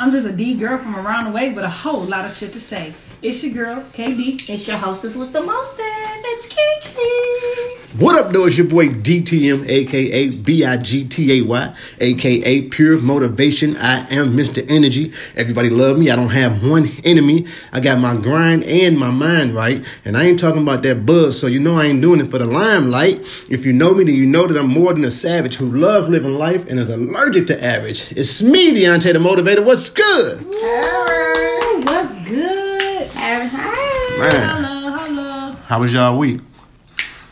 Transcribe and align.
I'm 0.00 0.10
just 0.10 0.26
a 0.26 0.32
D 0.32 0.54
girl 0.54 0.78
from 0.78 0.96
around 0.96 1.26
the 1.26 1.30
way 1.30 1.52
with 1.52 1.62
a 1.62 1.68
whole 1.68 2.00
lot 2.00 2.24
of 2.24 2.32
shit 2.32 2.54
to 2.54 2.60
say. 2.60 2.94
It's 3.20 3.44
your 3.44 3.52
girl, 3.52 3.84
KD. 3.92 4.48
It's 4.48 4.66
your 4.66 4.78
hostess 4.78 5.14
with 5.14 5.30
the 5.34 5.42
mostest. 5.42 5.82
It's 5.82 6.46
Kiki. 6.46 7.80
What 8.02 8.16
up, 8.16 8.32
though? 8.32 8.46
It's 8.46 8.56
your 8.56 8.66
boy 8.66 8.88
DTM, 8.88 9.68
aka 9.68 10.30
B-I-G-T-A-Y, 10.30 11.76
aka 12.00 12.62
Pure 12.68 12.98
Motivation. 13.00 13.76
I 13.76 14.08
am 14.14 14.34
Mr. 14.34 14.64
Energy. 14.70 15.12
Everybody 15.36 15.68
love 15.68 15.98
me. 15.98 16.08
I 16.08 16.16
don't 16.16 16.30
have 16.30 16.66
one 16.66 16.88
enemy. 17.04 17.46
I 17.72 17.80
got 17.80 17.98
my 17.98 18.16
grind 18.16 18.64
and 18.64 18.98
my 18.98 19.10
mind 19.10 19.54
right. 19.54 19.84
And 20.06 20.16
I 20.16 20.24
ain't 20.24 20.40
talking 20.40 20.62
about 20.62 20.82
that 20.84 21.04
buzz, 21.04 21.38
so 21.38 21.46
you 21.46 21.60
know 21.60 21.74
I 21.74 21.86
ain't 21.86 22.00
doing 22.00 22.20
it 22.20 22.30
for 22.30 22.38
the 22.38 22.46
limelight. 22.46 23.20
If 23.50 23.66
you 23.66 23.74
know 23.74 23.92
me, 23.92 24.04
then 24.04 24.14
you 24.14 24.24
know 24.24 24.46
that 24.46 24.56
I'm 24.56 24.68
more 24.68 24.94
than 24.94 25.04
a 25.04 25.10
savage 25.10 25.56
who 25.56 25.66
loves 25.66 26.08
living 26.08 26.32
life 26.32 26.66
and 26.70 26.78
is 26.78 26.88
allergic 26.88 27.48
to 27.48 27.62
average. 27.62 28.10
It's 28.12 28.40
me, 28.40 28.72
Deontay 28.72 29.12
the 29.12 29.18
Motivator. 29.18 29.62
What's 29.62 29.89
good? 29.90 30.42
Ooh, 30.42 31.80
what's 31.84 32.28
good? 32.28 33.08
Hi. 33.10 34.18
Man, 34.18 34.64
Hello, 34.64 34.96
hello. 34.96 35.52
how 35.66 35.80
was 35.80 35.92
y'all 35.92 36.18
week? 36.18 36.40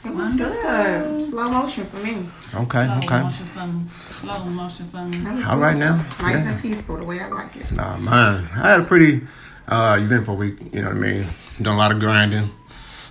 It 0.04 0.14
was 0.14 0.34
good. 0.36 1.28
Slow 1.30 1.50
motion 1.50 1.84
for 1.86 1.96
me. 1.98 2.28
Okay, 2.54 2.84
Slow 2.86 2.96
okay. 2.98 3.22
motion 3.22 3.46
for 3.46 3.66
me. 3.66 3.88
Slow 3.88 4.44
motion 4.46 4.88
for 4.88 5.04
me. 5.04 5.18
That 5.18 5.34
was 5.34 5.44
All 5.44 5.56
good. 5.56 5.62
right 5.62 5.76
now. 5.76 5.96
Nice 6.20 6.36
Yeah. 6.36 6.52
and 6.52 6.62
peaceful 6.62 6.96
the 6.96 7.04
way 7.04 7.20
I 7.20 7.28
like 7.28 7.56
it. 7.56 7.70
Nah, 7.72 7.96
man. 7.98 8.48
I 8.54 8.70
had 8.70 8.80
a 8.80 8.84
pretty 8.84 9.22
uh, 9.68 9.98
eventful 10.00 10.36
week. 10.36 10.56
You 10.72 10.80
know 10.82 10.88
what 10.88 10.96
I 10.96 11.00
mean? 11.00 11.26
Done 11.60 11.74
a 11.74 11.78
lot 11.78 11.92
of 11.92 11.98
grinding, 12.00 12.50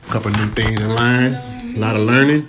a 0.08 0.12
couple 0.12 0.32
new 0.32 0.48
things 0.48 0.80
in 0.82 0.90
line, 0.96 1.34
a 1.36 1.80
lot 1.80 1.96
of 1.96 2.02
learning. 2.02 2.48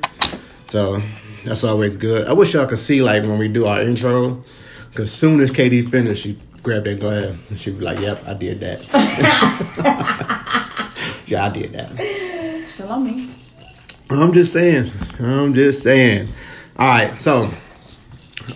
So 0.69 1.03
that's 1.45 1.65
always 1.65 1.97
good. 1.97 2.27
I 2.27 2.33
wish 2.33 2.55
y'all 2.55 2.67
could 2.67 2.79
see 2.79 3.03
like 3.03 3.23
when 3.23 3.39
we 3.39 3.49
do 3.49 3.67
our 3.67 3.83
intro, 3.83 4.43
because 4.91 5.13
soon 5.13 5.41
as 5.41 5.51
KD 5.51 5.91
finished, 5.91 6.23
she 6.23 6.39
grabbed 6.63 6.87
that 6.87 7.01
glass 7.01 7.51
and 7.51 7.59
she 7.59 7.71
was 7.71 7.83
like, 7.83 8.01
"Yep, 8.01 8.27
I 8.27 8.35
did 8.35 8.61
that." 8.61 8.87
yeah, 11.27 11.47
I 11.47 11.49
did 11.51 11.73
that. 11.73 11.99
Still 12.67 12.99
me. 12.99 13.27
I'm 14.11 14.33
just 14.33 14.53
saying. 14.53 14.91
I'm 15.21 15.55
just 15.55 15.83
saying. 15.83 16.29
All 16.79 16.89
right, 16.89 17.15
so 17.15 17.51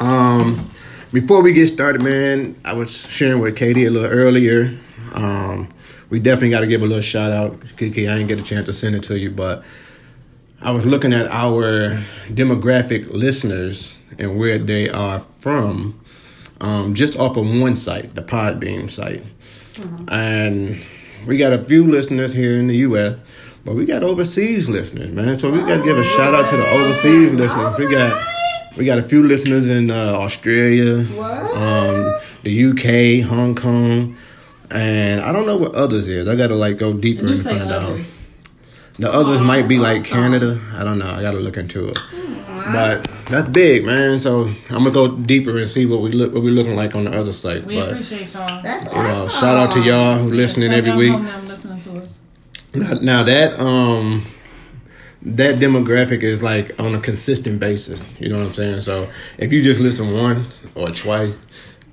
um, 0.00 0.70
before 1.12 1.42
we 1.42 1.52
get 1.52 1.66
started, 1.66 2.02
man, 2.02 2.56
I 2.64 2.72
was 2.72 3.10
sharing 3.10 3.40
with 3.40 3.56
Katie 3.56 3.84
a 3.84 3.90
little 3.90 4.10
earlier. 4.10 4.78
Um, 5.12 5.68
we 6.08 6.20
definitely 6.20 6.50
got 6.50 6.60
to 6.60 6.66
give 6.66 6.82
a 6.82 6.86
little 6.86 7.02
shout 7.02 7.32
out, 7.32 7.60
Kiki. 7.76 8.08
I 8.08 8.16
didn't 8.16 8.28
get 8.28 8.38
a 8.38 8.42
chance 8.42 8.66
to 8.66 8.72
send 8.72 8.94
it 8.94 9.02
to 9.04 9.18
you, 9.18 9.30
but 9.30 9.64
I 10.60 10.70
was 10.70 10.86
looking 10.86 11.12
at 11.12 11.26
our 11.26 11.98
demographic 12.28 13.10
listeners 13.10 13.98
and 14.18 14.38
where 14.38 14.58
they 14.58 14.88
are 14.88 15.20
from, 15.40 16.00
um, 16.62 16.94
just 16.94 17.18
off 17.18 17.36
of 17.36 17.60
one 17.60 17.76
site, 17.76 18.14
the 18.14 18.22
Podbean 18.22 18.90
site, 18.90 19.22
and 20.08 20.80
we 21.26 21.36
got 21.36 21.52
a 21.52 21.62
few 21.64 21.86
listeners 21.86 22.32
here 22.32 22.58
in 22.58 22.66
the 22.68 22.76
U.S. 22.88 23.16
But 23.64 23.74
we 23.76 23.84
got 23.84 24.02
overseas 24.02 24.68
listeners, 24.68 25.10
man. 25.12 25.38
So 25.38 25.50
we 25.50 25.60
got 25.60 25.76
to 25.78 25.82
give 25.84 25.96
a 25.96 26.02
shout 26.04 26.34
out 26.34 26.48
to 26.50 26.56
the 26.56 26.68
overseas 26.70 27.32
listeners. 27.32 27.78
We 27.78 27.88
got 27.88 28.26
we 28.76 28.84
got 28.84 28.98
a 28.98 29.02
few 29.02 29.22
listeners 29.22 29.66
in 29.66 29.90
uh, 29.90 29.94
Australia, 30.18 31.04
What? 31.04 31.54
um, 31.56 32.18
the 32.42 32.64
UK, 33.22 33.28
Hong 33.28 33.54
Kong, 33.54 34.16
and 34.70 35.20
I 35.20 35.30
don't 35.32 35.46
know 35.46 35.56
what 35.58 35.74
others 35.76 36.08
is. 36.08 36.26
I 36.26 36.34
got 36.36 36.48
to 36.48 36.56
like 36.56 36.76
go 36.78 36.92
deeper 36.92 37.22
You 37.26 37.32
and 37.34 37.40
say 37.42 37.56
find 37.58 37.70
out. 37.70 38.00
The 38.98 39.10
others 39.12 39.40
Aw, 39.40 39.44
might 39.44 39.68
be 39.68 39.76
that's 39.78 40.00
like. 40.00 40.04
Canada. 40.10 40.60
I 40.74 40.82
don't 40.84 40.98
know. 40.98 41.06
I 41.10 41.22
got 41.22 41.32
to 41.32 41.38
look 41.40 41.56
into 41.56 41.88
it. 41.88 41.98
But 42.64 43.04
that's 43.28 43.48
big, 43.48 43.84
man. 43.84 44.18
So 44.18 44.44
I'm 44.70 44.84
gonna 44.84 44.90
go 44.90 45.08
deeper 45.16 45.56
and 45.58 45.68
see 45.68 45.86
what 45.86 46.00
we 46.00 46.12
look 46.12 46.32
what 46.32 46.42
we 46.42 46.50
looking 46.50 46.76
like 46.76 46.94
on 46.94 47.04
the 47.04 47.12
other 47.16 47.32
site. 47.32 47.64
We 47.64 47.76
but 47.76 47.90
appreciate 47.90 48.32
y'all. 48.32 48.62
That's 48.62 48.84
you 48.84 48.90
awesome. 48.90 49.04
know, 49.06 49.28
shout 49.28 49.56
out 49.56 49.72
to 49.72 49.80
y'all 49.80 50.18
who 50.18 50.30
listening 50.30 50.70
So 50.70 50.76
every 50.76 50.92
week. 50.94 51.12
know 51.12 51.22
them 51.22 51.48
listening 51.48 51.80
to 51.80 51.98
us. 51.98 52.18
Now, 52.74 52.92
now 53.00 53.22
that 53.24 53.58
um 53.58 54.24
that 55.22 55.56
demographic 55.60 56.22
is 56.22 56.42
like 56.42 56.78
on 56.80 56.94
a 56.94 57.00
consistent 57.00 57.60
basis. 57.60 58.00
You 58.18 58.28
know 58.28 58.38
what 58.38 58.48
I'm 58.48 58.54
saying? 58.54 58.80
So 58.82 59.08
if 59.38 59.52
you 59.52 59.62
just 59.62 59.80
listen 59.80 60.12
once 60.16 60.60
or 60.74 60.90
twice, 60.90 61.32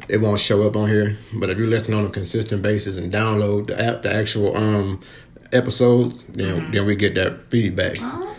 it 0.07 0.17
won't 0.17 0.39
show 0.39 0.63
up 0.67 0.75
on 0.75 0.89
here. 0.89 1.17
But 1.33 1.49
if 1.49 1.57
you 1.57 1.67
listen 1.67 1.93
on 1.93 2.05
a 2.05 2.09
consistent 2.09 2.61
basis 2.61 2.97
and 2.97 3.13
download 3.13 3.67
the 3.67 3.79
app, 3.81 4.01
the 4.03 4.13
actual 4.13 4.55
um 4.57 5.01
episodes, 5.51 6.23
then 6.29 6.71
then 6.71 6.85
we 6.85 6.95
get 6.95 7.15
that 7.15 7.49
feedback. 7.49 8.01
Awesome. 8.01 8.29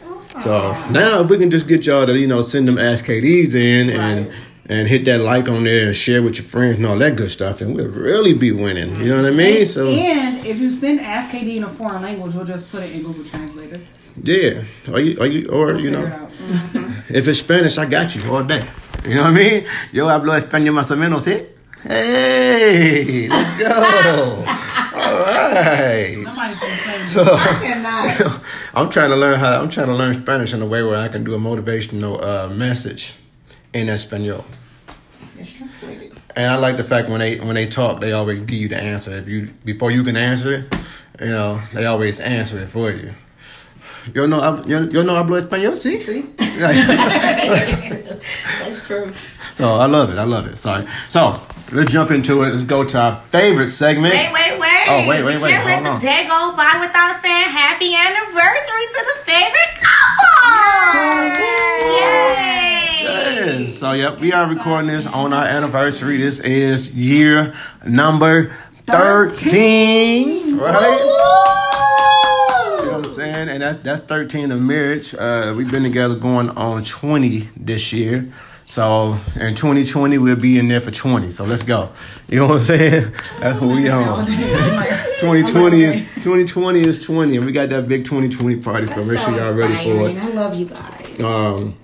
So 0.42 0.72
now 0.90 1.22
if 1.22 1.28
we 1.30 1.38
can 1.38 1.50
just 1.50 1.66
get 1.66 1.86
y'all 1.86 2.06
to 2.06 2.18
you 2.18 2.26
know 2.26 2.42
send 2.42 2.68
them 2.68 2.78
Ask 2.78 3.04
KDs 3.04 3.54
in 3.54 3.90
and. 3.90 4.26
Right. 4.26 4.36
And 4.72 4.86
hit 4.86 5.04
that 5.06 5.18
like 5.18 5.48
on 5.48 5.64
there 5.64 5.88
and 5.88 5.96
share 5.96 6.22
with 6.22 6.36
your 6.36 6.44
friends 6.44 6.76
and 6.76 6.86
all 6.86 6.96
that 6.98 7.16
good 7.16 7.32
stuff, 7.32 7.58
then 7.58 7.74
we'll 7.74 7.88
really 7.88 8.32
be 8.34 8.52
winning. 8.52 9.00
You 9.00 9.08
know 9.08 9.16
what 9.16 9.26
I 9.32 9.34
mean? 9.34 9.66
So 9.66 9.84
And 9.84 10.46
if 10.46 10.60
you 10.60 10.70
send 10.70 11.00
Ask 11.00 11.34
KD 11.34 11.56
in 11.56 11.64
a 11.64 11.68
foreign 11.68 12.02
language, 12.02 12.34
we'll 12.36 12.44
just 12.44 12.70
put 12.70 12.84
it 12.84 12.92
in 12.92 13.02
Google 13.02 13.24
Translator. 13.24 13.80
yeah, 14.22 14.62
are 14.92 15.00
you 15.00 15.18
are 15.18 15.26
you 15.26 15.48
or 15.48 15.76
you 15.76 15.90
know. 15.90 16.06
Mhm. 16.06 17.10
If 17.10 17.26
it's 17.26 17.40
Spanish, 17.40 17.78
I 17.78 17.84
got 17.86 18.14
you 18.14 18.22
all 18.32 18.44
day. 18.44 18.64
You 19.04 19.16
know 19.16 19.22
what 19.22 19.32
I 19.32 19.34
mean? 19.34 19.64
Yo 19.90 20.06
hablo 20.06 20.36
español 20.40 20.74
más 20.74 20.88
o 20.92 20.96
menos, 20.96 21.24
¿sí? 21.24 21.46
Hey, 21.82 23.26
let's 23.28 23.58
go. 23.58 24.44
all 25.10 25.24
right. 25.24 26.16
Somebody 26.24 26.54
can 26.54 26.76
say 26.78 27.08
So. 27.10 28.40
I'm 28.74 28.90
trying 28.90 29.10
to 29.10 29.16
learn 29.16 29.38
how. 29.38 29.60
I'm 29.60 29.68
trying 29.70 29.88
to 29.88 29.94
learn 29.94 30.20
Spanish 30.22 30.52
in 30.54 30.62
a 30.62 30.66
way 30.66 30.82
where 30.82 30.96
I 30.96 31.08
can 31.08 31.24
do 31.24 31.34
a 31.34 31.38
motivational 31.38 32.22
uh, 32.22 32.48
message 32.48 33.14
in 33.72 33.88
Espanol. 33.88 34.44
And 36.36 36.50
I 36.50 36.56
like 36.56 36.76
the 36.76 36.84
fact 36.84 37.08
when 37.08 37.18
they 37.20 37.38
when 37.40 37.54
they 37.54 37.66
talk, 37.66 38.00
they 38.00 38.12
always 38.12 38.40
give 38.40 38.58
you 38.58 38.68
the 38.68 38.80
answer. 38.80 39.12
If 39.16 39.26
you 39.26 39.50
before 39.64 39.90
you 39.90 40.04
can 40.04 40.16
answer 40.16 40.52
it, 40.54 40.74
you 41.20 41.26
know 41.26 41.60
they 41.74 41.86
always 41.86 42.20
answer 42.20 42.58
it 42.58 42.68
for 42.68 42.90
you. 42.90 43.12
Yo 44.14 44.26
no, 44.26 44.40
hab- 44.40 44.66
yo, 44.66 44.82
yo 44.82 45.02
no 45.02 45.14
hablo 45.14 45.38
español, 45.40 45.76
sí. 45.76 46.00
See? 46.00 46.22
That's 48.64 48.86
true. 48.86 49.12
So 49.56 49.74
I 49.74 49.86
love 49.86 50.10
it. 50.10 50.18
I 50.18 50.24
love 50.24 50.46
it. 50.46 50.56
Sorry. 50.58 50.86
So 51.10 51.40
let's 51.72 51.92
jump 51.92 52.10
into 52.10 52.42
it. 52.42 52.50
Let's 52.50 52.62
go 52.62 52.84
to 52.84 52.98
our 52.98 53.16
favorite 53.28 53.68
segment. 53.68 54.14
Wait, 54.14 54.32
wait, 54.32 54.58
wait. 54.58 54.69
Oh, 54.92 55.08
wait, 55.08 55.22
wait, 55.24 55.40
wait. 55.40 55.50
Can't 55.50 55.64
let 55.66 55.82
the 55.84 55.90
on. 55.90 56.00
day 56.00 56.26
go 56.26 56.54
by 56.56 56.78
without 56.80 57.20
saying 57.22 57.50
happy 57.50 57.94
anniversary 57.94 58.86
to 58.94 59.04
the 59.06 59.16
favorite 59.24 59.74
couple. 59.78 61.30
Yay! 62.00 63.04
Yeah. 63.04 63.70
So 63.70 63.92
yep, 63.92 64.18
we 64.18 64.32
are 64.32 64.48
recording 64.48 64.88
this 64.88 65.06
on 65.06 65.32
our 65.32 65.44
anniversary. 65.46 66.16
This 66.16 66.40
is 66.40 66.90
year 66.92 67.54
number 67.86 68.48
thirteen. 68.86 70.56
Right. 70.58 70.98
You 72.80 72.86
know 72.86 72.98
what 72.98 73.06
I'm 73.06 73.14
saying? 73.14 73.48
And 73.48 73.62
that's 73.62 73.78
that's 73.78 74.00
13 74.00 74.50
of 74.50 74.60
marriage. 74.60 75.14
Uh, 75.14 75.54
we've 75.56 75.70
been 75.70 75.84
together 75.84 76.16
going 76.16 76.50
on 76.50 76.82
20 76.84 77.48
this 77.56 77.92
year. 77.92 78.30
So 78.70 79.16
in 79.34 79.56
2020 79.56 80.18
we'll 80.18 80.36
be 80.36 80.58
in 80.58 80.68
there 80.68 80.80
for 80.80 80.92
20. 80.92 81.30
So 81.30 81.44
let's 81.44 81.62
go. 81.64 81.90
You 82.28 82.38
know 82.38 82.46
what 82.48 82.54
I'm 82.54 82.60
saying? 82.60 83.12
That's 83.40 83.60
what 83.60 83.74
we 83.74 83.88
on. 83.88 84.26
2020 85.20 85.82
is 85.82 86.02
2020 86.22 86.80
is 86.80 87.04
20, 87.04 87.36
and 87.36 87.44
we 87.44 87.52
got 87.52 87.68
that 87.70 87.88
big 87.88 88.04
2020 88.04 88.56
party. 88.62 88.86
So 88.86 89.04
make 89.04 89.18
sure 89.18 89.36
y'all 89.36 89.54
ready 89.54 89.74
for 89.74 90.08
it. 90.08 90.16
I 90.16 90.28
love 90.30 90.54
you 90.54 90.66
guys. 90.66 91.20
Um, 91.20 91.74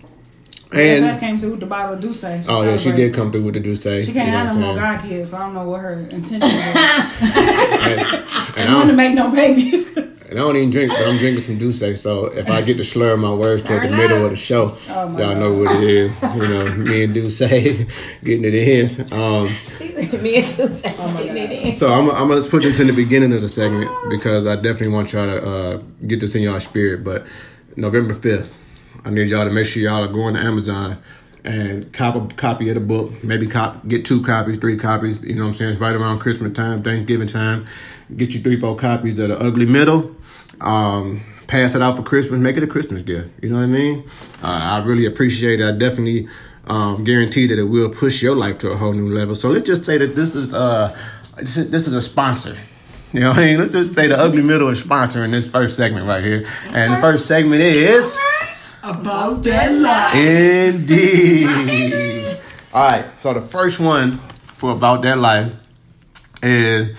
And 0.73 1.05
that 1.05 1.21
came 1.21 1.39
through 1.41 1.53
with 1.53 1.61
the 1.61 1.67
bottle 1.67 1.95
of 1.95 2.01
D'USSÉ. 2.01 2.45
oh 2.49 2.63
yeah, 2.63 2.77
she 2.77 2.93
did 2.93 3.15
come 3.15 3.31
through 3.33 3.43
with 3.43 3.55
the 3.55 3.61
D'USSÉ. 3.61 4.05
She 4.05 4.13
can't 4.13 4.29
have 4.29 4.55
no 4.55 4.67
more 4.67 4.75
god 4.77 5.01
kids, 5.03 5.31
so 5.31 5.37
I 5.39 5.41
don't 5.41 5.55
know 5.55 5.65
what 5.69 5.81
her 5.81 5.93
intention 5.95 6.41
was. 6.41 6.53
And, 7.87 8.01
and, 8.01 8.69
I 8.69 8.75
want 8.75 8.91
to 8.91 8.95
I 8.95 8.97
don't, 8.97 8.97
make 8.97 9.15
no 9.15 9.31
babies. 9.31 9.97
and 10.29 10.39
I 10.39 10.43
don't 10.43 10.57
even 10.57 10.71
drink, 10.71 10.91
but 10.91 11.07
I'm 11.07 11.17
drinking 11.19 11.45
some 11.45 11.59
D'USSÉ. 11.59 11.97
So 11.97 12.27
if 12.27 12.49
I 12.51 12.63
get 12.63 12.77
to 12.79 12.85
slur 12.85 13.17
my 13.17 13.33
words 13.33 13.65
to 13.65 13.75
the 13.81 13.89
middle 13.89 14.25
of 14.25 14.31
the 14.31 14.37
show, 14.37 14.77
Oh, 14.89 15.07
y'all 15.09 15.17
God. 15.17 15.39
know 15.39 15.53
what 15.55 15.71
it 15.77 15.83
is. 15.83 16.23
You 16.23 16.49
know, 16.49 16.75
me 16.77 17.05
and 17.05 17.15
Douce 17.15 17.39
getting 18.25 18.45
it 18.45 18.55
in. 18.55 19.13
Um, 19.13 19.49
Me 20.23 20.37
and 20.37 20.45
Tuesday 20.47 20.95
Oh 20.99 21.13
my 21.13 21.23
getting 21.23 21.37
it 21.39 21.53
in. 21.53 21.77
So 21.77 21.89
I'm, 21.93 22.11
I'm 22.11 22.29
gonna 22.29 22.43
put 22.43 22.63
this 22.63 22.81
in 22.81 22.87
the 22.87 22.93
beginning 22.93 23.33
of 23.33 23.41
the 23.41 23.49
segment 23.49 23.91
because 24.11 24.47
I 24.47 24.57
definitely 24.57 24.89
want 24.89 25.13
y'all 25.13 25.27
to 25.27 25.47
uh, 25.47 25.83
get 26.07 26.21
this 26.21 26.35
in 26.35 26.43
y'all 26.43 26.61
spirit. 26.61 27.03
But 27.03 27.27
November 27.77 28.15
5th, 28.15 28.49
I 29.05 29.11
need 29.11 29.29
y'all 29.31 29.45
to 29.47 29.51
make 29.53 29.67
sure 29.67 29.83
y'all 29.83 30.05
are 30.05 30.13
going 30.13 30.35
to 30.35 30.41
Amazon 30.41 30.99
and 31.47 31.93
cop 31.93 32.17
a 32.17 32.35
copy 32.35 32.69
of 32.69 32.75
the 32.75 32.81
book. 32.81 33.23
Maybe 33.23 33.47
cop 33.47 33.87
get 33.87 34.05
two 34.05 34.23
copies, 34.23 34.59
three 34.59 34.77
copies. 34.77 35.25
You 35.25 35.37
know 35.37 35.43
what 35.43 35.49
I'm 35.49 35.55
saying? 35.55 35.73
It's 35.73 35.81
right 35.81 35.95
around 35.95 36.19
Christmas 36.19 36.53
time, 36.53 36.83
Thanksgiving 36.83 37.29
time. 37.29 37.67
Get 38.15 38.31
you 38.31 38.41
three, 38.41 38.59
four 38.61 38.77
copies 38.77 39.19
of 39.19 39.29
the 39.29 39.41
Ugly 39.41 39.67
Middle. 39.67 40.17
Um, 40.61 41.23
pass 41.47 41.75
it 41.75 41.83
out 41.83 41.97
for 41.97 42.03
Christmas. 42.03 42.41
Make 42.41 42.57
it 42.57 42.63
a 42.63 42.67
Christmas 42.67 43.03
gift. 43.03 43.31
You 43.43 43.51
know 43.51 43.57
what 43.57 43.65
I 43.65 43.67
mean? 43.67 44.05
Uh, 44.43 44.81
I 44.83 44.85
really 44.85 45.07
appreciate 45.07 45.61
it. 45.61 45.69
I 45.69 45.77
definitely 45.77 46.29
um, 46.67 47.05
guarantee 47.05 47.47
that 47.47 47.59
it 47.59 47.65
will 47.65 47.91
push 47.91 48.23
your 48.23 48.35
life 48.35 48.59
to 48.59 48.71
a 48.71 48.77
whole 48.77 48.93
new 48.93 49.13
level. 49.13 49.37
So 49.37 49.49
let's 49.49 49.67
just 49.67 49.85
say 49.85 49.99
that 49.99 50.17
this 50.17 50.35
is 50.35 50.53
uh, 50.53 50.97
this 51.37 51.57
is, 51.57 51.71
this 51.71 51.87
is 51.87 51.93
a 51.93 52.03
sponsor. 52.03 52.57
You 53.13 53.21
know 53.21 53.29
what 53.31 53.39
I 53.39 53.47
mean? 53.47 53.59
Let's 53.59 53.73
just 53.73 53.95
say 53.95 54.09
the 54.09 54.19
Ugly 54.19 54.43
Middle 54.43 54.69
is 54.69 54.83
sponsoring 54.83 55.31
this 55.31 55.49
first 55.49 55.77
segment 55.77 56.07
right 56.07 56.25
here. 56.25 56.45
And 56.71 56.95
the 56.95 57.01
first 57.01 57.27
segment 57.27 57.63
is 57.63 58.19
About 58.87 59.43
that 59.43 59.73
life. 59.73 60.15
Indeed. 60.15 61.47
All 62.73 62.89
right, 62.89 63.05
so 63.19 63.35
the 63.35 63.41
first 63.41 63.81
one 63.81 64.13
for 64.13 64.71
About 64.71 65.03
That 65.03 65.19
Life 65.19 65.57
is 66.41 66.97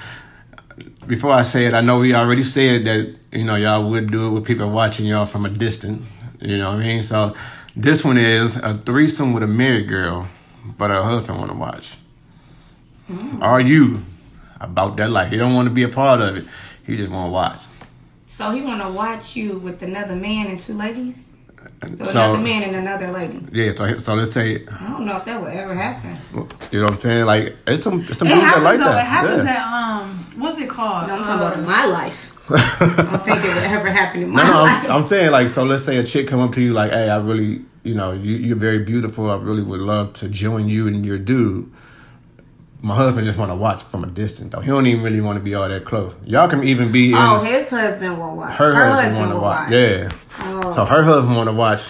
before 1.07 1.31
I 1.31 1.43
say 1.43 1.65
it, 1.65 1.73
I 1.73 1.79
know 1.79 1.99
we 1.99 2.13
already 2.13 2.43
said 2.43 2.83
that 2.85 3.15
you 3.31 3.45
know 3.45 3.55
y'all 3.55 3.89
would 3.89 4.11
do 4.11 4.27
it 4.27 4.31
with 4.31 4.45
people 4.45 4.69
watching 4.69 5.05
y'all 5.05 5.25
from 5.25 5.45
a 5.45 5.49
distance. 5.49 6.05
You 6.41 6.57
know 6.57 6.71
what 6.71 6.81
I 6.81 6.83
mean? 6.83 7.03
So 7.03 7.33
this 7.73 8.03
one 8.03 8.17
is 8.17 8.57
a 8.57 8.75
threesome 8.75 9.31
with 9.31 9.43
a 9.43 9.47
married 9.47 9.87
girl, 9.87 10.27
but 10.77 10.89
her 10.89 11.01
husband 11.01 11.39
want 11.39 11.51
to 11.51 11.57
watch. 11.57 11.95
Mm. 13.09 13.41
Are 13.41 13.61
you 13.61 14.01
about 14.59 14.97
that 14.97 15.09
life? 15.09 15.31
He 15.31 15.37
don't 15.37 15.53
want 15.53 15.69
to 15.69 15.73
be 15.73 15.83
a 15.83 15.89
part 15.89 16.19
of 16.19 16.35
it. 16.35 16.45
He 16.85 16.97
just 16.97 17.09
want 17.09 17.29
to 17.29 17.31
watch. 17.31 17.61
So 18.25 18.51
he 18.51 18.61
want 18.61 18.81
to 18.81 18.89
watch 18.89 19.37
you 19.37 19.57
with 19.59 19.81
another 19.83 20.17
man 20.17 20.47
and 20.47 20.59
two 20.59 20.73
ladies. 20.73 21.26
So, 21.97 22.05
So- 22.05 22.11
another 22.11 22.37
man 22.39 22.63
and 22.63 22.75
another 22.75 23.11
lady. 23.11 23.39
Yeah. 23.51 23.71
So 23.75 23.97
so 23.97 24.15
let's 24.15 24.33
say 24.33 24.65
I 24.65 24.89
don't 24.89 25.05
know 25.05 25.17
if 25.17 25.25
that 25.25 25.39
would 25.41 25.53
ever 25.53 25.75
happen. 25.75 26.17
you 26.71 26.79
know 26.79 26.85
what 26.85 26.93
I'm 26.95 26.99
saying. 26.99 27.25
Like 27.25 27.55
it's 27.67 27.83
some 27.83 28.01
it's 28.01 28.17
some 28.17 28.27
It 28.27 28.31
dudes 28.31 28.41
that 28.43 28.47
happens 28.47 28.63
like 28.63 28.79
though. 28.79 28.85
that. 28.85 29.05
It 29.05 29.07
happens 29.07 29.43
yeah. 29.43 29.55
at 29.55 30.01
um, 30.01 30.09
what's 30.37 30.57
it 30.59 30.69
called? 30.69 31.09
I'm 31.11 31.23
talking 31.23 31.35
about 31.35 31.57
in 31.57 31.65
my 31.65 31.85
life. 31.85 32.33
I 32.49 32.53
don't 33.11 33.23
think 33.25 33.37
it 33.45 33.53
would 33.55 33.63
ever 33.63 33.89
happen 33.91 34.23
in 34.23 34.29
my 34.29 34.41
No, 34.43 34.51
no, 34.53 34.61
life. 34.63 34.85
I'm, 34.85 34.91
I'm 35.03 35.07
saying 35.07 35.31
like 35.31 35.53
so. 35.53 35.63
Let's 35.63 35.83
say 35.85 35.97
a 35.97 36.03
chick 36.03 36.27
come 36.27 36.39
up 36.39 36.53
to 36.53 36.61
you 36.61 36.73
like, 36.73 36.91
"Hey, 36.91 37.09
I 37.09 37.17
really, 37.19 37.61
you 37.83 37.93
know, 37.93 38.11
you, 38.13 38.35
you're 38.37 38.57
very 38.57 38.79
beautiful. 38.79 39.29
I 39.29 39.35
really 39.35 39.63
would 39.63 39.81
love 39.81 40.13
to 40.21 40.29
join 40.29 40.67
you 40.69 40.87
and 40.87 41.05
your 41.05 41.17
dude." 41.19 41.71
My 42.79 42.95
husband 42.95 43.25
just 43.25 43.39
want 43.39 43.49
to 43.51 43.55
watch 43.55 43.81
from 43.81 44.03
a 44.03 44.07
distance 44.07 44.53
though. 44.53 44.59
He 44.61 44.67
don't 44.67 44.85
even 44.85 45.03
really 45.03 45.21
want 45.21 45.37
to 45.37 45.43
be 45.43 45.55
all 45.55 45.67
that 45.67 45.83
close. 45.83 46.13
Y'all 46.25 46.47
can 46.49 46.63
even 46.63 46.91
be 46.91 47.09
in 47.11 47.17
oh, 47.17 47.39
his 47.39 47.69
husband 47.69 48.19
will 48.19 48.35
watch. 48.35 48.55
her, 48.55 48.73
husband, 48.73 49.17
want 49.17 49.31
to 49.31 49.35
will 49.35 49.41
watch. 49.41 49.71
Yeah. 49.71 50.09
Oh. 50.39 50.73
So 50.75 50.85
her 50.85 51.03
husband 51.03 51.35
want 51.35 51.47
to 51.49 51.53
watch, 51.53 51.81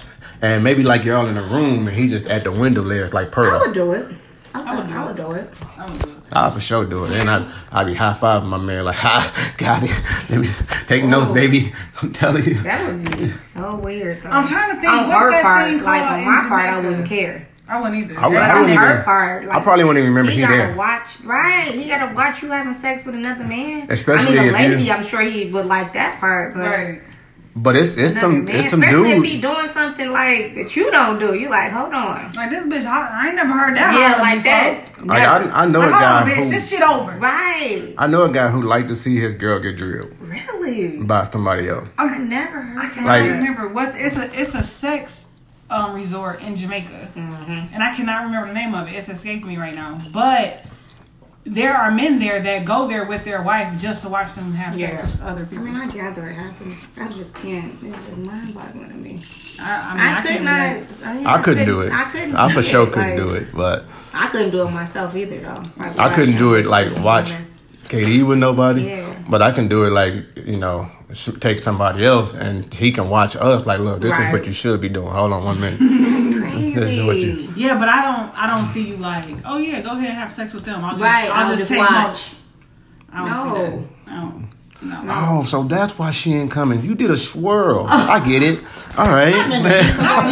and 0.41 0.63
maybe 0.63 0.83
like 0.83 1.03
you're 1.03 1.17
all 1.17 1.27
in 1.27 1.35
a 1.35 1.41
room 1.43 1.87
and 1.87 1.97
he 1.97 2.07
just 2.07 2.27
at 2.27 2.45
the 2.45 2.51
window 2.51 2.83
there 2.83 3.09
like 3.09 3.31
Pearl. 3.31 3.61
I 3.61 3.65
would 3.65 3.73
do 3.73 3.91
it. 3.91 4.15
I 4.53 4.75
would, 4.75 4.79
would 4.79 4.87
do 4.87 5.23
I 5.23 5.85
would 5.87 5.99
do 5.99 6.09
it. 6.09 6.17
I'll 6.31 6.51
for 6.51 6.59
sure 6.59 6.85
do 6.85 7.05
it. 7.05 7.11
And 7.11 7.29
I 7.29 7.51
I 7.71 7.83
be 7.83 7.93
high 7.93 8.13
fiving 8.13 8.45
my 8.45 8.57
man 8.57 8.85
like, 8.85 8.95
"Ha, 8.99 9.53
got 9.57 9.83
it." 9.83 9.91
Let 10.29 10.39
me 10.41 10.47
take 10.87 11.03
oh. 11.03 11.07
notes, 11.07 11.27
Oh. 11.29 11.33
baby. 11.33 11.73
I'm 12.01 12.13
telling 12.13 12.43
you. 12.43 12.55
That 12.63 12.87
would 12.91 13.17
be 13.17 13.29
so 13.29 13.75
weird. 13.75 14.23
Though. 14.23 14.29
I'm 14.29 14.47
trying 14.47 14.75
to 14.75 14.81
think 14.81 14.91
On 14.91 15.07
what 15.09 15.21
her 15.21 15.31
that 15.31 15.43
part, 15.43 15.69
thing 15.69 15.83
like 15.83 16.03
on 16.03 16.25
my 16.25 16.45
part, 16.47 16.69
I 16.69 16.79
wouldn't 16.81 17.07
care. 17.07 17.46
I 17.69 17.81
wouldn't 17.81 18.05
either. 18.05 18.19
I 18.19 18.27
would, 18.27 18.37
I 18.37 18.59
wouldn't 18.61 18.77
her 18.79 18.91
even- 18.93 19.03
part, 19.03 19.45
like, 19.45 19.57
I 19.57 19.61
probably 19.61 19.83
wouldn't 19.83 20.01
even 20.03 20.13
remember 20.13 20.31
he 20.31 20.37
he 20.37 20.41
gotta 20.43 20.57
there. 20.57 20.75
watch, 20.75 21.19
right? 21.25 21.67
He 21.73 21.87
gotta 21.89 22.13
watch 22.15 22.41
you 22.41 22.49
having 22.49 22.73
sex 22.73 23.05
with 23.05 23.15
another 23.15 23.43
man. 23.43 23.87
Especially 23.89 24.37
I 24.39 24.41
mean, 24.43 24.49
if 24.49 24.55
a 24.55 24.57
lady, 24.69 24.83
you- 24.83 24.91
I'm 24.93 25.03
sure 25.05 25.21
he 25.21 25.47
would 25.51 25.65
like 25.65 25.93
that 25.93 26.19
part, 26.19 26.53
but 26.53 26.61
Right. 26.61 27.01
But 27.59 27.75
it's 27.75 27.95
it's 27.97 28.11
another 28.11 28.19
some 28.19 28.45
man, 28.45 28.55
it's 28.55 28.69
some 28.69 28.83
especially 28.83 29.11
if 29.13 29.23
he 29.23 29.41
doing 29.41 29.67
something 29.73 30.11
like 30.11 30.53
that 30.55 30.75
you 30.75 30.91
don't 30.91 31.17
do, 31.17 31.33
you 31.33 31.49
like, 31.49 31.71
hold 31.71 31.91
on, 31.91 32.31
Like 32.35 32.51
this 32.51 32.63
bitch 32.67 32.85
hot. 32.85 33.11
I 33.11 33.27
ain't 33.29 33.35
never 33.35 33.51
heard 33.51 33.75
that. 33.75 33.93
yeah, 33.99 34.09
holler 34.13 34.21
like 34.21 34.43
before. 34.43 34.51
that. 34.51 35.07
Like, 35.07 35.19
Never. 35.41 35.55
I, 35.55 35.61
I 35.63 35.65
know 35.65 35.79
a 35.79 35.81
Like, 35.81 35.89
hold 35.91 36.01
guy 36.03 36.21
on, 36.21 36.29
bitch. 36.29 36.35
who 36.43 36.49
This 36.51 36.69
shit 36.69 36.81
over. 36.83 37.11
right? 37.13 37.93
I 37.97 38.05
know 38.05 38.23
a 38.25 38.29
guy 38.31 38.49
who 38.49 38.61
like 38.61 38.87
to 38.89 38.95
see 38.95 39.19
his 39.19 39.33
girl 39.33 39.59
get 39.59 39.75
drilled 39.75 40.13
Really? 40.21 40.97
by 41.01 41.23
somebody 41.25 41.67
else. 41.67 41.87
I 41.97 42.17
never 42.19 42.61
heard 42.61 42.91
that. 42.95 43.05
Like- 43.05 43.23
I 43.23 43.27
remember 43.27 43.67
what 43.69 43.93
it's 43.97 44.15
a 44.15 44.29
it's 44.39 44.53
a 44.53 44.61
sex 44.63 45.25
um, 45.69 45.93
resort 45.95 46.41
in 46.41 46.55
Jamaica, 46.55 47.09
Mm-hmm. 47.15 47.73
and 47.73 47.83
I 47.83 47.95
cannot 47.95 48.23
remember 48.25 48.47
the 48.47 48.53
name 48.53 48.73
of 48.73 48.87
it. 48.87 48.93
It's 48.95 49.09
escaped 49.09 49.45
me 49.45 49.57
right 49.57 49.75
now. 49.75 49.99
But 50.13 50.63
there 51.45 51.73
are 51.73 51.91
men 51.91 52.19
there 52.19 52.41
that 52.41 52.65
go 52.65 52.87
there 52.87 53.05
with 53.05 53.23
their 53.23 53.41
wife 53.41 53.79
just 53.81 54.01
to 54.03 54.09
watch 54.09 54.33
them 54.33 54.51
have 54.53 54.75
sex 54.75 55.03
with 55.03 55.21
other 55.21 55.45
people. 55.45 55.65
I 55.65 55.71
people. 55.71 55.79
mean, 55.79 55.89
I 55.89 55.93
gather 55.93 56.29
it 56.29 56.33
happens. 56.35 56.85
I 56.97 57.07
just 57.13 57.33
can't. 57.35 57.81
It's 57.83 58.05
just 58.05 58.17
mind 58.17 58.53
boggling 58.53 58.89
to 58.89 58.95
me. 58.95 59.23
I, 59.59 59.63
I 59.63 59.93
mean, 59.93 60.03
I, 60.03 60.17
I, 60.17 60.21
could 60.21 60.31
can't 60.31 60.43
not. 60.43 60.99
do. 60.99 61.27
I, 61.27 61.33
I 61.35 61.41
couldn't 61.41 61.65
do 61.65 61.81
it. 61.81 61.93
I 61.93 62.03
couldn't. 62.11 62.35
I 62.35 62.53
for 62.53 62.61
sure 62.61 62.83
it, 62.87 62.93
couldn't 62.93 63.09
like, 63.09 63.17
do 63.17 63.29
it, 63.35 63.53
but 63.53 63.85
I 64.13 64.27
couldn't 64.27 64.51
do 64.51 64.67
it 64.67 64.71
myself 64.71 65.15
either, 65.15 65.37
though. 65.39 65.63
Like, 65.77 65.97
I 65.97 66.13
couldn't 66.13 66.37
do 66.37 66.55
it 66.55 66.67
watching 66.67 66.69
like 66.69 67.03
women. 67.31 67.46
Watch 67.93 68.03
KD 68.03 68.27
with 68.27 68.37
nobody. 68.39 68.83
Yeah. 68.83 69.23
But 69.29 69.41
I 69.41 69.51
can 69.51 69.67
do 69.67 69.85
it 69.85 69.89
like 69.91 70.13
you 70.37 70.57
know 70.57 70.89
take 71.39 71.63
somebody 71.63 72.05
else 72.05 72.33
and 72.33 72.73
he 72.73 72.91
can 72.91 73.09
watch 73.09 73.35
us. 73.35 73.65
Like, 73.65 73.79
look, 73.79 74.01
this 74.01 74.17
is 74.17 74.31
what 74.31 74.45
you 74.45 74.53
should 74.53 74.81
be 74.81 74.89
doing. 74.89 75.07
Hold 75.07 75.33
on 75.33 75.43
one 75.43 75.59
minute. 75.59 75.79
That's 75.79 76.39
crazy. 76.39 76.73
This 76.73 76.91
is 76.91 77.05
what 77.05 77.17
you- 77.17 77.53
Yeah, 77.55 77.77
but 77.79 77.89
I 77.89 78.01
don't. 78.03 78.37
I 78.37 78.47
don't 78.47 78.65
see 78.65 78.87
you 78.87 78.97
like. 78.97 79.25
Oh 79.45 79.57
yeah, 79.57 79.81
go 79.81 79.91
ahead 79.91 80.05
and 80.09 80.17
have 80.17 80.31
sex 80.31 80.53
with 80.53 80.65
them. 80.65 80.83
I'll 80.83 80.91
just, 80.91 81.01
Right, 81.01 81.29
I'll, 81.29 81.51
I'll 81.51 81.57
just, 81.57 81.59
just 81.59 81.71
take 81.71 81.79
watch. 81.79 82.07
notes. 82.07 82.35
I 83.11 83.17
don't 83.19 83.31
No. 83.31 83.55
see 83.55 83.61
that. 83.61 84.13
I 84.13 84.21
don't. 84.21 84.47
No. 84.79 85.03
Oh, 85.09 85.43
so 85.43 85.63
that's 85.63 85.97
why 85.97 86.11
she 86.11 86.33
ain't 86.35 86.51
coming. 86.51 86.83
You 86.83 86.93
did 86.93 87.09
a 87.09 87.17
swirl. 87.17 87.87
I 87.89 88.19
get 88.25 88.43
it. 88.43 88.59
All 88.95 89.07
right, 89.07 89.33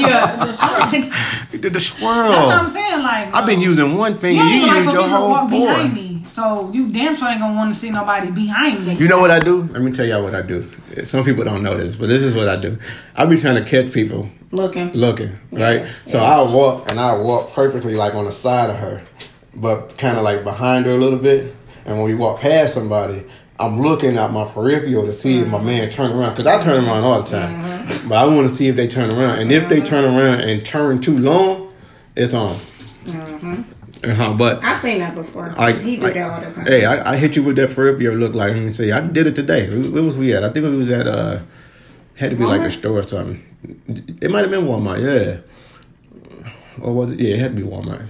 yeah, 0.02 0.92
You 1.52 1.60
did 1.60 1.74
the 1.74 1.98
what 2.02 2.16
I'm 2.56 2.72
saying. 2.72 3.02
Like, 3.04 3.34
I've 3.36 3.46
been 3.46 3.57
um, 3.57 3.62
using 3.62 3.96
one 3.96 4.18
finger. 4.18 4.44
You 4.44 4.50
You, 4.50 4.56
ain't 4.62 4.68
like 4.68 4.84
used 4.86 4.96
your 4.96 5.07
whole 5.07 5.30
walk 5.30 5.50
behind 5.50 5.90
four. 5.94 5.96
me, 5.96 6.05
so 6.36 6.70
you 6.74 6.90
damn 6.90 7.16
sure 7.16 7.30
ain't 7.30 7.40
gonna 7.40 7.56
want 7.56 7.74
to 7.74 7.80
see 7.80 7.90
nobody 7.90 8.30
behind 8.30 8.86
me. 8.86 8.96
You 8.96 9.08
know 9.08 9.20
what 9.20 9.32
I 9.32 9.40
do? 9.40 9.64
Let 9.64 9.82
me 9.82 9.94
tell 9.94 10.06
y'all 10.06 10.22
what 10.22 10.36
I 10.36 10.42
do. 10.42 10.70
Some 11.06 11.24
people 11.24 11.46
don't 11.46 11.64
know 11.64 11.78
this, 11.78 11.96
but 11.96 12.10
this 12.10 12.24
is 12.24 12.36
what 12.36 12.50
I 12.50 12.58
do. 12.58 12.78
I 13.16 13.26
be 13.26 13.40
trying 13.40 13.56
to 13.56 13.64
catch 13.64 13.94
people 13.94 14.28
Looking. 14.52 14.92
looking, 14.92 15.40
right? 15.52 15.86
So 16.08 16.20
I'll 16.20 16.52
walk 16.52 16.92
and 16.92 17.00
I'll 17.00 17.24
walk 17.24 17.54
perfectly 17.54 17.96
like 17.96 18.16
on 18.16 18.26
the 18.26 18.34
side 18.34 18.70
of 18.70 18.76
her, 18.80 19.02
but 19.56 19.98
kind 19.98 20.18
of 20.18 20.24
like 20.24 20.44
behind 20.44 20.86
her 20.88 20.92
a 20.92 20.98
little 20.98 21.20
bit. 21.20 21.56
And 21.86 21.96
when 21.96 22.06
we 22.06 22.16
walk 22.16 22.42
past 22.42 22.74
somebody, 22.74 23.24
I'm 23.58 23.80
looking 23.80 24.18
at 24.18 24.31
my 24.31 24.44
peripheral 24.44 25.06
to 25.06 25.14
see 25.14 25.40
if 25.40 25.48
my 25.48 25.58
mm-hmm. 25.58 25.68
man 25.68 25.90
turn 25.90 26.12
around. 26.12 26.31
Because 26.31 26.48
I 26.48 26.62
turn 26.62 26.84
around 26.84 27.04
all 27.06 27.22
the 27.22 27.30
time. 27.30 27.62
Mm-hmm. 27.62 28.10
But 28.10 28.18
I 28.18 28.26
want 28.26 28.50
to 28.50 28.54
see 28.54 28.68
if 28.68 28.76
they 28.76 28.90
turn 28.90 29.10
around. 29.10 29.40
And 29.40 29.54
if 29.54 29.70
they 29.70 29.78
mm-hmm. 29.78 29.86
turn 29.86 30.04
around 30.04 30.42
and 30.42 30.66
turn 30.66 31.00
too 31.00 31.18
long, 31.18 31.72
it's 32.18 32.34
on. 32.34 32.60
Uh-huh, 34.12 34.34
but 34.36 34.63
I've 34.63 34.81
seen 34.81 35.00
that 35.00 35.16
before. 35.16 35.54
I, 35.57 35.74
he 35.74 35.98
do 35.98 36.06
I- 36.06 36.12
that 36.13 36.31
all 36.31 36.42
the 36.50 36.56
time. 36.56 36.66
Hey, 36.66 36.86
I, 36.86 37.13
I 37.13 37.18
hit 37.18 37.36
you 37.36 37.44
with 37.44 37.56
that 37.57 37.74
peripheral 37.74 38.16
look 38.18 38.34
like. 38.34 38.54
Let 38.54 38.62
me 38.62 38.74
see. 38.74 38.92
I 38.92 39.02
did 39.06 39.28
it 39.28 39.36
today. 39.36 39.68
Where, 39.69 40.04
was 40.04 40.16
we 40.16 40.34
at? 40.34 40.44
I 40.44 40.52
think 40.52 40.66
we 40.66 40.78
was 40.78 40.92
at 40.92 41.07
uh, 41.07 41.40
had 42.16 42.30
to 42.31 42.36
be 42.36 42.44
like 42.46 42.62
a 42.62 42.69
store 42.72 43.00
or 43.00 43.07
something. 43.07 43.44
It 44.22 44.30
might 44.31 44.42
have 44.42 44.52
been 44.52 44.66
Walmart. 44.66 45.02
Yeah. 45.02 45.42
Or 46.81 46.94
was 46.94 47.12
it? 47.12 47.19
Yeah, 47.19 47.36
it 47.36 47.40
had 47.40 47.56
to 47.56 47.62
be 47.63 47.68
Walmart. 47.68 48.07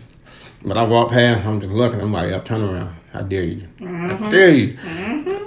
But 0.63 0.77
I 0.77 0.83
walked 0.83 1.12
past. 1.12 1.45
I'm 1.45 1.62
just 1.62 1.71
looking. 1.71 2.01
I'm 2.01 2.12
like, 2.12 2.31
up, 2.31 2.45
turn 2.45 2.62
around. 2.62 2.95
How 3.15 3.21
dare 3.21 3.44
you? 3.45 3.67
How 3.79 4.29
dare 4.29 4.53
you? 4.53 4.77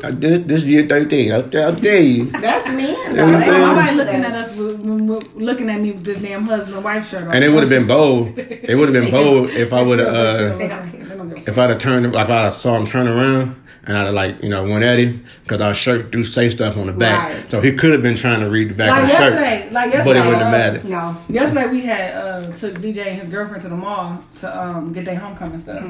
I 0.02 0.10
did 0.10 0.48
this 0.48 0.62
year 0.62 0.86
13. 0.86 1.30
How 1.32 1.42
dare, 1.42 1.64
how 1.64 1.70
dare 1.72 2.00
you? 2.00 2.24
That's 2.30 2.66
men. 2.68 2.94
what 2.94 3.06
I'm 3.10 3.14
though. 3.16 3.26
They 3.32 3.38
saying? 3.40 3.50
don't 3.60 3.76
Nobody 3.76 3.90
do 3.90 3.96
looking 3.96 4.24
at 4.24 4.32
us, 4.32 4.56
with, 4.58 4.80
with- 4.80 5.34
looking 5.34 5.68
at 5.68 5.80
me 5.82 5.92
with 5.92 6.04
this 6.04 6.18
damn 6.22 6.44
husband 6.44 6.82
wife 6.82 7.06
shirt 7.10 7.28
on. 7.28 7.34
And 7.34 7.44
it 7.44 7.50
would 7.50 7.60
have 7.60 7.68
been 7.68 7.86
bold. 7.86 8.38
It 8.38 8.74
would 8.74 8.88
have 8.88 9.02
been 9.04 9.10
bold 9.12 9.50
if 9.50 9.74
I 9.74 9.82
would 9.82 9.98
have. 9.98 10.08
Uh, 10.08 10.56
They 10.56 10.68
don't 10.68 10.90
care. 10.90 11.04
They 11.04 11.14
don't 11.16 11.28
give 11.28 11.38
a 11.46 11.50
if 11.50 11.58
I'd 11.58 11.68
have 11.68 11.78
turned, 11.78 12.10
like 12.10 12.30
I 12.30 12.48
saw 12.48 12.74
him 12.78 12.86
turn 12.86 13.06
around 13.06 13.60
and 13.84 13.98
I'd 13.98 14.04
have 14.06 14.14
like, 14.14 14.42
you 14.42 14.48
know, 14.48 14.64
went 14.66 14.82
at 14.84 14.98
him 14.98 15.24
because 15.42 15.60
our 15.60 15.74
shirt 15.74 16.10
do 16.10 16.24
say 16.24 16.48
stuff 16.48 16.78
on 16.78 16.86
the 16.86 16.92
back. 16.94 17.34
Right. 17.34 17.50
So 17.50 17.60
he 17.60 17.74
could 17.74 17.92
have 17.92 18.02
been 18.02 18.16
trying 18.16 18.40
to 18.40 18.50
read 18.50 18.70
the 18.70 18.74
back 18.76 18.88
Like 18.88 19.02
of 19.02 19.08
the 19.08 19.12
yesterday, 19.12 19.62
shirt. 19.64 19.72
like 19.72 19.92
but 19.92 20.16
it 20.16 20.24
wouldn't 20.24 20.38
have 20.42 20.46
uh, 20.46 20.50
mattered. 20.50 20.84
No. 20.86 21.16
Yesterday 21.28 21.66
we 21.68 21.84
had 21.84 22.14
uh, 22.14 22.52
took 22.52 22.74
DJ 22.76 23.08
and 23.08 23.20
his 23.20 23.28
girlfriend 23.30 23.62
to 23.62 23.68
the 23.68 23.76
mall 23.76 24.24
to 24.36 24.58
um, 24.62 24.92
get 24.94 25.04
their 25.04 25.18
homecoming 25.18 25.60
stuff. 25.60 25.84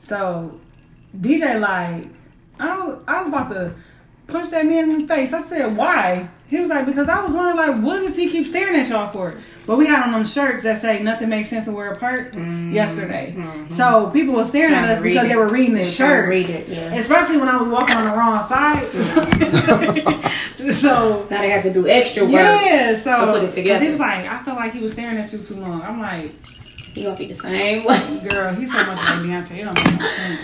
So 0.00 0.58
DJ 1.18 1.60
like 1.60 2.06
I 2.58 2.78
was, 2.78 2.98
I 3.06 3.22
was 3.22 3.28
about 3.28 3.48
to 3.50 3.74
punch 4.26 4.50
that 4.50 4.66
man 4.66 4.90
in 4.90 5.02
the 5.02 5.08
face. 5.08 5.32
I 5.32 5.42
said 5.42 5.76
why? 5.76 6.28
He 6.48 6.60
was 6.60 6.68
like 6.68 6.86
because 6.86 7.08
I 7.08 7.24
was 7.24 7.32
wondering 7.32 7.56
like 7.56 7.82
what 7.82 8.00
does 8.00 8.16
he 8.16 8.30
keep 8.30 8.46
staring 8.46 8.76
at 8.76 8.88
y'all 8.88 9.10
for? 9.10 9.36
But 9.66 9.78
we 9.78 9.86
had 9.86 10.02
on 10.02 10.12
them 10.12 10.26
shirts 10.26 10.64
that 10.64 10.80
say 10.80 11.02
nothing 11.02 11.28
makes 11.28 11.48
sense 11.48 11.66
when 11.66 11.76
we're 11.76 11.92
apart 11.92 12.32
mm-hmm. 12.32 12.72
yesterday. 12.72 13.32
Mm-hmm. 13.36 13.76
So 13.76 14.10
people 14.10 14.34
were 14.34 14.44
staring 14.44 14.74
at 14.74 14.84
us 14.90 15.02
because 15.02 15.26
it. 15.26 15.28
they 15.28 15.36
were 15.36 15.48
reading 15.48 15.74
the 15.74 15.82
They're 15.82 15.92
trying 15.92 16.08
to 16.08 16.14
shirt. 16.14 16.28
read 16.28 16.50
it, 16.50 16.68
yeah. 16.68 16.94
Especially 16.94 17.36
when 17.36 17.48
I 17.48 17.56
was 17.56 17.68
walking 17.68 17.96
on 17.96 18.04
the 18.04 18.10
wrong 18.10 18.42
side. 18.42 18.86
so 20.74 21.26
Now 21.30 21.40
they 21.40 21.50
have 21.50 21.62
to 21.62 21.72
do 21.72 21.86
extra 21.86 22.24
work. 22.24 22.32
yeah, 22.32 23.00
so 23.00 23.26
to 23.26 23.32
put 23.32 23.44
it 23.44 23.54
together. 23.54 23.84
He 23.84 23.90
was 23.92 24.00
like, 24.00 24.26
I 24.26 24.42
felt 24.42 24.56
like 24.56 24.72
he 24.72 24.80
was 24.80 24.92
staring 24.92 25.18
at 25.18 25.32
you 25.32 25.38
too 25.38 25.54
long. 25.54 25.80
I'm 25.82 26.00
like, 26.00 26.34
He 26.92 27.04
gonna 27.04 27.16
be 27.16 27.26
the 27.26 27.34
same 27.34 27.84
way. 27.84 28.28
girl, 28.28 28.52
he's 28.54 28.72
so 28.72 28.78
much 28.78 28.96
like 28.96 29.20
Beyonce. 29.20 29.58
It 29.58 29.64
don't 29.64 29.74
make 29.74 30.00
no 30.00 30.06
sense. 30.06 30.40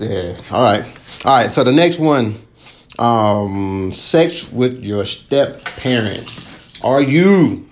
Yeah. 0.00 0.36
All 0.50 0.62
right. 0.62 0.84
All 1.24 1.36
right. 1.44 1.54
So 1.54 1.62
the 1.64 1.72
next 1.72 1.98
one, 1.98 2.34
um, 2.98 3.90
sex 3.92 4.50
with 4.52 4.82
your 4.82 5.04
step 5.04 5.64
parent. 5.64 6.28
Are 6.82 7.02
you 7.02 7.68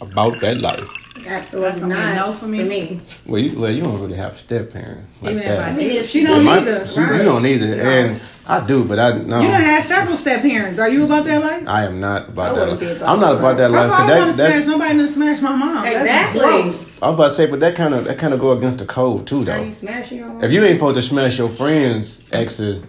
about 0.00 0.40
that 0.40 0.60
life? 0.60 0.80
Absolutely 1.26 1.68
That's 1.70 1.80
gonna 1.80 1.94
be 1.94 2.00
a 2.00 2.04
not 2.14 2.28
no 2.28 2.34
for 2.34 2.46
me. 2.46 3.00
Well, 3.26 3.40
you 3.40 3.58
well, 3.58 3.70
you 3.70 3.82
don't 3.82 4.00
really 4.00 4.16
have 4.16 4.38
step 4.38 4.72
parent 4.72 5.04
like 5.20 5.32
Even 5.32 5.42
if 5.44 5.64
I 5.64 5.72
that. 5.72 5.78
did, 5.78 6.06
she 6.06 6.24
don't 6.24 6.44
my- 6.44 6.56
either. 6.58 6.86
she- 6.86 7.00
right? 7.00 7.18
You 7.18 7.22
don't 7.24 7.44
either, 7.46 7.80
and 7.80 8.20
I 8.50 8.66
do, 8.66 8.84
but 8.84 8.98
I 8.98 9.12
no. 9.18 9.40
You 9.40 9.48
done 9.48 9.60
had 9.62 9.84
several 9.84 10.16
step 10.16 10.42
parents. 10.42 10.78
Are 10.80 10.88
you 10.88 11.04
about 11.04 11.24
that 11.26 11.40
life? 11.42 11.68
I 11.68 11.84
am 11.84 12.00
not 12.00 12.22
I 12.22 12.26
about 12.26 12.54
that. 12.56 12.68
wouldn't 12.68 12.82
Life. 12.82 12.96
about 12.96 13.08
I'm 13.08 13.20
not 13.20 13.34
about 13.36 13.56
that 13.58 13.70
life. 13.70 13.84
of 13.84 13.90
all, 13.92 13.96
'cause 13.98 14.10
I 14.10 14.18
want 14.18 14.36
that, 14.36 14.46
to 14.48 14.52
smash 14.62 14.66
nobody 14.66 14.98
to 14.98 15.08
smash 15.08 15.40
my 15.40 15.54
mom. 15.56 15.86
Exactly. 15.86 16.40
I 16.42 16.66
was 16.66 16.98
about 17.00 17.28
to 17.28 17.34
say, 17.34 17.46
but 17.46 17.60
that 17.60 17.74
kind 17.76 17.94
of 17.94 18.04
that 18.06 18.18
kind 18.18 18.34
of 18.34 18.40
go 18.40 18.52
against 18.52 18.78
the 18.78 18.86
code 18.86 19.26
too, 19.26 19.42
Are 19.42 19.44
though. 19.44 19.62
you 19.62 19.70
smashing 19.70 20.18
your 20.18 20.26
own? 20.28 20.42
If 20.44 20.50
you 20.50 20.62
ain't 20.64 20.76
supposed 20.78 20.96
to 20.96 21.02
smash 21.02 21.38
your 21.38 21.48
friends' 21.50 22.20
exes, 22.32 22.82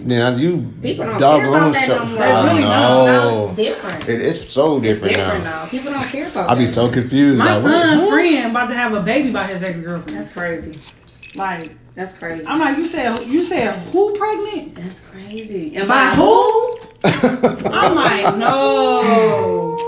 then 0.00 0.38
you 0.38 0.72
People 0.82 1.06
don't 1.06 1.18
doggone 1.18 1.52
care 1.52 1.56
about 1.60 1.72
that 1.72 1.86
so- 1.86 1.98
no 1.98 2.04
more. 2.04 2.18
They 2.18 2.24
really 2.24 2.62
don't. 2.62 2.70
I 2.70 3.04
Now 3.04 3.04
know. 3.06 3.46
it's 3.48 3.56
different. 3.56 4.08
It, 4.08 4.22
it's 4.22 4.52
so 4.52 4.76
it's 4.76 4.82
different, 4.86 5.14
different 5.16 5.44
now. 5.44 5.62
now. 5.64 5.66
People 5.66 5.92
don't 5.92 6.04
care 6.04 6.26
about 6.28 6.50
I 6.50 6.54
be 6.54 6.66
so 6.72 6.88
confused. 6.88 7.38
My 7.38 7.54
like, 7.56 7.64
what- 7.64 7.72
son 7.72 8.08
friend 8.10 8.50
about 8.52 8.68
to 8.68 8.74
have 8.74 8.92
a 8.94 9.00
baby 9.00 9.30
by 9.32 9.46
his 9.48 9.62
ex 9.62 9.80
girlfriend. 9.80 10.18
That's 10.20 10.30
crazy. 10.32 10.78
Like 11.34 11.72
That's 11.94 12.16
crazy. 12.18 12.44
I'm 12.46 12.58
like, 12.58 12.76
you 12.76 12.86
said 12.86 13.24
you 13.26 13.44
said 13.44 13.74
who 13.92 14.14
pregnant? 14.16 14.74
That's 14.74 15.00
crazy. 15.00 15.76
And 15.76 15.86
By 15.88 16.10
by 16.10 16.16
who? 16.16 16.78
I'm 17.68 17.94
like, 17.94 18.36
no. 18.36 19.78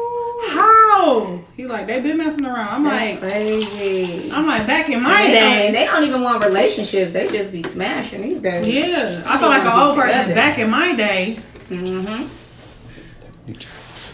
How? 0.50 1.40
He 1.56 1.66
like 1.66 1.86
they 1.86 2.00
been 2.00 2.18
messing 2.18 2.44
around. 2.44 2.68
I'm 2.68 2.84
That's 2.84 3.22
like, 3.22 3.32
crazy. 3.32 4.30
I'm 4.30 4.46
like 4.46 4.66
back 4.66 4.88
in 4.90 5.02
my 5.02 5.26
They, 5.26 5.32
day. 5.32 5.70
they 5.72 5.84
don't 5.86 6.04
even 6.04 6.22
want 6.22 6.44
relationships. 6.44 7.12
They 7.12 7.28
just 7.28 7.50
be 7.50 7.62
smashing 7.64 8.22
these 8.22 8.40
days. 8.40 8.68
Yeah, 8.68 9.22
I 9.26 9.38
feel 9.38 9.48
like 9.48 9.62
an 9.62 9.72
old 9.72 9.96
person 9.96 10.12
Together. 10.28 10.34
back 10.34 10.58
in 10.58 10.70
my 10.70 10.94
day. 10.94 11.38
Mm-hmm. 11.70 12.28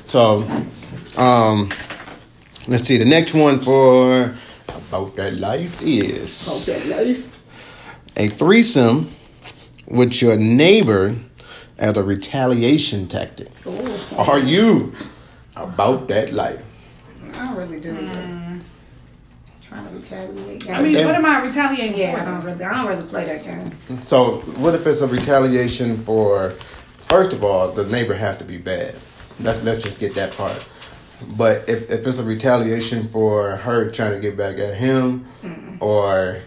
So, 0.07 0.47
um, 1.17 1.71
let's 2.69 2.85
see. 2.85 2.97
The 2.99 3.05
next 3.05 3.35
one 3.35 3.61
for 3.61 4.35
about 4.69 5.17
that 5.17 5.35
life 5.35 5.81
is 5.83 6.33
a 8.17 8.29
threesome 8.29 9.11
with 9.87 10.21
your 10.21 10.37
neighbor 10.37 11.17
as 11.79 11.97
a 11.97 12.03
retaliation 12.03 13.09
tactic. 13.09 13.51
Oh. 13.67 14.27
Are 14.31 14.39
you 14.39 14.95
about 15.57 16.09
that 16.09 16.33
life? 16.33 16.61
I 17.33 17.47
don't 17.47 17.57
really 17.57 17.81
do 17.81 17.93
that. 17.93 18.61
Trying 19.63 19.89
to 19.89 19.95
retaliate. 19.95 20.69
I 20.71 20.83
mean, 20.83 20.93
Damn. 20.93 21.07
what 21.07 21.17
am 21.17 21.25
I 21.25 21.43
retaliating 21.43 21.99
yeah, 21.99 22.17
I 22.17 22.19
for? 22.21 22.25
don't 22.27 22.45
really. 22.45 22.65
I 22.65 22.75
don't 22.75 22.87
really 22.87 23.09
play 23.09 23.25
that 23.25 23.43
game. 23.43 24.01
So, 24.07 24.41
what 24.59 24.75
if 24.75 24.87
it's 24.87 25.01
a 25.01 25.09
retaliation 25.09 26.03
for? 26.05 26.51
First 27.09 27.33
of 27.33 27.43
all, 27.45 27.71
the 27.73 27.87
neighbor 27.87 28.15
have 28.15 28.39
to 28.39 28.45
be 28.45 28.59
bad. 28.59 28.95
Let's 29.41 29.63
let's 29.63 29.83
just 29.85 29.99
get 29.99 30.15
that 30.15 30.37
part. 30.37 30.63
But 31.37 31.69
if, 31.69 31.91
if 31.91 32.07
it's 32.07 32.19
a 32.19 32.25
retaliation 32.25 33.09
for 33.09 33.57
her 33.57 33.91
trying 33.91 34.13
to 34.13 34.21
get 34.21 34.37
back 34.37 34.59
at 34.59 34.75
him, 34.75 35.25
or 35.81 36.43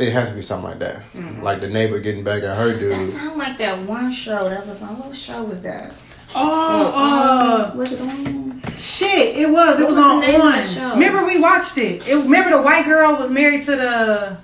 it 0.00 0.12
has 0.12 0.28
to 0.30 0.34
be 0.34 0.42
something 0.42 0.70
like 0.70 0.78
that, 0.80 1.02
like 1.42 1.60
the 1.60 1.68
neighbor 1.68 2.00
getting 2.00 2.24
back 2.24 2.42
at 2.42 2.56
her 2.56 2.72
dude. 2.78 2.92
That 2.92 3.04
dude. 3.04 3.08
sound 3.14 3.38
like 3.38 3.58
that 3.58 3.78
one 3.86 4.10
show 4.10 4.48
that 4.48 4.66
was 4.66 4.80
on. 4.82 4.98
What 4.98 5.16
show 5.16 5.44
was 5.44 5.60
that? 5.62 5.92
Oh, 6.34 7.70
uh, 7.72 7.76
was 7.76 7.92
it 7.92 8.00
on? 8.00 8.62
shit! 8.76 9.36
It 9.36 9.50
was. 9.50 9.78
It 9.78 9.82
What 9.84 9.90
was, 9.90 9.96
was 9.96 9.96
the 9.96 10.02
on 10.02 10.20
name 10.20 10.34
of 10.36 10.40
one. 10.40 10.64
show? 10.66 10.90
Remember 10.94 11.26
we 11.26 11.40
watched 11.40 11.76
it. 11.78 12.06
it. 12.08 12.14
Remember 12.14 12.56
the 12.56 12.62
white 12.62 12.84
girl 12.86 13.16
was 13.18 13.30
married 13.30 13.64
to 13.66 13.72
the. 13.76 14.36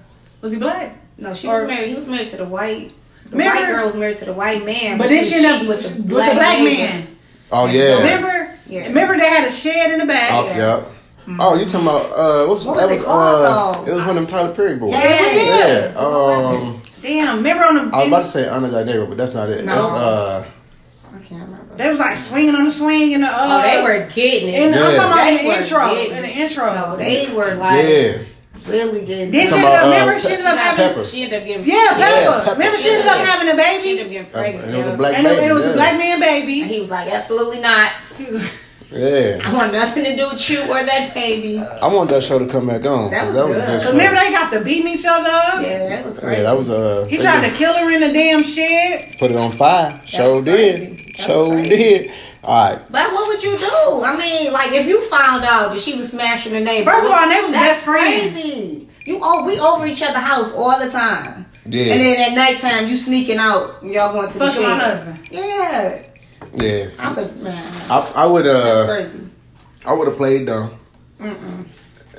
Was 0.42 0.52
he 0.52 0.58
black? 0.58 0.96
No, 1.18 1.32
she 1.34 1.46
Or- 1.48 1.60
was 1.60 1.66
married. 1.68 1.88
He 1.88 1.94
was 1.94 2.06
married 2.06 2.28
to 2.30 2.36
the 2.36 2.44
white. 2.44 2.92
The 3.26 3.36
Remember- 3.38 3.60
white 3.62 3.76
girl 3.76 3.86
was 3.86 3.96
married 3.96 4.18
to 4.18 4.24
the 4.26 4.32
white 4.32 4.64
man, 4.64 4.98
But 4.98 5.08
then 5.08 5.24
she 5.24 5.30
she 5.30 5.36
ended 5.36 5.50
up 5.52 5.58
cheated 5.60 5.68
with 5.68 5.96
the 5.96 6.02
black, 6.02 6.58
neighbor. 6.58 6.82
man. 6.82 7.16
Oh 7.52 7.66
yeah. 7.66 7.98
Remember? 7.98 8.58
Yeah. 8.66 8.86
Remember 8.88 9.16
they 9.16 9.28
had 9.28 9.48
a 9.48 9.52
shed 9.52 9.92
in 9.92 10.00
the 10.00 10.06
back. 10.06 10.30
Oh 10.32 10.46
yeah. 10.46 10.84
Oh, 11.40 11.58
you 11.58 11.64
talking 11.66 11.86
about 11.88 12.06
uh, 12.12 12.46
what's 12.46 12.64
What 12.64 12.76
that 12.76 12.88
was 12.88 12.96
was 12.98 13.02
it 13.02 13.04
called, 13.04 13.44
uh, 13.44 13.72
though? 13.84 13.90
it 13.90 13.94
was 13.94 14.00
one 14.02 14.10
of 14.10 14.14
them 14.16 14.26
Tyler 14.28 14.54
Perry 14.54 14.76
boys. 14.76 14.92
Yeah. 14.92 15.92
Yeah. 15.92 15.94
Um, 15.96 16.80
Damn. 17.02 17.36
Remember 17.38 17.64
on 17.64 17.74
the. 17.90 17.96
I 17.96 17.98
was 18.00 18.08
about 18.08 18.20
to 18.22 18.26
say 18.28 18.48
Under 18.48 18.68
Thy 18.68 18.84
Neighbor, 18.84 19.06
but 19.06 19.16
that's 19.18 19.34
not 19.34 19.48
it. 19.50 19.64
No. 19.64 19.74
That's 19.74 19.86
uh, 19.86 20.46
I 21.14 21.18
can't 21.24 21.42
remember. 21.48 21.74
They 21.76 21.90
was 21.90 21.98
like 21.98 22.16
swinging 22.18 22.54
on 22.54 22.64
the 22.66 22.70
swing 22.72 23.12
in 23.12 23.20
the. 23.22 23.26
Uh, 23.28 23.34
oh, 23.36 23.62
they 23.62 23.82
were 23.82 24.06
getting 24.10 24.48
In, 24.54 24.72
it. 24.72 24.76
I'm 24.76 24.92
Yeah. 24.92 24.96
talking 24.96 25.12
about 25.12 25.28
in 25.28 25.36
They 25.36 25.42
the 25.42 25.48
were 25.48 25.54
intro. 25.56 25.94
getting 25.94 26.16
In 26.16 26.22
the 26.22 26.28
intro. 26.28 26.74
No, 26.74 26.96
they 26.96 27.34
were 27.34 27.54
like 27.56 27.84
yeah. 27.88 28.18
really 28.70 29.04
getting 29.06 29.30
Then 29.32 29.46
it. 29.46 29.50
she 29.50 29.50
Talking 29.50 29.64
ended 29.64 29.64
up, 29.64 29.72
about, 29.72 29.84
uh, 29.84 29.90
remember, 29.90 30.20
she 30.20 30.28
ended 30.32 30.46
up 30.46 30.58
having. 30.58 30.86
Pepper. 30.86 31.04
She 31.06 31.22
ended 31.24 31.40
up 31.42 31.46
getting 31.48 31.64
Yeah, 31.64 31.88
Pepper. 31.88 32.00
Yeah, 32.00 32.38
Pepper. 32.44 32.52
Remember, 32.52 32.78
she 32.78 32.88
ended 32.90 33.06
up 33.08 33.18
having 33.26 33.48
a 33.52 33.56
baby. 33.56 33.82
She 33.82 33.90
ended 33.90 34.06
up 34.06 34.10
baby. 34.10 34.14
getting 34.14 34.34
Uh, 34.34 34.38
pregnant. 34.38 34.64
and 34.66 34.74
it 34.74 34.78
was 34.78 34.86
a 34.86 34.96
black 34.96 35.14
And 35.14 35.26
it, 35.26 35.30
baby. 35.36 35.46
it 35.46 35.52
was 35.54 35.64
yeah. 35.64 35.70
a 35.70 35.74
black 35.74 35.98
man 35.98 36.12
And 36.12 36.20
baby. 36.22 36.62
he 36.62 36.78
was 36.80 36.90
like, 36.90 37.08
absolutely 37.12 37.60
not. 37.60 37.90
Yeah. 38.90 39.40
I 39.44 39.52
want 39.52 39.72
nothing 39.72 40.04
to 40.04 40.16
do 40.16 40.28
with 40.30 40.48
you 40.48 40.60
or 40.62 40.84
that 40.84 41.12
baby. 41.12 41.58
I 41.60 41.88
want 41.92 42.08
that 42.10 42.22
show 42.22 42.38
to 42.38 42.46
come 42.46 42.68
back 42.68 42.84
on. 42.86 43.10
That 43.10 43.24
'cause 43.24 43.34
was 43.34 43.36
that 43.36 43.46
was 43.48 43.56
a 43.56 43.60
good. 43.60 43.66
good 43.66 43.72
Cause 43.74 43.82
show. 43.84 43.90
remember 43.90 44.20
they 44.20 44.30
got 44.30 44.50
to 44.52 44.60
beating 44.60 44.92
each 44.94 45.04
other 45.04 45.28
up. 45.28 45.62
Yeah, 45.62 45.88
that 45.88 46.04
was 46.04 46.20
great. 46.20 46.36
Yeah, 46.36 46.42
that 46.44 46.56
was 46.56 46.70
uh. 46.70 47.06
He 47.10 47.16
they 47.16 47.22
tried 47.24 47.48
to 47.50 47.56
kill 47.56 47.74
her 47.74 47.90
in 47.92 48.00
the 48.00 48.12
damn 48.12 48.42
shed. 48.44 49.16
put 49.18 49.30
it 49.32 49.36
on 49.36 49.52
fire. 49.52 50.00
Show 50.06 50.40
did. 50.42 50.76
crazy. 50.96 51.14
Show 51.18 51.62
did. 51.62 52.12
All 52.44 52.70
right. 52.70 52.80
But 52.90 53.12
what 53.12 53.26
would 53.28 53.42
you 53.42 53.58
do? 53.58 54.02
I 54.04 54.16
mean, 54.16 54.52
like 54.52 54.70
if 54.72 54.86
you 54.86 55.02
found 55.10 55.44
out 55.44 55.72
that 55.74 55.80
she 55.80 55.94
was 55.96 56.10
smashing 56.12 56.52
the 56.52 56.60
neighbor. 56.60 56.90
First 56.92 57.06
of 57.06 57.12
all, 57.12 57.28
they 57.28 57.40
was 57.40 57.50
that's 57.50 57.74
best 57.82 57.84
friends. 57.84 58.32
crazy. 58.32 58.88
You 59.04 59.18
oh, 59.20 59.44
we 59.44 59.58
over 59.58 59.86
each 59.86 60.02
other's 60.02 60.16
house 60.22 60.52
all 60.52 60.78
the 60.78 60.90
time. 60.90 61.46
Yeah. 61.68 61.92
And 61.94 62.00
then 62.00 62.30
at 62.30 62.34
nighttime 62.36 62.88
you 62.88 62.96
sneaking 62.96 63.38
out 63.38 63.82
and 63.82 63.92
y'all 63.92 64.12
going 64.12 64.28
to 64.30 64.38
the 64.38 64.46
Fucking 64.46 64.62
my 64.62 64.78
husband. 64.78 65.18
Yeah. 65.32 66.02
Yeah. 66.56 66.88
I'm 66.98 67.18
a 67.18 67.32
man. 67.32 67.72
I, 67.90 68.12
I 68.16 68.26
would 68.26 68.46
uh 68.46 68.86
crazy. 68.86 69.20
I 69.86 69.92
would 69.92 70.08
have 70.08 70.16
played 70.16 70.46
dumb. 70.46 70.70
Mm-mm. 71.20 71.66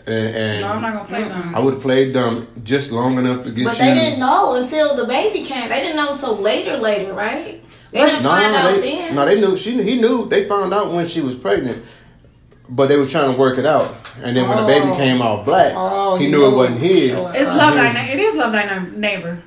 And, 0.07 0.35
and 0.35 0.61
No, 0.61 0.67
I'm 0.69 0.81
not 0.81 0.93
gonna 0.93 1.05
play 1.09 1.23
them. 1.23 1.53
I 1.55 1.59
would 1.59 1.73
have 1.73 1.81
played 1.83 2.13
dumb 2.13 2.47
just 2.63 2.91
long 2.91 3.17
enough 3.17 3.43
to 3.43 3.51
get 3.51 3.65
But 3.65 3.77
you. 3.79 3.85
they 3.85 3.93
didn't 3.93 4.19
know 4.19 4.55
until 4.55 4.95
the 4.95 5.05
baby 5.05 5.43
came. 5.43 5.67
They 5.69 5.81
didn't 5.81 5.97
know 5.97 6.13
until 6.13 6.37
later, 6.37 6.77
later, 6.77 7.13
right? 7.13 7.61
They 7.91 7.99
didn't 8.05 8.23
no, 8.23 8.29
find 8.29 8.55
out 8.55 8.75
they, 8.79 8.81
then. 8.95 9.15
no, 9.15 9.25
they 9.25 9.39
knew. 9.41 9.57
She 9.57 9.81
he 9.83 9.99
knew. 9.99 10.27
They 10.29 10.47
found 10.47 10.73
out 10.73 10.93
when 10.93 11.07
she 11.07 11.19
was 11.21 11.35
pregnant, 11.35 11.83
but 12.69 12.87
they 12.87 12.97
was 12.97 13.11
trying 13.11 13.31
to 13.33 13.37
work 13.39 13.57
it 13.57 13.65
out. 13.65 13.95
And 14.23 14.35
then 14.35 14.47
when 14.47 14.57
the 14.57 14.65
baby 14.65 14.87
Oh. 14.89 14.95
came 14.95 15.21
out 15.21 15.45
black, 15.45 15.73
Oh, 15.75 16.15
he 16.17 16.25
you 16.25 16.31
knew 16.31 16.47
it 16.51 16.55
wasn't 16.55 16.79
his. 16.79 17.11
It's 17.13 17.49
Uh, 17.49 17.55
love 17.57 17.73
he- 17.73 17.79
thy 17.79 18.03
It 18.13 18.19
is 18.19 18.35
love 18.35 18.51
thy 18.53 18.79
neighbor. 18.95 19.41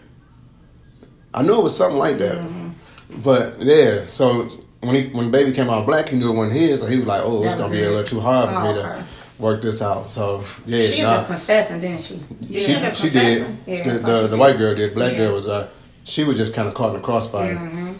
I 1.32 1.42
knew 1.42 1.58
it 1.58 1.62
was 1.62 1.76
something 1.76 1.98
like 1.98 2.18
that. 2.18 2.38
Mm-hmm. 2.38 3.20
But 3.22 3.60
yeah, 3.60 4.06
so 4.06 4.48
when 4.80 4.94
he 4.94 5.08
when 5.10 5.26
the 5.26 5.30
baby 5.30 5.52
came 5.52 5.68
out 5.70 5.86
black, 5.86 6.08
he 6.08 6.16
knew 6.16 6.30
it 6.32 6.36
wasn't 6.36 6.56
his. 6.56 6.80
So 6.80 6.86
he 6.86 6.96
was 6.96 7.06
like, 7.06 7.22
"Oh, 7.24 7.42
it's 7.44 7.54
gonna 7.54 7.70
be 7.70 7.82
a 7.82 7.88
little 7.90 8.04
too 8.04 8.20
hard 8.20 8.48
for 8.48 8.56
Oh, 8.56 8.72
me 8.72 8.80
to 8.80 9.04
work 9.38 9.62
this 9.62 9.82
out." 9.82 10.10
So 10.10 10.44
yeah, 10.66 10.78
She 10.78 10.84
ended 10.92 11.02
nah, 11.04 11.10
up 11.16 11.26
confessing, 11.26 11.80
didn't 11.80 12.02
she? 12.02 12.20
she, 12.48 12.66
ended 12.74 12.90
up 12.90 12.96
she 12.96 13.10
did. 13.10 13.58
Yeah, 13.66 13.84
the, 13.84 13.98
the, 13.98 14.22
she 14.22 14.28
the 14.28 14.36
white 14.36 14.56
girl 14.58 14.74
did. 14.74 14.94
Black 14.94 15.12
Yeah. 15.12 15.18
girl 15.18 15.34
was 15.34 15.48
uh, 15.48 15.68
she 16.04 16.24
was 16.24 16.36
just 16.36 16.54
kind 16.54 16.66
of 16.68 16.74
caught 16.74 16.94
in 16.94 17.00
the 17.00 17.06
crossfire. 17.06 17.54
Mhm. 17.56 17.94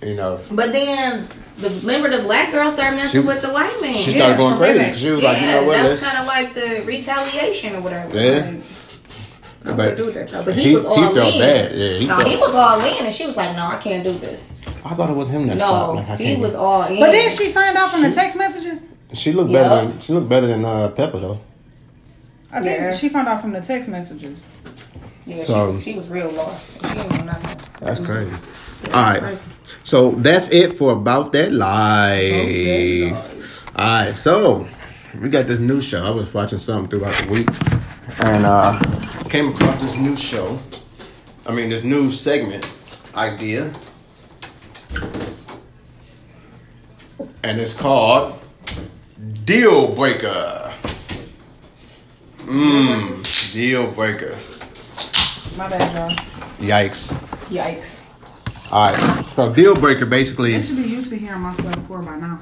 You 0.00 0.14
know, 0.14 0.40
But 0.52 0.70
then, 0.70 1.26
the, 1.56 1.70
remember 1.80 2.08
the 2.16 2.22
black 2.22 2.52
girl 2.52 2.70
started 2.70 2.94
messing 2.96 3.20
She- 3.22 3.26
with 3.26 3.42
the 3.42 3.48
white 3.48 3.76
man. 3.80 3.94
she 3.94 4.12
Yeah, 4.12 4.16
started 4.18 4.36
going 4.38 4.56
crazy. 4.56 4.96
She 4.96 5.10
was 5.10 5.20
yeah, 5.20 5.28
like, 5.32 5.40
"You 5.40 5.46
know 5.48 5.64
what? 5.64 5.76
that 5.76 5.90
was 5.90 6.00
kind 6.00 6.18
of 6.18 6.26
like 6.26 6.54
the 6.54 6.82
retaliation 6.86 7.74
or 7.74 7.80
whatever. 7.80 8.16
Yeah. 8.16 8.52
Like, 9.64 9.76
But 9.76 9.96
do 9.96 10.12
that 10.12 10.28
though. 10.28 10.44
But 10.44 10.54
he, 10.54 10.62
he- 10.68 10.74
was 10.76 10.84
all 10.84 10.96
he 11.08 11.14
felt 11.14 11.34
in. 11.34 11.40
bad. 11.40 11.72
Yeah, 11.74 11.98
he 11.98 12.06
no, 12.06 12.16
felt- 12.16 12.28
he 12.28 12.36
was 12.36 12.54
all 12.54 12.80
in, 12.80 13.06
and 13.06 13.12
she 13.14 13.26
was 13.26 13.36
like, 13.36 13.56
"No, 13.56 13.66
I 13.66 13.76
can't 13.78 14.04
do 14.04 14.12
this." 14.12 14.50
I 14.84 14.94
thought 14.94 15.10
it 15.10 15.16
was 15.16 15.28
him 15.28 15.46
that 15.48 15.56
stopped. 15.58 15.94
No, 15.94 16.00
Like, 16.00 16.08
I 16.08 16.16
he 16.16 16.24
can't- 16.24 16.40
was 16.40 16.54
all 16.54 16.82
in. 16.84 16.98
But 17.00 17.12
then 17.12 17.30
she 17.36 17.52
find 17.52 17.76
out 17.76 17.90
from 17.90 18.02
the 18.02 18.12
text 18.12 18.36
messages. 18.38 18.80
She 19.14 19.32
looked 19.32 19.50
Yeah. 19.50 19.62
better 19.68 19.86
than 19.88 20.00
she 20.00 20.12
looked 20.12 20.28
better 20.28 20.46
than 20.46 20.64
uh, 20.64 20.88
Pepper 20.88 21.18
though. 21.18 21.40
I 22.52 22.60
think 22.62 22.78
Yeah. 22.78 22.92
she 22.92 23.08
found 23.08 23.28
out 23.28 23.40
from 23.40 23.52
the 23.52 23.60
text 23.60 23.88
messages. 23.88 24.38
yeah, 25.26 25.44
So- 25.44 25.70
she, 25.70 25.74
was, 25.76 25.82
she 25.84 25.94
was 25.94 26.08
real 26.08 26.30
lost. 26.30 26.74
She 26.82 26.94
didn't 26.94 27.10
know 27.18 27.24
nothing. 27.24 27.58
That's 27.80 28.00
crazy. 28.00 28.30
Yeah, 28.30 28.90
All 28.96 29.02
that's 29.12 29.22
right. 29.22 29.22
crazy. 29.22 29.40
So 29.84 30.10
that's 30.12 30.48
it 30.48 30.78
for 30.78 30.92
about 30.92 31.32
that 31.34 31.52
live. 31.52 33.12
All 33.76 33.84
right, 34.06 34.16
so 34.16 34.66
we 35.20 35.28
got 35.28 35.46
this 35.46 35.58
new 35.58 35.80
show. 35.80 36.04
I 36.04 36.10
was 36.10 36.32
watching 36.32 36.58
something 36.58 36.88
throughout 36.90 37.16
the 37.24 37.30
week, 37.32 37.48
and 38.20 38.44
uh, 38.46 38.78
came 39.28 39.48
across 39.48 39.80
this 39.80 39.96
new 39.96 40.16
show. 40.16 40.58
I 41.46 41.52
mean, 41.52 41.68
this 41.70 41.84
new 41.84 42.10
segment 42.10 42.66
idea, 43.14 43.72
and 47.42 47.60
it's 47.60 47.72
called 47.72 48.38
Deal 49.44 49.94
Breaker. 49.94 50.72
Mmm, 52.38 53.52
Deal 53.52 53.90
Breaker. 53.92 54.36
My 55.56 55.68
bad, 55.68 55.94
y'all. 55.94 56.16
Yikes. 56.58 57.12
Yikes. 57.50 58.02
All 58.70 58.92
right, 58.92 59.24
so 59.32 59.52
Deal 59.52 59.74
Breaker 59.74 60.06
basically. 60.06 60.52
They 60.52 60.62
should 60.62 60.76
be 60.76 60.82
used 60.82 61.10
to 61.10 61.16
hearing 61.16 61.40
my 61.40 61.54
sweat 61.54 61.82
pour 61.86 62.00
by 62.00 62.16
now. 62.16 62.40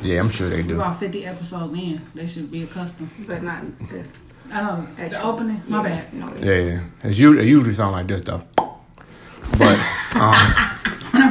Yeah, 0.00 0.20
I'm 0.20 0.28
sure 0.28 0.48
they 0.48 0.62
do. 0.62 0.76
About 0.76 1.00
50 1.00 1.26
episodes 1.26 1.72
in, 1.72 2.00
they 2.14 2.26
should 2.26 2.50
be 2.50 2.62
accustomed. 2.62 3.10
But 3.26 3.42
not 3.42 3.62
the 3.88 4.04
I 4.50 4.62
know 4.62 4.86
the 4.96 5.22
opening. 5.22 5.62
My 5.66 5.82
yeah, 5.82 5.88
bad. 5.88 6.14
No, 6.14 6.34
Yeah, 6.40 6.58
yeah. 6.58 6.80
It's 7.02 7.18
usually, 7.18 7.44
it 7.44 7.48
usually 7.48 7.74
sound 7.74 7.92
like 7.92 8.06
this 8.06 8.20
though. 8.20 8.42
But 8.56 9.78
um, 10.14 10.73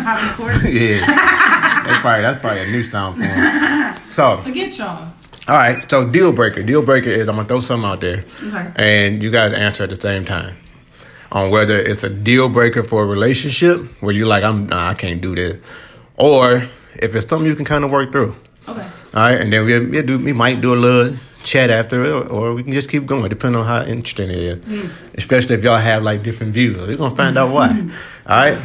When 0.03 0.07
I'm 0.07 0.35
popping 0.35 0.45
the 0.45 0.51
cork. 0.59 0.73
yeah, 0.73 1.05
that's 1.85 2.01
probably 2.01 2.21
that's 2.21 2.39
probably 2.39 2.61
a 2.61 2.67
new 2.71 2.83
sound 2.83 3.17
for 3.17 3.23
him. 3.23 3.97
So, 4.09 4.37
Forget 4.43 4.77
y'all. 4.77 5.07
all 5.47 5.55
right. 5.57 5.89
So, 5.89 6.07
deal 6.09 6.31
breaker. 6.31 6.61
Deal 6.63 6.81
breaker 6.83 7.09
is 7.09 7.27
I'm 7.29 7.35
gonna 7.35 7.47
throw 7.47 7.61
something 7.61 7.89
out 7.89 8.01
there, 8.01 8.25
Okay. 8.43 8.71
and 8.75 9.23
you 9.23 9.31
guys 9.31 9.53
answer 9.53 9.83
at 9.83 9.89
the 9.89 9.99
same 9.99 10.25
time 10.25 10.55
on 11.31 11.49
whether 11.49 11.77
it's 11.79 12.03
a 12.03 12.09
deal 12.09 12.47
breaker 12.49 12.83
for 12.83 13.03
a 13.03 13.05
relationship 13.07 13.81
where 14.01 14.13
you're 14.13 14.27
like, 14.27 14.43
I'm, 14.43 14.67
nah, 14.67 14.89
I 14.89 14.93
can't 14.93 15.19
do 15.21 15.33
this, 15.35 15.57
or 16.15 16.69
if 16.97 17.15
it's 17.15 17.27
something 17.27 17.47
you 17.47 17.55
can 17.55 17.65
kind 17.65 17.83
of 17.83 17.91
work 17.91 18.11
through. 18.11 18.35
Okay. 18.67 18.81
All 18.81 18.89
right, 19.23 19.41
and 19.41 19.51
then 19.51 19.65
we 19.65 19.79
we 19.79 20.01
do 20.03 20.19
we 20.19 20.31
might 20.33 20.61
do 20.61 20.73
a 20.73 20.75
little 20.75 21.17
chat 21.43 21.69
after 21.71 22.03
it, 22.03 22.09
or, 22.11 22.27
or 22.27 22.53
we 22.53 22.63
can 22.63 22.71
just 22.71 22.87
keep 22.87 23.05
going, 23.05 23.27
depending 23.29 23.59
on 23.59 23.67
how 23.67 23.83
interesting 23.83 24.29
it 24.29 24.37
is. 24.37 24.65
Hmm. 24.65 24.87
Especially 25.15 25.55
if 25.55 25.63
y'all 25.63 25.77
have 25.79 26.03
like 26.03 26.21
different 26.23 26.53
views, 26.53 26.77
we're 26.87 26.95
gonna 26.97 27.15
find 27.15 27.35
out 27.37 27.51
why. 27.51 27.69
All 28.27 28.37
right. 28.37 28.59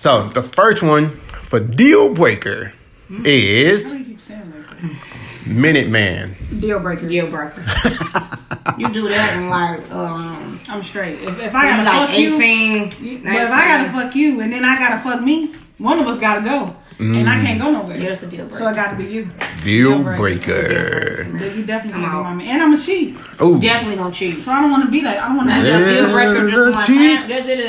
So 0.00 0.28
the 0.28 0.42
first 0.42 0.82
one 0.82 1.10
for 1.10 1.60
deal 1.60 2.14
breaker 2.14 2.72
Why 3.08 3.20
is 3.24 3.84
do 3.84 3.98
you 3.98 4.04
keep 4.04 4.20
saying 4.20 4.52
like? 4.82 5.46
Minute 5.46 5.88
Man. 5.88 6.36
Deal 6.58 6.78
breaker. 6.78 7.06
Deal 7.08 7.30
breaker. 7.30 7.64
You 8.78 8.88
do 8.88 9.08
that 9.08 9.36
and 9.36 9.50
like 9.50 9.90
um, 9.90 10.60
I'm 10.68 10.82
straight. 10.82 11.20
If, 11.22 11.38
if 11.38 11.54
I 11.54 11.72
maybe 11.72 11.84
gotta 11.84 11.98
like 11.98 12.08
fuck 12.10 12.18
you, 12.18 12.34
eighteen. 12.36 13.22
but 13.24 13.34
if 13.34 13.50
I 13.50 13.66
gotta 13.66 13.92
fuck 13.92 14.14
you 14.14 14.40
and 14.40 14.52
then 14.52 14.64
I 14.64 14.78
gotta 14.78 15.02
fuck 15.02 15.20
me, 15.22 15.54
one 15.78 15.98
of 15.98 16.06
us 16.06 16.18
gotta 16.20 16.42
go, 16.42 16.74
and 17.00 17.28
I 17.28 17.40
can't 17.40 17.60
go 17.60 17.70
nowhere. 17.72 17.96
Yes, 17.98 18.22
a 18.22 18.26
deal 18.26 18.46
breaker. 18.46 18.58
So 18.58 18.64
breaker. 18.64 18.80
it 18.80 18.84
gotta 18.84 18.96
be 18.96 19.04
you. 19.04 19.30
Deal 19.64 19.98
Deal 19.98 20.02
breaker. 20.16 21.24
breaker. 21.30 21.46
You 21.56 21.64
definitely 21.64 22.02
I'm 22.04 22.10
gonna 22.10 22.12
be 22.12 22.16
out. 22.18 22.22
my 22.24 22.34
man, 22.34 22.46
and 22.48 22.62
I'm 22.62 22.74
a 22.74 22.78
cheat. 22.80 23.16
Oh, 23.38 23.60
Definitely 23.60 23.96
gonna 23.96 24.12
cheat. 24.14 24.40
So 24.40 24.52
I 24.52 24.60
don't 24.60 24.70
want 24.70 24.84
to 24.84 24.90
be 24.90 25.00
like 25.02 25.18
I 25.18 25.28
don't 25.28 25.36
want 25.38 25.48
to. 25.50 25.56
Is 25.56 25.68
Yeah. 25.68 25.78
a 25.78 26.02
deal 26.02 26.10
breaker 26.12 26.50
just 26.50 26.74
one 26.74 26.86
cheat 26.86 27.20
time? 27.20 27.28
Does 27.28 27.48
it 27.48 27.60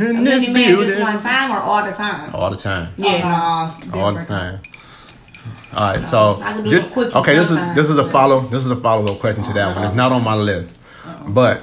a, 0.00 0.04
a 0.04 0.12
mini 0.14 0.46
this 0.46 0.48
man 0.50 0.74
just 0.76 1.00
one 1.00 1.18
time 1.20 1.50
or 1.50 1.58
all 1.60 1.84
the 1.84 1.92
time? 1.92 2.34
all 2.34 2.50
the 2.50 2.56
time. 2.56 2.92
Yeah, 2.96 3.28
nah. 3.28 4.00
All 4.00 4.12
the 4.14 4.24
time. 4.24 4.60
All 5.74 5.94
right, 5.94 6.08
so 6.08 6.40
I 6.42 6.52
can 6.54 6.64
do 6.64 6.70
just- 6.70 7.14
okay, 7.16 7.34
this 7.34 7.50
is 7.50 7.58
this 7.74 7.90
is 7.90 7.98
a 7.98 8.08
follow 8.08 8.40
this 8.40 8.64
is 8.64 8.70
a 8.70 8.76
follow 8.76 9.12
up 9.12 9.18
question 9.20 9.44
to 9.44 9.52
that 9.52 9.76
one. 9.76 9.84
It's 9.86 9.94
not 9.94 10.12
on 10.12 10.24
my 10.24 10.34
list, 10.34 10.66
but 11.28 11.62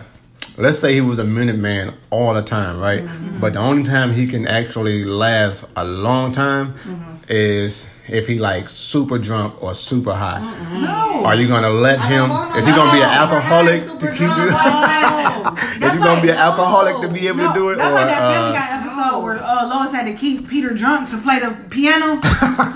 let's 0.57 0.77
say 0.79 0.93
he 0.93 1.01
was 1.01 1.17
a 1.19 1.23
minute 1.23 1.57
man 1.57 1.93
all 2.11 2.33
the 2.35 2.43
time, 2.43 2.79
right? 2.79 3.03
Mm-hmm. 3.03 3.39
But 3.39 3.53
the 3.53 3.59
only 3.59 3.83
time 3.83 4.13
he 4.13 4.27
can 4.27 4.47
actually 4.47 5.03
last 5.03 5.65
a 5.75 5.83
long 5.83 6.31
time 6.33 6.73
Mm-hmm. 6.73 7.14
Is 7.29 7.91
if 8.07 8.27
he 8.27 8.37
like 8.39 8.69
super 8.69 9.17
drunk 9.17 9.61
or 9.63 9.73
super 9.73 10.13
high. 10.13 10.39
No. 10.79 11.25
Are 11.25 11.35
you 11.35 11.47
gonna 11.47 11.69
let 11.69 11.99
I 11.99 12.07
him? 12.07 12.29
no 12.29 12.53
Is 12.55 12.65
he 12.67 12.71
gonna 12.73 12.91
be 12.91 13.01
an 13.01 13.09
alcoholic 13.09 13.81
to 13.85 14.07
keep 14.11 14.29
drunk 14.29 14.51
it? 14.51 14.53
all. 14.53 15.53
Is 15.57 15.93
he 15.93 15.99
gonna 15.99 16.21
be 16.21 16.29
an 16.29 16.37
alcoholic 16.37 17.01
to 17.01 17.07
be 17.11 17.27
able 17.27 17.37
No, 17.37 17.53
to 17.53 17.59
do 17.59 17.69
it? 17.69 17.77
That's 17.77 17.89
or, 17.89 17.93
like 17.95 18.07
that 18.07 18.19
Family 18.29 18.49
uh, 18.49 18.59
Guy 18.59 18.67
episode 18.77 19.23
where 19.23 19.37
uh, 19.41 19.67
Lois 19.67 19.91
had 19.91 20.05
to 20.05 20.13
keep 20.13 20.47
Peter 20.47 20.69
drunk 20.71 21.09
to 21.09 21.17
play 21.17 21.39
the 21.39 21.57
piano. 21.69 22.15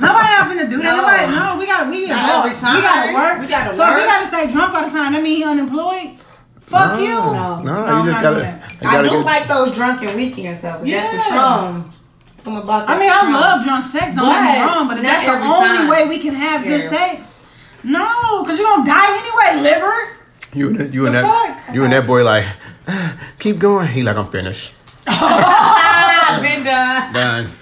Nobody 0.01 0.29
not 0.34 0.50
finna 0.50 0.70
do 0.70 0.82
that. 0.82 0.84
No. 0.84 0.98
Nobody, 0.98 1.25
no, 1.36 1.58
we 1.60 1.65
got 1.68 1.89
we 1.89 2.08
Not 2.08 2.46
every 2.46 2.58
time. 2.58 2.75
We 2.75 2.82
gotta 2.82 3.13
work. 3.13 3.39
We 3.41 3.48
gotta 3.48 3.75
so 3.75 3.84
if 3.84 3.89
work. 3.89 3.98
we 4.01 4.03
gotta 4.06 4.27
stay 4.27 4.50
drunk 4.51 4.74
all 4.74 4.86
the 4.86 4.89
time, 4.98 5.13
that 5.13 5.22
mean 5.22 5.38
he 5.38 5.44
unemployed. 5.44 6.18
Fuck 6.62 6.94
no, 6.94 7.00
you. 7.00 7.10
No, 7.13 7.62
No, 7.62 8.03
you 8.03 8.12
just 8.12 8.13
not 8.13 8.22
gotta. 8.24 8.36
doing 8.36 8.60
that. 8.82 8.86
I 8.86 9.01
do 9.03 9.10
get- 9.10 9.25
like 9.25 9.48
those 9.48 9.74
drunken 9.75 10.15
weekends 10.15 10.62
though. 10.62 10.77
'cause 10.77 10.88
Yeah. 10.88 11.01
That 11.01 11.74
Patron. 11.82 11.91
Something 12.39 12.63
about 12.63 12.88
that 12.88 12.96
I 12.96 13.00
mean, 13.00 13.10
I 13.10 13.13
Patron. 13.19 13.34
love 13.34 13.63
drunk 13.65 13.86
sex. 13.86 14.15
Don't 14.15 14.25
get 14.25 14.41
me 14.41 14.60
But 14.60 14.75
wrong, 14.75 14.88
but 14.88 14.98
if 14.98 15.03
that's 15.03 15.25
the 15.25 15.31
only 15.31 15.77
time. 15.77 15.89
way 15.89 16.08
we 16.08 16.19
can 16.19 16.34
have 16.36 16.63
good 16.63 16.89
sex, 16.89 17.39
no, 17.84 18.43
because 18.43 18.58
you're 18.60 18.67
gonna 18.67 18.86
die 18.86 19.12
anyway, 19.19 19.63
liver. 19.69 20.15
You 20.53 20.69
and 20.69 20.77
that, 20.79 20.93
you 20.93 21.05
and 21.05 21.15
that, 21.15 21.25
fuck? 21.65 21.75
you 21.75 21.84
and 21.84 21.93
that 21.93 22.08
boy 22.08 22.24
like, 22.24 22.46
keep 23.39 23.60
going. 23.60 23.88
He 23.88 24.03
like, 24.03 24.15
I'm 24.17 24.27
finished. 24.27 24.74
I've 25.08 26.41
been 26.41 26.63
done. 26.63 27.13
Done. 27.13 27.50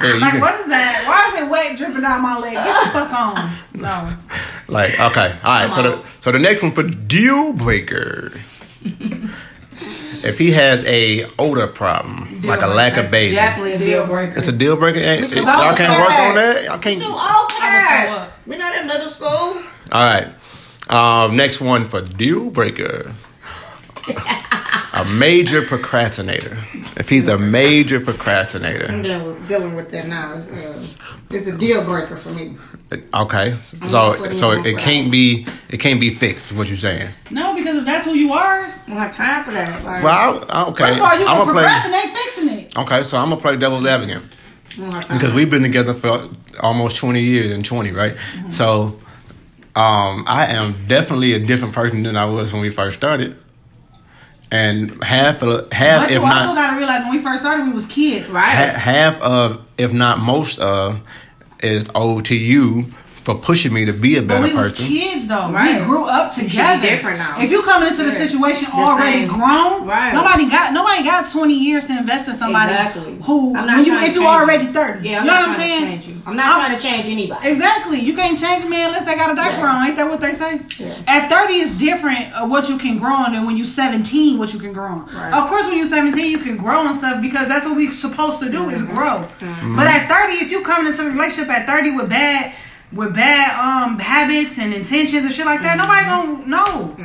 Yeah, 0.00 0.12
Like, 0.14 0.32
can- 0.32 0.40
what 0.40 0.54
is 0.60 0.66
that? 0.68 1.04
Why 1.06 1.34
is 1.36 1.42
it 1.42 1.50
wet 1.50 1.76
dripping 1.76 2.00
down 2.02 2.22
my 2.22 2.38
leg? 2.38 2.54
Get 2.54 2.84
the 2.84 2.90
fuck 2.90 3.12
on. 3.12 3.50
No. 3.74 4.16
like, 4.68 4.92
okay, 5.00 5.38
all 5.42 5.50
right. 5.52 5.72
So 5.74 5.82
the 5.82 6.04
so 6.20 6.32
the 6.32 6.38
next 6.38 6.62
one 6.62 6.72
for 6.72 6.82
deal 6.84 7.52
breaker. 7.52 8.32
if 10.24 10.38
he 10.38 10.50
has 10.52 10.84
a 10.84 11.28
odor 11.38 11.66
problem, 11.66 12.42
like 12.42 12.62
a 12.62 12.66
lack 12.66 12.96
of 12.96 13.10
bathing, 13.10 13.36
Definitely 13.36 13.72
a 13.74 13.78
deal 13.78 14.06
breaker. 14.06 14.38
it's 14.38 14.48
a 14.48 14.52
deal 14.52 14.76
breaker. 14.76 14.98
Ain't- 15.00 15.30
We 15.30 15.36
Y'all 15.36 15.74
can't 15.76 16.00
work 16.00 16.10
on 16.18 16.34
that. 16.36 16.64
Y'all 16.64 16.78
can't. 16.78 16.98
Too 17.00 17.06
All 17.06 17.12
old 17.42 17.50
for 17.52 17.56
I 17.60 18.06
would 18.06 18.06
throw 18.08 18.18
that. 18.18 18.30
We're 18.46 18.58
not 18.58 18.76
in 18.76 18.86
middle 18.86 19.10
school. 19.10 19.28
All 19.28 19.62
right. 19.92 20.28
Um, 20.88 21.36
next 21.36 21.60
one 21.60 21.88
for 21.88 22.00
deal 22.02 22.50
breaker. 22.50 23.12
a 24.92 25.04
major 25.04 25.62
procrastinator. 25.62 26.58
If 26.96 27.08
he's 27.08 27.26
a 27.28 27.38
major 27.38 28.00
procrastinator, 28.00 28.86
I'm 28.88 29.02
dealing 29.02 29.26
with, 29.26 29.48
dealing 29.48 29.74
with 29.74 29.90
that 29.92 30.06
now. 30.08 30.34
It's, 30.34 30.48
uh, 30.48 30.86
it's 31.30 31.46
a 31.48 31.56
deal 31.56 31.84
breaker 31.84 32.16
for 32.16 32.30
me. 32.30 32.56
Okay. 33.14 33.56
So 33.86 34.14
so 34.36 34.50
him 34.52 34.66
it 34.66 34.78
can't 34.78 35.10
be 35.10 35.46
it 35.68 35.78
can't 35.78 36.00
be 36.00 36.14
fixed. 36.14 36.52
What 36.52 36.68
you're 36.68 36.76
saying? 36.76 37.08
No, 37.30 37.54
because 37.54 37.76
if 37.76 37.84
that's 37.84 38.04
who 38.04 38.12
you 38.14 38.32
are, 38.32 38.62
I 38.64 38.72
don't 38.88 38.96
have 38.96 39.14
time 39.14 39.44
for 39.44 39.50
that. 39.52 39.84
Like, 39.84 40.02
Well, 40.02 40.44
I, 40.48 40.64
okay. 40.70 40.84
first 40.84 40.96
of 40.98 41.02
all, 41.02 41.18
you 41.18 41.26
can 41.26 41.44
gonna 41.46 41.52
play. 41.52 42.12
fixing 42.12 42.48
it. 42.50 42.76
Okay, 42.78 43.02
so 43.04 43.18
I'm 43.18 43.28
gonna 43.30 43.40
play 43.40 43.56
devil's 43.56 43.86
advocate 43.86 44.22
I 44.76 44.80
don't 44.80 44.92
have 44.92 45.04
time. 45.06 45.18
because 45.18 45.32
we've 45.32 45.50
been 45.50 45.62
together 45.62 45.94
for 45.94 46.28
almost 46.60 46.96
20 46.96 47.20
years 47.20 47.50
and 47.52 47.64
20, 47.64 47.92
right? 47.92 48.16
So, 48.50 49.00
um, 49.76 50.24
I 50.26 50.46
am 50.50 50.74
definitely 50.88 51.32
a 51.34 51.40
different 51.40 51.74
person 51.74 52.02
than 52.02 52.16
I 52.16 52.24
was 52.26 52.52
when 52.52 52.62
we 52.62 52.70
first 52.70 52.96
started, 52.96 53.36
and 54.50 55.02
half 55.02 55.42
of 55.42 55.72
half, 55.72 56.02
But 56.02 56.10
if 56.10 56.20
you 56.20 56.22
also 56.24 56.30
not 56.34 56.54
gotta 56.54 56.76
realize 56.76 57.02
when 57.02 57.10
we 57.16 57.22
first 57.22 57.42
started, 57.42 57.66
we 57.66 57.72
was 57.72 57.86
kids. 57.86 58.28
right. 58.28 58.48
ha- 58.72 58.78
half 58.78 59.20
of, 59.20 59.62
if 59.78 59.92
not 59.92 60.18
most 60.20 60.58
of, 60.60 61.00
is 61.64 61.88
owed 61.94 62.26
to 62.26 62.36
you 62.36 62.86
for 63.24 63.34
pushing 63.34 63.72
me 63.72 63.86
to 63.86 63.92
be 63.94 64.16
a 64.18 64.20
But 64.22 64.28
better 64.28 64.42
we 64.48 64.52
was 64.54 64.72
person. 64.72 64.86
kids 64.86 65.26
though. 65.26 65.50
Right. 65.50 65.80
We 65.80 65.86
grew 65.86 66.04
up 66.04 66.30
should 66.34 66.42
be 66.44 66.48
together. 66.50 66.82
different 66.82 67.18
now. 67.18 67.40
If 67.40 67.50
you 67.50 67.62
coming 67.62 67.88
into 67.88 68.04
the 68.04 68.10
Yeah. 68.12 68.18
situation 68.18 68.68
The 68.70 68.76
already 68.76 69.20
same. 69.20 69.28
grown, 69.28 69.86
Right. 69.86 70.12
nobody 70.12 70.44
got 70.50 70.74
nobody 70.74 71.02
got 71.04 71.30
twenty 71.30 71.54
years 71.54 71.86
to 71.86 71.96
invest 71.96 72.28
in 72.28 72.36
somebody 72.36 72.72
Exactly. 72.72 73.16
who 73.24 73.56
I'm 73.56 73.66
not 73.66 73.76
when 73.78 73.86
you 73.86 73.92
trying 73.92 74.04
to 74.04 74.10
if 74.10 74.14
you 74.16 74.20
change 74.22 74.40
already 74.40 74.66
thirty. 74.66 75.08
Yeah, 75.08 75.18
I'm 75.20 75.24
you 75.24 75.30
know 75.30 75.38
not 75.40 75.48
what 75.48 75.50
I'm 75.50 75.56
saying? 75.56 76.02
you. 76.06 76.14
I'm 76.26 76.36
not 76.36 76.46
I'm- 76.46 76.60
trying 76.66 76.76
to 76.78 76.82
change 76.86 77.06
anybody. 77.06 77.48
Exactly. 77.48 78.00
You 78.00 78.12
can't 78.14 78.38
change 78.38 78.62
a 78.64 78.68
man 78.68 78.88
unless 78.88 79.04
they 79.06 79.14
got 79.16 79.32
a 79.32 79.34
diaper 79.34 79.56
Yeah. 79.66 79.72
on. 79.74 79.86
Ain't 79.86 79.96
that 79.96 80.10
what 80.10 80.20
they 80.20 80.34
say? 80.34 80.60
Yeah. 80.78 80.94
At 81.08 81.30
30 81.30 81.54
it's 81.54 81.72
different 81.72 82.30
of 82.34 82.50
what 82.50 82.68
you 82.68 82.76
can 82.76 82.98
grow 82.98 83.14
on 83.14 83.32
than 83.32 83.46
when 83.46 83.56
you're 83.56 83.66
17 83.66 84.36
what 84.38 84.52
you 84.52 84.58
can 84.60 84.74
grow 84.74 84.84
on. 84.86 85.08
Right. 85.16 85.32
Of 85.32 85.48
course 85.48 85.64
when 85.66 85.78
you're 85.78 85.88
17 85.88 86.30
you 86.30 86.38
can 86.38 86.58
grow 86.58 86.80
on 86.86 86.98
stuff 86.98 87.22
because 87.22 87.48
that's 87.48 87.64
what 87.64 87.74
we're 87.74 87.90
supposed 87.92 88.40
to 88.40 88.50
do 88.50 88.68
is 88.68 88.82
Mm-hmm. 88.82 88.94
grow. 88.94 89.24
But 89.76 89.86
at 89.86 90.08
30 90.10 90.34
if 90.44 90.50
you 90.50 90.60
coming 90.60 90.88
into 90.92 91.06
a 91.06 91.10
relationship 91.10 91.50
at 91.50 91.66
30 91.66 91.90
with 91.90 92.10
bad 92.10 92.52
with 92.94 93.14
bad 93.14 93.58
um 93.58 93.98
habits 93.98 94.58
and 94.58 94.72
intentions 94.74 95.24
and 95.24 95.32
shit 95.32 95.46
like 95.46 95.62
that, 95.62 95.76
nobody 95.76 96.04
gonna 96.06 96.46
know. 96.46 96.96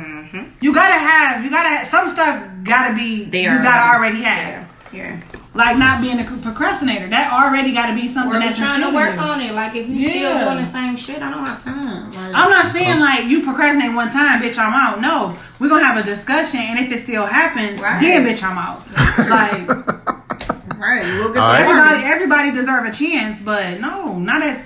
You 0.60 0.72
gotta 0.74 0.94
have 0.94 1.42
you 1.44 1.50
gotta 1.50 1.68
have, 1.68 1.86
some 1.86 2.08
stuff 2.08 2.42
gotta 2.62 2.94
be 2.94 3.24
They 3.24 3.42
you 3.42 3.48
gotta 3.62 3.96
already 3.96 4.22
have. 4.22 4.68
Yeah. 4.92 5.20
Yeah. 5.20 5.20
Like 5.54 5.78
not 5.78 6.00
being 6.00 6.18
a 6.20 6.24
procrastinator. 6.24 7.08
That 7.08 7.32
already 7.32 7.72
gotta 7.72 7.94
be 7.94 8.06
something 8.08 8.32
We're 8.32 8.40
that's 8.40 8.58
trying 8.58 8.82
to 8.82 8.94
work 8.94 9.14
in 9.14 9.18
on 9.18 9.40
it. 9.40 9.52
Like 9.54 9.74
if 9.74 9.88
you 9.88 9.96
Yeah. 9.96 10.08
still 10.10 10.38
doing 10.46 10.58
the 10.58 10.64
same 10.64 10.96
shit, 10.96 11.22
I 11.22 11.30
don't 11.30 11.44
have 11.44 11.62
time. 11.62 12.12
Like, 12.12 12.34
I'm 12.34 12.50
not 12.50 12.72
saying 12.72 13.00
like 13.00 13.24
you 13.26 13.42
procrastinate 13.42 13.92
one 13.94 14.10
time, 14.10 14.40
bitch, 14.42 14.58
I'm 14.58 14.72
out. 14.72 15.00
No, 15.00 15.36
we're 15.58 15.68
gonna 15.68 15.84
have 15.84 15.96
a 15.96 16.02
discussion, 16.04 16.60
and 16.60 16.78
if 16.78 16.92
it 16.92 17.02
still 17.04 17.26
happens, 17.26 17.80
Right. 17.80 18.00
then 18.00 18.24
bitch, 18.26 18.42
I'm 18.44 18.58
out. 18.58 18.82
Like 19.28 19.68
right. 20.78 21.02
We'll 21.18 21.32
get 21.34 21.42
All 21.42 21.52
right. 21.52 21.62
everybody, 21.66 22.04
everybody 22.04 22.50
deserve 22.52 22.84
a 22.84 22.92
chance, 22.92 23.40
but 23.42 23.80
no, 23.80 24.18
not 24.18 24.42
at. 24.42 24.60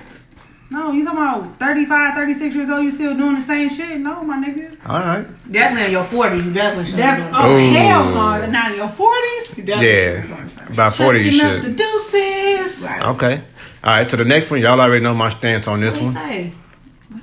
No, 0.71 0.93
you 0.93 1.05
talking 1.05 1.19
about 1.19 1.59
35, 1.59 2.15
36 2.15 2.55
years 2.55 2.71
old, 2.71 2.83
you 2.85 2.91
still 2.91 3.17
doing 3.17 3.35
the 3.37 3.43
same 3.43 3.69
shit? 3.69 3.99
No, 4.01 4.23
my 4.25 4.39
nigga. 4.45 4.77
All 4.87 4.99
right. 4.99 5.27
Definitely 5.51 5.87
in 5.87 5.93
your 5.93 6.05
40s, 6.05 6.45
you 6.45 6.53
definitely 6.53 6.85
should 6.87 6.97
Def- 6.97 7.17
be 7.17 7.23
doing 7.23 7.35
oh, 7.35 7.57
Ooh. 7.57 7.73
hell 7.75 8.05
no. 8.11 8.47
Not 8.47 8.71
in 8.73 8.77
your 8.79 8.89
40s. 8.89 9.57
You 9.57 9.63
definitely 9.63 9.65
should 9.65 9.81
be 9.81 9.87
Yeah. 9.87 10.21
doing 10.23 10.51
the 10.69 10.75
By 10.75 10.91
40, 10.91 11.21
you 11.21 11.31
Checking 11.39 11.57
up 11.59 11.63
the 11.65 11.71
deuces. 11.71 12.83
Right. 12.83 13.03
Okay. 13.03 13.43
All 13.85 13.93
right. 13.95 14.11
So 14.11 14.17
the 14.17 14.25
next 14.25 14.51
one, 14.51 14.61
y'all 14.61 14.81
already 14.81 15.03
know 15.05 15.15
my 15.15 15.29
stance 15.31 15.69
on 15.69 15.81
this 15.81 15.93
What 15.93 15.99
do 16.01 16.05
you 16.07 16.13
one. 16.13 16.15
say? 16.15 16.53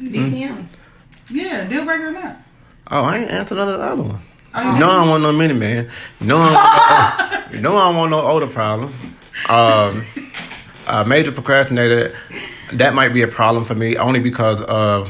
DTM. 0.01 0.67
Yeah, 1.29 1.63
deal 1.65 1.83
breaker 1.85 2.09
or 2.09 2.11
not. 2.11 2.37
Oh, 2.89 3.03
I 3.03 3.17
ain't 3.19 3.31
answered 3.31 3.55
none 3.55 3.67
of 3.69 3.79
the 3.79 3.85
other 3.85 4.03
one. 4.03 4.19
Oh, 4.53 4.73
You 4.73 4.79
know 4.79 4.89
I 4.91 4.95
don't 4.99 5.09
want 5.09 5.23
no 5.23 5.31
mini 5.31 5.53
man. 5.53 5.89
You 6.19 6.25
I 6.25 6.27
don't 6.27 6.39
want 6.39 7.51
no, 7.51 7.55
you 7.57 7.61
know 7.63 7.77
I 7.77 7.87
don't 7.87 7.97
want 7.97 8.11
no 8.11 8.21
older 8.21 8.47
problem. 8.47 8.93
Um, 9.49 10.05
a 10.87 11.05
major 11.05 11.31
procrastinator. 11.31 12.13
That 12.73 12.93
might 12.93 13.09
be 13.09 13.21
a 13.21 13.27
problem 13.27 13.65
for 13.65 13.75
me 13.75 13.97
only 13.97 14.19
because 14.19 14.61
of 14.63 15.09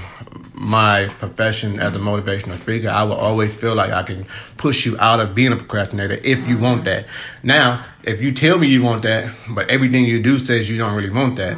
my 0.53 1.07
profession 1.17 1.79
as 1.79 1.95
a 1.95 1.99
motivational 1.99 2.55
speaker. 2.59 2.87
I 2.87 3.03
will 3.03 3.15
always 3.15 3.51
feel 3.53 3.73
like 3.73 3.89
I 3.89 4.03
can 4.03 4.27
push 4.57 4.85
you 4.85 4.95
out 4.99 5.19
of 5.19 5.33
being 5.33 5.51
a 5.51 5.55
procrastinator 5.55 6.19
if 6.23 6.47
you 6.47 6.59
want 6.59 6.83
that. 6.85 7.07
Now, 7.41 7.83
if 8.03 8.21
you 8.21 8.31
tell 8.31 8.59
me 8.59 8.67
you 8.67 8.83
want 8.83 9.01
that, 9.01 9.33
but 9.49 9.69
everything 9.71 10.05
you 10.05 10.21
do 10.21 10.37
says 10.37 10.69
you 10.69 10.77
don't 10.77 10.95
really 10.95 11.09
want 11.09 11.37
that, 11.37 11.57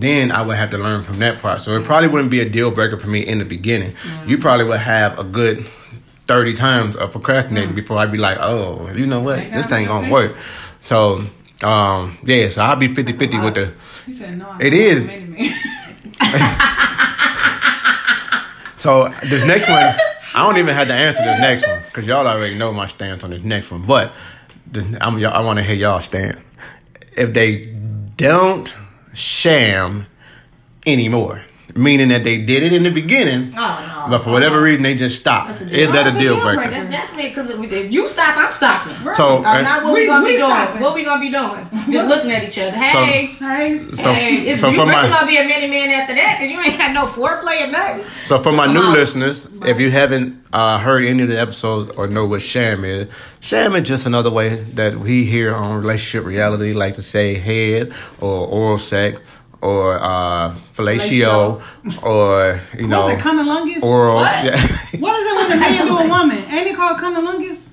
then 0.00 0.30
I 0.30 0.42
would 0.42 0.56
have 0.56 0.70
to 0.70 0.78
learn 0.78 1.02
from 1.02 1.18
that 1.18 1.42
part. 1.42 1.62
So 1.62 1.76
it 1.76 1.84
probably 1.84 2.08
wouldn't 2.08 2.30
be 2.30 2.40
a 2.40 2.48
deal 2.48 2.70
breaker 2.70 2.96
for 2.96 3.08
me 3.08 3.26
in 3.26 3.38
the 3.38 3.44
beginning. 3.44 3.96
You 4.24 4.38
probably 4.38 4.66
would 4.66 4.80
have 4.80 5.18
a 5.18 5.24
good 5.24 5.66
30 6.28 6.54
times 6.54 6.96
of 6.96 7.10
procrastinating 7.10 7.74
before 7.74 7.98
I'd 7.98 8.12
be 8.12 8.18
like, 8.18 8.38
oh, 8.40 8.88
you 8.94 9.06
know 9.06 9.20
what? 9.20 9.38
This 9.38 9.70
ain't 9.72 9.88
gonna 9.88 10.10
work. 10.10 10.36
So, 10.84 11.24
um, 11.64 12.18
yeah, 12.24 12.50
so 12.50 12.62
I'll 12.62 12.76
be 12.76 12.94
50 12.94 13.12
50 13.12 13.38
with 13.38 13.54
the. 13.54 13.72
He 14.06 14.12
said 14.14 14.38
no. 14.38 14.48
I 14.50 14.58
It 14.62 14.74
is. 14.74 14.96
want 14.98 15.06
many 15.06 15.24
men. 15.26 15.54
So, 18.78 19.08
this 19.22 19.44
next 19.46 19.68
one, 19.68 19.82
I 20.34 20.44
don't 20.46 20.58
even 20.58 20.74
have 20.74 20.88
to 20.88 20.92
answer 20.94 21.22
this 21.22 21.40
next 21.40 21.66
one 21.66 21.80
because 21.86 22.04
y'all 22.06 22.26
already 22.26 22.54
know 22.54 22.70
my 22.72 22.86
stance 22.86 23.24
on 23.24 23.30
this 23.30 23.42
next 23.42 23.70
one. 23.70 23.86
But 23.86 24.12
this, 24.66 24.84
I'm, 25.00 25.18
y'all- 25.18 25.32
I 25.32 25.40
want 25.40 25.56
to 25.58 25.62
hear 25.62 25.74
y'all 25.74 26.00
stance. 26.02 26.38
If 27.16 27.32
they 27.32 27.74
don't 28.16 28.74
sham 29.14 30.04
anymore, 30.84 31.42
meaning 31.76 32.08
that 32.08 32.22
they 32.24 32.38
did 32.38 32.62
it 32.62 32.72
in 32.72 32.82
the 32.84 32.90
beginning, 32.90 33.52
Oh 33.56 34.04
no. 34.06 34.10
but 34.10 34.22
for 34.24 34.30
whatever 34.30 34.60
reason 34.60 34.82
they 34.84 34.94
just 34.94 35.18
stopped. 35.20 35.58
Deal 35.58 35.68
Is 35.68 35.90
that 35.90 36.06
a 36.06 36.12
deal 36.12 36.34
deal 36.36 36.42
breaker? 36.42 36.56
breaker. 36.62 36.70
That's 36.70 36.90
definitely 36.90 37.28
because 37.30 37.50
if, 37.50 37.72
if 37.72 37.92
you 37.92 38.06
stop, 38.06 38.36
I'm 38.36 38.52
stopping. 38.52 38.92
Right. 39.04 39.16
So, 39.16 39.38
So 39.38 39.42
now 39.42 39.82
what 39.84 39.94
we, 39.94 40.00
We- 40.02 40.06
gonna 40.06 40.24
we 40.24 40.32
be 40.32 40.38
doing? 40.38 40.50
stopping. 40.50 40.80
What 40.82 40.94
we 40.94 41.04
gonna 41.04 41.20
be 41.20 41.30
doing? 41.30 41.68
Just 41.92 42.08
looking 42.08 42.30
at 42.30 42.44
each 42.44 42.58
other. 42.58 42.70
Hey. 42.76 43.26
Hey, 43.26 43.86
So, 43.94 44.12
hey, 44.12 44.36
it's 44.48 44.60
so 44.60 44.68
you 44.70 44.76
for 44.76 44.86
really 44.86 44.92
my 45.02 45.08
gonna 45.08 45.26
be 45.26 45.36
a 45.38 45.44
mini 45.46 45.68
man 45.68 45.90
after 45.90 46.14
that 46.14 46.38
because 46.38 46.50
you 46.52 46.60
ain't 46.60 46.78
got 46.78 46.92
no 46.92 47.06
foreplay 47.06 47.66
or 47.66 47.70
nothing. 47.72 48.04
so 48.26 48.42
for 48.42 48.52
my 48.52 48.66
Come 48.66 48.74
new 48.74 48.82
on. 48.82 48.92
listeners, 48.94 49.46
if 49.64 49.80
you 49.80 49.90
haven't 49.90 50.42
uh, 50.52 50.78
heard 50.78 51.04
any 51.04 51.22
of 51.24 51.28
the 51.28 51.40
episodes 51.40 51.90
or 51.96 52.06
know 52.06 52.26
what 52.26 52.40
sham 52.42 52.84
is, 52.84 53.08
sham 53.40 53.74
is 53.74 53.86
just 53.88 54.06
another 54.06 54.30
way 54.30 54.56
that 54.74 54.96
we 54.96 55.24
here 55.24 55.52
on 55.54 55.76
relationship 55.80 56.24
reality 56.26 56.72
like 56.72 56.94
to 56.94 57.02
say 57.02 57.34
head 57.34 57.92
or 58.20 58.46
oral 58.46 58.78
sex 58.78 59.20
or 59.64 59.98
uh, 59.98 60.52
fellatio 60.76 61.60
or 62.04 62.60
you 62.78 62.86
know 62.86 63.06
what's 63.06 63.18
it, 63.20 63.24
cunnilingus? 63.26 63.82
oral. 63.82 64.16
What? 64.16 64.44
Yeah. 64.44 64.52
what 65.00 65.14
is 65.20 65.26
it 65.26 65.34
when 65.36 65.52
a 65.58 65.60
man 65.60 65.86
do 65.86 65.98
a 65.98 66.08
woman? 66.16 66.38
Ain't 66.54 66.68
it 66.68 66.76
called 66.76 66.98
cunnilingus? 66.98 67.70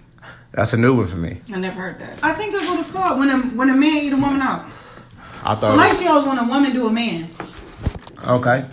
That's 0.54 0.74
a 0.74 0.78
new 0.78 0.96
one 0.96 1.08
for 1.08 1.18
me. 1.18 1.42
I 1.54 1.60
never 1.60 1.80
heard 1.82 2.00
that. 2.00 2.24
I 2.24 2.34
think 2.34 2.54
that's 2.54 2.68
what 2.70 2.80
it's 2.80 2.92
called 2.92 3.20
when 3.20 3.30
a 3.30 3.40
when 3.60 3.70
a 3.70 3.76
man 3.76 3.98
eat 4.04 4.14
a 4.14 4.18
woman 4.18 4.42
out. 4.42 4.64
I 5.44 5.56
thought. 5.56 5.74
it 5.74 5.78
was- 5.78 5.98
Fellatio 6.00 6.20
is 6.22 6.26
when 6.28 6.40
a 6.40 6.48
woman 6.48 6.72
do 6.74 6.88
a 6.88 6.92
man. 6.92 7.30
Okay. 8.26 8.66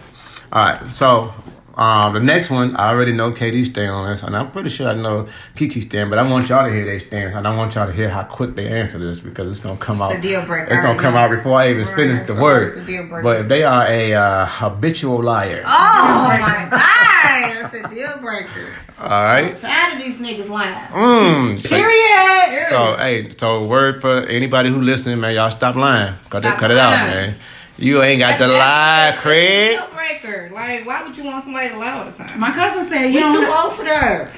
All 0.52 0.62
right. 0.68 0.86
So 0.94 1.32
um, 1.78 2.14
the 2.14 2.20
next 2.20 2.50
one, 2.50 2.74
I 2.76 2.90
already 2.90 3.12
know 3.12 3.30
Katie's 3.32 3.68
stand 3.70 3.90
on 3.92 4.10
this, 4.10 4.22
and 4.24 4.36
I'm 4.36 4.50
pretty 4.50 4.68
sure 4.68 4.88
I 4.88 4.94
know 4.94 5.28
Kiki's 5.54 5.84
stand, 5.84 6.10
but 6.10 6.18
I 6.18 6.28
want 6.28 6.48
y'all 6.48 6.66
to 6.66 6.72
hear 6.72 6.84
their 6.84 6.98
stand, 6.98 7.34
and 7.36 7.46
I 7.46 7.56
want 7.56 7.74
y'all 7.76 7.86
to 7.86 7.92
hear 7.92 8.08
how 8.08 8.24
quick 8.24 8.56
they 8.56 8.66
answer 8.68 8.98
this 8.98 9.20
because 9.20 9.48
it's 9.48 9.60
gonna 9.60 9.78
come 9.78 10.02
out. 10.02 10.14
a 10.16 10.20
deal 10.20 10.44
breaker. 10.44 10.74
It's 10.74 10.82
gonna 10.82 10.98
come 10.98 11.14
out 11.14 11.30
before 11.30 11.52
I 11.54 11.70
even 11.70 11.86
finish 11.86 12.26
the 12.26 12.34
word. 12.34 12.68
It's 12.68 12.76
a 12.78 12.84
deal 12.84 13.06
breaker. 13.06 13.22
But 13.22 13.40
if 13.42 13.48
they 13.48 13.62
are 13.62 13.86
a 13.86 14.12
uh, 14.14 14.46
habitual 14.48 15.22
liar, 15.22 15.62
Oh 15.64 16.28
my 16.40 16.68
god, 16.70 17.70
that's 17.70 17.74
a 17.84 17.88
deal 17.94 18.18
breaker. 18.20 18.66
all 19.00 19.08
right. 19.08 19.52
I'm 19.52 19.56
tired 19.56 19.92
of 19.94 20.02
these 20.02 20.18
niggas 20.18 20.48
lying. 20.48 20.74
Mm. 20.88 21.62
So, 21.62 21.68
Period. 21.68 22.68
so 22.70 22.96
hey, 22.96 23.30
so 23.38 23.64
word 23.66 24.00
for 24.00 24.22
anybody 24.22 24.70
who 24.70 24.80
listening, 24.80 25.20
man, 25.20 25.34
y'all 25.34 25.50
stop 25.52 25.76
lying. 25.76 26.14
Cut 26.30 26.44
it, 26.44 26.48
Stop 26.48 26.58
cut 26.58 26.70
it 26.72 26.78
out, 26.78 26.90
man. 27.06 27.36
You 27.78 28.02
ain't 28.02 28.18
got 28.20 28.38
to 28.38 28.46
lie, 28.48 29.10
That's 29.10 29.18
a 29.18 29.22
Craig. 29.22 29.78
Deal 29.78 29.88
breaker. 29.94 30.50
Like, 30.52 30.84
why 30.86 31.02
would 31.04 31.16
you 31.16 31.24
want 31.24 31.44
somebody 31.44 31.70
to 31.70 31.76
lie 31.78 31.92
all 31.92 32.04
the 32.04 32.12
time? 32.12 32.38
My 32.40 32.52
cousin 32.52 32.88
said 32.90 33.06
we 33.06 33.14
you 33.14 33.20
too 33.26 33.40
don't. 33.42 33.64
old 33.66 33.76
for 33.76 33.84
that. 33.84 34.30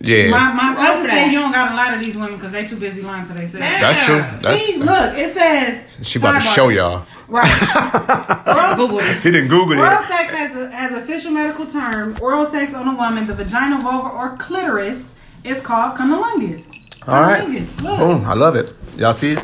Yeah, 0.00 0.28
My, 0.30 0.52
my 0.54 0.70
Too 0.74 0.76
cousin 0.76 0.96
old 0.96 1.04
for 1.04 1.08
said 1.10 1.16
that. 1.18 1.30
you 1.32 1.38
don't 1.38 1.52
gotta 1.52 1.74
lie 1.76 1.96
to 1.96 2.04
these 2.04 2.16
women 2.16 2.34
because 2.36 2.50
they 2.52 2.66
too 2.66 2.76
busy 2.76 3.00
lying 3.02 3.26
to 3.26 3.32
themselves. 3.32 3.54
Man. 3.60 3.80
that's 3.80 4.06
true. 4.06 4.16
That's, 4.40 4.66
See, 4.66 4.76
look, 4.76 5.14
it 5.16 5.34
says. 5.34 5.84
she 6.02 6.18
about 6.18 6.32
to 6.32 6.38
sidebar. 6.48 6.54
show 6.54 6.68
y'all. 6.68 7.06
Right. 7.28 8.46
oral, 8.46 8.76
Google 8.76 8.98
it. 9.00 9.16
He 9.22 9.30
didn't 9.30 9.48
Google 9.48 9.72
it. 9.74 9.78
oral 9.78 10.02
it. 10.02 10.08
sex 10.08 10.32
has 10.32 10.56
a, 10.56 10.70
has 10.70 10.92
official 11.02 11.30
medical 11.30 11.66
term. 11.66 12.16
Oral 12.20 12.46
sex 12.46 12.74
on 12.74 12.88
a 12.88 12.96
woman, 12.96 13.26
the 13.26 13.34
vagina, 13.34 13.78
vulva, 13.80 14.08
or 14.08 14.36
clitoris 14.36 15.14
is 15.44 15.60
called 15.62 15.96
cunnilingus. 15.96 16.66
All 17.06 17.20
right. 17.22 17.44
Cunnilingus. 17.44 17.82
Look. 17.82 17.98
Boom. 17.98 18.24
I 18.24 18.34
love 18.34 18.56
it. 18.56 18.72
Y'all 18.96 19.12
see 19.12 19.32
it? 19.32 19.38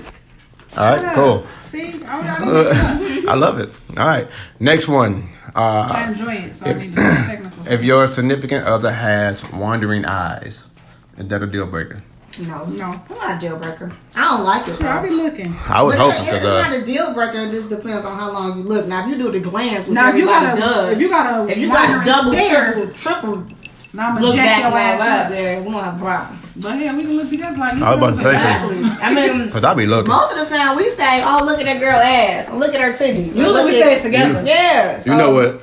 All 0.77 0.97
right, 0.97 1.15
cool. 1.15 1.45
See, 1.75 2.05
I, 2.05 3.25
I, 3.25 3.25
I 3.33 3.35
love 3.35 3.59
it. 3.59 3.77
All 3.99 4.07
right. 4.07 4.29
Next 4.61 4.87
one. 4.87 5.25
Uh, 5.57 5.89
I 5.93 6.09
enjoy 6.09 6.35
it, 6.35 6.55
so 6.55 6.67
I 6.67 6.73
need 6.75 6.95
technical. 7.27 7.67
if 7.67 7.83
your 7.83 8.07
significant 8.13 8.65
other 8.65 8.93
has 8.93 9.43
wandering 9.51 10.05
eyes, 10.05 10.69
is 11.19 11.27
that 11.27 11.43
a 11.43 11.47
deal 11.49 11.67
breaker? 11.67 12.03
No, 12.47 12.65
No. 12.67 12.85
I'm 13.11 13.17
not 13.19 13.37
a 13.39 13.41
deal 13.41 13.59
breaker. 13.59 13.91
I 14.15 14.37
don't 14.37 14.45
like 14.45 14.69
it. 14.69 14.81
I'll 14.85 15.03
be 15.03 15.11
looking. 15.11 15.53
I 15.69 15.83
was 15.83 15.95
But 15.97 16.01
hoping 16.03 16.19
it's 16.21 16.27
because 16.27 16.45
not 16.45 16.73
uh, 16.73 16.83
a 16.83 16.85
deal 16.87 17.13
breaker. 17.15 17.39
It 17.39 17.51
just 17.51 17.71
depends 17.71 18.05
on 18.05 18.17
how 18.19 18.33
long 18.33 18.59
you 18.59 18.65
look. 18.65 18.87
Now, 18.87 19.05
if 19.05 19.11
you 19.11 19.19
do 19.19 19.33
the 19.33 19.41
glance, 19.41 19.89
Now, 19.89 20.11
if 20.11 20.17
you 20.17 20.27
got 20.27 20.57
a, 20.57 20.61
does, 20.61 20.93
if 20.93 21.01
you 21.01 21.09
got 21.09 21.49
a, 21.49 21.53
if 21.53 21.59
you 21.59 21.69
got 21.69 22.03
a 22.03 22.05
double, 22.05 22.31
stare, 22.33 22.73
triple, 22.73 22.95
triple 22.95 23.47
now 23.93 24.11
I'm 24.11 24.21
gonna 24.23 24.37
back 24.37 24.47
jack 24.49 24.63
your 24.63 24.71
while 24.73 24.81
ass 24.81 25.01
up 25.01 25.27
up. 25.27 25.31
there, 25.33 25.61
we 25.63 25.67
won't 25.69 25.85
have 25.85 25.97
a 25.97 25.99
problem. 25.99 26.41
But 26.57 26.79
yeah, 26.79 26.97
we 26.97 27.03
can 27.03 27.17
look 27.17 27.29
together 27.29 27.57
like 27.57 27.79
you. 27.79 27.85
I 27.85 27.97
was 27.97 27.99
about 27.99 28.11
to 28.11 28.17
say, 28.17 28.31
Exactly. 28.37 28.79
I 29.03 29.15
mean, 29.15 29.47
because 29.47 29.65
I 29.65 29.75
be 29.75 29.87
looking. 29.87 30.09
most 30.09 30.37
of 30.37 30.49
the 30.49 30.55
time 30.55 30.77
we 30.77 30.89
say, 30.91 31.23
"Oh, 31.25 31.43
look 31.45 31.59
at 31.59 31.65
that 31.65 31.81
girl 31.81 31.99
ass. 31.99 32.51
Look 32.53 32.75
at 32.75 32.81
her 32.81 32.93
titties." 32.93 33.27
Or, 33.35 33.39
Usually 33.39 33.45
look 33.53 33.67
we 33.67 33.83
at- 33.83 33.89
say 33.89 33.99
it 33.99 34.03
together. 34.03 34.43
Yeah. 34.45 35.03
You 35.05 35.17
know 35.17 35.33
what? 35.33 35.61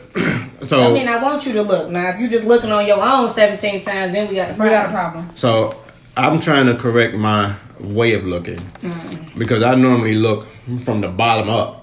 so 0.70 0.82
I 0.84 0.94
mean, 0.94 1.08
I 1.08 1.22
want 1.24 1.46
you 1.46 1.54
to 1.54 1.62
look. 1.62 1.90
Now, 1.90 2.10
if 2.10 2.20
you're 2.20 2.30
just 2.30 2.46
looking 2.46 2.72
on 2.74 2.86
your 2.86 3.02
own 3.02 3.30
17 3.30 3.84
times, 3.84 4.12
then 4.14 4.28
we 4.28 4.36
got 4.36 4.50
a 4.52 4.54
We 4.62 4.70
got 4.70 4.88
a 4.88 4.92
problem. 4.92 5.30
so 5.36 5.76
I'm 6.18 6.42
trying 6.42 6.66
to 6.66 6.76
correct 6.76 7.16
my 7.16 7.56
way 7.80 8.14
of 8.14 8.26
looking 8.26 8.58
mm. 8.84 9.38
because 9.40 9.64
I 9.64 9.76
normally 9.76 10.14
look 10.16 10.48
from 10.84 11.00
the 11.02 11.08
bottom 11.08 11.50
up. 11.50 11.81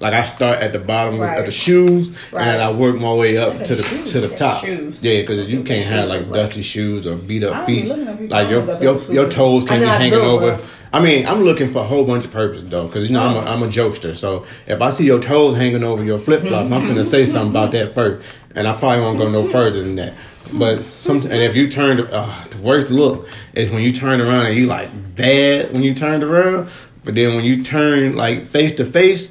Like 0.00 0.14
I 0.14 0.24
start 0.24 0.60
at 0.60 0.72
the 0.72 0.78
bottom 0.78 1.18
with, 1.18 1.28
Right. 1.28 1.38
at 1.38 1.44
the 1.44 1.50
shoes, 1.52 2.10
Right. 2.32 2.46
and 2.46 2.62
I 2.62 2.72
work 2.72 2.96
my 2.98 3.12
way 3.12 3.36
up 3.36 3.62
to 3.64 3.74
the 3.74 3.82
shoes. 3.82 4.12
to 4.12 4.20
the 4.22 4.28
top. 4.34 4.64
shoes. 4.64 4.98
Yeah, 5.02 5.20
because 5.20 5.52
you 5.52 5.62
can't 5.62 5.84
have 5.84 6.08
like 6.08 6.32
dusty 6.32 6.62
shoes 6.62 7.06
or 7.06 7.16
beat 7.16 7.44
up 7.44 7.66
feet. 7.66 7.86
looking 7.86 8.08
at 8.08 8.18
people. 8.18 8.36
Like 8.36 8.48
your 8.50 8.82
your, 8.82 9.12
your 9.12 9.28
toes 9.28 9.68
can't 9.68 9.82
be 9.82 9.86
hanging 9.86 10.14
over. 10.18 10.58
I 10.92 11.00
mean, 11.00 11.24
I'm 11.26 11.42
looking 11.42 11.68
for 11.70 11.80
a 11.80 11.84
whole 11.84 12.04
bunch 12.04 12.24
of 12.24 12.32
purposes 12.32 12.64
though, 12.68 12.86
because 12.86 13.08
you 13.08 13.12
know 13.14 13.22
I'm 13.22 13.36
a, 13.36 13.50
I'm 13.50 13.62
a 13.62 13.68
jokester. 13.68 14.16
So 14.16 14.46
if 14.66 14.80
I 14.80 14.90
see 14.90 15.04
your 15.04 15.20
toes 15.20 15.56
hanging 15.56 15.84
over 15.84 16.02
your 16.02 16.18
flip 16.18 16.40
flops, 16.42 16.72
I'm 16.72 16.86
gonna 16.88 17.06
say 17.06 17.26
something 17.26 17.50
about 17.50 17.72
that 17.72 17.94
first, 17.94 18.26
and 18.56 18.66
I 18.66 18.76
probably 18.76 19.00
won't 19.02 19.18
go 19.18 19.30
no 19.30 19.46
further 19.48 19.82
than 19.82 19.96
that. 19.96 20.14
But 20.52 20.84
some, 20.86 21.18
and 21.18 21.32
if 21.34 21.54
you 21.54 21.70
turn, 21.70 22.00
uh, 22.00 22.44
the 22.50 22.56
worst 22.58 22.90
look 22.90 23.28
is 23.52 23.70
when 23.70 23.82
you 23.82 23.92
turn 23.92 24.20
around 24.20 24.46
and 24.46 24.56
you 24.56 24.66
like 24.66 24.88
bad 25.14 25.72
when 25.72 25.82
you 25.84 25.94
turned 25.94 26.24
around, 26.24 26.68
but 27.04 27.14
then 27.14 27.36
when 27.36 27.44
you 27.44 27.62
turn 27.62 28.16
like 28.16 28.46
face 28.46 28.72
to 28.76 28.84
face 28.84 29.30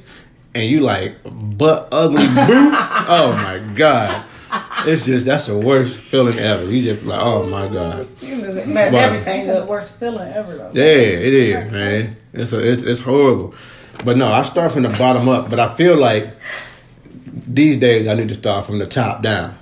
and 0.54 0.64
you 0.70 0.80
like 0.80 1.16
butt 1.24 1.88
ugly 1.92 2.26
boo, 2.26 2.32
oh 2.36 3.32
my 3.42 3.58
god. 3.74 4.24
It's 4.86 5.04
just 5.04 5.26
that's 5.26 5.46
the 5.46 5.56
worst 5.56 5.96
feeling 5.98 6.38
ever. 6.38 6.64
You 6.64 6.82
just 6.82 7.04
like, 7.06 7.20
oh 7.22 7.46
my 7.46 7.68
god. 7.68 8.08
Mess 8.22 8.92
everything 8.92 9.24
That's 9.24 9.46
the 9.46 9.62
up. 9.62 9.68
worst 9.68 9.92
feeling 9.94 10.32
ever, 10.32 10.56
though. 10.56 10.70
Yeah, 10.72 10.82
it 10.84 11.32
is, 11.34 11.70
man. 11.72 12.16
It's 12.32 12.52
a, 12.52 12.58
it's 12.72 12.82
it's 12.82 13.00
horrible. 13.00 13.54
But 14.04 14.16
no, 14.16 14.32
I 14.32 14.42
start 14.42 14.72
from 14.72 14.82
the 14.82 14.88
bottom 14.88 15.28
up. 15.28 15.50
But 15.50 15.60
I 15.60 15.72
feel 15.76 15.96
like 15.96 16.30
these 17.46 17.76
days 17.76 18.08
I 18.08 18.14
need 18.14 18.28
to 18.28 18.34
start 18.34 18.64
from 18.64 18.78
the 18.78 18.86
top 18.86 19.22
down. 19.22 19.56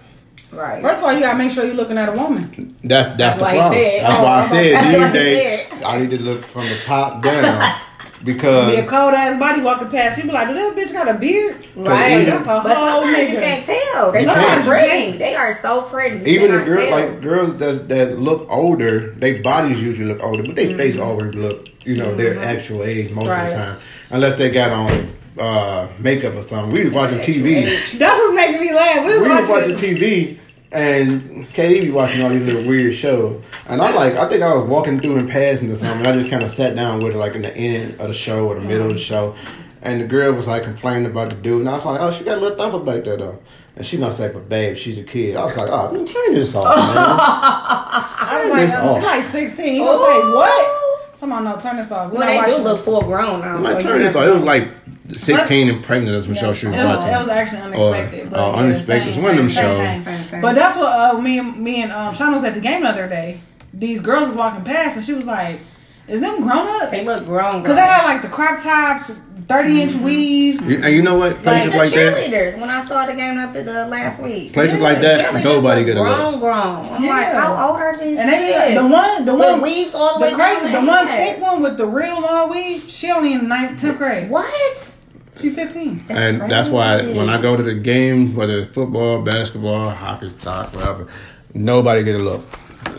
Right. 0.50 0.80
First 0.80 0.98
of 1.00 1.04
all, 1.04 1.12
you 1.12 1.20
gotta 1.20 1.36
make 1.36 1.50
sure 1.52 1.64
you're 1.66 1.74
looking 1.74 1.98
at 1.98 2.08
a 2.08 2.12
woman. 2.12 2.76
That's 2.82 3.14
that's, 3.18 3.36
the 3.36 3.42
why 3.44 3.52
he 3.54 3.58
problem. 3.58 3.78
said. 3.80 4.02
That's 4.02 4.22
why 4.22 4.28
I 4.28 4.44
Oh, 4.44 4.48
said 4.48 4.84
these 4.84 5.12
days 5.12 5.68
said. 5.68 5.82
I 5.82 5.98
need 6.00 6.10
to 6.10 6.22
look 6.22 6.42
from 6.44 6.68
the 6.68 6.78
top 6.80 7.22
down 7.22 7.78
Because 8.24 8.74
be 8.74 8.80
a 8.80 8.86
cold 8.86 9.14
ass 9.14 9.38
body 9.38 9.62
walking 9.62 9.88
past, 9.90 10.18
you 10.18 10.24
be 10.24 10.30
like, 10.32 10.48
"Do 10.48 10.54
this 10.54 10.90
bitch 10.90 10.92
got 10.92 11.08
a 11.08 11.14
beard?" 11.14 11.56
Right. 11.76 12.12
even- 12.22 12.26
That's 12.26 12.42
a 12.42 12.60
But 12.64 12.76
whole 12.76 13.02
sometimes 13.02 13.30
you 13.30 13.36
can't 13.38 13.64
tell. 13.64 14.12
They 14.12 14.20
You 14.22 14.26
so 14.26 14.34
can't. 14.34 14.66
pretty. 14.66 15.18
They 15.18 15.34
are 15.36 15.54
so 15.54 15.82
pretty. 15.82 16.28
Even 16.30 16.50
the 16.52 16.58
cannot 16.58 16.66
girl 16.66 16.86
tell. 16.86 16.90
like 16.90 17.20
girls 17.20 17.56
that 17.58 17.88
that 17.88 18.18
look 18.18 18.46
older, 18.50 19.12
their 19.16 19.40
bodies 19.42 19.80
usually 19.82 20.08
look 20.08 20.22
older, 20.22 20.42
but 20.42 20.56
their 20.56 20.76
face 20.76 20.98
always 20.98 21.34
look 21.34 21.68
you 21.84 21.96
know 21.96 22.14
their 22.14 22.38
actual 22.42 22.82
age 22.82 23.12
most 23.12 23.28
Right. 23.28 23.44
of 23.46 23.50
the 23.50 23.56
time, 23.56 23.76
unless 24.10 24.38
they 24.38 24.50
got 24.50 24.72
on 24.72 25.06
uh, 25.38 25.86
makeup 26.00 26.34
or 26.34 26.42
something. 26.46 26.70
We 26.72 26.84
was 26.86 26.92
watching 26.92 27.18
TV. 27.20 27.64
That's 27.98 28.18
what's 28.18 28.34
making 28.34 28.60
me 28.60 28.74
laugh. 28.74 29.04
We 29.04 29.10
was 29.12 29.22
we 29.22 29.28
was 29.28 29.48
watching. 29.48 29.72
watching 29.74 29.96
TV 29.96 30.38
and 30.72 31.46
KD 31.48 31.82
be 31.82 31.90
watching 31.90 32.22
all 32.22 32.30
these 32.30 32.42
little 32.42 32.68
weird 32.68 32.92
shows. 32.94 33.42
And 33.68 33.80
I'm 33.80 33.94
like, 33.94 34.14
I 34.14 34.28
think 34.28 34.42
I 34.42 34.54
was 34.54 34.68
walking 34.68 35.00
through 35.00 35.16
and 35.16 35.28
passing 35.28 35.70
or 35.70 35.76
something. 35.76 36.06
I 36.06 36.12
just 36.12 36.30
kind 36.30 36.42
of 36.42 36.50
sat 36.50 36.76
down 36.76 37.02
with 37.02 37.12
her 37.14 37.18
like 37.18 37.34
in 37.34 37.42
the 37.42 37.56
end 37.56 38.00
of 38.00 38.08
the 38.08 38.14
show 38.14 38.48
or 38.48 38.54
the 38.56 38.60
middle 38.60 38.86
of 38.86 38.92
the 38.92 38.98
show. 38.98 39.34
And 39.82 40.00
the 40.00 40.06
girl 40.06 40.32
was 40.32 40.46
like 40.46 40.64
complaining 40.64 41.06
about 41.06 41.30
the 41.30 41.36
dude. 41.36 41.60
And 41.60 41.68
I 41.68 41.76
was 41.76 41.84
like, 41.86 42.00
oh, 42.00 42.10
she 42.12 42.24
got 42.24 42.38
a 42.38 42.40
little 42.40 42.56
thumper 42.58 42.80
back 42.84 43.04
there 43.04 43.16
though. 43.16 43.38
And 43.76 43.86
she 43.86 43.96
gonna 43.96 44.12
say, 44.12 44.30
but 44.32 44.48
babe, 44.48 44.76
she's 44.76 44.98
a 44.98 45.04
kid. 45.04 45.36
I 45.36 45.44
was 45.44 45.56
like, 45.56 45.68
oh, 45.70 45.92
man, 45.92 46.04
turn 46.04 46.34
this 46.34 46.54
off, 46.54 46.64
man. 46.66 46.96
I 46.98 48.40
was 48.42 48.50
like, 48.52 48.66
this 48.66 48.74
oh, 48.76 48.88
off. 48.88 48.96
she's 48.96 49.04
like 49.04 49.24
16. 49.56 49.74
You 49.76 49.84
gonna 49.84 50.04
say 50.04 50.34
what? 50.34 51.18
Come 51.20 51.32
on, 51.32 51.44
no, 51.44 51.56
turn 51.58 51.76
this 51.76 51.90
off. 51.90 52.12
We're 52.12 52.18
Well, 52.18 52.26
not 52.36 52.44
they 52.46 52.50
do 52.56 52.62
watching. 52.62 52.64
look 52.64 52.84
full 52.84 53.02
grown 53.02 53.40
now. 53.40 53.56
I'm 53.56 53.62
like, 53.62 53.80
so 53.80 53.88
turn 53.88 54.00
this 54.02 54.14
off. 54.16 54.24
It 54.26 54.30
was 54.34 54.42
like 54.42 54.68
16 55.12 55.68
and 55.68 55.84
pregnant 55.84 56.16
or 56.16 56.22
some 56.22 56.34
Yeah. 56.34 56.40
show 56.40 56.52
she 56.54 56.66
was 56.66 56.76
it 56.76 56.84
was, 56.84 56.96
watching. 56.98 57.14
it 57.14 57.18
was 57.18 57.28
actually 57.28 57.60
unexpected. 57.62 58.26
Or, 58.26 58.30
but 58.30 58.38
uh, 58.38 58.50
yeah, 58.50 58.56
unexpected. 58.58 59.14
same, 59.14 59.22
One 59.22 59.30
of 59.32 59.36
them 59.38 59.50
same, 59.50 60.04
shows. 60.04 60.06
Same, 60.28 60.30
Same 60.30 60.40
thing. 60.40 60.40
But 60.42 60.54
that's 60.54 60.76
what 60.78 60.86
uh, 61.16 61.20
me 61.20 61.38
and 61.38 61.56
me 61.58 61.82
and 61.82 61.92
um, 61.92 62.14
Sean 62.14 62.34
was 62.34 62.44
at 62.44 62.54
the 62.54 62.60
game 62.60 62.82
the 62.82 62.88
other 62.88 63.08
day. 63.08 63.40
These 63.74 64.00
girls 64.00 64.28
were 64.30 64.36
walking 64.36 64.64
past, 64.64 64.96
and 64.96 65.04
she 65.04 65.12
was 65.12 65.26
like, 65.26 65.60
"Is 66.08 66.20
them 66.20 66.42
grown 66.42 66.66
ups?" 66.82 66.90
They 66.90 67.04
look 67.04 67.24
grown. 67.26 67.62
Because 67.62 67.76
they 67.76 67.82
had 67.82 68.04
like 68.04 68.22
the 68.22 68.28
crop 68.28 68.62
tops, 68.62 69.10
30 69.46 69.82
inch 69.82 69.94
weaves. 69.96 70.66
You- 70.66 70.80
and 70.82 70.94
you 70.94 71.02
know 71.02 71.14
what? 71.16 71.32
like 71.44 71.70
Places 71.70 71.72
the 71.72 71.78
like 71.78 71.90
that. 71.92 72.16
cheerleaders 72.16 72.58
when 72.60 72.70
I 72.70 72.84
saw 72.86 73.06
the 73.06 73.14
game 73.14 73.38
after 73.38 73.62
the 73.62 73.86
last 73.86 74.22
week. 74.22 74.52
Places 74.54 74.80
like 74.80 75.00
that, 75.02 75.34
nobody 75.44 75.80
look 75.80 75.86
get 75.86 75.96
a 75.96 76.00
grown, 76.00 76.40
grown. 76.40 76.86
I'm 76.94 77.06
like, 77.06 77.32
how 77.32 77.70
old 77.70 77.80
are 77.80 77.96
these 77.96 78.18
And 78.18 78.28
they 78.30 78.48
be 78.48 78.54
like, 78.58 78.68
kids? 78.68 78.80
the 78.80 78.86
one, 78.86 79.24
the 79.26 79.34
With 79.34 79.50
one, 79.52 79.60
weaves 79.62 79.94
all 79.94 80.18
the, 80.18 80.26
the 80.26 80.32
way 80.32 80.38
crazy, 80.38 80.72
down 80.72 80.84
the 80.84 80.90
one 80.90 81.06
head. 81.06 81.34
thick 81.34 81.42
one 81.42 81.62
with 81.62 81.76
the 81.76 81.86
real 81.86 82.20
long 82.20 82.50
weave. 82.50 82.84
She 82.90 83.10
only 83.10 83.32
in 83.34 83.48
ninth, 83.48 83.80
10th 83.80 83.98
grade. 83.98 84.30
What? 84.30 84.94
She 85.40 85.50
15. 85.50 86.04
and 86.08 86.40
That's 86.40 86.50
that's 86.50 86.68
why 86.70 87.02
when 87.12 87.28
I 87.28 87.40
go 87.40 87.56
to 87.56 87.62
the 87.62 87.74
game, 87.74 88.34
whether 88.34 88.58
it's 88.58 88.68
football, 88.68 89.22
basketball, 89.22 89.90
hockey, 89.90 90.32
soccer, 90.38 90.76
whatever, 90.78 91.06
nobody 91.54 92.02
get 92.04 92.16
a 92.16 92.24
look. 92.24 92.44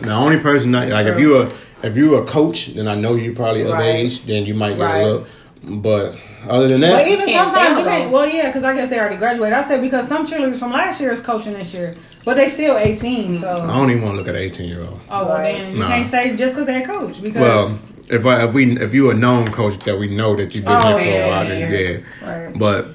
The 0.00 0.12
only 0.12 0.38
person 0.40 0.72
that, 0.72 0.88
like 0.88 1.06
if 1.06 1.18
you 1.18 1.38
a 1.42 1.50
if 1.82 1.96
you 1.96 2.16
a 2.16 2.24
coach, 2.26 2.68
then 2.74 2.88
I 2.88 2.94
know 2.94 3.14
you 3.14 3.32
probably 3.34 3.62
of 3.62 3.78
age, 3.80 4.24
then 4.26 4.44
you 4.46 4.54
might 4.54 4.76
get 4.76 4.80
Right. 4.84 5.00
a 5.02 5.06
look. 5.06 5.28
But 5.62 6.16
other 6.48 6.68
than 6.68 6.80
But 6.80 6.86
that, 6.88 7.06
even 7.08 7.26
Can't 7.26 7.52
sometimes 7.52 7.78
you 7.78 7.84
can't. 7.84 8.10
Well, 8.10 8.26
yeah, 8.26 8.46
because 8.46 8.64
I 8.64 8.74
guess 8.74 8.88
they 8.88 8.98
already 8.98 9.16
graduated. 9.16 9.52
I 9.58 9.66
said 9.68 9.82
because 9.82 10.08
some 10.08 10.24
cheerleaders 10.26 10.58
from 10.58 10.72
last 10.72 10.98
year 11.02 11.12
is 11.12 11.20
coaching 11.20 11.52
this 11.52 11.74
year, 11.74 11.96
but 12.24 12.36
they 12.38 12.48
still 12.48 12.78
18. 12.78 13.36
So, 13.38 13.60
I 13.62 13.78
don't 13.78 13.90
even 13.90 14.02
want 14.02 14.14
to 14.14 14.18
look 14.20 14.28
at 14.28 14.34
an 14.34 14.40
18 14.40 14.66
year 14.68 14.80
old. 14.80 14.98
oh 15.10 15.26
well, 15.26 15.36
Right. 15.38 15.58
then 15.58 15.72
you 15.74 15.78
Nah. 15.80 15.88
can't 15.88 16.06
say 16.06 16.34
just 16.36 16.54
because 16.54 16.66
they're 16.66 16.82
a 16.82 16.86
coach 16.86 17.22
because 17.22 17.42
Well, 17.42 17.78
if 18.10 18.26
I, 18.26 18.44
if 18.46 18.54
we 18.54 18.76
if 18.80 18.92
you 18.94 19.10
a 19.10 19.14
known 19.14 19.50
coach 19.50 19.78
that 19.84 19.98
we 19.98 20.08
know 20.08 20.34
that 20.36 20.54
you've 20.54 20.64
been 20.64 20.72
Oh, 20.72 20.96
here 20.96 20.98
for 20.98 21.04
yeah, 21.04 21.24
a 21.24 21.28
while, 21.28 21.48
yeah. 21.48 21.68
then 21.70 22.02
yeah. 22.22 22.46
Right. 22.46 22.58
But 22.58 22.88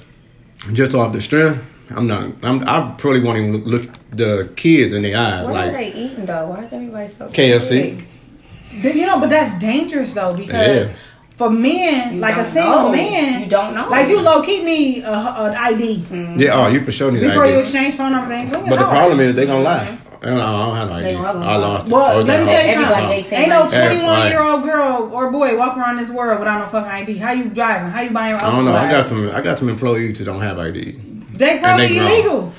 just 0.73 0.93
off 0.95 1.13
the 1.13 1.21
strength, 1.21 1.63
I'm 1.89 2.07
not. 2.07 2.31
I'm. 2.43 2.63
I 2.67 2.95
probably 2.97 3.21
won't 3.21 3.37
even 3.37 3.63
look 3.65 3.89
the 4.11 4.51
kids 4.55 4.93
in 4.93 5.03
the 5.03 5.13
eyes 5.15 5.45
What 5.45 5.53
like 5.53 5.69
are 5.69 5.77
they 5.77 5.93
eating 5.93 6.25
though? 6.25 6.47
Why 6.47 6.61
is 6.63 6.73
everybody 6.73 7.07
so 7.07 7.27
KFC. 7.29 7.69
big? 7.69 8.07
Then, 8.81 8.97
you 8.97 9.05
know, 9.05 9.19
but 9.19 9.29
that's 9.29 9.57
dangerous 9.59 10.13
though 10.13 10.33
because 10.35 10.87
Yeah. 10.87 10.93
for 11.31 11.49
men, 11.49 12.15
You 12.15 12.19
like 12.19 12.37
a 12.37 12.45
single 12.45 12.83
know. 12.83 12.91
man, 12.91 13.41
You 13.41 13.47
don't 13.47 13.73
know. 13.75 13.87
Like 13.89 14.09
you 14.09 14.19
low 14.21 14.41
key 14.41 14.63
need 14.63 15.03
an 15.03 15.53
ID 15.55 16.03
Yeah. 16.37 16.55
Oh, 16.59 16.67
you 16.67 16.81
for 16.81 16.91
sure 16.91 17.11
need 17.11 17.23
an 17.23 17.29
before 17.29 17.45
you 17.45 17.59
exchange 17.59 17.95
phone 17.95 18.11
number. 18.13 18.49
But 18.51 18.79
the 18.79 18.85
problem 18.85 19.19
is 19.21 19.35
they 19.35 19.45
gonna 19.45 19.61
lie. 19.63 19.97
I 20.25 20.29
don't, 20.29 20.39
I 20.39 20.65
don't 20.65 20.75
have 20.75 20.89
no 20.89 20.99
They 21.01 21.15
ID. 21.15 21.21
gonna 21.21 21.45
I 21.45 21.55
lost 21.57 21.87
it. 21.87 21.91
Well, 21.93 22.17
oh, 22.17 22.21
let 22.21 22.39
me 22.39 22.51
tell 22.51 22.65
you 22.65 22.93
something. 22.93 23.11
18, 23.11 23.39
Ain't 23.39 23.49
no 23.49 23.61
right. 23.65 23.87
21 23.87 24.27
year 24.29 24.41
old 24.41 24.63
girl 24.63 25.09
or 25.13 25.31
boy 25.31 25.57
walking 25.57 25.81
around 25.81 25.97
this 25.97 26.09
world 26.09 26.39
without 26.39 26.59
no 26.59 26.67
fucking 26.67 26.91
ID. 26.91 27.17
How 27.17 27.31
you 27.31 27.45
driving? 27.49 27.91
How 27.91 28.01
you 28.01 28.09
buying? 28.09 28.35
I 28.35 28.51
don't 28.51 28.65
know. 28.65 28.73
I 28.73 28.89
got 28.89 29.07
some. 29.07 29.29
I 29.29 29.41
got 29.41 29.59
some 29.59 29.69
employees 29.69 30.17
who 30.17 30.25
don't 30.25 30.41
have 30.41 30.57
ID. 30.57 30.93
They 31.33 31.59
probably 31.59 31.87
they 31.89 31.97
illegal. 31.97 32.51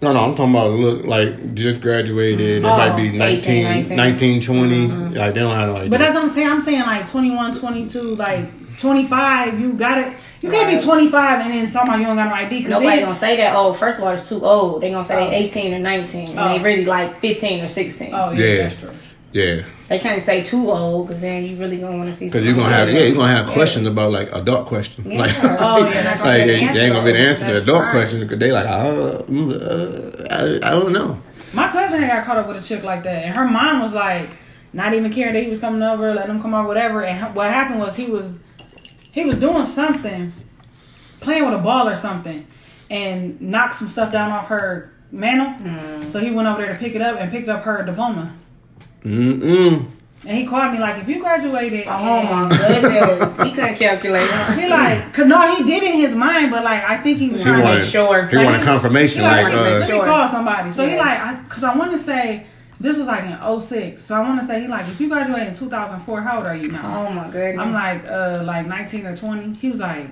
No, 0.00 0.12
no, 0.12 0.20
I'm 0.20 0.34
talking 0.36 0.54
about 0.54 0.70
look 0.72 1.04
like 1.06 1.54
just 1.54 1.80
graduated. 1.80 2.62
They 2.62 2.68
Oh, 2.68 2.76
might 2.76 2.96
be 2.96 3.10
19, 3.16 3.62
19. 3.64 3.96
19, 3.96 4.42
20. 4.42 4.70
Mm-hmm. 4.88 5.12
Like 5.14 5.34
they 5.34 5.40
don't 5.40 5.54
have 5.56 5.68
no 5.68 5.76
ID. 5.76 5.88
But 5.90 5.98
that's 5.98 6.14
what 6.14 6.24
I'm 6.24 6.30
saying. 6.30 6.48
I'm 6.48 6.60
saying 6.60 6.80
like 6.82 7.10
21, 7.10 7.58
22, 7.58 8.14
like 8.16 8.44
25. 8.80 9.60
You 9.60 9.72
got 9.74 9.98
it. 9.98 10.12
You 10.40 10.50
can't 10.50 10.78
be 10.78 10.82
25 10.84 11.40
and 11.40 11.50
then 11.50 11.66
somehow 11.66 11.96
you 11.96 12.04
don't 12.06 12.16
got 12.16 12.28
no 12.28 12.34
ID. 12.34 12.62
Cause 12.62 12.70
Nobody 12.70 12.96
then, 12.96 13.06
gonna 13.06 13.18
say 13.18 13.36
that. 13.38 13.54
Oh, 13.56 13.72
first 13.72 13.98
of 13.98 14.04
all, 14.04 14.10
it's 14.10 14.28
too 14.28 14.44
old. 14.44 14.82
They 14.82 14.90
gonna 14.90 15.06
say 15.06 15.16
Oh. 15.26 15.30
they 15.30 15.36
18 15.36 15.74
or 15.74 15.78
19, 15.80 16.28
and 16.30 16.38
Oh. 16.38 16.48
they 16.56 16.62
really 16.62 16.84
like 16.84 17.20
15 17.20 17.64
or 17.64 17.68
16. 17.68 18.10
Oh 18.14 18.30
yeah, 18.30 18.44
Yeah. 18.44 18.62
that's 18.62 18.76
true. 18.76 18.90
yeah, 19.32 19.62
They 19.88 19.98
can't 19.98 20.22
say 20.22 20.42
too 20.42 20.70
old 20.70 21.08
because 21.08 21.20
then 21.20 21.44
you 21.44 21.56
really 21.56 21.78
gonna 21.78 21.96
want 21.96 22.08
to 22.10 22.16
see. 22.16 22.26
because 22.26 22.44
you're 22.44 22.54
gonna 22.54 22.68
have 22.72 22.88
yeah, 22.90 23.00
you're 23.00 23.16
gonna 23.16 23.32
have 23.34 23.48
questions 23.48 23.86
about 23.88 24.12
like 24.12 24.28
adult 24.32 24.66
questions. 24.66 25.06
Yeah. 25.06 25.20
Like, 25.22 25.34
Oh, 25.42 25.78
yeah, 25.78 25.84
like 25.84 25.92
that's 25.94 26.22
right. 26.22 26.38
they, 26.38 26.46
they 26.46 26.80
ain't 26.84 26.92
gonna 26.92 27.04
be 27.04 27.12
the 27.12 27.18
answer 27.18 27.46
to 27.46 27.56
adult 27.60 27.82
right. 27.82 27.90
questions 27.92 28.22
because 28.22 28.38
they 28.38 28.52
like, 28.52 28.66
uh, 28.66 29.22
mm, 29.22 29.52
uh, 29.52 30.34
I, 30.34 30.68
I 30.68 30.70
don't 30.78 30.92
know. 30.92 31.20
My 31.52 31.68
cousin 31.68 32.00
had 32.00 32.10
got 32.18 32.26
caught 32.26 32.36
up 32.38 32.46
with 32.46 32.58
a 32.58 32.62
chick 32.62 32.84
like 32.84 33.02
that, 33.04 33.24
and 33.24 33.36
her 33.36 33.44
mom 33.46 33.80
was 33.82 33.92
like, 33.94 34.28
not 34.72 34.92
even 34.94 35.10
caring 35.12 35.32
that 35.34 35.42
he 35.42 35.48
was 35.48 35.58
coming 35.58 35.82
over, 35.82 36.14
letting 36.14 36.34
him 36.36 36.42
come 36.42 36.52
over, 36.54 36.68
whatever. 36.68 37.02
And 37.02 37.34
what 37.34 37.50
happened 37.50 37.80
was 37.80 37.96
he 37.96 38.04
was 38.06 38.26
he 39.12 39.24
was 39.24 39.36
doing 39.36 39.64
something, 39.64 40.32
playing 41.20 41.44
with 41.46 41.54
a 41.54 41.58
ball 41.58 41.88
or 41.88 41.96
something, 41.96 42.46
and 42.90 43.40
knocked 43.40 43.74
some 43.74 43.88
stuff 43.88 44.12
down 44.12 44.30
off 44.32 44.46
her 44.48 44.92
mantle. 45.10 46.08
So 46.08 46.18
he 46.20 46.30
went 46.30 46.48
over 46.48 46.62
there 46.62 46.72
to 46.72 46.78
pick 46.78 46.94
it 46.94 47.02
up 47.02 47.18
and 47.18 47.30
picked 47.30 47.48
up 47.48 47.62
her 47.64 47.82
diploma. 47.84 48.34
Mm 49.02 49.40
mm. 49.40 49.86
And 50.26 50.36
he 50.36 50.44
called 50.46 50.72
me 50.72 50.80
like, 50.80 51.00
if 51.00 51.08
you 51.08 51.20
graduated, 51.20 51.84
Oh 51.86 52.22
my 52.24 52.48
goodness, 52.48 53.36
he 53.36 53.52
couldn't 53.52 53.76
calculate. 53.76 54.28
He 54.58 54.66
like, 54.68 55.14
cause 55.14 55.26
no, 55.28 55.54
he 55.56 55.62
did 55.62 55.82
in 55.84 55.92
his 56.00 56.14
mind, 56.14 56.50
but 56.50 56.64
like 56.64 56.82
I 56.82 56.96
think 56.98 57.18
he 57.18 57.28
was 57.30 57.40
He 57.40 57.46
trying 57.48 57.62
wanted, 57.62 57.80
to 57.82 57.86
sure. 57.86 58.26
he 58.26 58.36
Like, 58.36 58.44
wanted 58.46 58.58
he- 58.58 58.64
confirmation. 58.64 59.20
He 59.22 59.26
like, 59.28 59.44
Like, 59.44 59.52
wanted 59.54 59.54
to 59.54 59.60
uh, 59.60 59.70
make 59.70 59.80
let 59.80 59.88
sure. 59.88 60.02
me 60.02 60.08
call 60.08 60.28
somebody. 60.28 60.72
So 60.72 60.84
he 60.86 60.92
Yeah. 60.94 60.98
like, 60.98 61.18
I, 61.20 61.42
cause 61.48 61.62
I 61.64 61.76
want 61.76 61.92
to 61.92 61.98
say 61.98 62.46
this 62.80 62.96
was 62.98 63.06
like 63.06 63.24
in 63.24 63.60
06. 63.60 64.00
So 64.02 64.14
I 64.14 64.20
want 64.20 64.40
to 64.40 64.46
say 64.46 64.60
he 64.60 64.68
like, 64.68 64.86
if 64.88 65.00
you 65.00 65.08
graduated 65.08 65.48
in 65.48 65.54
2004, 65.54 66.20
how 66.22 66.38
old 66.38 66.46
are 66.46 66.56
you 66.56 66.70
now? 66.70 67.06
Oh 67.08 67.12
my 67.12 67.28
goodness. 67.30 67.64
I'm 67.64 67.72
like, 67.72 68.08
uh, 68.10 68.42
like 68.44 68.66
19 68.66 69.06
or 69.06 69.16
20. 69.16 69.54
He 69.58 69.70
was 69.70 69.80
like, 69.80 70.08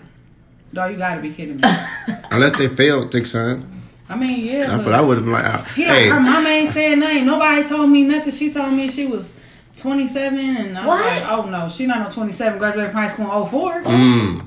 dog, 0.72 0.90
you 0.92 0.98
gotta 0.98 1.20
be 1.20 1.32
kidding 1.32 1.56
me. 1.56 1.62
unless 2.30 2.58
they 2.58 2.68
failed, 2.68 3.12
thick 3.12 3.26
son. 3.26 3.72
I 4.08 4.14
mean, 4.16 4.44
yeah. 4.44 4.76
But 4.76 4.86
what 4.86 4.94
I 4.94 5.00
would 5.00 5.18
have 5.18 5.26
like. 5.26 5.68
he 5.68 5.84
like, 5.86 5.94
Hey, 5.96 6.08
her 6.08 6.20
mama 6.20 6.48
ain't 6.48 6.72
said 6.72 6.96
nothing. 6.98 7.26
Nobody 7.26 7.64
told 7.68 7.90
me 7.90 8.02
nothing. 8.04 8.32
She 8.32 8.52
told 8.52 8.72
me 8.72 8.88
she 8.88 9.06
was 9.06 9.32
27, 9.76 10.38
and 10.38 10.78
I 10.78 10.86
was 10.86 10.98
What? 10.98 11.06
like, 11.22 11.28
oh 11.28 11.50
no, 11.50 11.68
she 11.68 11.86
not 11.86 12.00
no 12.00 12.10
27. 12.10 12.58
Graduated 12.58 12.92
from 12.92 13.00
high 13.00 13.08
school 13.08 13.42
in 13.42 13.48
04. 13.48 13.82
mm, 13.82 14.46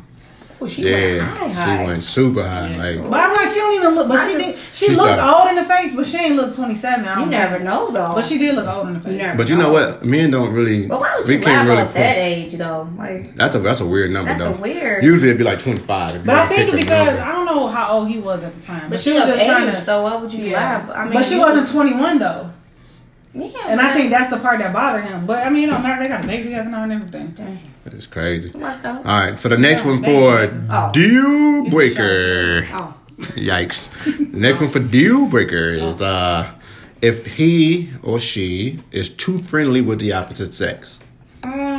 Oh, 0.62 0.68
she 0.68 0.84
went 0.84 1.22
high, 1.22 1.48
high. 1.48 1.78
she 1.80 1.86
went 1.86 2.04
super 2.04 2.44
high. 2.44 2.76
Like, 2.76 3.10
But 3.10 3.20
I'm 3.22 3.34
like, 3.34 3.48
she 3.48 3.60
don't 3.60 3.74
even 3.76 3.96
look. 3.96 4.08
But 4.10 4.18
I 4.20 4.28
she 4.28 4.34
just- 4.34 4.46
did. 4.46 4.56
She, 4.74 4.86
She 4.88 4.92
looked 4.96 5.18
tried. 5.18 5.40
old 5.42 5.50
in 5.50 5.56
the 5.56 5.64
face, 5.64 5.94
but 5.96 6.06
she 6.06 6.18
ain't 6.18 6.36
look 6.36 6.54
27. 6.54 7.06
I 7.08 7.14
You 7.14 7.20
don't 7.20 7.30
never 7.30 7.60
know 7.60 7.92
though. 7.92 8.14
But 8.14 8.26
she 8.26 8.38
did 8.38 8.56
look 8.56 8.68
old 8.68 8.88
in 8.88 8.94
the 8.96 9.00
face. 9.00 9.18
never 9.18 9.38
but 9.38 9.48
you 9.50 9.56
know 9.58 9.72
what? 9.72 10.04
Men 10.06 10.32
don't 10.32 10.52
really. 10.54 10.86
But 10.88 11.00
why 11.00 11.16
would 11.18 11.28
we 11.28 11.36
you 11.36 11.40
lie 11.40 11.46
can't 11.46 11.68
really. 11.68 11.82
about 11.82 11.94
that 11.94 12.18
age 12.18 12.52
though? 12.54 12.90
Like 12.98 13.36
That's 13.36 13.56
a 13.56 13.60
that's 13.60 13.80
a 13.82 13.86
weird 13.86 14.12
number 14.12 14.30
that's 14.32 14.40
though. 14.42 14.54
a 14.54 14.58
weird. 14.58 15.04
Usually 15.04 15.30
it'd 15.30 15.38
be 15.38 15.44
like 15.46 15.60
25. 15.60 16.26
But 16.26 16.36
I 16.36 16.48
think 16.48 16.66
pick 16.66 16.74
a 16.74 16.78
because 16.78 17.06
number. 17.08 17.22
I 17.22 17.32
don't 17.32 17.46
know 17.46 17.68
how 17.68 17.94
old 17.98 18.10
he 18.10 18.20
was 18.20 18.44
at 18.44 18.54
the 18.54 18.62
time. 18.66 18.82
but 18.84 18.90
But 18.92 19.00
she 19.00 19.12
she 19.12 19.14
was 19.14 19.24
of 19.24 19.36
just 19.36 19.46
trying 19.46 19.72
to. 19.72 19.78
so 19.78 20.04
why 20.04 20.16
would 20.18 20.34
you 20.34 20.46
Yeah. 20.46 20.86
lie? 20.88 20.94
I 20.94 21.04
mean, 21.06 21.14
but 21.14 21.24
she 21.26 21.38
wasn't 21.38 21.68
21 21.70 22.20
though, 22.20 22.50
Yeah, 23.34 23.50
and 23.68 23.80
I 23.80 23.94
think 23.94 24.10
that's 24.12 24.30
the 24.30 24.38
part 24.38 24.60
that 24.60 24.74
bothered 24.74 25.06
him. 25.06 25.26
But 25.26 25.46
I 25.46 25.50
mean, 25.50 25.70
it 25.70 25.72
don't 25.72 25.84
matter. 25.84 26.04
They 26.04 26.10
got 26.10 26.24
a 26.24 26.28
baby 26.28 26.44
together 26.46 26.70
now 26.70 26.84
and 26.84 26.94
everything. 26.94 27.60
Dang. 27.90 27.98
It's 27.98 28.08
crazy. 28.08 28.52
All 28.54 28.62
right, 28.62 29.40
so 29.40 29.50
the 29.50 29.58
next 29.58 29.84
one 29.86 30.04
for. 30.04 30.52
Oh. 30.70 30.92
deal 30.94 31.70
breaker. 31.70 32.68
Oh, 32.72 32.94
Yikes. 33.36 33.90
The 34.32 34.38
next 34.38 34.62
one 34.62 34.70
for 34.70 34.80
deal 34.80 35.26
breaker 35.28 35.70
is 35.70 36.02
uh, 36.02 36.54
if 37.02 37.26
he 37.26 37.90
or 38.04 38.20
she 38.20 38.80
is 38.92 39.10
too 39.10 39.42
friendly 39.44 39.82
with 39.82 40.00
the 40.00 40.14
opposite 40.14 40.54
sex. 40.54 41.00
Mm, 41.42 41.79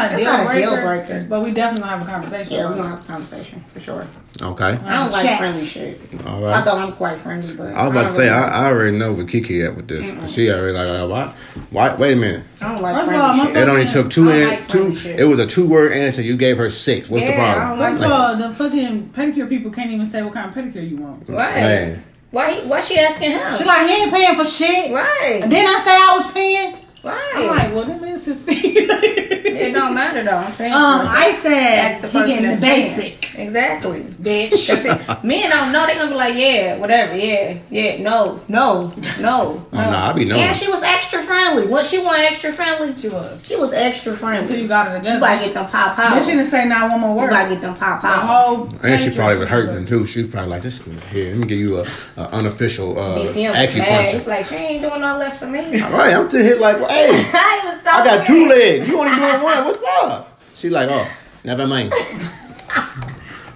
not 0.00 0.06
a 0.12 0.16
That's 0.16 0.22
deal 0.22 0.30
not 0.32 0.40
a 0.40 0.46
breaker. 0.46 0.70
deal 0.70 0.86
breaker. 1.16 1.26
But 1.28 1.40
we 1.44 1.50
definitely 1.52 1.88
gonna 1.88 1.98
have 1.98 2.08
a 2.08 2.10
conversation. 2.10 2.52
yeah, 2.54 2.68
we're 2.68 2.76
gonna 2.76 2.88
have 2.88 3.04
a 3.04 3.06
conversation 3.08 3.64
for 3.72 3.80
sure. 3.80 4.06
Okay. 4.40 4.64
I 4.64 4.72
don't 4.72 5.10
like 5.12 5.24
Chat. 5.24 5.38
friendly 5.38 5.66
shit. 5.66 6.00
All 6.26 6.46
I 6.46 6.62
thought 6.62 6.78
I'm 6.78 6.92
quite 6.94 7.18
friendly, 7.18 7.54
but 7.56 7.74
I 7.74 7.82
was 7.82 7.90
about 7.90 8.00
to 8.02 8.06
don't 8.06 8.16
say 8.16 8.22
really- 8.24 8.34
I, 8.36 8.62
I 8.62 8.66
already 8.66 8.96
know 8.96 9.12
where 9.12 9.26
Kiki 9.26 9.62
at 9.62 9.76
with 9.76 9.88
this. 9.88 10.30
She 10.32 10.50
already 10.50 10.72
like 10.72 10.88
uh, 10.88 11.06
why? 11.06 11.34
Why? 11.70 11.94
Wait 11.96 12.12
a 12.12 12.16
minute. 12.16 12.44
I 12.60 12.72
don't 12.72 12.80
like 12.82 12.94
First 12.94 13.06
friendly 13.08 13.24
all, 13.40 13.46
shit. 13.46 13.56
It 13.56 13.68
only 13.68 13.86
took 13.88 14.10
two 14.10 14.30
I 14.30 14.36
in 14.36 14.48
like 14.48 14.68
two. 14.68 14.94
shit. 14.94 15.20
It 15.20 15.24
was 15.24 15.38
a 15.40 15.46
two 15.46 15.68
word 15.68 15.92
answer. 15.92 16.22
You 16.22 16.36
gave 16.36 16.56
her 16.58 16.70
six. 16.70 17.10
What's 17.10 17.24
the 17.24 17.32
Yeah, 17.32 17.50
I 17.50 17.54
problem? 17.54 17.78
don't 17.78 17.92
First 17.98 18.04
of 18.06 18.12
all, 18.12 18.36
the 18.36 18.54
fucking 18.54 19.08
pedicure 19.10 19.48
people 19.48 19.70
can't 19.70 19.90
even 19.90 20.06
say 20.06 20.22
what 20.22 20.32
kind 20.32 20.48
of 20.48 20.54
pedicure 20.54 20.88
you 20.88 20.96
want. 20.96 21.28
Right. 21.28 21.54
Man. 21.56 22.04
Why? 22.30 22.60
Why 22.60 22.80
she 22.80 22.96
asking 22.98 23.32
him? 23.32 23.52
She 23.58 23.64
like, 23.64 23.88
he 23.90 24.02
ain't 24.04 24.12
paying 24.12 24.36
for 24.36 24.44
shit. 24.44 24.92
right. 24.92 25.40
And 25.42 25.50
then 25.50 25.66
I 25.66 25.80
say 25.84 25.90
I 25.90 26.16
was 26.16 26.30
paying. 26.32 26.74
right. 27.02 27.32
I'm 27.34 27.46
like, 27.48 27.74
well, 27.74 27.84
them 27.84 27.98
is 28.26 28.40
his 28.40 28.42
fee. 28.42 28.78
it 28.78 29.72
don't 29.72 29.94
matter 29.94 30.22
though. 30.24 30.36
I'm 30.36 30.52
paying 30.52 30.72
Um, 30.72 31.00
for. 31.02 31.06
I 31.12 31.32
said 31.42 31.50
That's 31.52 32.00
the 32.00 32.08
he 32.08 32.12
person 32.12 32.28
getting 32.28 32.42
the 32.44 32.48
that's 32.48 32.60
paying. 32.60 32.96
basic, 32.96 33.38
Exactly. 33.38 34.00
bitch. 34.00 34.66
That's 34.66 34.84
it. 35.10 35.24
Men 35.24 35.50
don't 35.50 35.72
know. 35.72 35.86
They 35.86 35.94
gonna 35.94 36.10
be 36.10 36.16
like, 36.16 36.34
yeah, 36.36 36.76
whatever, 36.78 37.16
yeah, 37.16 37.58
yeah, 37.70 38.02
no, 38.02 38.40
no, 38.48 38.92
no. 39.20 39.66
Oh, 39.72 39.76
no, 39.76 39.80
I 39.96 40.12
be 40.12 40.24
knowing. 40.24 40.40
Yeah, 40.40 40.52
she 40.52 40.68
was 40.70 40.82
extra 40.82 41.22
friendly. 41.22 41.66
What 41.68 41.86
she 41.86 41.98
want 41.98 42.20
extra 42.22 42.52
friendly? 42.52 42.96
She 42.98 43.08
was. 43.08 43.44
She 43.46 43.56
was 43.56 43.72
extra 43.72 44.14
friendly. 44.16 44.40
Until 44.42 44.58
you 44.58 44.66
friendly. 44.66 44.68
got 44.68 44.86
it 44.88 44.90
You 44.92 44.98
together. 44.98 45.20
gotta 45.20 45.44
get 45.44 45.54
them 45.54 45.66
pop 45.68 45.96
Then 45.96 46.06
out. 46.12 46.22
she 46.22 46.30
didn't 46.32 46.50
say 46.50 46.64
not 46.66 46.90
one 46.90 47.00
more 47.00 47.14
You 47.14 47.20
word. 47.22 47.30
gotta 47.30 47.48
get 47.54 47.60
them 47.60 47.74
pop 47.74 48.02
The 48.02 48.08
out. 48.08 48.68
And 48.82 49.00
she 49.00 49.10
probably 49.10 49.38
was 49.38 49.48
hurting 49.48 49.74
them 49.74 49.86
too. 49.86 50.06
She 50.06 50.22
was 50.22 50.30
probably 50.30 50.50
like, 50.50 50.62
"This 50.62 50.80
here, 51.10 51.30
let 51.30 51.38
me 51.38 51.46
give 51.46 51.58
you 51.58 51.78
a, 51.80 51.86
a 52.16 52.22
unofficial 52.32 52.98
uh, 52.98 53.18
DTM 53.18 53.50
was 53.50 53.56
acupuncture." 53.58 54.26
Like 54.26 54.46
she 54.46 54.54
ain't 54.56 54.82
doing 54.82 55.02
all 55.02 55.18
that 55.18 55.36
for 55.36 55.46
me. 55.46 55.80
All 55.80 55.90
right, 55.92 56.14
I'm 56.14 56.28
still 56.28 56.42
here 56.42 56.56
like, 56.58 56.76
well, 56.76 56.88
hey, 56.88 57.08
I 57.34 57.60
was 57.64 57.82
so 57.82 57.90
I 57.90 58.04
got 58.04 58.09
weird. 58.16 58.26
two 58.26 58.46
legs. 58.48 58.88
You 58.88 58.98
only 59.00 59.14
doing 59.14 59.42
one. 59.42 59.64
What's 59.64 59.82
up? 60.02 60.40
She 60.54 60.68
like, 60.70 60.88
oh, 60.90 61.10
never 61.44 61.66
mind. 61.66 61.92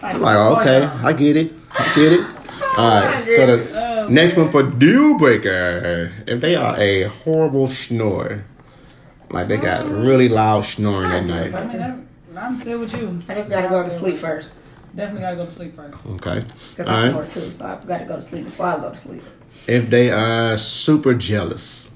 I'm 0.02 0.20
like, 0.20 0.36
oh, 0.36 0.60
okay, 0.60 0.84
I 0.84 1.12
get 1.12 1.36
it. 1.36 1.52
I 1.72 1.92
get 1.94 2.12
it. 2.12 2.20
All 2.76 3.00
right. 3.00 3.24
So 3.24 3.56
the 3.56 4.06
next 4.08 4.36
one 4.36 4.50
for 4.50 4.62
deal 4.62 5.16
breaker. 5.18 6.12
If 6.26 6.40
they 6.40 6.56
are 6.56 6.78
a 6.78 7.04
horrible 7.04 7.68
snorer, 7.68 8.44
like 9.30 9.48
they 9.48 9.56
got 9.56 9.88
really 9.90 10.28
loud 10.28 10.64
snoring 10.64 11.10
at 11.10 11.22
I 11.24 11.26
night. 11.26 11.68
mean, 11.68 11.78
that, 11.78 11.96
I'm 12.36 12.56
still 12.58 12.80
with 12.80 12.92
you. 12.94 13.22
I 13.28 13.34
just 13.34 13.50
gotta 13.50 13.68
go 13.68 13.82
to 13.82 13.90
sleep 13.90 14.18
first. 14.18 14.52
Definitely 14.94 15.22
gotta 15.22 15.36
go 15.36 15.46
to 15.46 15.50
sleep 15.50 15.74
first. 15.74 15.96
Okay. 16.06 16.44
Cause 16.76 16.86
I 16.86 17.02
right. 17.04 17.10
snore 17.10 17.26
too, 17.26 17.50
so 17.52 17.64
I 17.64 17.86
gotta 17.86 18.04
go 18.04 18.16
to 18.16 18.22
sleep 18.22 18.44
before 18.44 18.66
I 18.66 18.76
go 18.78 18.90
to 18.90 18.96
sleep. 18.96 19.22
If 19.66 19.88
they 19.90 20.10
are 20.10 20.56
super 20.56 21.14
jealous, 21.14 21.90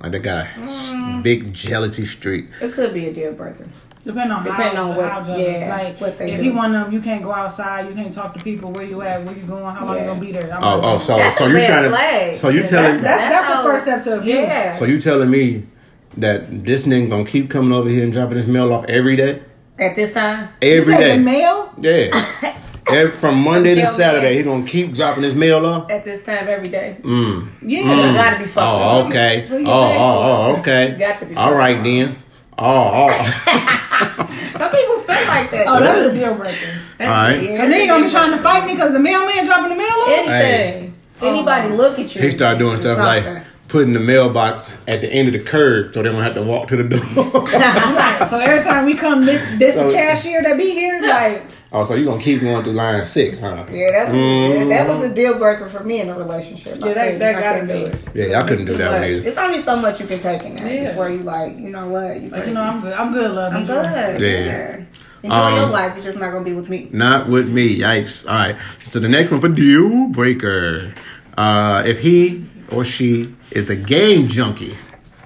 like 0.00 0.12
they 0.12 0.18
got 0.18 0.46
a 0.46 0.48
Mm. 0.60 1.22
big 1.22 1.52
jealousy 1.52 2.06
streak. 2.06 2.46
It 2.60 2.72
could 2.72 2.92
be 2.94 3.06
a 3.08 3.12
deal 3.12 3.32
breaker. 3.32 3.66
Depending 4.04 4.30
on 4.30 4.44
Depending 4.44 4.76
how, 4.76 4.90
on 4.90 4.96
what- 4.96 5.10
how 5.10 5.20
jealous. 5.24 5.42
yeah, 5.42 5.68
like 5.76 6.00
what 6.00 6.16
they 6.16 6.30
if 6.30 6.36
do. 6.36 6.42
he 6.44 6.50
one 6.50 6.72
of 6.76 6.84
them, 6.84 6.92
you 6.92 7.00
can't 7.00 7.24
go 7.24 7.32
outside, 7.32 7.88
you 7.88 7.94
can't 7.94 8.14
talk 8.14 8.34
to 8.34 8.40
people. 8.44 8.70
Where 8.70 8.84
you 8.84 9.02
at? 9.02 9.24
Where 9.24 9.34
you 9.34 9.42
going? 9.42 9.74
How 9.74 9.84
long 9.84 9.96
Yeah. 9.96 10.02
you 10.02 10.08
gonna 10.08 10.20
be 10.20 10.30
there? 10.32 10.52
I'm 10.54 10.62
Oh, 10.62 10.76
like, 10.78 10.94
oh, 10.94 10.98
so 10.98 11.16
That's 11.16 11.38
so 11.38 11.46
you 11.48 11.54
red 11.56 11.66
trying 11.66 11.82
to? 11.84 11.88
flag. 11.90 12.36
So 12.36 12.48
you 12.50 12.62
telling? 12.62 12.90
that's, 12.92 13.02
that's, 13.02 13.30
That's 13.46 13.56
the 13.56 13.62
first 13.68 13.84
step 13.84 14.04
to 14.04 14.18
abuse. 14.18 14.34
Yeah. 14.36 14.76
So 14.76 14.84
you 14.84 15.00
telling 15.00 15.28
me 15.30 15.64
that 16.18 16.64
this 16.64 16.84
nigga 16.84 17.10
gonna 17.10 17.24
keep 17.24 17.50
coming 17.50 17.72
over 17.72 17.88
here 17.88 18.04
and 18.04 18.12
dropping 18.12 18.36
his 18.36 18.46
mail 18.46 18.72
off 18.72 18.84
every 18.88 19.16
day? 19.16 19.40
At 19.78 19.96
this 19.96 20.12
time, 20.14 20.50
Every 20.62 20.94
you 20.94 21.00
day. 21.00 21.18
mail? 21.18 21.70
Yeah. 21.80 22.24
Every, 22.88 23.16
from 23.18 23.42
Monday 23.42 23.74
to 23.74 23.86
Saturday, 23.88 24.26
man. 24.28 24.36
he 24.36 24.42
gonna 24.42 24.66
keep 24.66 24.94
dropping 24.94 25.24
his 25.24 25.34
mail 25.34 25.66
off. 25.66 25.90
at 25.90 26.04
this 26.04 26.22
time 26.24 26.46
every 26.48 26.68
day. 26.68 26.96
Mm. 27.02 27.48
Yeah, 27.62 27.80
You 27.80 27.86
that's 28.12 28.16
gotta 28.16 28.38
be 28.44 28.48
fucked. 28.48 28.66
Oh, 28.84 29.06
okay. 29.08 29.46
Who 29.48 29.56
Oh, 29.58 29.60
oh, 29.66 29.88
paying 29.88 30.00
oh, 30.00 30.50
You 30.50 30.56
okay. 30.60 30.96
got 30.98 31.20
to 31.20 31.26
be 31.26 31.34
All 31.36 31.52
fucked 31.52 31.58
then. 31.82 32.16
Oh, 32.58 33.08
oh. 33.10 33.10
Some 34.56 34.70
people 34.70 34.98
feel 35.00 35.26
like 35.26 35.28
like 35.28 35.50
that. 35.50 35.64
Oh, 35.66 35.80
that's 35.80 35.98
a 36.10 36.12
deal 36.14 36.34
breaker. 36.36 36.66
That's- 36.98 37.00
All 37.00 37.06
right. 37.08 37.42
yeah, 37.42 37.62
And 37.62 37.72
then 37.72 37.80
you 37.82 37.86
gonna 37.88 38.04
be 38.04 38.10
trying 38.10 38.30
to 38.30 38.38
fight 38.38 38.66
me 38.66 38.72
because 38.74 38.92
the 38.92 39.00
mailman 39.00 39.44
dropping 39.44 39.70
the 39.70 39.76
mail 39.76 39.88
off? 39.88 40.08
anything. 40.08 40.94
If 41.16 41.22
anybody 41.22 41.70
look 41.70 41.98
at 41.98 42.14
you. 42.14 42.22
He 42.22 42.30
started 42.30 42.58
doing 42.58 42.80
stuff 42.80 42.98
something. 42.98 43.34
like 43.34 43.42
putting 43.68 43.92
the 43.94 44.00
mailbox 44.00 44.70
at 44.86 45.00
the 45.00 45.12
end 45.12 45.26
of 45.28 45.32
the 45.34 45.40
curb 45.40 45.92
so 45.92 46.02
they 46.02 46.10
don't 46.10 46.22
have 46.22 46.34
to 46.34 46.42
walk 46.42 46.68
to 46.68 46.76
the 46.76 46.84
door. 46.84 47.02
Like, 47.50 48.28
so 48.30 48.38
every 48.38 48.62
time 48.64 48.86
we 48.86 48.94
come, 48.94 49.24
this 49.26 49.42
this 49.58 49.74
So- 49.74 49.88
the 49.88 49.92
cashier 49.92 50.42
that 50.42 50.56
be 50.56 50.70
here, 50.70 51.00
like 51.02 51.44
oh, 51.72 51.84
so 51.84 51.94
you 51.94 52.04
gonna 52.04 52.20
keep 52.22 52.40
going 52.40 52.62
through 52.64 52.72
line 52.72 53.06
six, 53.06 53.40
huh? 53.40 53.64
Yeah, 53.70 53.90
that 53.92 54.08
was 54.08 54.16
Mm. 54.18 54.58
yeah, 54.58 54.64
that 54.84 54.88
was 54.88 55.10
a 55.10 55.14
deal 55.14 55.38
breaker 55.38 55.68
for 55.68 55.82
me 55.84 56.00
in 56.00 56.08
a 56.08 56.14
relationship. 56.16 56.82
I 56.82 56.86
Yeah, 56.88 56.94
that- 56.94 57.18
that 57.18 57.36
I 57.36 57.40
gotta 57.40 57.60
couldn't 57.60 57.84
do 57.84 57.90
be. 57.90 58.20
it. 58.20 58.28
Yeah, 58.30 58.40
I 58.40 58.48
couldn't 58.48 58.64
do 58.66 58.72
Too 58.72 58.78
that 58.78 58.92
one 58.92 59.04
either. 59.04 59.28
It's 59.28 59.38
only 59.38 59.60
so 59.60 59.76
much 59.76 60.00
you 60.00 60.06
can 60.06 60.18
take 60.18 60.44
in 60.44 60.56
that 60.56 60.72
Yeah. 60.72 60.88
before 60.90 61.10
you 61.10 61.18
like, 61.20 61.52
you 61.58 61.70
know 61.70 61.88
what? 61.88 62.20
You, 62.20 62.28
like 62.28 62.46
you 62.46 62.54
know, 62.54 62.62
I'm 62.62 62.80
good. 62.80 62.92
I'm 62.92 63.12
good, 63.12 63.30
love. 63.32 63.52
I'm 63.52 63.60
Enjoy. 63.62 63.74
good. 63.82 64.20
Yeah. 64.20 64.28
Yeah. 64.46 64.76
Enjoy 65.22 65.36
Um, 65.36 65.54
your 65.56 65.66
life. 65.70 65.92
You're 65.96 66.04
just 66.04 66.18
not 66.18 66.30
gonna 66.32 66.44
be 66.44 66.52
with 66.52 66.68
me. 66.68 66.88
Not 66.92 67.28
with 67.28 67.48
me. 67.48 67.78
Yikes. 67.80 68.28
All 68.28 68.34
right. 68.34 68.54
So 68.90 69.00
the 69.00 69.08
next 69.08 69.30
one 69.32 69.40
for 69.40 69.48
deal 69.48 70.08
breaker. 70.08 70.92
Uh, 71.36 71.82
if 71.84 71.98
he 71.98 72.44
or 72.70 72.84
she 72.84 73.34
is 73.50 73.68
a 73.68 73.76
game 73.76 74.28
junkie, 74.28 74.76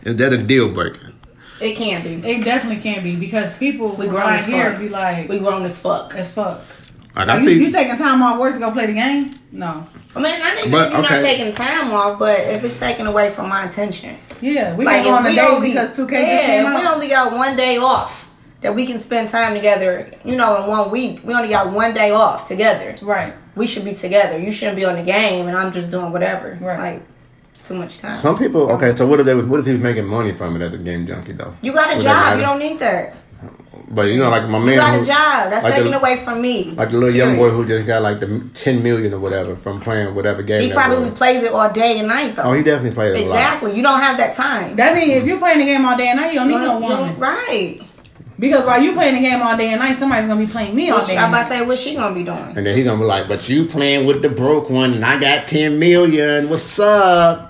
is 0.05 0.17
that 0.17 0.33
a 0.33 0.39
deal 0.39 0.69
breaker? 0.71 1.10
It 1.61 1.77
can 1.77 2.03
be. 2.03 2.29
It 2.29 2.45
definitely 2.45 2.83
can 2.83 3.03
be 3.03 3.17
because 3.17 3.53
people 3.55 3.89
We 3.91 4.07
we 4.07 4.09
grown 4.11 4.23
right 4.23 4.41
as 4.41 4.47
here 4.47 4.71
fuck. 4.71 4.81
be 4.81 4.89
like, 4.89 5.29
We 5.29 5.39
grown 5.39 5.63
as 5.65 5.79
fuck. 5.79 6.15
as 6.15 6.33
fuck. 6.33 6.63
Like, 7.15 7.29
I 7.29 7.41
you, 7.41 7.51
you 7.51 7.71
taking 7.73 7.97
time 7.97 8.23
off 8.23 8.39
work 8.39 8.55
to 8.55 8.61
go 8.61 8.71
play 8.71 8.87
the 8.87 8.93
game? 8.93 9.39
No. 9.53 9.87
I 10.15 10.21
mean, 10.21 10.41
I 10.43 10.55
think 10.55 10.71
But, 10.73 10.93
you're 10.93 11.01
okay. 11.05 11.15
not 11.17 11.23
taking 11.23 11.53
time 11.53 11.93
off, 11.93 12.19
but 12.19 12.39
if 12.41 12.63
it's 12.65 12.79
taken 12.79 13.07
away 13.07 13.31
from 13.31 13.49
my 13.49 13.65
attention, 13.65 14.17
Yeah, 14.41 14.75
we 14.77 14.85
like 14.85 15.03
can 15.03 15.05
go 15.05 15.15
on 15.17 15.27
a 15.27 15.29
if 15.31 15.35
date 15.37 15.43
only, 15.43 15.69
because 15.71 15.97
2K 15.97 16.13
yeah, 16.13 16.69
if 16.73 16.81
we 16.83 16.87
only 16.89 17.09
got 17.09 17.33
one 17.33 17.57
day 17.57 17.77
off 17.79 18.31
that 18.61 18.75
we 18.75 18.87
can 18.87 19.01
spend 19.01 19.29
time 19.29 19.55
together, 19.55 20.11
you 20.25 20.37
know, 20.37 20.63
in 20.63 20.69
one 20.69 20.91
week, 20.91 21.21
we 21.25 21.35
only 21.35 21.49
got 21.49 21.73
one 21.73 21.95
day 21.95 22.11
off 22.13 22.47
together. 22.47 22.95
right. 23.03 23.35
we 23.57 23.67
should 23.67 23.85
be 23.85 23.95
together. 23.95 24.39
You 24.39 24.53
shouldn't 24.53 24.77
be 24.77 24.85
on 24.85 24.95
the 24.97 25.03
game, 25.03 25.49
and 25.49 25.57
I'm 25.57 25.73
just 25.73 25.91
doing 25.91 26.13
whatever. 26.13 26.59
Right. 26.61 26.79
Like 26.95 27.03
too 27.65 27.75
much 27.75 27.99
time. 27.99 28.17
Some 28.19 28.39
people. 28.39 28.71
Okay. 28.73 28.95
So 28.97 29.07
what 29.07 29.21
if 29.21 29.27
they? 29.27 29.35
was- 29.35 29.47
What 29.47 29.61
if 29.61 29.67
he 29.67 29.73
was 29.73 29.81
making 29.81 30.07
money 30.07 30.33
from 30.33 30.57
it 30.57 30.63
as 30.63 30.75
a 30.75 30.79
game 30.79 31.07
junkie 31.07 31.33
though? 31.33 31.55
you 31.63 31.73
got 31.73 31.93
a 31.93 31.97
Would 31.97 32.03
job. 32.05 32.37
You 32.39 32.45
don't 32.45 32.59
need 32.59 32.79
that. 32.81 33.15
But 33.93 34.03
you 34.03 34.19
know, 34.19 34.31
like 34.31 34.49
my 34.49 34.59
man. 34.61 34.69
You 34.75 34.81
got 34.81 34.95
who- 34.95 35.03
a 35.03 35.07
job. 35.07 35.51
That's 35.51 35.65
like 35.65 35.75
taken 35.75 35.91
the- 35.93 35.99
away 35.99 36.23
from 36.25 36.41
me. 36.41 36.73
Like 36.77 36.91
the 36.91 36.99
little 36.99 37.15
young 37.15 37.37
boy 37.37 37.51
who 37.51 37.67
just 37.67 37.87
got 37.87 38.03
like 38.03 38.21
the 38.21 38.41
ten 38.55 38.83
million 38.83 39.13
or 39.15 39.19
whatever 39.19 39.57
from 39.57 39.81
playing 39.81 40.15
whatever 40.15 40.43
game. 40.43 40.63
He 40.63 40.73
probably 40.73 41.11
was. 41.11 41.19
plays 41.19 41.43
it 41.43 41.53
all 41.53 41.71
day 41.73 41.99
and 41.99 42.07
night 42.09 42.37
though. 42.37 42.43
Oh, 42.45 42.53
he 42.53 42.63
definitely 42.63 42.95
played 42.95 43.17
it 43.17 43.27
a 43.27 43.29
lot. 43.29 43.35
exactly. 43.37 43.77
You 43.77 43.83
don't 43.83 43.99
have 44.01 44.17
that 44.19 44.37
time. 44.37 44.77
That 44.77 44.95
means 44.95 45.11
if 45.13 45.27
you're 45.27 45.39
playing 45.39 45.59
the 45.59 45.65
game 45.65 45.85
all 45.85 45.97
day 45.97 46.09
and 46.09 46.21
night, 46.21 46.33
you 46.33 46.39
don't 46.39 46.49
need 46.49 46.55
You 46.55 46.61
no 46.61 46.67
don't- 46.67 46.83
you 46.83 46.89
don't- 46.89 47.01
woman. 47.01 47.19
right. 47.21 47.81
Because 48.39 48.65
while 48.65 48.81
you 48.81 48.93
playing 48.95 49.17
the 49.17 49.21
game 49.21 49.43
all 49.43 49.55
day 49.57 49.71
and 49.71 49.81
night, 49.81 49.99
somebody's 49.99 50.27
gonna 50.27 50.41
be 50.41 50.51
playing 50.51 50.75
me 50.75 50.89
all 50.91 51.05
day. 51.05 51.15
I'm 51.17 51.29
about 51.29 51.49
to 51.49 51.53
say, 51.55 51.67
what's 51.67 51.81
she 51.83 51.95
gonna 51.95 52.15
be 52.15 52.23
doing? 52.23 52.55
And 52.57 52.65
then 52.67 52.75
he's 52.75 52.85
gonna 52.87 52.99
be 52.99 53.05
like, 53.05 53.29
"But 53.29 53.47
you 53.51 53.67
playing 53.67 54.07
with 54.07 54.23
the 54.23 54.31
broke 54.31 54.71
one, 54.71 54.95
and 54.95 55.05
I 55.05 55.19
got 55.21 55.47
ten 55.49 55.79
million. 55.79 56.49
What's 56.49 56.79
up?" 56.79 57.50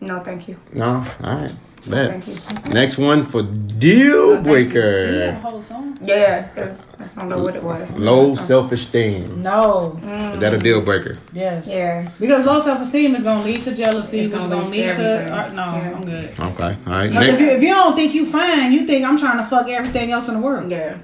No, 0.00 0.20
thank 0.20 0.48
you. 0.48 0.56
No, 0.72 1.04
all 1.22 1.36
right. 1.40 1.52
Bet. 1.86 2.10
Thank 2.10 2.28
you. 2.28 2.72
Next 2.72 2.98
one 2.98 3.24
for 3.24 3.42
deal 3.42 4.34
Yeah, 4.34 4.40
breaker. 4.40 5.32
whole 5.42 5.62
song. 5.62 5.96
Yeah, 6.02 6.42
'cause 6.48 6.78
I 7.16 7.20
don't 7.20 7.28
know 7.30 7.42
what 7.42 7.56
it 7.56 7.62
was. 7.62 7.90
Low 7.96 8.34
self 8.34 8.72
esteem. 8.72 9.42
No. 9.42 9.98
Is 10.34 10.40
that 10.40 10.52
a 10.52 10.58
deal 10.58 10.80
breaker? 10.82 11.18
Yes. 11.32 11.66
Yeah. 11.66 12.08
Because 12.20 12.44
low 12.46 12.60
self 12.60 12.82
esteem 12.82 13.14
is 13.14 13.22
gonna 13.24 13.44
lead 13.44 13.62
to 13.62 13.74
jealousy, 13.74 14.20
It's 14.20 14.32
which 14.32 14.40
is 14.42 14.46
gonna 14.48 14.62
gonna 14.62 14.70
lead 14.70 14.86
lead 14.86 14.96
to 14.96 15.26
to. 15.26 15.32
uh, 15.34 15.48
no, 15.52 15.62
Yeah. 15.62 15.92
I'm 15.96 16.04
good. 16.04 16.30
Okay. 16.40 16.76
All 16.86 16.92
right. 16.92 17.12
Like 17.12 17.28
if 17.28 17.40
you 17.40 17.48
if 17.50 17.62
you 17.62 17.68
don't 17.70 17.96
think 17.96 18.12
you 18.14 18.26
fine, 18.26 18.72
you 18.72 18.86
think 18.86 19.04
I'm 19.06 19.16
trying 19.16 19.38
to 19.38 19.44
fuck 19.44 19.68
everything 19.68 20.10
else 20.12 20.28
in 20.28 20.34
the 20.34 20.40
world. 20.40 20.70
Yeah. 20.70 20.94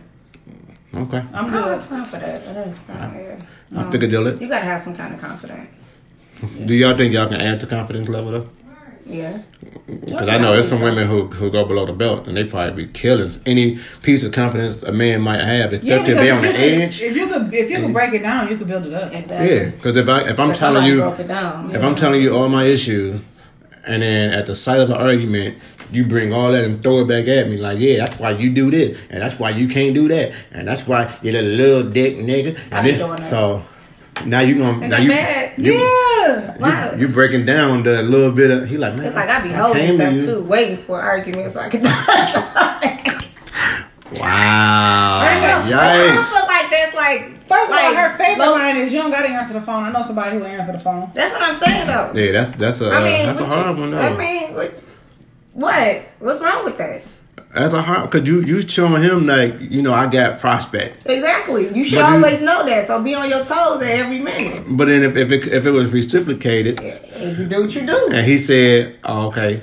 Okay. 0.95 1.23
I'm 1.33 1.47
I 1.47 1.51
don't 1.51 1.69
have 1.71 1.89
time 1.89 2.05
for 2.05 2.19
that. 2.19 2.45
That 2.55 2.67
is 2.69 2.79
not 2.89 3.13
yeah. 3.17 3.81
I 3.81 3.91
figured 3.91 4.11
deal 4.11 4.27
it. 4.27 4.41
You 4.41 4.49
gotta 4.49 4.65
have 4.67 4.83
some 4.83 4.95
kind 4.95 5.15
of 5.15 5.21
confidence. 5.21 5.85
Do 6.67 6.75
y'all 6.75 6.97
think 6.97 7.15
y'all 7.15 7.29
can 7.29 7.41
add 7.41 7.61
to 7.61 7.67
confidence 7.67 8.09
level 8.09 8.33
though? 8.33 8.49
Yeah. 9.07 9.43
Because 9.87 10.29
I 10.29 10.39
know 10.39 10.55
there's 10.55 10.69
some 10.69 10.81
women 10.81 11.07
who 11.07 11.27
who 11.27 11.51
go 11.51 11.65
below 11.67 11.85
the 11.85 11.93
belt 11.93 12.27
and 12.27 12.37
they 12.37 12.45
probably 12.45 12.87
be 12.87 12.93
killing 12.93 13.31
any 13.45 13.79
piece 14.03 14.23
of 14.25 14.33
confidence 14.33 14.83
a 14.83 14.93
man 14.93 15.21
might 15.21 15.41
have, 15.41 15.73
Yeah, 15.85 15.97
if 15.97 16.07
because 16.07 16.15
they 16.17 16.29
if 16.31 16.35
on 16.37 16.43
you, 16.43 16.53
the 16.53 16.59
could, 16.59 16.61
edge. 16.83 17.03
if 17.03 17.17
you 17.17 17.27
could 17.29 17.55
if 17.55 17.71
you 17.71 17.79
could 17.81 17.93
break 17.93 18.15
it 18.15 18.23
down, 18.23 18.49
you 18.49 18.57
could 18.57 18.67
build 18.67 18.87
it 18.87 18.95
up. 18.95 19.13
Exactly. 19.13 19.55
Yeah. 19.57 19.71
Because 19.71 19.97
if 19.99 20.09
I 20.09 20.21
if 20.31 20.41
I'm 20.41 20.55
telling 20.55 20.85
you 20.87 20.99
broke 21.01 21.21
it 21.21 21.29
down. 21.29 21.75
If 21.75 21.83
I'm 21.83 21.95
telling 21.97 22.23
you 22.23 22.35
all 22.35 22.49
my 22.49 22.65
issues, 22.65 23.21
and 23.87 24.03
then 24.03 24.33
at 24.33 24.47
the 24.47 24.55
sight 24.57 24.81
of 24.81 24.89
an 24.91 24.97
argument, 24.97 25.59
you 25.93 26.07
bring 26.07 26.33
all 26.33 26.51
that 26.53 26.65
and 26.65 26.83
throw 26.83 27.01
it 27.01 27.09
back 27.09 27.29
at 27.29 27.47
me, 27.49 27.59
like, 27.59 27.79
yeah, 27.79 27.99
that's 27.99 28.19
why 28.19 28.31
you 28.31 28.51
do 28.51 28.71
this, 28.71 28.99
and 29.11 29.21
that's 29.23 29.39
why 29.39 29.51
you 29.51 29.69
can't 29.69 29.95
do 29.95 30.09
that, 30.09 30.33
and 30.51 30.67
that's 30.67 30.89
why 30.89 31.15
you're 31.23 31.37
a 31.39 31.43
little 31.43 31.83
dick 31.91 32.17
nigga. 32.17 32.57
I 32.73 32.79
And 32.79 32.85
be 32.87 32.93
doing 32.97 33.17
that. 33.17 33.27
so 33.29 33.63
now 34.25 34.41
you 34.41 34.59
gonna 34.59 34.81
And 34.81 34.91
now 34.91 34.97
I'm 34.97 35.03
you, 35.03 35.09
mad. 35.09 35.53
you, 35.59 35.73
Yeah. 35.75 36.57
Wow. 36.59 36.93
you 36.93 37.01
you 37.01 37.09
breaking 37.09 37.45
down 37.47 37.83
the 37.83 38.03
little 38.03 38.33
bit 38.33 38.51
of 38.51 38.69
he 38.69 38.77
like 38.79 38.95
man. 38.95 39.07
It's 39.07 39.15
like 39.17 39.29
I 39.29 39.41
be 39.43 39.49
came 39.51 39.59
holding 39.59 39.87
to 39.89 39.95
stuff 39.97 40.13
you. 40.15 40.27
too, 40.27 40.43
waiting 40.45 40.77
for 40.77 41.01
arguments 41.01 41.55
so 41.55 41.61
I 41.61 41.69
can. 41.69 41.83
Wow, 44.13 45.21
I 45.25 45.65
don't 46.15 46.25
feel 46.27 46.47
like 46.47 46.71
that's 46.71 46.95
like. 46.95 47.31
First 47.49 47.69
of 47.71 47.77
all, 47.77 47.83
like, 47.93 47.97
her 47.97 48.17
favorite 48.17 48.45
low- 48.47 48.53
line 48.53 48.77
is 48.77 48.93
"You 48.93 49.03
don't 49.03 49.11
gotta 49.11 49.29
answer 49.29 49.55
the 49.55 49.61
phone." 49.61 49.83
I 49.83 49.91
know 49.93 50.05
somebody 50.07 50.39
who 50.39 50.45
answer 50.45 50.73
the 50.73 50.79
phone. 50.79 51.11
That's 51.15 51.33
what 51.35 51.43
I'm 51.43 51.57
saying 51.57 51.87
though. 51.89 52.13
Yeah, 52.15 52.33
that's 52.33 52.57
that's 52.57 52.81
a 52.81 52.91
I 52.91 53.03
mean, 53.03 53.27
that's 53.27 53.41
a 53.41 53.45
hard 53.47 53.75
you- 53.77 53.83
one 53.83 53.91
though. 53.91 53.99
I 53.99 54.17
mean, 54.17 54.55
what, 54.55 54.73
what? 55.53 56.03
What's 56.21 56.41
wrong 56.41 56.65
with 56.65 56.79
that? 56.79 57.03
That's 57.55 57.73
a 57.73 57.83
hard 57.83 58.11
because 58.11 58.27
you 58.27 58.41
you 58.43 58.63
showing 58.63 59.03
him 59.03 59.27
like 59.27 59.55
you 59.61 59.81
know 59.83 59.93
I 59.95 60.09
got 60.11 60.41
prospect. 60.41 61.07
Exactly. 61.09 61.75
You 61.75 61.85
should 61.85 61.99
But 62.01 62.09
you- 62.09 62.15
always 62.17 62.41
know 62.41 62.65
that. 62.67 62.87
So 62.89 63.03
be 63.03 63.15
on 63.15 63.29
your 63.29 63.45
toes 63.45 63.83
at 63.83 63.91
every 63.91 64.19
minute. 64.21 64.65
But 64.69 64.87
then 64.89 65.03
if 65.05 65.17
if 65.17 65.31
it, 65.33 65.47
if 65.53 65.67
it 65.67 65.71
was 65.71 65.89
reciprocated, 65.91 66.81
And 66.81 67.39
you 67.39 67.47
do 67.47 67.63
what 67.63 67.75
you 67.75 67.87
do. 67.87 68.09
And 68.13 68.27
he 68.27 68.39
said, 68.39 68.97
oh, 69.05 69.29
"Okay, 69.29 69.61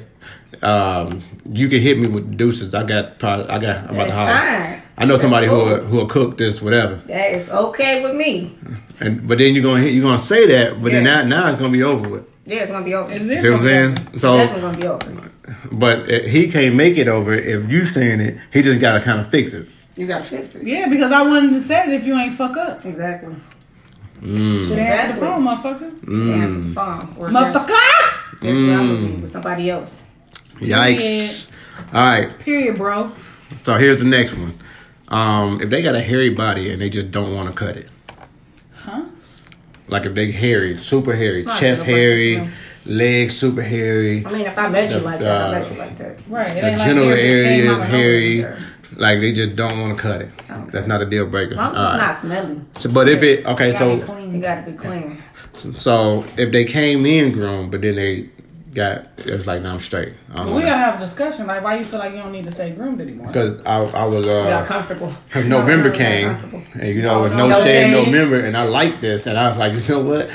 um, 0.61 1.21
you 1.51 1.67
can 1.67 1.81
hit 1.81 1.97
me 1.97 2.07
with 2.07 2.37
deuces. 2.37 2.73
I 2.73 2.83
got, 2.83 3.19
probably, 3.19 3.47
I 3.49 3.59
got, 3.59 3.77
I'm 3.89 3.95
about 3.95 4.03
to 4.05 4.09
That's 4.11 4.13
holler. 4.13 4.31
fine. 4.67 4.81
I 4.97 5.05
know 5.05 5.17
somebody 5.17 5.47
That's 5.47 5.59
who 5.59 5.65
cool. 5.67 5.77
will, 5.77 5.83
who 5.85 5.97
will 5.97 6.05
cook 6.07 6.37
this, 6.37 6.61
whatever. 6.61 6.95
That 7.07 7.33
is 7.35 7.49
okay 7.49 8.03
with 8.03 8.15
me. 8.15 8.55
And 8.99 9.27
but 9.27 9.37
then 9.39 9.53
you're 9.55 9.63
gonna 9.63 9.81
hit, 9.81 9.93
you're 9.93 10.03
gonna 10.03 10.21
say 10.23 10.45
that, 10.47 10.81
but 10.81 10.91
then 10.91 11.03
Yeah. 11.05 11.23
now, 11.23 11.41
now 11.43 11.49
it's 11.49 11.59
gonna 11.59 11.71
be 11.73 11.83
over 11.83 12.07
with. 12.07 12.23
Yeah, 12.45 12.57
it's 12.63 12.71
gonna 12.71 12.85
be 12.85 12.93
over. 12.93 13.11
Is 13.11 13.27
It's 13.27 13.41
See 13.41 13.49
what 13.49 13.59
I'm 13.61 13.65
saying? 13.65 14.19
So, 14.19 14.37
definitely 14.37 14.61
gonna 14.61 14.77
be 14.77 14.87
over. 14.87 15.30
But 15.71 16.07
he 16.25 16.49
can't 16.51 16.75
make 16.75 16.97
it 16.97 17.07
over 17.07 17.33
if 17.33 17.69
you 17.69 17.85
saying 17.85 18.19
it. 18.21 18.37
He 18.53 18.61
just 18.61 18.79
gotta 18.79 19.01
kind 19.01 19.19
of 19.21 19.29
fix 19.29 19.53
it. 19.53 19.67
You 19.95 20.07
gotta 20.07 20.23
fix 20.23 20.55
it. 20.55 20.63
Yeah, 20.63 20.87
because 20.87 21.11
I 21.11 21.21
wouldn't 21.21 21.53
have 21.53 21.63
said 21.65 21.89
it 21.89 21.95
if 21.95 22.05
you 22.05 22.15
ain't 22.17 22.33
fuck 22.35 22.55
up. 22.57 22.85
Exactly. 22.85 23.35
Mm. 24.21 24.67
Should 24.67 24.77
answer 24.79 25.07
the 25.07 25.13
Exactly. 25.13 25.19
phone, 25.19 25.43
motherfucker. 25.43 26.41
Answer 26.41 26.59
the 26.61 26.73
phone. 26.73 27.15
Or 27.17 27.29
Motherfucker. 27.29 27.67
That's 27.67 28.41
where 28.41 28.51
I'm 28.51 28.87
gonna 28.87 28.93
Mm. 28.99 29.15
be 29.15 29.21
with 29.23 29.31
somebody 29.31 29.69
else. 29.69 29.95
Yikes! 30.59 31.51
All 31.93 32.03
right, 32.05 32.37
Period, 32.39 32.77
bro. 32.77 33.11
so 33.63 33.75
here's 33.75 33.97
the 33.99 34.05
next 34.05 34.33
one. 34.37 34.53
Um, 35.07 35.59
if 35.61 35.69
they 35.69 35.81
got 35.81 35.95
a 35.95 35.99
hairy 36.01 36.29
body 36.29 36.71
and 36.71 36.81
they 36.81 36.89
just 36.89 37.11
don't 37.11 37.33
want 37.35 37.49
to 37.49 37.53
cut 37.55 37.75
it, 37.75 37.89
Huh? 38.75 39.01
like 39.87 40.05
a 40.05 40.09
big 40.09 40.33
hairy, 40.35 40.77
super 40.77 41.15
hairy, 41.15 41.43
chest 41.43 41.81
gonna 41.81 41.91
break 41.93 41.97
hairy, 41.97 42.49
legs 42.85 43.37
super 43.37 43.61
hairy, 43.61 44.25
I 44.25 44.31
mean, 44.31 44.45
if 44.47 44.57
I 44.57 44.67
met 44.69 44.89
you 44.91 44.99
The- 44.99 45.05
like 45.05 45.19
that, 45.19 45.41
I 45.41 45.47
uh, 45.47 45.51
met 45.59 45.71
you 45.71 45.77
like 45.77 45.97
that. 45.97 46.17
Right. 46.27 46.51
It 46.51 46.61
the 46.61 46.67
ain't 46.67 46.77
like 46.79 46.87
general 46.87 47.09
hair 47.09 47.17
area 47.17 47.51
is 47.63 47.67
out 47.67 47.73
of 47.73 47.77
nowhere. 47.79 47.87
hairy. 47.87 48.45
Like 48.97 49.19
they 49.21 49.31
just 49.33 49.55
don't 49.55 49.79
want 49.79 49.95
to 49.97 50.01
cut 50.01 50.21
it. 50.21 50.29
Okay. 50.49 50.69
That's 50.71 50.87
not 50.87 51.01
a 51.01 51.05
deal 51.05 51.25
breaker. 51.25 51.51
As 51.53 51.57
long 51.57 51.71
as 51.71 51.77
Alright. 51.77 51.93
it's 51.95 52.03
not 52.03 52.21
smelly, 52.21 52.61
So, 52.79 52.89
but 52.91 53.07
if 53.07 53.23
it 53.23 53.45
okay, 53.45 53.67
You 53.67 53.73
gotta 53.73 53.95
be 53.95 54.01
so 54.01 54.05
clean. 54.05 54.35
you 54.35 54.41
gotta 54.41 54.69
be 54.69 54.77
clean. 54.77 55.23
so 55.77 56.25
if 56.37 56.51
they 56.51 56.65
came 56.65 57.05
in 57.05 57.31
grown, 57.31 57.69
but 57.69 57.81
then 57.81 57.95
they 57.95 58.29
got 58.73 59.07
it's 59.17 59.45
like 59.47 59.61
now 59.61 59.71
I'm 59.73 59.79
straight. 59.79 60.13
I 60.33 60.43
But 60.43 60.53
we 60.53 60.61
gotta 60.63 60.77
have 60.77 60.95
a 60.95 61.05
discussion. 61.05 61.47
Like, 61.47 61.63
why 61.63 61.77
you 61.77 61.83
feel 61.85 61.99
like 61.99 62.11
you 62.13 62.17
don't 62.21 62.31
need 62.33 62.45
to 62.45 62.51
stay 62.51 62.71
groomed 62.71 62.99
anymore? 63.01 63.27
because 63.27 63.61
I 63.65 63.77
I 63.79 64.05
was 64.05 64.25
You 64.25 64.31
got 64.31 64.63
uh 64.63 64.65
comfortable. 64.65 65.15
November 65.35 65.89
No, 65.89 65.93
no, 65.93 65.97
came 65.97 66.65
and 66.73 66.87
you 66.95 67.01
know 67.01 67.23
with 67.23 67.31
no, 67.31 67.47
no, 67.47 67.57
no 67.57 67.63
shade. 67.63 67.91
November 67.91 68.39
and 68.41 68.57
I 68.57 68.63
like 68.63 68.99
this 68.99 69.25
and 69.25 69.37
I 69.37 69.47
was 69.49 69.57
like 69.57 69.73
you 69.87 69.95
know 69.95 70.01
what 70.01 70.29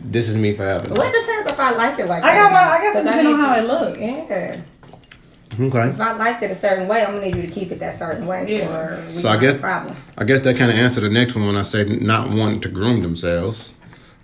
this 0.00 0.28
is 0.28 0.36
me 0.36 0.52
forever. 0.54 0.88
Well, 0.94 1.08
it 1.08 1.12
depends 1.20 1.50
if 1.50 1.58
I 1.58 1.72
like 1.72 1.98
it 1.98 2.06
like 2.06 2.22
I 2.22 2.34
that. 2.34 2.42
got 2.42 2.52
my- 2.52 2.76
I 2.76 2.80
guess 2.80 2.90
it 2.90 2.94
'Cause 2.94 3.04
depends 3.04 3.26
need 3.28 3.34
on 3.34 3.40
how 3.40 3.54
to- 3.56 3.62
it 3.62 3.66
look. 3.66 4.00
Yeah. 4.00 4.24
Okay. 4.24 5.88
If 5.90 6.00
I 6.00 6.16
liked 6.16 6.42
it 6.44 6.50
a 6.52 6.54
certain 6.54 6.86
way, 6.86 7.02
I'm 7.04 7.14
gonna 7.14 7.24
need 7.26 7.34
you 7.34 7.42
to 7.42 7.48
keep 7.48 7.72
it 7.72 7.80
that 7.80 7.98
certain 7.98 8.26
way. 8.26 8.46
Yeah. 8.48 8.68
Or 8.76 9.02
So 9.18 9.28
I 9.28 9.36
guess- 9.38 9.56
problem. 9.56 9.96
I 10.16 10.24
guess 10.24 10.40
that 10.40 10.56
kind 10.56 10.70
of 10.70 10.76
answered 10.78 11.00
the 11.00 11.08
next 11.10 11.34
one 11.34 11.46
when 11.46 11.56
I 11.56 11.62
say 11.62 11.84
not 11.84 12.30
wanting 12.30 12.60
to 12.60 12.68
groom 12.68 13.02
themselves. 13.02 13.72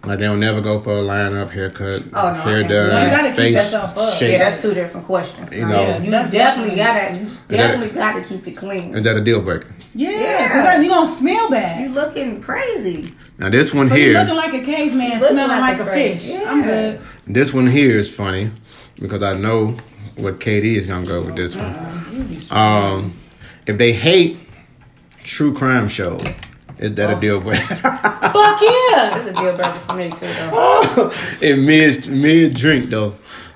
Like 0.04 0.18
they 0.18 0.26
don't 0.26 0.38
never 0.38 0.60
go 0.60 0.80
for 0.80 0.90
a 0.92 1.02
lineup 1.02 1.50
haircut, 1.50 2.02
Oh, 2.12 2.30
no, 2.34 2.40
hair 2.42 2.58
can't 2.60 2.68
done, 2.68 2.88
that. 2.90 3.04
You 3.04 3.16
gotta 3.16 3.28
keep 3.30 3.36
face 3.38 3.54
yourself 3.54 3.96
up. 3.98 4.12
shape. 4.12 4.32
Yeah, 4.32 4.38
that's 4.38 4.60
two 4.60 4.74
different 4.74 5.06
questions. 5.06 5.50
You 5.50 5.64
know. 5.66 5.80
yeah, 5.80 5.98
you 5.98 6.10
definitely 6.10 6.38
definitely- 6.38 6.76
gotta, 6.76 7.14
you 7.16 7.26
that- 7.48 7.56
definitely 7.56 7.88
gotta 7.98 8.20
keep 8.20 8.46
it 8.46 8.50
clean. 8.52 8.94
Is 8.94 9.02
that 9.02 9.16
a 9.16 9.22
deal 9.22 9.40
breaker? 9.40 9.66
Yeah, 9.94 10.10
Yeah. 10.10 10.48
because 10.48 10.84
you 10.84 10.90
gonna 10.90 11.06
smell 11.06 11.50
bad. 11.50 11.80
You 11.82 11.88
that. 11.94 12.06
looking 12.08 12.42
crazy. 12.42 13.14
Now 13.38 13.48
this 13.50 13.72
one 13.72 13.88
So 13.88 13.94
you 13.94 14.10
here, 14.10 14.18
looking 14.20 14.36
like 14.36 14.54
a 14.54 14.62
caveman, 14.64 15.18
smelling 15.20 15.36
like 15.36 15.78
like, 15.78 15.80
a 15.80 15.90
a 15.90 15.92
fish. 15.94 16.26
Yeah. 16.26 16.44
I'm 16.50 16.62
good. 16.62 17.00
this 17.26 17.52
one 17.52 17.66
here 17.66 17.98
is 17.98 18.14
funny 18.14 18.50
because 18.96 19.22
I 19.22 19.34
know 19.34 19.76
what 20.16 20.40
KD 20.40 20.76
is 20.76 20.86
gonna 20.86 21.06
go 21.06 21.22
with 21.22 21.36
this 21.36 21.56
one. 21.56 22.46
Um, 22.50 23.12
if 23.66 23.78
they 23.78 23.92
hate 23.92 24.38
true 25.24 25.54
crime 25.54 25.88
show. 25.88 26.20
Is 26.78 26.92
that 26.96 27.16
a 27.16 27.20
deal 27.20 27.40
breaker? 27.40 27.62
Fuck 27.62 28.60
yeah. 28.60 29.16
it's 29.16 29.26
a 29.26 29.32
deal 29.32 29.56
breaker 29.56 29.74
for 29.74 29.92
me 29.94 30.10
too, 30.10 30.26
though. 30.26 31.12
and 31.42 31.64
mid 31.64 32.06
mid 32.08 32.54
drink 32.54 32.86
though. 32.90 33.14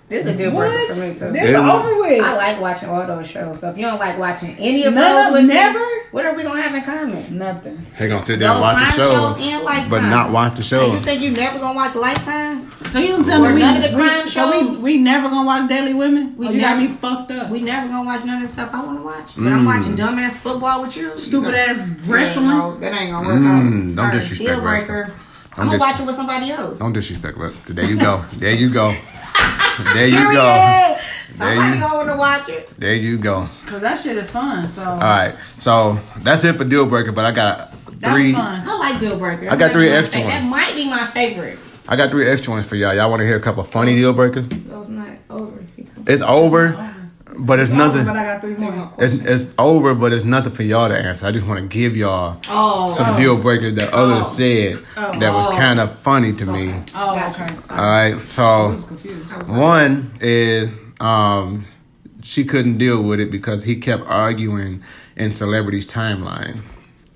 This 0.09 0.25
is 0.25 0.31
a 0.33 0.37
deal 0.39 0.51
breaker 0.53 0.95
for 0.95 1.01
me 1.01 1.13
so 1.15 1.31
This 1.31 1.43
too. 1.43 1.49
is 1.51 1.57
over 1.59 1.99
with. 1.99 2.25
I 2.25 2.35
like 2.37 2.61
watching 2.63 2.89
all 2.89 3.07
those 3.07 3.29
shows. 3.29 3.61
So 3.61 3.69
if 3.69 3.77
you 3.77 3.83
don't 3.83 3.99
like 3.99 4.19
watching 4.19 4.57
any 4.59 4.85
of 4.85 4.95
None 4.95 5.05
those, 5.15 5.27
of- 5.27 5.33
with 5.35 5.43
me, 5.43 5.55
never? 5.55 5.85
what 6.13 6.25
are 6.25 6.35
we 6.35 6.43
gonna 6.45 6.63
have 6.63 6.75
in 6.75 6.83
common? 6.83 7.37
Nothing. 7.37 7.85
They 7.99 8.09
gonna 8.09 8.25
sit 8.25 8.39
there 8.39 8.49
and 8.51 8.61
watch 8.61 8.77
the 8.97 9.03
crime 9.03 9.11
show, 9.13 9.37
and 9.39 9.65
Lifetime. 9.65 9.91
but 9.91 10.01
not 10.09 10.31
watch 10.31 10.55
the 10.57 10.63
So 10.63 10.79
show. 10.87 10.93
you 10.95 11.01
think 11.01 11.21
you 11.21 11.31
never 11.33 11.59
gonna 11.59 11.77
watch 11.77 11.95
Lifetime? 11.95 12.73
So 12.89 12.99
you 13.01 13.09
don't 13.09 13.25
tell 13.27 13.45
Or 13.45 13.49
me 13.51 13.57
we, 13.57 13.61
none 13.61 13.77
of 13.77 13.83
the 13.83 13.89
we- 13.91 14.03
crime 14.03 14.29
so 14.29 14.47
we, 14.61 14.67
shows? 14.69 14.79
we 14.79 14.97
never 14.97 15.29
gonna 15.29 15.47
watch 15.47 15.69
Deadly 15.69 15.93
Women? 15.93 16.35
We 16.39 16.47
oh, 16.49 16.51
you 16.53 16.61
got 16.63 16.79
never- 16.79 16.91
me 16.91 16.97
fucked 16.97 17.31
up. 17.33 17.51
We 17.51 17.61
never 17.61 17.89
gonna 17.89 18.05
watch 18.07 18.25
none 18.25 18.37
of 18.43 18.49
the 18.49 18.55
stuff 18.55 18.71
I 18.73 18.83
wanna 18.83 19.03
watch. 19.03 19.33
But 19.37 19.53
I'm 19.53 19.67
watching 19.67 19.95
dumbass 19.95 20.39
football 20.39 20.83
with 20.85 20.97
you. 20.97 21.19
Stupid 21.19 21.51
You 21.51 21.55
ass 21.57 21.77
Yeah, 21.77 21.85
wrestling. 22.07 22.49
no, 22.49 22.79
that 22.81 22.95
ain't 22.99 23.13
gonna 23.13 23.27
work 23.29 23.39
Mm, 23.41 23.91
out. 23.91 23.97
don't 23.97 24.13
disrespect 24.13 24.51
Deal 24.53 24.61
breaker. 24.63 25.13
I'm 25.59 25.67
gonna 25.67 25.71
dis- 25.73 25.81
watch 25.81 26.01
it 26.01 26.07
with 26.07 26.15
somebody 26.17 26.51
else. 26.51 26.79
Don't 26.79 26.93
disrespect, 26.95 27.37
but 27.37 27.53
there 27.67 27.85
you 27.85 27.97
go. 27.99 28.25
There 28.39 28.53
you 28.55 28.71
go. 28.71 28.95
There 29.95 30.07
you 30.07 30.17
Period. 30.17 30.33
go. 30.35 30.97
Somebody 31.37 31.77
you- 31.77 31.81
gonna 31.83 31.95
wanna 31.97 32.17
watch 32.17 32.49
it. 32.49 32.69
There 32.79 32.95
you 32.95 33.17
go. 33.19 33.47
Cause 33.67 33.81
that 33.83 33.99
shit 34.01 34.17
is 34.17 34.31
fun. 34.31 34.69
So 34.69 34.83
All 34.83 34.99
right, 34.99 35.35
so 35.59 35.99
that's 36.19 36.43
it 36.45 36.55
for 36.57 36.65
deal 36.65 36.85
breaker. 36.87 37.13
But 37.13 37.25
I 37.27 37.33
got 37.33 37.73
three. 38.01 38.33
was 38.33 38.35
fun. 38.35 38.69
I 38.69 38.77
like 38.79 39.01
Deal 39.01 39.17
Breaker. 39.17 39.49
I 39.51 39.57
got 39.57 39.73
three 39.73 39.89
might 39.89 39.97
extra 39.97 40.21
fa- 40.23 40.27
That 40.27 40.45
might 40.45 40.75
be 40.75 40.85
my 40.89 41.05
favorite. 41.07 41.59
I 41.89 41.97
got 41.97 42.11
three 42.11 42.29
extra 42.29 42.53
ones 42.53 42.67
for 42.67 42.77
y'all. 42.77 42.93
Y'all 42.95 43.09
want 43.09 43.21
to 43.21 43.27
hear 43.27 43.37
a 43.37 43.41
couple 43.41 43.63
funny 43.65 43.95
deal 43.95 44.13
breakers? 44.13 44.47
Those 44.49 44.89
not 44.89 45.09
over. 45.31 45.65
It's 46.07 46.23
over, 46.23 46.69
but 47.39 47.61
it's 47.61 47.71
But 47.71 47.77
nothing. 47.77 48.09
I 48.09 48.25
got 48.25 48.41
three 48.41 48.55
more. 48.57 48.93
It's, 48.99 49.15
it's 49.15 49.55
over, 49.59 49.95
but 49.95 50.13
it's 50.13 50.25
nothing 50.25 50.53
for 50.53 50.63
y'all 50.63 50.89
to 50.89 50.97
answer. 50.99 51.27
I 51.27 51.33
just 51.33 51.47
want 51.47 51.61
to 51.61 51.67
give 51.67 51.97
y'all 51.97 52.41
Oh, 52.49 52.91
some 52.93 53.17
deal 53.17 53.37
breakers 53.37 53.75
that 53.77 53.93
others 53.95 54.27
Oh. 54.27 54.35
said 54.37 54.79
that 55.21 55.33
was 55.33 55.47
Oh. 55.47 55.53
kind 55.53 55.81
of 55.81 55.97
funny 55.99 56.33
to 56.35 56.47
me. 56.47 56.75
Oh, 56.95 57.15
Gotcha. 57.15 57.45
okay. 57.45 57.55
All 57.71 57.77
right, 57.77 58.21
so 58.29 58.73
one 59.47 60.13
is 60.21 60.77
um, 61.01 61.67
she 62.23 62.45
couldn't 62.45 62.79
deal 62.79 63.03
with 63.03 63.21
it 63.21 63.31
because 63.31 63.65
he 63.65 63.77
kept 63.77 64.05
arguing 64.09 64.83
in 65.17 65.31
celebrities' 65.35 65.87
timeline. 65.87 66.61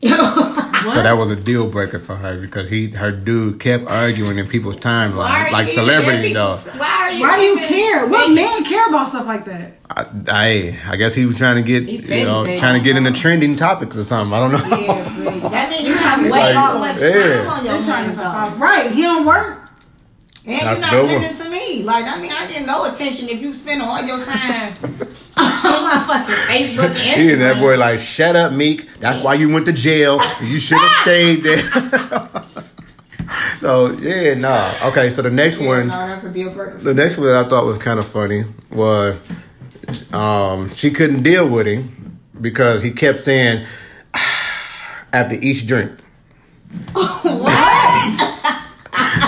So 0.90 1.02
that 1.02 1.12
was 1.12 1.30
a 1.30 1.36
deal 1.36 1.68
breaker 1.68 1.98
for 1.98 2.16
her 2.16 2.40
because 2.40 2.68
he 2.70 2.90
her 2.90 3.10
dude 3.12 3.60
kept 3.60 3.86
arguing 3.86 4.38
in 4.38 4.46
people's 4.48 4.76
Why 4.76 4.80
timeline, 4.82 5.52
like 5.52 5.66
you 5.68 5.74
celebrity 5.74 6.18
even- 6.30 6.34
though. 6.34 6.56
Why 6.76 6.98
are 7.02 7.12
you? 7.12 7.20
Why 7.22 7.36
do 7.36 7.42
you 7.42 7.56
care? 7.58 8.06
What 8.06 8.30
making- 8.30 8.34
man 8.36 8.64
care 8.64 8.88
about 8.88 9.08
stuff 9.08 9.26
like 9.26 9.44
that? 9.46 9.78
I, 9.90 10.06
I 10.28 10.78
I 10.92 10.96
guess 10.96 11.14
he 11.14 11.26
was 11.26 11.36
trying 11.36 11.56
to 11.56 11.62
get 11.62 11.84
He 11.88 11.96
you 12.20 12.24
know 12.26 12.44
baby. 12.44 12.58
trying 12.58 12.80
to 12.80 12.84
get 12.84 12.96
into 12.96 13.12
trending 13.12 13.56
topics 13.56 13.96
or 13.98 14.04
something. 14.04 14.32
I 14.34 14.40
don't 14.40 14.52
know. 14.52 14.76
Yeah, 14.76 15.04
please. 15.14 15.42
that 15.50 15.70
means 15.70 15.82
you 15.88 15.94
have 15.94 16.22
way 16.22 16.28
like- 16.30 16.54
so 16.54 16.78
much 16.78 17.00
time 17.00 17.46
on 17.48 17.64
your 17.66 17.82
trying 17.82 17.84
to 17.84 17.92
hands, 18.16 18.16
though. 18.16 18.58
Right, 18.64 18.90
he 18.90 19.02
don't 19.02 19.26
work. 19.26 19.58
And 20.44 20.60
That's 20.60 20.92
you're 20.92 21.02
not 21.02 21.10
sending 21.22 21.36
to 21.44 21.50
me. 21.50 21.82
Like, 21.84 22.04
I 22.04 22.20
mean, 22.20 22.32
I 22.32 22.48
get 22.50 22.66
no 22.66 22.84
attention 22.92 23.28
if 23.28 23.40
you 23.40 23.54
spend 23.54 23.80
all 23.80 24.02
your 24.02 24.18
time 24.24 24.74
on 25.36 25.84
my 25.84 26.04
fucking 26.06 26.34
Facebook 26.34 26.90
and 26.90 26.96
Instagram. 26.96 27.14
He 27.16 27.32
and 27.32 27.42
that 27.42 27.58
boy 27.60 27.76
like, 27.78 28.00
shut 28.00 28.36
up, 28.36 28.52
Meek. 28.52 28.88
That's 29.00 29.22
why 29.24 29.34
you 29.34 29.48
went 29.50 29.66
to 29.66 29.72
jail. 29.72 30.20
You 30.42 30.58
should 30.58 30.78
have 30.78 30.90
stayed 31.02 31.42
there. 31.42 31.58
so 33.60 33.92
yeah, 34.00 34.34
nah. 34.34 34.72
Okay, 34.88 35.10
so 35.10 35.22
the 35.22 35.30
next 35.30 35.60
Yeah, 35.60 35.68
one. 35.68 35.88
no, 35.88 36.06
that's 36.06 36.24
a 36.24 36.32
deal 36.32 36.52
breaker. 36.52 36.78
The 36.78 36.94
next 36.94 37.16
one 37.18 37.26
that 37.28 37.44
I 37.46 37.48
thought 37.48 37.64
was 37.64 37.78
kind 37.78 37.98
of 37.98 38.06
funny 38.06 38.42
was 38.70 39.16
um, 40.12 40.68
she 40.70 40.90
couldn't 40.90 41.22
deal 41.22 41.48
with 41.48 41.66
him 41.66 42.18
because 42.40 42.82
he 42.82 42.90
kept 42.90 43.24
saying 43.24 43.64
after 45.12 45.36
each 45.40 45.66
drink. 45.66 45.90
what? 46.92 48.38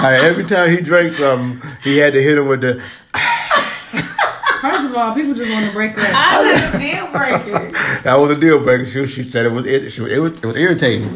Like, 0.02 0.22
every 0.22 0.44
time 0.44 0.70
he 0.70 0.80
drank 0.80 1.14
something, 1.14 1.61
he 1.82 1.98
had 1.98 2.12
to 2.14 2.22
hit 2.22 2.38
him 2.38 2.48
with 2.48 2.61
the. 2.62 2.82
First 4.95 5.03
of 5.03 5.09
all, 5.09 5.14
people 5.16 5.34
just 5.34 5.51
want 5.53 5.66
to 5.66 5.72
break 5.72 5.90
up. 5.90 5.97
That's 5.99 6.74
a 6.76 6.78
deal 6.78 7.11
breaker. 7.11 7.72
That 8.05 8.16
was 8.20 8.30
a 8.30 8.38
deal 8.38 8.62
breaker. 8.62 8.84
She, 8.86 9.07
she 9.07 9.22
said 9.24 9.45
it 9.45 9.51
was 9.51 9.66
it, 9.66 9.90
she, 9.90 10.05
it 10.05 10.20
was 10.20 10.38
it 10.38 10.47
was 10.47 10.57
irritating. 10.57 11.12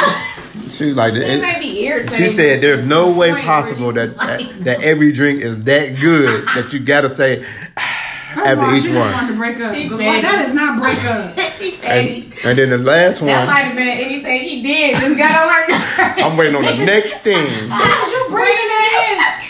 She 0.71 0.87
was 0.87 0.97
like, 0.97 1.15
It 1.15 1.23
it, 1.23 1.41
may 1.43 1.61
be 1.61 1.87
irritating. 1.87 2.17
she 2.31 2.35
said, 2.35 2.61
"There's 2.61 2.85
no 2.85 3.13
way 3.13 3.31
possible 3.41 3.93
that, 3.93 4.09
you 4.41 4.47
that 4.65 4.65
that 4.65 4.83
every 4.83 5.13
drink 5.13 5.43
is 5.43 5.63
that 5.65 6.01
good 6.01 6.49
that 6.49 6.73
you 6.73 6.81
gotta 6.81 7.15
say 7.15 7.45
after 7.77 8.65
all, 8.65 8.75
each 8.75 8.83
she 8.85 8.89
one." 8.89 9.13
wanted 9.13 9.29
to 9.29 9.37
break 9.37 9.61
up. 9.61 9.77
She 9.77 9.89
But 9.89 9.99
that 9.99 10.47
is 10.49 10.55
not 10.55 10.81
break 10.83 11.05
up. 11.05 11.39
And, 11.89 12.35
and 12.45 12.59
then 12.59 12.71
the 12.71 12.79
last 12.79 13.21
one. 13.21 13.29
That 13.29 13.47
one, 13.47 13.55
might 13.55 13.61
have 13.63 13.77
been 13.77 13.89
anything 13.89 14.41
he 14.43 14.63
did. 14.63 14.97
Just 14.97 15.17
got 15.17 15.33
on 15.33 15.49
her. 15.49 16.23
I'm 16.23 16.37
waiting 16.37 16.55
on 16.55 16.63
the 16.63 16.85
next 16.85 17.15
thing. 17.19 17.47
Bitches, 17.47 18.11
you 18.13 18.27
breathing 18.29 18.55
it 18.55 19.43
in. 19.43 19.48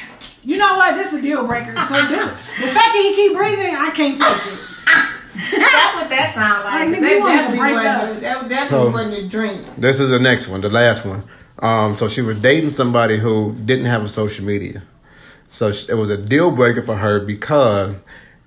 You 0.49 0.57
know 0.57 0.79
what? 0.79 0.95
This 0.97 1.13
is 1.13 1.19
a 1.19 1.23
deal 1.23 1.47
breaker. 1.47 1.77
So 1.77 1.95
this, 2.07 2.25
the 2.27 2.69
fact 2.69 2.93
that 2.95 3.03
he 3.05 3.15
keep 3.15 3.37
breathing, 3.37 3.75
I 3.77 3.91
can't 3.95 4.17
take 4.17 4.27
it. 4.27 4.65
That's 5.61 5.95
what 5.95 6.09
that 6.09 6.33
sounds 6.35 6.65
like. 6.65 6.89
Like, 6.89 6.89
nigga, 6.89 7.01
that 7.03 7.29
definitely 7.29 7.59
break 7.59 7.75
wasn't. 7.75 8.17
up. 8.17 8.21
That 8.23 8.49
definitely 8.49 8.87
So- 8.87 8.91
wasn't 8.91 9.15
his 9.15 9.29
drink. 9.29 9.61
This 9.77 10.01
is 10.01 10.09
the 10.09 10.19
next 10.19 10.49
one, 10.49 10.63
the 10.63 10.71
last 10.71 11.05
one. 11.05 11.23
Um, 11.59 11.99
so 11.99 12.09
she 12.09 12.23
was 12.23 12.41
dating 12.41 12.73
somebody 12.73 13.19
who 13.19 13.55
didn't 13.67 13.85
have 13.85 14.03
a 14.03 14.09
social 14.09 14.47
media. 14.47 14.83
So 15.51 15.69
it 15.69 15.95
was 15.99 16.09
a 16.09 16.17
deal 16.17 16.51
breaker 16.51 16.81
for 16.81 16.95
her 16.97 17.21
because 17.21 17.97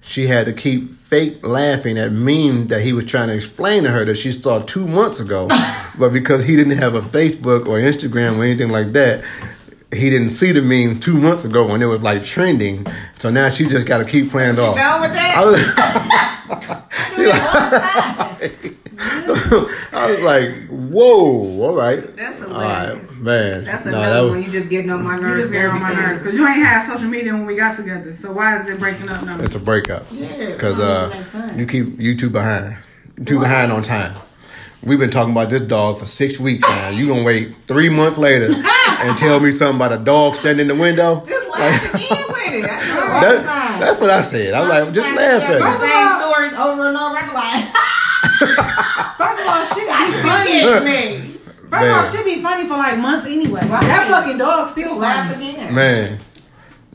she 0.01 0.25
had 0.25 0.47
to 0.47 0.53
keep 0.53 0.95
fake 0.95 1.45
laughing 1.45 1.99
at 1.99 2.11
memes 2.11 2.69
that 2.69 2.81
he 2.81 2.93
was 2.93 3.05
trying 3.05 3.27
to 3.27 3.35
explain 3.35 3.83
to 3.83 3.91
her 3.91 4.05
that 4.05 4.15
she 4.17 4.31
saw 4.31 4.59
two 4.63 4.87
months 4.87 5.19
ago. 5.19 5.47
but 5.99 6.11
because 6.11 6.45
he 6.45 6.55
didn't 6.55 6.79
have 6.79 6.95
a 6.95 7.01
Facebook 7.01 7.67
or 7.67 7.77
Instagram 7.79 8.39
or 8.39 8.43
anything 8.43 8.69
like 8.69 8.87
that, 8.93 9.23
he 9.93 10.09
didn't 10.09 10.29
see 10.31 10.51
the 10.51 10.61
meme 10.61 10.99
two 10.99 11.19
months 11.19 11.43
ago 11.45 11.67
when 11.67 11.81
it 11.81 11.85
was 11.87 12.01
like 12.01 12.23
trending. 12.25 12.85
So 13.17 13.29
now 13.29 13.49
she 13.49 13.65
just 13.67 13.85
got 13.87 13.97
to 13.99 14.05
keep 14.05 14.31
playing 14.31 14.53
it 14.53 14.59
off. 14.59 14.75
done 14.75 15.01
with 15.01 15.13
that? 15.13 15.35
I 15.37 15.45
was, 15.45 15.59
do 17.15 17.25
that 17.25 18.19
all 18.19 18.39
the 18.39 18.49
time. 18.49 18.77
I 19.93 20.11
was 20.11 20.21
like, 20.21 20.67
whoa, 20.69 21.61
all 21.63 21.75
right. 21.75 22.01
That's 22.15 22.41
All 22.43 22.49
hilarious. 22.49 23.09
right, 23.11 23.17
man. 23.21 23.63
That's 23.65 23.85
Nah, 23.85 23.91
another 23.91 24.13
that 24.15 24.21
was- 24.21 24.29
one. 24.31 24.43
You 24.43 24.51
just 24.51 24.69
getting 24.69 24.91
on 24.91 25.03
my 25.03 25.17
nerves. 25.17 25.23
You 25.23 25.27
nerves. 25.29 25.41
just 25.43 25.51
get 25.51 25.65
on 25.69 25.81
my 25.81 25.93
nerves 25.93 26.21
because 26.21 26.37
you 26.37 26.47
ain't 26.47 26.57
have 26.65 26.85
social 26.85 27.09
media 27.09 27.33
when 27.33 27.45
we 27.45 27.55
got 27.55 27.75
together. 27.75 28.15
So 28.15 28.31
why 28.31 28.59
is 28.61 28.67
it 28.69 28.79
breaking 28.79 29.09
up 29.09 29.23
now? 29.25 29.39
It's 29.41 29.55
a 29.55 29.59
breakup. 29.59 30.03
Yeah, 30.11 30.51
Because 30.51 30.79
uh, 30.79 31.09
don't 31.09 31.17
make 31.17 31.25
sense. 31.25 31.57
you 31.57 31.65
keep 31.67 31.99
you 31.99 32.15
two 32.15 32.29
behind. 32.29 32.77
You 33.17 33.25
two 33.25 33.39
behind 33.39 33.71
on 33.71 33.81
time. 33.83 34.13
We've 34.83 34.97
been 34.97 35.11
talking 35.11 35.31
about 35.31 35.49
this 35.51 35.61
dog 35.61 35.99
for 35.99 36.07
six 36.07 36.39
weeks 36.39 36.67
now. 36.67 36.89
You 36.89 37.07
gonna 37.07 37.23
wait 37.23 37.53
three 37.67 37.89
months 37.89 38.17
later 38.17 38.45
and 38.55 39.17
tell 39.19 39.39
me 39.39 39.53
something 39.53 39.75
about 39.75 39.93
a 39.93 40.03
dog 40.03 40.35
standing 40.35 40.69
in 40.69 40.75
the 40.75 40.81
window? 40.81 41.23
Just 41.25 41.47
laugh 41.49 41.93
again 41.93 42.09
with 42.09 42.53
it. 42.53 42.61
That's 42.63 42.91
all 42.91 42.97
the 42.97 43.27
That- 43.37 43.45
time. 43.45 43.79
that's 43.79 44.01
what 44.01 44.09
I 44.09 44.21
said. 44.23 44.53
I'm 44.55 44.67
like, 44.67 44.91
just 44.93 45.15
laugh 45.15 45.47
The 45.47 45.55
at 45.55 45.61
it. 45.61 45.79
same 45.79 46.19
stories 46.19 46.53
over 46.53 46.87
and 46.87 46.97
over. 46.97 47.15
I'm 47.17 47.33
like, 47.33 47.63
First 49.21 49.41
of 49.41 49.47
all, 49.47 49.65
shit 49.65 49.87
be 49.87 50.11
funny. 50.23 50.51
kidding 50.51 50.85
me? 50.85 51.37
First 51.69 51.73
of 51.73 51.73
all, 51.73 52.01
Man. 52.01 52.11
shit 52.11 52.25
be 52.25 52.41
funny 52.41 52.63
for 52.67 52.77
like 52.77 52.97
months 52.97 53.25
anyway. 53.27 53.61
Right. 53.61 53.81
That 53.81 54.07
fucking 54.09 54.37
dog 54.39 54.67
still 54.69 54.97
laughs 54.97 55.35
again. 55.35 55.75
Man, 55.75 56.17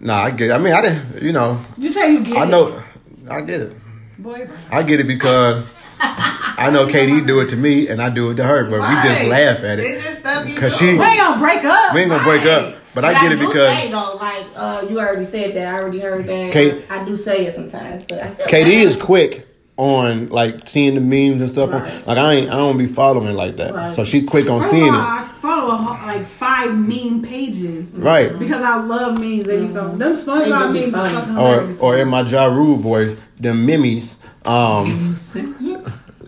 nah, 0.01 0.22
I 0.24 0.30
get. 0.32 0.51
It. 0.51 0.55
I 0.55 0.59
mean, 0.59 0.72
I 0.72 0.82
didn't. 0.82 1.22
You 1.22 1.32
know, 1.32 1.61
You 1.78 1.93
say 1.93 2.12
you 2.12 2.24
get 2.24 2.37
I 2.37 2.45
it. 2.47 2.51
know. 2.51 2.82
I 3.30 3.41
get 3.43 3.61
it. 3.61 3.72
Boy, 4.18 4.49
I 4.72 4.82
get 4.82 4.99
it 5.01 5.07
because 5.07 5.64
I 6.01 6.70
know 6.72 6.86
KD 6.86 7.26
do 7.26 7.40
it 7.40 7.51
to 7.51 7.57
me 7.57 7.88
and 7.88 8.01
I 8.01 8.09
do 8.11 8.30
it 8.30 8.36
to 8.36 8.44
her, 8.44 8.64
but 8.64 8.80
we 8.80 9.09
just 9.09 9.26
laugh 9.28 9.62
at 9.64 9.78
it. 9.78 9.82
It's 9.82 10.05
just 10.05 10.18
stuff 10.20 10.49
you 10.49 10.55
'Cause 10.55 10.78
do. 10.78 10.86
she- 10.92 10.99
we 10.99 11.05
ain't 11.05 11.18
gonna 11.18 11.38
break 11.40 11.64
up. 11.64 11.94
We 11.94 12.01
ain't 12.01 12.11
gonna 12.11 12.22
break 12.24 12.44
up, 12.47 12.76
but, 12.94 13.05
I 13.05 13.12
get 13.14 13.32
it 13.32 13.38
do 13.38 13.47
because 13.47 13.76
say 13.78 13.90
though, 13.90 14.16
like 14.20 14.44
uh, 14.57 14.82
you 14.88 14.99
already 14.99 15.24
said 15.24 15.55
that. 15.55 15.74
I 15.74 15.78
already 15.80 16.01
heard 16.01 16.26
that. 16.26 16.53
Kate- 16.53 16.84
I 16.90 17.05
do 17.05 17.14
say 17.16 17.42
it 17.42 17.55
sometimes, 17.55 18.05
but 18.05 18.22
I 18.22 18.26
still. 18.28 18.47
KD 18.47 18.82
is 18.82 18.97
quick 18.97 19.47
on 19.78 20.30
like 20.30 20.66
seeing 20.66 20.94
the 20.94 21.01
memes 21.03 21.42
and 21.42 21.53
stuff. 21.53 21.70
Right. 21.70 22.07
Like 22.07 22.16
I 22.18 22.32
ain't, 22.34 22.51
I 22.51 22.55
don't 22.57 22.78
be 22.78 22.86
following 22.86 23.34
like 23.34 23.57
that. 23.59 23.74
Right. 23.74 23.94
So 23.94 24.05
she 24.05 24.22
quick 24.22 24.49
on 24.49 24.61
First 24.62 24.72
of 24.72 24.78
seeing 24.78 24.94
all, 24.94 25.01
it. 25.01 25.05
I 25.05 25.28
follow 25.34 25.74
a 25.74 25.82
like 26.07 26.24
five 26.24 26.74
meme 26.74 27.20
pages. 27.22 27.90
Right. 27.92 28.36
Because 28.38 28.62
I 28.62 28.76
love 28.82 29.18
memes. 29.20 29.47
They 29.47 29.61
be 29.61 29.68
so 29.68 29.88
them 29.88 29.99
They 29.99 30.07
SpongeBob 30.07 30.72
memes 30.72 30.94
are 30.94 31.09
fucking 31.11 31.36
Or 31.38 31.68
or 31.80 31.99
in 31.99 32.09
my 32.09 32.22
Ja 32.22 32.47
Rule 32.47 32.76
voice, 32.76 33.18
them 33.38 33.66
memes. 33.66 34.22
Um, 34.47 35.16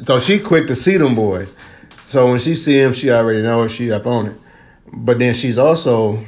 so 0.09 0.19
she 0.19 0.39
quick 0.39 0.67
to 0.69 0.75
see 0.75 0.97
them 0.97 1.15
boys. 1.15 1.55
So 2.07 2.31
when 2.31 2.39
she 2.39 2.55
see 2.55 2.81
him, 2.81 2.95
she 2.95 3.11
already 3.11 3.43
knows 3.43 3.73
she 3.73 3.93
up 3.93 4.07
on 4.07 4.29
it. 4.29 4.37
But 4.91 5.19
then 5.19 5.35
she's 5.35 5.59
also 5.59 6.25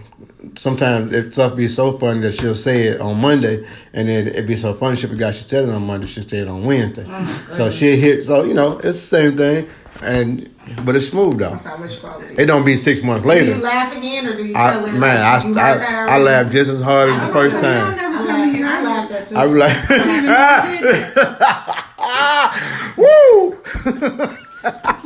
sometimes 0.55 1.15
if 1.15 1.33
stuff 1.33 1.57
be 1.57 1.67
so 1.67 1.97
funny 1.97 2.21
that 2.21 2.33
she'll 2.33 2.55
say 2.55 2.89
it 2.89 3.01
on 3.01 3.19
Monday, 3.19 3.67
and 3.95 4.07
then 4.07 4.29
it 4.29 4.47
be 4.47 4.57
so 4.57 4.75
funny 4.75 4.97
she 4.97 5.07
forgot 5.07 5.33
she 5.33 5.49
said 5.49 5.65
it 5.65 5.71
on 5.71 5.87
Monday. 5.87 6.07
She 6.07 6.21
say 6.21 6.41
it 6.41 6.49
on 6.49 6.67
Wednesday. 6.67 7.07
Oh 7.09 7.25
so 7.53 7.71
she 7.71 7.97
hit. 7.97 8.27
So 8.27 8.45
you 8.45 8.53
know 8.53 8.77
it's 8.81 9.09
the 9.09 9.17
same 9.17 9.39
thing, 9.39 9.67
and 10.03 10.55
but 10.85 10.95
it's 10.95 11.09
smooth 11.09 11.39
though. 11.39 11.49
That's 11.49 11.65
how 11.65 11.79
much. 11.79 12.39
It 12.39 12.45
don't 12.45 12.67
be 12.67 12.77
six 12.77 13.03
months 13.03 13.23
Do 13.23 13.31
later. 13.31 13.57
you 13.57 13.63
laugh 13.63 13.97
again 13.97 14.27
or 14.27 14.37
do 14.37 14.45
you 14.45 14.55
I, 14.57 14.93
man, 14.93 15.23
I, 15.23 15.37
like, 15.37 15.45
you 15.45 15.55
heard 15.55 15.81
that 15.81 16.09
I, 16.11 16.17
I 16.17 16.19
laughed 16.19 16.53
just 16.53 16.69
as 16.69 16.83
hard 16.83 17.09
as 17.09 17.19
the 17.19 17.33
first 17.33 17.59
time. 17.61 17.99
I 17.99 18.83
laughed, 18.83 19.11
I 19.11 19.17
at 19.17 19.27
too. 19.27 19.37
I 19.37 19.45
like, 21.71 21.87
woo! 22.97 23.57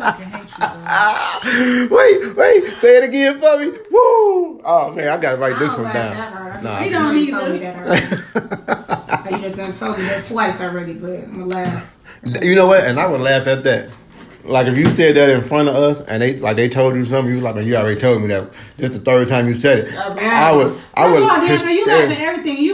fucking 0.04 0.26
hate 0.26 0.50
you, 0.58 1.88
bro. 1.88 1.96
wait, 1.96 2.36
wait, 2.36 2.72
say 2.74 2.98
it 2.98 3.04
again 3.04 3.40
for 3.40 3.58
me. 3.58 3.68
Woo! 3.90 4.60
Oh 4.64 4.92
man, 4.94 5.08
I 5.08 5.20
gotta 5.20 5.36
write 5.38 5.58
this 5.58 5.72
oh, 5.72 5.76
don't 5.76 5.84
one 5.84 5.94
down. 5.94 6.62
Nah, 6.62 6.80
know 6.80 6.90
can't. 6.90 7.18
you 7.18 7.30
told 7.30 7.50
me 7.52 7.58
that 7.58 7.76
already. 9.30 9.46
you 9.46 9.54
done 9.54 9.74
told 9.74 9.98
me 9.98 10.04
that 10.04 10.24
twice 10.24 10.60
already, 10.60 10.94
but 10.94 11.24
I'm 11.24 11.40
gonna 11.40 11.46
laugh. 11.46 11.96
You 12.42 12.54
know 12.54 12.66
what? 12.66 12.84
And 12.84 12.98
I 12.98 13.06
would 13.06 13.20
laugh 13.20 13.46
at 13.46 13.64
that. 13.64 13.90
Like 14.44 14.66
if 14.66 14.76
you 14.76 14.84
said 14.84 15.16
that 15.16 15.30
in 15.30 15.40
front 15.40 15.70
of 15.70 15.74
us 15.74 16.02
and 16.02 16.22
they 16.22 16.38
like 16.38 16.56
they 16.56 16.68
told 16.68 16.96
you 16.96 17.06
something, 17.06 17.30
you 17.30 17.36
was 17.36 17.44
like, 17.44 17.54
man, 17.54 17.66
you 17.66 17.76
already 17.76 17.98
told 17.98 18.20
me 18.20 18.28
that. 18.28 18.52
This 18.76 18.94
the 18.94 19.00
third 19.00 19.28
time 19.28 19.48
you 19.48 19.54
said 19.54 19.80
it. 19.80 19.94
Oh, 19.96 20.14
man. 20.14 20.36
I 20.36 20.54
would, 20.54 20.78
I 20.94 21.06
would. 21.10 21.22
of 21.22 21.28
all, 21.30 21.38
Deandra, 21.38 21.72
you 21.72 21.86
laughing 21.86 22.18
everything. 22.18 22.58
You 22.58 22.73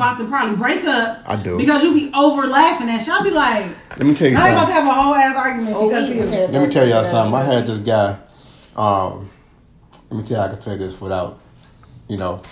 about 0.00 0.18
to 0.18 0.24
probably 0.26 0.56
break 0.56 0.84
up. 0.84 1.22
I 1.26 1.36
do. 1.36 1.58
Because 1.58 1.82
you 1.84 1.92
be 1.94 2.10
over 2.14 2.46
laughing 2.46 2.88
at 2.88 2.98
shit. 2.98 3.10
I'll 3.10 3.22
be 3.22 3.30
like, 3.30 3.66
Let 3.98 4.06
me 4.06 4.14
tell 4.14 4.28
you 4.28 4.34
now 4.34 4.44
they 4.44 4.52
about 4.52 4.66
to 4.66 4.72
have 4.72 4.86
a 4.86 4.92
whole 4.92 5.14
ass 5.14 5.36
argument 5.36 5.76
Oh, 5.76 5.88
because 5.88 6.08
we- 6.08 6.18
of 6.20 6.24
we 6.26 6.32
you. 6.32 6.40
had 6.40 6.50
Let 6.52 6.62
me 6.66 6.72
tell 6.72 6.88
y'all 6.88 7.04
something. 7.04 7.34
I 7.34 7.44
had 7.44 7.66
this 7.66 7.78
guy. 7.80 8.18
Um, 8.76 9.30
let 10.10 10.18
me 10.20 10.24
tell 10.26 10.38
you, 10.38 10.44
I 10.44 10.52
can 10.52 10.60
say 10.60 10.76
this 10.76 11.00
without, 11.00 11.38
you 12.08 12.16
know. 12.16 12.42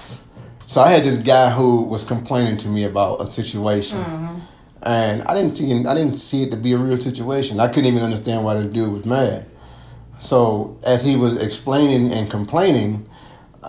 So 0.67 0.81
I 0.83 0.91
had 0.91 1.03
this 1.03 1.17
guy 1.19 1.51
who 1.51 1.83
was 1.83 2.05
complaining 2.05 2.59
to 2.59 2.69
me 2.69 2.85
about 2.85 3.21
a 3.23 3.27
situation, 3.27 3.99
and 4.83 5.23
I 5.23 5.35
didn't 5.35 5.53
see 5.53 5.73
I 5.87 5.95
didn't 5.95 6.19
see 6.19 6.43
it 6.43 6.51
to 6.51 6.57
be 6.57 6.73
a 6.73 6.79
real 6.79 6.99
situation. 6.99 7.59
I 7.59 7.69
couldn't 7.69 7.87
even 7.87 8.03
understand 8.03 8.45
why 8.45 8.55
the 8.55 8.65
dude 8.65 8.93
was 8.93 9.07
mad. 9.07 9.47
So 10.21 10.77
as 10.85 11.03
he 11.05 11.17
was 11.17 11.43
explaining 11.43 12.13
and 12.13 12.31
complaining, 12.31 13.09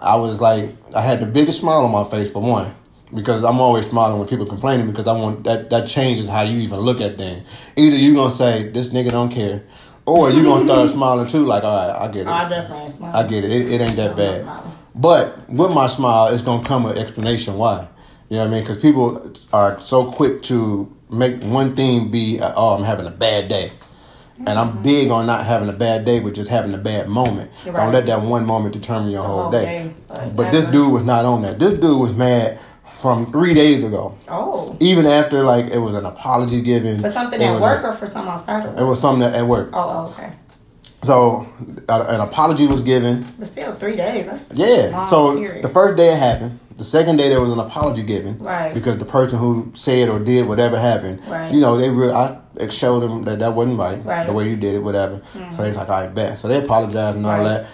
I 0.02 0.16
was 0.18 0.42
like, 0.42 0.72
I 0.96 1.02
had 1.02 1.20
the 1.20 1.26
biggest 1.26 1.60
smile 1.60 1.86
on 1.86 1.92
my 1.92 2.04
face 2.10 2.32
for 2.32 2.42
one, 2.42 2.74
because 3.14 3.44
I'm 3.44 3.60
always 3.60 3.88
smiling 3.88 4.20
when 4.20 4.28
people 4.28 4.46
complaining 4.46 4.88
because 4.88 5.08
I 5.08 5.14
want 5.14 5.44
that 5.46 5.70
that 5.70 5.88
changes 5.90 6.30
how 6.30 6.42
you 6.42 6.60
even 6.60 6.80
look 6.80 7.02
at 7.02 7.18
things. 7.18 7.48
Either 7.76 7.96
you're 7.96 8.16
gonna 8.16 8.32
say 8.32 8.70
this 8.70 8.90
nigga 8.90 9.12
don't 9.12 9.30
care, 9.30 9.64
or 10.06 10.30
you're 10.30 10.44
gonna 10.44 10.66
start 10.66 10.90
smiling 10.92 11.28
too, 11.28 11.46
like 11.46 11.64
all 11.64 11.88
right, 11.88 12.08
I 12.08 12.12
get 12.12 12.22
it. 12.22 12.28
Oh, 12.28 12.32
I 12.34 12.50
definitely 12.50 12.84
ain't 12.84 12.92
smiling. 12.92 13.26
I 13.26 13.28
get 13.28 13.44
it. 13.44 13.52
It, 13.52 13.72
it 13.72 13.82
ain't 13.82 13.96
that 13.98 14.12
I'm 14.12 14.18
bad. 14.18 14.64
But 14.96 15.50
with 15.50 15.72
my 15.72 15.88
smile, 15.88 16.28
it's 16.28 16.44
gonna 16.44 16.66
come 16.66 16.86
an 16.86 16.98
explanation 16.98 17.58
why. 17.58 17.88
You 18.30 18.38
know 18.38 18.44
what 18.44 18.50
I 18.50 18.52
mean? 18.52 18.64
Because 18.64 18.78
people 18.80 19.34
are 19.54 19.80
so 19.80 20.12
quick 20.12 20.44
to 20.44 20.96
make 21.10 21.42
one 21.44 21.76
thing 21.76 22.12
be, 22.12 22.40
uh, 22.40 22.54
oh, 22.56 22.76
I'm 22.76 22.84
having 22.84 23.08
a 23.08 23.12
bad 23.12 23.50
day. 23.50 23.72
And 24.38 24.58
I'm 24.58 24.82
big 24.82 25.10
on 25.10 25.26
not 25.26 25.46
having 25.46 25.68
a 25.68 25.74
bad 25.74 26.06
day, 26.06 26.22
but 26.22 26.34
just 26.34 26.50
having 26.50 26.74
a 26.74 26.78
bad 26.78 27.10
moment. 27.10 27.52
Right. 27.66 27.76
Don't 27.76 27.92
let 27.92 28.06
that 28.06 28.22
one 28.22 28.46
moment 28.46 28.74
determine 28.74 29.12
your 29.12 29.22
whole 29.24 29.44
whole 29.44 29.52
day. 29.52 29.66
day, 29.66 29.94
but 30.08 30.36
But 30.36 30.52
this 30.52 30.64
dude 30.66 30.94
was 30.94 31.04
not 31.04 31.26
on 31.26 31.42
that. 31.42 31.60
This 31.60 31.74
dude 31.74 32.00
was 32.00 32.16
mad 32.16 32.58
from 33.02 33.32
three 33.32 33.54
days 33.54 33.84
ago. 33.84 34.16
Oh, 34.30 34.76
Even 34.80 35.06
after 35.06 35.44
like 35.44 35.68
it 35.68 35.80
was 35.80 35.96
an 35.96 36.06
apology 36.06 36.62
given. 36.62 37.02
for 37.02 37.10
something 37.10 37.42
at 37.42 37.60
work 37.62 37.84
a- 37.84 37.88
or 37.88 37.94
for 37.94 38.08
something 38.08 38.32
outside 38.32 38.66
of 38.66 38.78
it 38.80 38.84
was 38.84 39.00
something 39.00 39.24
at 39.24 39.46
work. 39.46 39.70
Oh, 39.74 39.80
oh, 39.80 40.12
okay. 40.12 40.34
So 41.04 41.48
uh, 41.88 42.06
an 42.10 42.20
apology 42.20 42.68
was 42.68 42.82
given. 42.82 43.26
But 43.38 43.48
still, 43.48 43.72
three 43.74 43.96
days. 43.96 44.26
That's 44.26 44.52
Yeah. 44.54 45.06
So 45.06 45.38
period. 45.38 45.64
the 45.64 45.70
first 45.70 45.96
day 45.98 46.12
it 46.14 46.18
happened. 46.20 46.60
The 46.78 46.84
second 46.84 47.18
day 47.18 47.30
there 47.30 47.40
was 47.42 47.52
an 47.54 47.60
apology 47.60 48.04
given. 48.04 48.38
Right. 48.40 48.74
Because 48.74 48.98
the 48.98 49.06
person 49.06 49.40
who 49.40 49.72
said 49.76 50.10
or 50.10 50.20
did 50.20 50.46
whatever 50.48 50.78
happened. 50.80 51.22
Right. 51.28 51.54
You 51.54 51.62
know, 51.62 51.78
they 51.78 51.90
real 51.90 52.14
I 52.16 52.40
showed 52.70 53.00
them 53.02 53.24
that 53.24 53.40
that 53.40 53.54
wasn't 53.54 53.80
right. 53.80 54.04
Right. 54.04 54.28
The 54.28 54.34
way 54.34 54.50
you 54.50 54.58
did 54.58 54.76
it, 54.76 54.80
whatever. 54.80 55.22
So 55.54 55.62
they 55.64 55.70
was 55.70 55.78
like, 55.78 55.90
all 55.90 56.02
right, 56.04 56.14
bet. 56.14 56.38
So 56.40 56.48
they 56.50 56.58
apologized 56.64 57.16
and 57.18 57.26
all 57.26 57.38
Right. 57.38 57.44
that. 57.44 57.68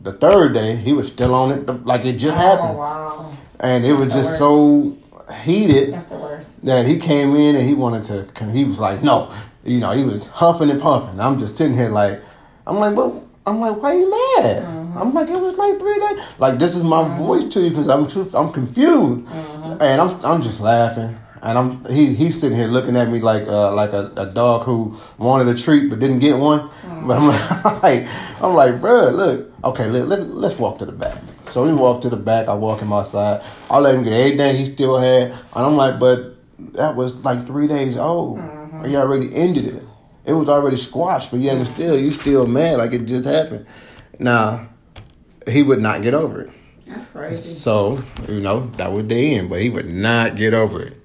The 0.00 0.12
third 0.12 0.52
day, 0.52 0.74
he 0.74 0.92
was 0.92 1.06
still 1.12 1.32
on 1.32 1.52
it 1.52 1.86
like 1.86 2.04
it 2.04 2.14
just 2.18 2.36
happened. 2.36 2.70
Oh 2.74 2.78
wow, 2.78 3.32
And 3.62 3.84
it 3.84 3.92
was 3.92 4.08
That's 4.08 4.16
the 4.16 4.22
just 4.22 4.38
so 4.38 4.96
heated 5.44 5.92
that's 5.92 6.06
the 6.06 6.16
worst. 6.16 6.64
that 6.66 6.86
he 6.86 6.98
came 6.98 7.34
in 7.36 7.54
and 7.56 7.66
he 7.66 7.74
wanted 7.74 8.04
to. 8.06 8.44
He 8.52 8.64
was 8.64 8.80
like, 8.80 9.02
no, 9.02 9.32
you 9.64 9.80
know, 9.80 9.92
he 9.92 10.04
was 10.04 10.26
huffing 10.28 10.70
and 10.70 10.80
puffing. 10.80 11.20
I'm 11.20 11.38
just 11.38 11.56
sitting 11.56 11.76
here 11.76 11.88
like, 11.88 12.20
I'm 12.66 12.76
like, 12.76 12.96
well, 12.96 13.22
I'm 13.46 13.60
like, 13.60 13.80
why 13.80 13.92
are 13.94 13.98
you 13.98 14.10
mad? 14.10 14.62
Mm-hmm. 14.64 14.98
I'm 14.98 15.14
like, 15.14 15.28
it 15.28 15.38
was 15.40 15.56
like 15.56 15.78
three 15.78 15.98
days. 15.98 16.32
Like 16.38 16.58
this 16.58 16.74
is 16.74 16.82
my 16.84 17.02
voice 17.18 17.46
to 17.54 17.60
you 17.60 17.70
because 17.70 17.88
I'm 17.88 18.06
too, 18.06 18.28
I'm 18.34 18.52
confused, 18.52 19.26
Mm-hmm. 19.26 19.80
and 19.80 20.00
I'm 20.00 20.10
I'm 20.24 20.42
just 20.42 20.60
laughing. 20.60 21.16
And 21.44 21.58
I'm 21.58 21.84
he 21.86 22.14
he's 22.14 22.40
sitting 22.40 22.56
here 22.56 22.68
looking 22.68 22.96
at 22.96 23.08
me 23.08 23.20
like 23.20 23.46
uh, 23.48 23.74
like 23.74 23.92
a, 23.92 24.12
a 24.16 24.26
dog 24.26 24.62
who 24.64 24.96
wanted 25.18 25.48
a 25.48 25.58
treat 25.58 25.88
but 25.90 25.98
didn't 26.00 26.20
get 26.20 26.36
one. 26.38 26.68
Mm-hmm. 26.68 27.06
But 27.08 27.18
I'm 27.18 27.82
like 27.82 28.08
I'm 28.42 28.54
like, 28.54 28.80
bro, 28.80 29.10
look, 29.10 29.52
okay, 29.64 29.86
let, 29.88 30.06
let, 30.06 30.20
let's 30.28 30.58
walk 30.58 30.78
to 30.78 30.84
the 30.86 30.92
back. 30.92 31.18
So 31.52 31.64
we 31.64 31.74
walk 31.74 32.00
to 32.00 32.08
the 32.08 32.16
back. 32.16 32.48
I 32.48 32.54
walk 32.54 32.80
him 32.80 32.94
outside. 32.94 33.42
I 33.70 33.78
let 33.78 33.94
him 33.94 34.04
get 34.04 34.14
everything 34.14 34.56
he 34.56 34.64
still 34.64 34.98
had, 34.98 35.32
and 35.32 35.42
I'm 35.54 35.76
like, 35.76 36.00
but 36.00 36.36
that 36.74 36.96
was 36.96 37.26
like 37.26 37.46
three 37.46 37.66
days 37.66 37.98
old. 37.98 38.38
Mm-hmm. 38.38 38.86
He 38.86 38.96
already 38.96 39.34
ended 39.34 39.66
it. 39.66 39.84
It 40.24 40.32
was 40.32 40.48
already 40.48 40.78
squashed, 40.78 41.30
but 41.30 41.40
yet 41.40 41.58
and 41.58 41.66
still, 41.66 41.98
you 41.98 42.10
still 42.10 42.46
mad 42.46 42.78
like 42.78 42.92
it 42.92 43.04
just 43.04 43.26
happened. 43.26 43.66
Now, 44.18 44.68
he 45.46 45.62
would 45.62 45.80
not 45.80 46.02
get 46.02 46.14
over 46.14 46.42
it. 46.42 46.50
That's 46.86 47.08
crazy. 47.08 47.54
So, 47.54 48.02
you 48.28 48.40
know, 48.40 48.68
that 48.78 48.90
was 48.92 49.06
the 49.08 49.34
end, 49.34 49.50
but 49.50 49.60
he 49.60 49.68
would 49.68 49.92
not 49.92 50.36
get 50.36 50.54
over 50.54 50.80
it. 50.80 50.96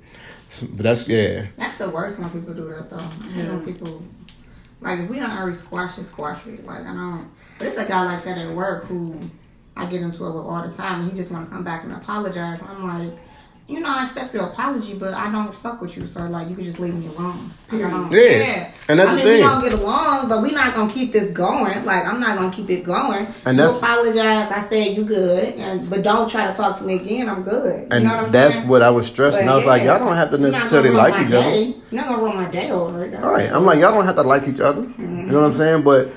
So, 0.47 0.65
but 0.67 0.83
that's, 0.83 1.07
yeah. 1.09 1.47
That's 1.57 1.77
the 1.77 1.89
worst 1.89 2.19
when 2.19 2.29
people 2.29 2.53
do 2.53 2.69
that 2.69 2.89
though. 2.89 3.09
You 3.35 3.43
know, 3.43 3.59
people 3.59 4.01
like 4.79 4.99
if 4.99 5.09
we 5.09 5.19
don't 5.19 5.31
already 5.31 5.57
squash 5.57 5.97
it, 5.97 6.03
squash 6.03 6.47
it. 6.47 6.65
Like 6.65 6.81
I 6.81 6.93
don't. 6.93 7.29
But 7.57 7.67
it's 7.67 7.77
a 7.77 7.87
guy 7.87 8.05
like 8.05 8.23
that 8.23 8.37
at 8.37 8.55
work 8.55 8.85
who 8.85 9.19
I 9.77 9.85
get 9.85 10.01
into 10.01 10.25
it 10.25 10.31
with 10.31 10.45
all 10.45 10.67
the 10.67 10.73
time, 10.73 11.01
and 11.01 11.11
he 11.11 11.15
just 11.15 11.31
want 11.31 11.47
to 11.47 11.51
come 11.51 11.63
back 11.63 11.83
and 11.83 11.93
apologize. 11.93 12.61
I'm 12.61 12.83
like, 12.83 13.17
you 13.67 13.81
know, 13.81 13.89
I 13.89 14.05
accept 14.05 14.33
your 14.33 14.45
apology, 14.45 14.93
but 14.93 15.13
I 15.13 15.29
don't 15.29 15.53
fuck 15.53 15.81
with 15.81 15.97
you, 15.97 16.07
so 16.07 16.25
like 16.27 16.49
you 16.49 16.55
can 16.55 16.63
just 16.63 16.79
leave 16.79 16.95
me 16.95 17.07
alone. 17.07 17.51
Like, 17.69 17.83
I 17.83 17.89
don't, 17.89 18.11
Yeah. 18.11 18.71
And 18.87 18.97
that's 18.97 19.09
I 19.09 19.15
mean, 19.15 19.25
thing. 19.25 19.33
we 19.33 19.41
don't 19.41 19.61
get 19.61 19.73
along, 19.73 20.29
but 20.29 20.41
we 20.41 20.51
not 20.51 20.73
gonna 20.73 20.91
keep 20.91 21.11
this 21.11 21.31
going. 21.31 21.83
Like 21.83 22.05
I'm 22.05 22.17
not 22.21 22.37
gonna 22.37 22.53
keep 22.53 22.69
it 22.69 22.85
going. 22.85 23.27
And 23.45 23.57
you 23.57 23.63
that's- 23.63 23.77
apologize. 23.77 24.51
I 24.51 24.65
said 24.69 24.95
you 24.95 25.03
good, 25.03 25.55
and 25.55 25.89
but 25.89 26.01
don't 26.01 26.29
try 26.29 26.47
to 26.47 26.53
talk 26.53 26.77
to 26.77 26.85
me 26.85 26.95
again. 26.95 27.27
I'm 27.27 27.43
good. 27.43 27.91
And 27.91 28.03
you 28.03 28.09
know 28.09 28.15
what 28.15 28.25
I'm 28.27 28.31
that's 28.31 28.53
saying? 28.53 28.67
what 28.69 28.81
I 28.81 28.89
was 28.89 29.07
stressing. 29.07 29.45
But 29.45 29.51
I 29.51 29.55
was 29.57 29.65
like, 29.65 29.81
yeah, 29.81 29.97
y'all 29.97 30.05
don't 30.05 30.15
have 30.15 30.31
to 30.31 30.37
necessarily 30.37 30.91
like 30.91 31.27
each 31.27 31.33
other. 31.33 31.59
You're 31.59 31.75
not 31.91 32.07
gonna 32.07 32.23
ruin 32.23 32.35
my 32.37 32.49
day 32.49 32.71
over 32.71 33.03
it. 33.03 33.11
That's 33.11 33.25
All 33.25 33.33
right. 33.33 33.51
I'm 33.51 33.65
like, 33.65 33.81
y'all 33.81 33.91
don't 33.91 34.05
have 34.05 34.15
to 34.15 34.23
like 34.23 34.47
each 34.47 34.61
other. 34.61 34.83
You 34.83 34.87
know 34.87 35.41
what 35.41 35.43
I'm 35.43 35.51
mm-hmm. 35.51 35.57
saying? 35.57 35.83
But 35.83 36.07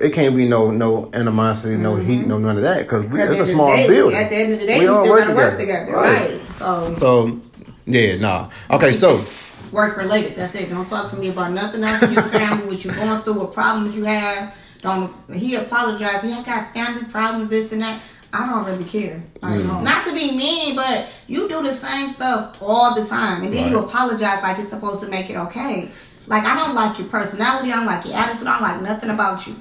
it 0.00 0.12
can't 0.12 0.36
be 0.36 0.46
no 0.48 0.70
no 0.70 1.10
animosity, 1.12 1.76
no 1.76 1.96
heat, 1.96 2.26
no 2.26 2.38
none 2.38 2.56
of 2.56 2.62
that 2.62 2.78
because 2.80 3.04
it's 3.04 3.40
a 3.50 3.52
small 3.52 3.74
day- 3.76 3.86
building. 3.88 4.16
At 4.16 4.30
the 4.30 4.36
end 4.36 4.52
of 4.54 4.60
the 4.60 4.66
day, 4.66 4.78
We 4.78 4.84
you 4.84 4.94
all 4.94 5.02
still 5.04 5.12
work 5.14 5.24
gotta 5.24 5.34
work 5.34 5.58
together. 5.58 5.86
together, 5.86 5.92
Right. 5.96 6.30
right? 6.30 6.40
So 6.58 6.94
So, 6.98 7.40
yeah, 7.86 8.16
nah. 8.16 8.48
Okay, 8.70 8.96
so 8.98 9.24
work 9.72 9.96
related. 9.96 10.36
That's 10.36 10.54
it. 10.54 10.70
Don't 10.70 10.86
talk 10.88 11.10
to 11.10 11.16
me 11.16 11.28
about 11.30 11.52
nothing 11.52 11.82
else 11.84 12.02
in 12.02 12.12
your 12.12 12.22
family, 12.24 12.66
what 12.66 12.84
you're 12.84 12.94
going 12.94 13.20
through, 13.22 13.38
what 13.40 13.52
problems 13.54 13.96
you 13.96 14.04
have. 14.04 14.54
Don't. 14.82 15.12
He 15.32 15.56
apologized. 15.56 16.24
He 16.24 16.30
got 16.42 16.72
family 16.72 17.04
problems, 17.04 17.48
this 17.48 17.72
and 17.72 17.80
that. 17.82 18.00
I 18.30 18.46
don't 18.46 18.64
really 18.66 18.84
care. 18.84 19.22
Like, 19.40 19.60
Mm. 19.60 19.82
Not 19.82 20.04
to 20.04 20.12
be 20.12 20.30
mean, 20.32 20.76
but 20.76 21.06
you 21.28 21.48
do 21.48 21.62
the 21.62 21.72
same 21.72 22.10
stuff 22.10 22.58
all 22.60 22.94
the 22.94 23.02
time, 23.04 23.42
and 23.42 23.54
then 23.54 23.70
you 23.70 23.78
apologize 23.78 24.42
like 24.42 24.58
it's 24.58 24.68
supposed 24.68 25.00
to 25.00 25.08
make 25.08 25.30
it 25.30 25.36
okay. 25.36 25.90
Like 26.28 26.44
I 26.44 26.56
don't 26.56 26.74
like 26.74 26.98
your 26.98 27.08
personality. 27.08 27.72
I 27.72 27.76
don't 27.76 27.86
like 27.86 28.04
your 28.04 28.14
attitude. 28.14 28.46
I 28.46 28.58
don't 28.58 28.62
like 28.68 28.82
nothing 28.82 29.10
about 29.10 29.46
you. 29.46 29.54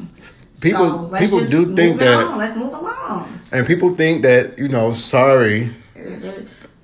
People- 0.60 0.90
so 0.90 0.96
let's 1.12 1.24
people 1.26 1.46
do 1.46 1.66
move 1.68 1.76
think 1.76 1.96
it 1.98 2.00
that- 2.06 2.26
on. 2.26 2.38
Let's 2.38 2.56
move 2.58 2.74
along. 2.74 3.40
and 3.52 3.66
people 3.66 3.94
think 3.94 4.24
that 4.24 4.58
you 4.58 4.68
know, 4.68 4.92
sorry. 4.92 5.70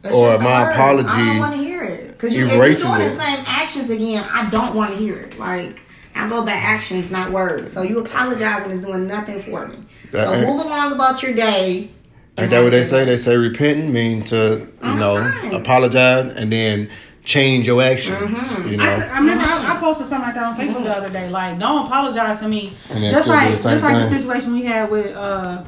That's 0.02 0.14
Or 0.14 0.38
my 0.40 0.64
word. 0.66 1.06
I 1.08 1.18
don't 1.28 1.40
want 1.40 1.56
to 1.56 1.62
hear 1.64 1.82
it 1.84 2.10
because 2.10 2.34
you, 2.38 2.46
you're 2.46 2.76
doing 2.76 3.00
the 3.00 3.10
same 3.10 3.44
actions 3.48 3.90
again, 3.90 4.26
I 4.34 4.50
don't 4.50 4.76
want 4.76 4.92
to 4.92 4.98
hear 4.98 5.18
it. 5.18 5.40
Like 5.40 5.80
I 6.14 6.28
go 6.28 6.46
by 6.46 6.52
actions, 6.52 7.10
not 7.10 7.32
words. 7.32 7.72
So 7.72 7.84
you 7.84 8.00
apologizing 8.00 8.72
is 8.72 8.82
doing 8.82 9.08
nothing 9.08 9.40
for 9.40 9.68
me. 9.68 9.78
That 10.12 10.26
so 10.26 10.40
move 10.42 10.66
along 10.66 10.92
about 10.92 11.24
your 11.24 11.34
day. 11.34 11.90
Ain't 12.38 12.50
that 12.52 12.64
what 12.64 12.72
they 12.72 12.84
say? 12.84 13.06
They 13.06 13.16
say 13.18 13.38
repenting 13.38 13.94
means 13.94 14.30
to 14.32 14.36
you 14.60 14.74
I'm 14.82 15.00
know 15.00 15.16
fine. 15.32 15.54
apologize 15.54 16.34
and 16.36 16.52
then 16.52 16.90
change 17.24 17.66
your 17.66 17.82
action. 17.82 18.16
Mm-hmm. 18.16 18.68
You 18.70 18.82
I, 18.82 18.98
know. 18.98 19.06
I 19.06 19.18
remember 19.18 19.44
I, 19.46 19.76
I 19.76 19.80
posted 19.80 20.08
something 20.08 20.26
like 20.28 20.36
that 20.36 20.44
on 20.44 20.56
Facebook 20.56 20.84
the 20.84 20.96
other 20.96 21.10
day. 21.10 21.30
Like, 21.30 21.60
don't 21.60 21.86
apologize 21.86 22.40
to 22.40 22.48
me. 22.48 22.74
And 22.90 23.00
Just 23.12 23.28
like 23.28 23.56
the 23.56 23.62
same 23.62 23.80
just 23.80 23.84
like 23.84 24.10
the 24.10 24.10
situation 24.20 24.54
we 24.54 24.64
had 24.64 24.90
with 24.92 25.16
uh, 25.16 25.64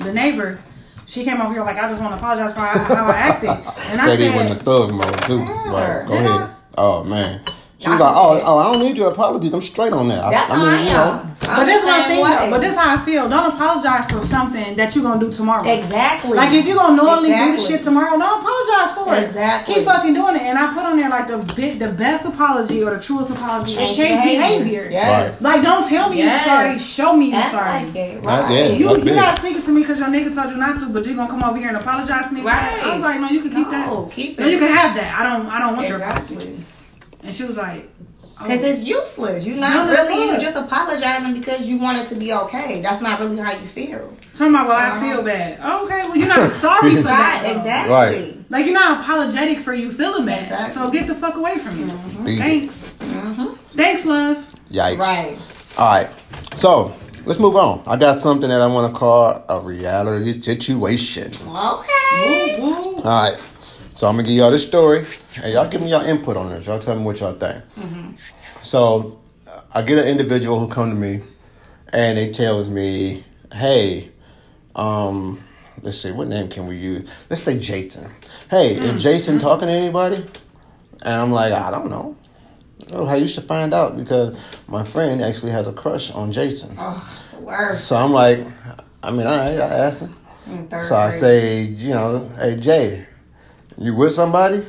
the 0.00 0.12
neighbor. 0.12 0.58
She 1.06 1.24
came 1.24 1.40
over 1.40 1.52
here 1.54 1.64
like, 1.64 1.78
I 1.78 1.88
just 1.88 2.00
want 2.02 2.12
to 2.12 2.16
apologize 2.18 2.52
for 2.52 2.60
how, 2.60 2.94
how 2.94 3.06
I 3.06 3.16
acted. 3.16 3.48
And 3.90 4.00
I 4.00 4.08
That 4.14 4.18
he 4.18 4.28
went 4.28 4.48
said, 4.50 4.58
in 4.58 4.64
thug 4.64 4.92
mode 4.92 5.22
too. 5.22 5.38
Yeah. 5.38 5.68
Right. 5.70 6.06
Go 6.06 6.14
Yeah. 6.14 6.44
ahead. 6.44 6.56
Oh 6.76 7.04
man. 7.04 7.40
She 7.80 7.88
was 7.88 8.00
like, 8.00 8.10
oh, 8.12 8.42
oh, 8.44 8.58
I 8.58 8.72
don't 8.72 8.82
need 8.82 8.96
your 8.96 9.12
apologies. 9.12 9.54
I'm 9.54 9.62
straight 9.62 9.92
on 9.92 10.08
that. 10.08 10.32
That's 10.32 10.50
I, 10.50 10.54
how 10.56 10.64
I 10.64 10.68
I 10.68 10.76
mean, 10.78 10.84
you 10.86 10.90
am. 10.90 11.16
know. 11.28 11.34
but 11.46 11.64
this 11.64 11.84
one 11.84 12.02
thing 12.10 12.24
though. 12.24 12.50
But 12.50 12.60
this 12.60 12.76
how 12.76 12.96
I 12.96 12.98
feel. 13.04 13.28
Don't 13.28 13.52
apologize 13.54 14.10
for 14.10 14.20
something 14.26 14.74
that 14.74 14.96
you're 14.96 15.04
gonna 15.04 15.20
do 15.20 15.30
tomorrow. 15.30 15.62
exactly. 15.62 16.36
Like 16.36 16.52
if 16.54 16.66
you're 16.66 16.74
gonna 16.74 16.96
normally 16.96 17.28
do 17.32 17.52
the 17.56 17.58
shit 17.62 17.84
tomorrow, 17.84 18.18
don't 18.18 18.40
apologize 18.42 18.94
for 18.98 19.14
it. 19.14 19.22
Exactly. 19.28 19.74
Keep 19.76 19.84
fucking 19.84 20.12
doing 20.12 20.34
it. 20.34 20.42
And 20.42 20.58
I 20.58 20.74
put 20.74 20.82
on 20.86 20.96
there 20.96 21.08
like 21.08 21.28
the 21.28 21.38
bit, 21.54 21.78
the 21.78 21.92
best 21.92 22.24
apology 22.26 22.82
or 22.82 22.96
the 22.96 23.00
truest 23.00 23.30
apology 23.30 23.74
is 23.74 23.78
change 23.78 23.96
change 23.96 24.24
behavior. 24.24 24.58
behavior. 24.64 24.88
Yes. 24.90 25.40
Like 25.40 25.62
don't 25.62 25.86
tell 25.88 26.10
me 26.10 26.16
Yes. 26.18 26.44
you're 26.46 26.54
sorry. 26.56 26.78
Show 26.80 27.16
me 27.16 27.26
you're 27.30 27.38
Act 27.38 27.52
sorry. 27.52 27.84
like 27.86 27.94
it. 27.94 28.22
Not 28.24 28.42
Right. 28.46 28.54
yet. 28.54 28.76
You 28.76 28.86
That's 28.86 28.98
you 28.98 29.04
big. 29.04 29.14
not 29.14 29.38
speaking 29.38 29.62
to 29.62 29.70
me 29.70 29.80
because 29.82 30.00
your 30.00 30.08
nigga 30.08 30.34
told 30.34 30.50
you 30.50 30.56
not 30.56 30.80
to, 30.80 30.88
but 30.88 31.06
you're 31.06 31.14
gonna 31.14 31.30
come 31.30 31.44
over 31.44 31.56
here 31.56 31.68
and 31.68 31.76
apologize 31.76 32.26
to 32.26 32.32
me. 32.34 32.40
Right. 32.42 32.82
I 32.82 32.92
was 32.94 33.02
like, 33.04 33.20
no, 33.20 33.28
you 33.28 33.40
can 33.40 33.50
keep 33.54 33.68
No, 33.70 34.04
that. 34.06 34.12
keep 34.12 34.36
No, 34.36 34.46
it. 34.48 34.50
you 34.50 34.58
can 34.58 34.66
have 34.74 34.96
that. 34.96 35.14
I 35.20 35.22
don't. 35.22 35.46
I 35.46 35.60
don't 35.60 35.76
want 35.76 35.88
your 35.88 35.98
apology. 36.02 36.58
Exactly. 37.22 37.26
And 37.28 37.34
she 37.34 37.44
was 37.44 37.56
like, 37.56 37.88
Because 38.38 38.62
it's 38.62 38.84
useless. 38.84 39.44
You're 39.44 39.56
not 39.56 39.86
No, 39.86 39.92
really, 39.92 40.14
you 40.26 40.32
not. 40.32 40.40
just 40.40 40.56
apologizing 40.56 41.34
because 41.38 41.68
you 41.68 41.78
want 41.78 41.98
it 41.98 42.08
to 42.08 42.14
be 42.14 42.32
okay. 42.32 42.80
That's 42.82 43.00
not 43.02 43.18
really 43.20 43.36
how 43.36 43.52
you 43.52 43.66
feel. 43.66 44.14
Talking 44.36 44.54
about, 44.54 44.68
well, 44.68 44.76
I 44.78 44.88
Uh-huh. 44.90 45.00
feel 45.00 45.22
bad. 45.24 45.58
Okay, 45.84 46.02
well, 46.08 46.16
you're 46.16 46.28
not 46.28 46.48
sorry 46.66 46.96
for 46.96 47.02
that. 47.02 47.42
Right, 47.42 47.52
though. 47.52 47.58
exactly. 47.58 47.92
Right. 48.32 48.50
Like, 48.50 48.64
you're 48.66 48.74
not 48.74 49.00
apologetic 49.00 49.58
for 49.60 49.74
you 49.74 49.90
feeling 49.92 50.24
bad. 50.26 50.44
Exactly. 50.44 50.74
So 50.74 50.90
get 50.90 51.06
the 51.08 51.14
fuck 51.16 51.34
away 51.34 51.58
from 51.58 51.86
me. 51.86 51.92
Eat 52.32 52.36
it. 52.36 52.38
Thanks. 52.38 52.74
Mm-hmm. 53.00 53.54
Thanks, 53.76 54.04
love. 54.06 54.38
Yikes. 54.70 54.98
Right. 54.98 55.36
All 55.76 55.92
right. 56.02 56.10
So 56.56 56.94
let's 57.26 57.40
move 57.40 57.56
on. 57.56 57.82
I 57.86 57.96
got 57.96 58.20
something 58.20 58.48
that 58.48 58.60
I 58.60 58.66
want 58.68 58.92
to 58.92 58.98
call 58.98 59.44
a 59.48 59.60
reality 59.60 60.32
situation. 60.40 61.32
Okay. 61.48 62.58
Woo, 62.60 62.70
woo. 62.70 62.96
All 63.02 63.02
right. 63.30 63.36
So 63.98 64.06
I'm 64.06 64.14
gonna 64.14 64.28
give 64.28 64.36
y'all 64.36 64.52
this 64.52 64.64
story, 64.64 65.04
and 65.42 65.52
y'all 65.52 65.68
give 65.68 65.80
me 65.80 65.90
y'all 65.90 66.06
input 66.06 66.36
on 66.36 66.50
this. 66.50 66.64
Y'all 66.68 66.78
tell 66.78 66.94
me 66.94 67.02
what 67.02 67.18
y'all 67.18 67.34
think. 67.34 67.64
So 68.62 69.18
I 69.74 69.82
get 69.82 69.98
an 69.98 70.06
individual 70.06 70.60
who 70.60 70.68
come 70.68 70.90
to 70.90 70.94
me, 70.94 71.18
and 71.92 72.16
they 72.16 72.30
tells 72.30 72.70
me, 72.70 73.24
"Hey, 73.52 74.12
um, 74.76 75.42
let's 75.82 75.98
see, 76.00 76.12
what 76.12 76.28
name 76.28 76.48
can 76.48 76.68
we 76.68 76.76
use? 76.76 77.10
Let's 77.28 77.42
say 77.42 77.58
Jason. 77.58 78.08
Hey, 78.48 78.76
is 78.76 79.02
Jason 79.02 79.40
talking 79.40 79.66
to 79.66 79.74
anybody?" 79.74 80.24
And 81.02 81.14
I'm 81.20 81.32
like, 81.32 81.52
I 81.52 81.68
don't 81.72 81.90
know. 81.90 82.14
Oh, 82.92 83.04
how 83.04 83.16
you 83.16 83.26
should 83.26 83.48
find 83.48 83.74
out 83.74 83.96
because 83.96 84.38
my 84.68 84.84
friend 84.84 85.20
actually 85.20 85.50
has 85.50 85.66
a 85.66 85.72
crush 85.72 86.12
on 86.12 86.30
Jason. 86.30 86.76
Oh, 86.78 87.16
it's 87.18 87.30
the 87.30 87.40
worst. 87.40 87.88
So 87.88 87.96
I'm 87.96 88.12
like, 88.12 88.38
I 89.02 89.10
mean, 89.10 89.26
I, 89.26 89.54
I 89.56 89.74
asked 89.88 90.02
him. 90.02 90.14
So 90.70 90.94
I 90.94 91.10
say, 91.10 91.62
you 91.62 91.94
know, 91.94 92.30
hey 92.38 92.54
Jay, 92.60 93.07
you 93.78 93.94
with 93.94 94.12
somebody? 94.12 94.66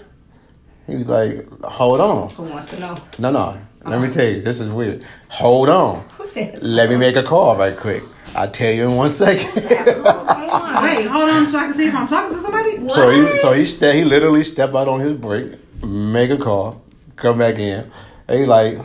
He 0.88 0.98
was 0.98 1.08
like, 1.08 1.64
hold 1.64 2.02
on. 2.02 2.30
Who 2.32 2.44
wants 2.44 2.70
to 2.70 2.80
know? 2.80 2.98
No, 3.20 3.32
no. 3.32 3.60
Let 3.86 4.02
me 4.02 4.08
oh. 4.08 4.12
tell 4.12 4.28
you, 4.28 4.42
this 4.42 4.60
is 4.60 4.72
weird. 4.72 5.06
Hold 5.30 5.70
on. 5.70 6.04
Who 6.18 6.28
says? 6.28 6.62
Let 6.62 6.90
me 6.90 6.98
make 6.98 7.16
a 7.16 7.24
call 7.24 7.58
right 7.58 7.78
quick. 7.78 8.04
I'll 8.36 8.52
tell 8.52 8.72
you 8.72 8.86
in 8.90 8.96
one 8.96 9.12
second. 9.12 9.50
Wait, 9.56 11.08
hold 11.08 11.30
on 11.30 11.46
so 11.46 11.58
I 11.58 11.66
can 11.66 11.74
see 11.74 11.88
if 11.88 11.96
I'm 11.96 12.08
talking 12.08 12.36
to 12.38 12.44
somebody. 12.44 12.90
so 12.90 13.10
he, 13.10 13.40
so 13.40 13.54
he, 13.54 13.66
ste- 13.66 13.96
he 13.96 14.04
literally 14.04 14.44
step 14.44 14.76
out 14.76 14.88
on 14.88 15.00
his 15.00 15.14
break, 15.14 15.52
make 15.84 16.30
a 16.30 16.38
call, 16.38 16.82
come 17.16 17.40
back 17.40 17.58
in. 17.58 17.90
And 18.28 18.40
he 18.40 18.46
like, 18.46 18.78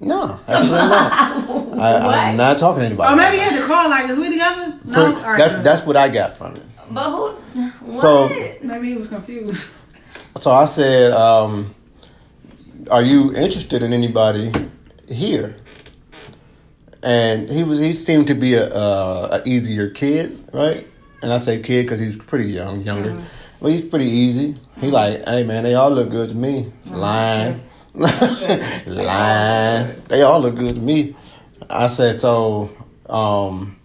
no, 0.00 0.38
actually 0.46 0.70
not. 0.70 1.12
I, 1.78 2.28
I'm 2.28 2.36
not 2.36 2.58
talking 2.58 2.80
to 2.80 2.86
anybody. 2.86 3.08
Oh, 3.08 3.14
or 3.14 3.16
maybe 3.16 3.38
he 3.38 3.42
had 3.42 3.58
to 3.58 3.66
call 3.66 3.88
like, 3.88 4.10
is 4.10 4.18
we 4.18 4.30
together? 4.30 4.78
No? 4.84 5.06
All 5.06 5.12
right, 5.12 5.38
that's 5.38 5.52
good. 5.54 5.64
that's 5.64 5.86
what 5.86 5.96
I 5.96 6.08
got 6.08 6.36
from 6.36 6.56
it. 6.56 6.62
But 6.94 7.10
who? 7.10 7.32
What? 7.92 8.00
So- 8.00 8.28
Maybe 8.62 8.88
he 8.88 8.94
was 8.96 9.08
confused. 9.08 9.70
So 10.40 10.50
I 10.50 10.64
said, 10.64 11.12
um, 11.12 11.72
"Are 12.90 13.02
you 13.04 13.32
interested 13.36 13.84
in 13.84 13.92
anybody 13.92 14.50
here?" 15.08 15.54
And 17.04 17.48
he 17.48 17.62
was 17.62 17.78
he 17.78 17.92
seemed 17.92 18.26
to 18.26 18.34
be 18.34 18.54
a, 18.54 18.68
a, 18.68 19.28
a 19.38 19.42
easier 19.46 19.90
kid, 19.90 20.36
right? 20.52 20.84
And 21.22 21.32
I 21.32 21.38
say 21.38 21.60
kid 21.60 21.82
because 21.84 22.00
he's 22.00 22.16
pretty 22.16 22.46
young, 22.50 22.80
younger. 22.82 23.16
Well, 23.60 23.70
he's 23.72 23.84
pretty 23.84 24.06
easy. 24.06 24.56
He 24.80 24.90
like, 24.90 25.22
hey 25.28 25.44
man, 25.44 25.62
they 25.62 25.76
all 25.76 25.90
look 25.92 26.10
good 26.10 26.30
to 26.30 26.34
me. 26.34 26.72
Lying, 26.86 27.62
lying. 28.86 30.02
They 30.08 30.22
all 30.22 30.40
look 30.40 30.56
good 30.56 30.74
to 30.74 30.80
me. 30.80 31.14
I 31.70 31.86
said, 31.86 32.18
so 32.18 32.70
um, 33.08 33.76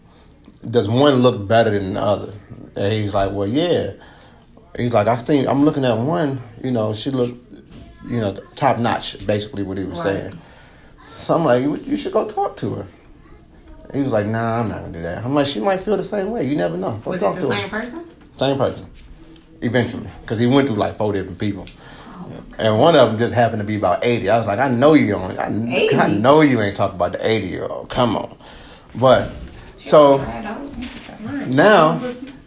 does 0.69 0.89
one 0.89 1.15
look 1.21 1.47
better 1.47 1.69
than 1.71 1.93
the 1.93 2.01
other? 2.01 2.33
And 2.75 2.93
he's 2.93 3.13
like, 3.13 3.31
well, 3.31 3.47
yeah. 3.47 3.93
He's 4.77 4.93
like, 4.93 5.07
I 5.07 5.15
seen, 5.17 5.47
I'm 5.47 5.65
looking 5.65 5.83
at 5.85 5.97
one, 5.97 6.41
you 6.63 6.71
know, 6.71 6.93
she 6.93 7.09
looked, 7.09 7.37
you 8.05 8.19
know, 8.19 8.35
top 8.55 8.77
notch, 8.77 9.25
basically 9.25 9.63
what 9.63 9.77
he 9.77 9.83
was 9.85 9.97
Right. 9.97 10.03
saying. 10.31 10.39
So 11.11 11.35
I'm 11.35 11.43
like, 11.45 11.61
you, 11.63 11.75
you 11.77 11.97
should 11.97 12.13
go 12.13 12.29
talk 12.29 12.55
to 12.57 12.75
her. 12.75 12.87
He 13.93 14.01
was 14.01 14.11
like, 14.11 14.27
nah, 14.27 14.59
I'm 14.59 14.69
not 14.69 14.81
gonna 14.81 14.93
do 14.93 15.01
that. 15.01 15.25
I'm 15.25 15.33
like, 15.33 15.47
she 15.47 15.59
might 15.59 15.79
feel 15.81 15.97
the 15.97 16.03
same 16.03 16.29
way. 16.31 16.47
You 16.47 16.55
never 16.55 16.77
know. 16.77 17.01
Go 17.03 17.11
Was 17.11 17.21
it 17.23 17.35
the 17.35 17.41
same 17.41 17.69
her. 17.69 17.81
person? 17.81 18.05
Same 18.37 18.57
person. 18.57 18.87
Eventually. 19.61 20.09
Because 20.21 20.39
he 20.39 20.45
went 20.45 20.67
through 20.67 20.77
like 20.77 20.95
four 20.95 21.11
different 21.11 21.39
people. 21.39 21.65
Oh, 22.07 22.43
And 22.59 22.79
one 22.79 22.95
of 22.95 23.09
them 23.09 23.19
just 23.19 23.33
happened 23.33 23.59
to 23.61 23.65
be 23.67 23.75
about 23.75 24.05
80. 24.05 24.29
I 24.29 24.37
was 24.37 24.47
like, 24.47 24.59
I 24.59 24.69
know 24.69 24.93
you 24.93 25.07
don't. 25.13 25.37
I, 25.37 25.47
I 25.97 26.07
know 26.11 26.41
you 26.41 26.61
ain't 26.61 26.77
talking 26.77 26.95
about 26.95 27.13
the 27.13 27.27
80 27.27 27.47
year 27.47 27.65
old. 27.65 27.89
Come 27.89 28.15
on. 28.15 28.37
But, 28.95 29.31
so 29.83 30.19
Right 30.19 31.47
now 31.47 31.99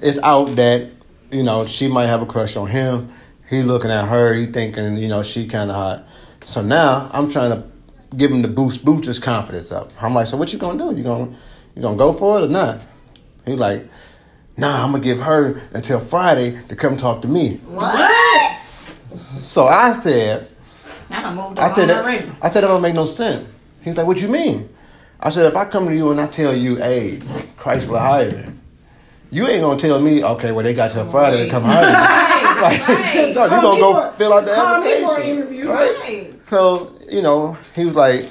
it's 0.02 0.18
out 0.18 0.56
that 0.56 0.90
you 1.30 1.42
know 1.42 1.64
she 1.64 1.88
might 1.88 2.06
have 2.06 2.20
a 2.20 2.26
crush 2.26 2.56
on 2.56 2.68
him. 2.68 3.10
He 3.48 3.62
looking 3.62 3.90
at 3.90 4.08
her. 4.08 4.34
He 4.34 4.46
thinking 4.46 4.96
you 4.96 5.08
know 5.08 5.22
she 5.22 5.46
kind 5.46 5.70
of 5.70 5.76
hot. 5.76 6.06
So 6.44 6.60
now 6.60 7.08
I'm 7.12 7.30
trying 7.30 7.50
to 7.50 7.64
give 8.16 8.30
him 8.30 8.42
the 8.42 8.48
boost, 8.48 8.84
boost 8.84 9.04
his 9.04 9.18
confidence 9.18 9.72
up. 9.72 9.90
I'm 10.00 10.12
like, 10.12 10.26
so 10.26 10.36
what 10.36 10.52
you 10.52 10.58
gonna 10.58 10.78
do? 10.78 10.96
You 10.96 11.04
gonna 11.04 11.34
you 11.74 11.82
gonna 11.82 11.96
go 11.96 12.12
for 12.12 12.40
it 12.40 12.44
or 12.44 12.48
not? 12.48 12.80
He 13.46 13.52
like, 13.52 13.88
nah, 14.56 14.84
I'm 14.84 14.92
gonna 14.92 15.04
give 15.04 15.20
her 15.20 15.60
until 15.72 16.00
Friday 16.00 16.60
to 16.68 16.76
come 16.76 16.96
talk 16.96 17.22
to 17.22 17.28
me. 17.28 17.56
What? 17.66 18.10
So 19.40 19.64
I 19.64 19.92
said, 19.92 20.50
I 21.10 21.22
done 21.22 21.36
moved 21.36 21.58
I 21.58 21.72
said 21.72 21.90
already. 21.90 22.30
I 22.40 22.48
said 22.48 22.62
that 22.62 22.68
don't 22.68 22.82
make 22.82 22.94
no 22.94 23.06
sense. 23.06 23.48
He's 23.82 23.96
like, 23.96 24.06
what 24.06 24.20
you 24.20 24.28
mean? 24.28 24.68
I 25.20 25.30
said, 25.30 25.46
if 25.46 25.56
I 25.56 25.64
come 25.64 25.88
to 25.88 25.94
you 25.94 26.10
and 26.10 26.20
I 26.20 26.26
tell 26.26 26.54
you, 26.54 26.76
hey, 26.76 27.20
Christ 27.56 27.88
will 27.88 27.98
hire 27.98 28.51
you, 29.32 29.48
ain't 29.48 29.62
gonna 29.62 29.78
tell 29.78 29.98
me, 30.00 30.22
okay, 30.22 30.52
well 30.52 30.62
they 30.62 30.74
got 30.74 30.90
till 30.92 31.08
Friday 31.10 31.44
to 31.46 31.50
come 31.50 31.64
hire 31.64 31.88
you. 31.88 31.92
Right, 31.92 32.38
Like, 32.62 32.88
right. 32.88 33.34
no, 33.34 33.44
you 33.44 33.50
gonna 33.50 33.80
go 33.80 34.10
for- 34.10 34.16
fill 34.16 34.32
out 34.34 34.44
the 34.44 34.54
call 34.54 34.80
me 34.80 35.02
for 35.04 35.20
an 35.20 35.38
application, 35.42 35.68
right? 35.68 35.98
Right. 36.00 36.34
So 36.50 36.92
you 37.08 37.22
know, 37.22 37.56
he 37.74 37.84
was 37.84 37.96
like, 37.96 38.28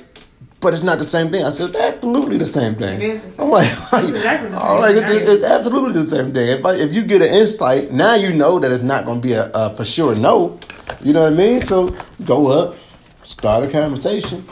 but 0.62 0.74
it's 0.74 0.84
not 0.84 1.00
the 1.00 1.08
same 1.08 1.30
thing. 1.30 1.44
I 1.44 1.50
said, 1.52 1.70
it's 1.72 1.78
absolutely 1.80 2.38
the 2.38 2.46
same 2.46 2.76
thing. 2.76 3.02
It 3.02 3.10
is 3.10 3.24
the 3.24 3.30
same. 3.32 3.46
I'm 3.46 3.52
like, 3.52 3.68
exactly 4.10 4.50
the 4.50 4.58
I'm 4.64 4.80
like, 4.80 4.96
it's, 4.96 5.12
it's 5.12 5.44
absolutely 5.44 5.94
the 6.02 6.08
same 6.08 6.32
thing. 6.34 6.48
If 6.60 6.66
I, 6.66 6.76
if 6.76 6.94
you 6.94 7.04
get 7.04 7.22
an 7.24 7.34
insight, 7.34 7.92
now 7.92 8.16
you 8.16 8.32
know 8.32 8.60
that 8.60 8.72
it's 8.72 8.84
not 8.84 9.06
gonna 9.06 9.20
be 9.20 9.34
a, 9.34 9.50
a 9.54 9.74
for 9.76 9.84
sure 9.86 10.16
no. 10.16 10.60
You 11.02 11.14
know 11.14 11.24
what 11.24 11.34
I 11.34 11.36
mean? 11.36 11.66
So 11.66 11.96
go 12.26 12.48
up, 12.48 12.76
start 13.24 13.64
a 13.68 13.72
conversation, 13.72 14.46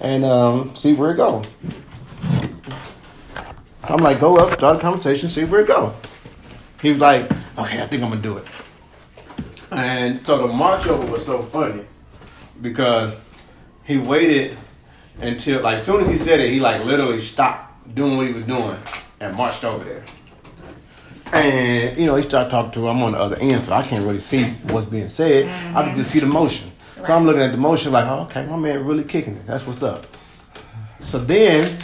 and 0.00 0.24
um, 0.24 0.74
see 0.74 0.94
where 0.94 1.10
it 1.12 1.16
go. 1.18 1.42
I'm 3.90 4.02
like, 4.02 4.20
go 4.20 4.36
up, 4.36 4.56
start 4.56 4.76
a 4.76 4.80
conversation, 4.80 5.28
see 5.28 5.44
where 5.44 5.62
it 5.62 5.66
go. 5.66 5.94
He 6.80 6.90
was 6.90 6.98
like, 6.98 7.24
okay, 7.58 7.82
I 7.82 7.86
think 7.86 8.02
I'm 8.02 8.10
gonna 8.10 8.22
do 8.22 8.38
it. 8.38 8.46
And 9.72 10.24
so 10.26 10.46
the 10.46 10.52
march 10.52 10.86
over 10.86 11.10
was 11.10 11.26
so 11.26 11.42
funny 11.44 11.84
because 12.60 13.14
he 13.84 13.98
waited 13.98 14.56
until 15.18 15.60
like 15.62 15.78
as 15.78 15.86
soon 15.86 16.02
as 16.02 16.08
he 16.08 16.18
said 16.18 16.40
it, 16.40 16.50
he 16.50 16.60
like 16.60 16.84
literally 16.84 17.20
stopped 17.20 17.94
doing 17.94 18.16
what 18.16 18.26
he 18.26 18.32
was 18.32 18.44
doing 18.44 18.78
and 19.20 19.36
marched 19.36 19.64
over 19.64 19.84
there. 19.84 20.04
And 21.32 21.98
you 21.98 22.06
know, 22.06 22.16
he 22.16 22.22
started 22.22 22.50
talking 22.50 22.72
to 22.72 22.84
her. 22.84 22.88
I'm 22.90 23.02
on 23.02 23.12
the 23.12 23.18
other 23.18 23.36
end, 23.36 23.64
so 23.64 23.72
I 23.72 23.82
can't 23.82 24.00
really 24.00 24.20
see 24.20 24.44
what's 24.44 24.86
being 24.86 25.08
said. 25.08 25.48
I 25.76 25.82
can 25.82 25.96
just 25.96 26.10
see 26.10 26.20
the 26.20 26.26
motion. 26.26 26.70
So 26.96 27.12
I'm 27.12 27.24
looking 27.24 27.42
at 27.42 27.52
the 27.52 27.56
motion 27.56 27.92
like, 27.92 28.06
oh, 28.06 28.22
okay, 28.22 28.44
my 28.46 28.56
man 28.56 28.84
really 28.84 29.04
kicking 29.04 29.36
it. 29.36 29.46
That's 29.46 29.66
what's 29.66 29.82
up. 29.82 30.06
So 31.02 31.18
then 31.18 31.78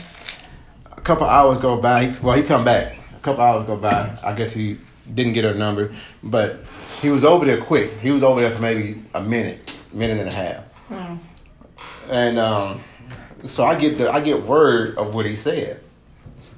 couple 1.06 1.26
hours 1.26 1.58
go 1.58 1.80
by. 1.80 2.06
He, 2.06 2.18
well, 2.20 2.36
he 2.36 2.42
come 2.42 2.64
back. 2.64 2.98
A 3.16 3.20
couple 3.20 3.42
hours 3.42 3.64
go 3.66 3.76
by. 3.76 4.18
I 4.24 4.32
guess 4.34 4.52
he 4.52 4.78
didn't 5.14 5.34
get 5.34 5.44
her 5.44 5.54
number, 5.54 5.94
but 6.24 6.58
he 7.00 7.10
was 7.10 7.24
over 7.24 7.44
there 7.44 7.62
quick. 7.62 7.92
He 8.00 8.10
was 8.10 8.24
over 8.24 8.40
there 8.40 8.50
for 8.50 8.60
maybe 8.60 9.00
a 9.14 9.22
minute, 9.22 9.78
minute 9.92 10.18
and 10.18 10.28
a 10.28 10.32
half. 10.32 10.64
And 12.10 12.38
um, 12.40 12.80
so 13.44 13.64
I 13.64 13.76
get 13.76 13.98
the 13.98 14.10
I 14.10 14.20
get 14.20 14.42
word 14.42 14.98
of 14.98 15.14
what 15.14 15.26
he 15.26 15.36
said 15.36 15.80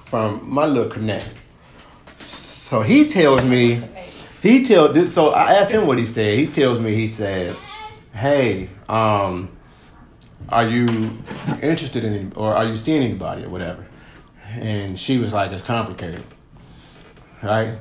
from 0.06 0.40
my 0.48 0.64
little 0.64 0.90
connect. 0.90 1.34
So 2.26 2.80
he 2.80 3.08
tells 3.08 3.44
me, 3.44 3.82
he 4.42 4.64
tell 4.64 4.94
so 5.10 5.30
I 5.30 5.54
asked 5.54 5.72
him 5.72 5.86
what 5.86 5.98
he 5.98 6.06
said. 6.06 6.38
He 6.38 6.46
tells 6.46 6.80
me 6.80 6.94
he 6.94 7.08
said, 7.08 7.54
"Hey, 8.14 8.70
um, 8.88 9.50
are 10.48 10.66
you 10.66 11.18
interested 11.62 12.04
in 12.04 12.32
or 12.34 12.54
are 12.54 12.64
you 12.64 12.76
seeing 12.78 13.02
anybody 13.02 13.44
or 13.44 13.50
whatever?" 13.50 13.87
And 14.62 14.98
she 14.98 15.18
was 15.18 15.32
like, 15.32 15.52
"It's 15.52 15.62
complicated." 15.64 16.22
Right 17.42 17.78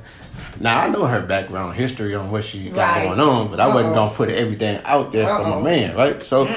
now, 0.60 0.80
I 0.80 0.88
know 0.88 1.04
her 1.04 1.26
background 1.26 1.74
history 1.76 2.14
on 2.14 2.30
what 2.30 2.44
she 2.44 2.70
got 2.70 2.96
Right. 2.96 3.04
going 3.06 3.20
on, 3.20 3.48
but 3.48 3.58
I 3.60 3.66
wasn't 3.74 3.94
gonna 3.94 4.14
put 4.14 4.28
everything 4.30 4.80
out 4.84 5.10
there 5.12 5.26
for 5.26 5.42
my 5.48 5.60
man, 5.60 5.96
right? 5.96 6.22
So, 6.22 6.48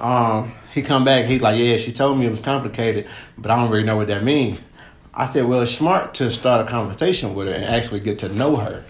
um, 0.00 0.52
he 0.72 0.82
come 0.82 1.04
back. 1.04 1.26
He's 1.26 1.40
like, 1.42 1.58
"Yeah, 1.58 1.76
she 1.78 1.92
told 1.92 2.18
me 2.18 2.26
it 2.26 2.30
was 2.30 2.40
complicated, 2.40 3.06
but 3.36 3.50
I 3.50 3.56
don't 3.56 3.70
really 3.70 3.84
know 3.84 3.96
what 3.96 4.06
that 4.08 4.22
means." 4.22 4.60
I 5.14 5.30
said, 5.30 5.44
"Well, 5.46 5.62
it's 5.62 5.72
smart 5.72 6.14
to 6.14 6.30
start 6.30 6.66
a 6.66 6.70
conversation 6.70 7.34
with 7.34 7.48
her 7.48 7.52
and 7.54 7.64
actually 7.64 8.00
get 8.00 8.18
to 8.20 8.28
know 8.28 8.56
her, 8.56 8.84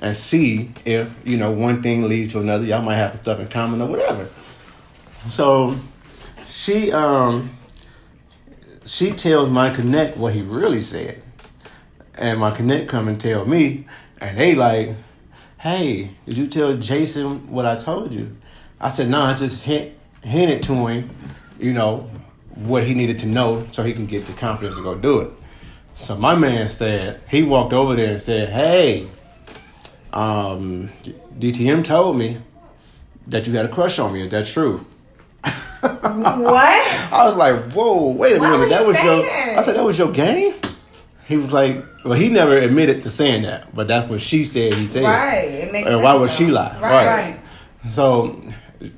and 0.00 0.16
see 0.16 0.72
if 0.84 1.08
you 1.24 1.36
know 1.36 1.50
one 1.52 1.80
thing 1.82 2.08
leads 2.08 2.32
to 2.32 2.40
another. 2.40 2.64
Y'all 2.64 2.82
might 2.82 2.96
have 2.96 3.12
some 3.12 3.20
stuff 3.20 3.40
in 3.40 3.48
common 3.48 3.80
or 3.80 3.86
whatever." 3.86 4.26
So, 5.30 5.76
she 6.46 6.90
um, 6.92 7.50
she 8.86 9.12
tells 9.12 9.48
my 9.48 9.70
connect 9.70 10.16
what 10.16 10.34
he 10.34 10.42
really 10.42 10.82
said, 10.82 11.22
and 12.14 12.40
my 12.40 12.50
connect 12.50 12.88
come 12.88 13.08
and 13.08 13.20
tell 13.20 13.46
me, 13.46 13.86
and 14.20 14.38
they 14.38 14.54
like, 14.54 14.90
"Hey, 15.58 16.10
did 16.26 16.36
you 16.36 16.48
tell 16.48 16.76
Jason 16.76 17.50
what 17.50 17.66
I 17.66 17.78
told 17.78 18.12
you?" 18.12 18.36
I 18.80 18.90
said, 18.90 19.08
"No, 19.08 19.22
I 19.22 19.34
just 19.34 19.62
hint 19.62 19.92
hinted 20.22 20.62
to 20.64 20.86
him, 20.86 21.10
you 21.58 21.72
know, 21.72 22.10
what 22.54 22.84
he 22.84 22.94
needed 22.94 23.18
to 23.20 23.26
know 23.26 23.66
so 23.72 23.82
he 23.82 23.92
can 23.92 24.06
get 24.06 24.26
the 24.26 24.32
confidence 24.32 24.76
to 24.76 24.82
go 24.82 24.94
do 24.94 25.20
it. 25.20 25.30
So 25.96 26.16
my 26.16 26.34
man 26.34 26.68
said 26.68 27.20
he 27.28 27.42
walked 27.42 27.72
over 27.72 27.94
there 27.94 28.12
and 28.12 28.22
said, 28.22 28.48
"Hey, 28.50 29.06
um, 30.12 30.90
DTM 31.38 31.84
told 31.84 32.16
me 32.16 32.38
that 33.26 33.46
you 33.46 33.52
had 33.54 33.66
a 33.66 33.68
crush 33.68 33.98
on 33.98 34.12
me. 34.12 34.22
Is 34.22 34.30
that 34.30 34.46
true?" 34.46 34.84
What? 35.82 37.12
I 37.12 37.26
was 37.26 37.36
like, 37.36 37.72
"Whoa, 37.72 38.08
wait 38.10 38.36
a 38.36 38.38
Why 38.38 38.50
minute, 38.52 38.68
that 38.70 38.86
was 38.86 38.96
your." 39.02 39.22
that? 39.22 39.58
I 39.58 39.62
said, 39.62 39.74
"That 39.76 39.84
was 39.84 39.98
your 39.98 40.12
game." 40.12 40.54
He 41.26 41.36
was 41.36 41.50
like, 41.52 41.82
"Well, 42.04 42.14
he 42.14 42.28
never 42.28 42.56
admitted 42.56 43.02
to 43.04 43.10
saying 43.10 43.42
that, 43.42 43.74
but 43.74 43.88
that's 43.88 44.08
what 44.08 44.20
she 44.20 44.44
said. 44.44 44.74
He 44.74 44.88
said, 44.88 45.02
Right. 45.04 45.48
It 45.48 45.72
makes 45.72 45.88
And 45.88 46.02
why 46.02 46.14
would 46.14 46.30
she 46.30 46.46
lie? 46.46 46.78
Right. 46.80 47.06
Right. 47.06 47.40
So 47.92 48.40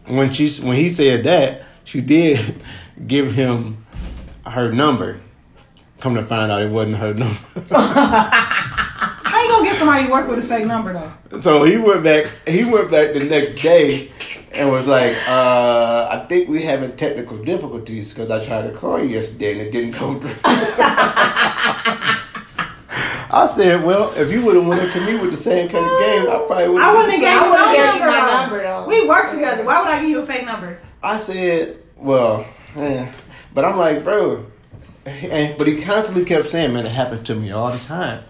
when 0.06 0.32
she 0.34 0.50
when 0.62 0.76
he 0.76 0.90
said 0.90 1.24
that, 1.24 1.62
she 1.84 2.00
did 2.00 2.62
give 3.06 3.32
him 3.32 3.86
her 4.46 4.70
number. 4.72 5.20
Come 6.00 6.16
to 6.16 6.24
find 6.24 6.52
out, 6.52 6.60
it 6.60 6.70
wasn't 6.70 6.96
her 6.96 7.14
number. 7.14 7.38
How 7.70 9.42
you 9.42 9.48
gonna 9.48 9.64
get 9.64 9.76
somebody 9.78 10.06
to 10.06 10.12
work 10.12 10.28
with 10.28 10.38
a 10.40 10.42
fake 10.42 10.66
number 10.66 10.92
though? 10.92 11.40
so 11.40 11.64
he 11.64 11.78
went 11.78 12.02
back. 12.04 12.26
He 12.46 12.64
went 12.64 12.90
back 12.90 13.14
the 13.14 13.24
next 13.24 13.62
day 13.62 14.10
and 14.56 14.70
was 14.70 14.86
like, 14.86 15.16
uh, 15.28 16.08
"I 16.10 16.26
think 16.28 16.48
we're 16.48 16.64
having 16.64 16.96
technical 16.96 17.38
difficulties 17.38 18.12
because 18.12 18.30
I 18.30 18.44
tried 18.44 18.70
to 18.70 18.76
call 18.76 19.02
you 19.02 19.08
yesterday 19.08 19.52
and 19.52 19.60
it 19.62 19.72
didn't 19.72 19.92
come 19.92 20.20
through." 20.20 20.34
I 23.30 23.46
said, 23.52 23.84
"Well, 23.84 24.12
if 24.16 24.30
you 24.30 24.44
would 24.44 24.54
have 24.54 24.66
went 24.66 24.80
up 24.82 24.92
to 24.92 25.00
me 25.00 25.16
with 25.18 25.30
the 25.30 25.36
same 25.36 25.68
kind 25.68 25.84
of 25.84 26.00
game, 26.00 26.22
I 26.30 26.44
probably 26.46 26.68
would." 26.68 26.82
I 26.82 26.92
wouldn't 26.92 27.12
have 27.12 27.20
gave 27.20 27.28
I 27.28 27.44
you 27.44 27.50
wouldn't 27.50 27.74
no 27.74 27.84
number, 27.90 28.06
my 28.06 28.32
number, 28.32 28.62
though. 28.62 28.86
We 28.86 29.08
work 29.08 29.30
together. 29.30 29.64
Why 29.64 29.80
would 29.80 29.88
I 29.88 30.00
give 30.00 30.10
you 30.10 30.20
a 30.20 30.26
fake 30.26 30.46
number? 30.46 30.78
I 31.02 31.16
said, 31.16 31.78
well, 31.96 32.46
eh. 32.76 33.10
but 33.52 33.64
I'm 33.64 33.76
like, 33.76 34.04
bro, 34.04 34.46
and, 35.04 35.58
but 35.58 35.66
he 35.66 35.82
constantly 35.82 36.24
kept 36.24 36.50
saying, 36.50 36.72
man, 36.72 36.86
it 36.86 36.92
happens 36.92 37.26
to 37.26 37.34
me 37.34 37.50
all 37.50 37.72
the 37.72 37.78
time. 37.78 38.24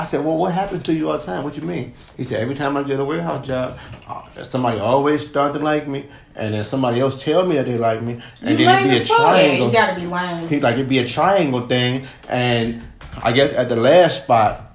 I 0.00 0.06
said, 0.06 0.24
well, 0.24 0.38
what 0.38 0.54
happened 0.54 0.82
to 0.86 0.94
you 0.94 1.10
all 1.10 1.18
the 1.18 1.24
time? 1.26 1.44
What 1.44 1.56
you 1.56 1.62
mean? 1.62 1.92
He 2.16 2.24
said, 2.24 2.40
every 2.40 2.54
time 2.54 2.74
I 2.74 2.82
get 2.84 2.98
a 2.98 3.04
warehouse 3.04 3.46
job, 3.46 3.78
uh, 4.08 4.22
somebody 4.44 4.80
always 4.80 5.28
start 5.28 5.52
to 5.52 5.58
like 5.58 5.86
me, 5.86 6.06
and 6.34 6.54
then 6.54 6.64
somebody 6.64 7.00
else 7.00 7.22
tell 7.22 7.44
me 7.46 7.56
that 7.56 7.66
they 7.66 7.76
like 7.76 8.00
me, 8.00 8.18
and 8.42 8.58
You 8.58 8.64
then 8.64 8.86
it'd 8.86 8.90
be 8.92 8.96
a 8.96 9.00
as 9.02 9.08
fuck. 9.08 9.18
Yeah, 9.18 9.26
triangle. 9.26 9.66
you 9.66 9.72
gotta 9.74 10.00
be 10.00 10.06
lying. 10.06 10.48
He 10.48 10.58
like 10.58 10.74
it'd 10.76 10.88
be 10.88 11.00
a 11.00 11.06
triangle 11.06 11.66
thing, 11.68 12.06
and 12.30 12.82
I 13.22 13.32
guess 13.32 13.52
at 13.52 13.68
the 13.68 13.76
last 13.76 14.22
spot, 14.22 14.74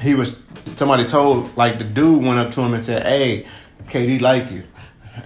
he 0.00 0.14
was 0.14 0.38
somebody 0.78 1.04
told 1.06 1.54
like 1.58 1.76
the 1.76 1.84
dude 1.84 2.24
went 2.24 2.38
up 2.38 2.54
to 2.54 2.62
him 2.62 2.72
and 2.72 2.82
said, 2.86 3.04
"Hey, 3.04 3.46
KD 3.88 4.22
like 4.22 4.50
you," 4.50 4.62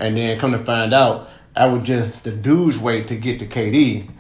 and 0.01 0.17
then 0.17 0.37
come 0.41 0.51
to 0.51 0.59
find 0.59 0.93
out, 0.93 1.31
I 1.55 1.67
was 1.67 1.87
just 1.87 2.25
the 2.25 2.33
dude's 2.33 2.77
way 2.77 3.05
to 3.05 3.15
get 3.15 3.39
to 3.39 3.47
KD, 3.47 4.11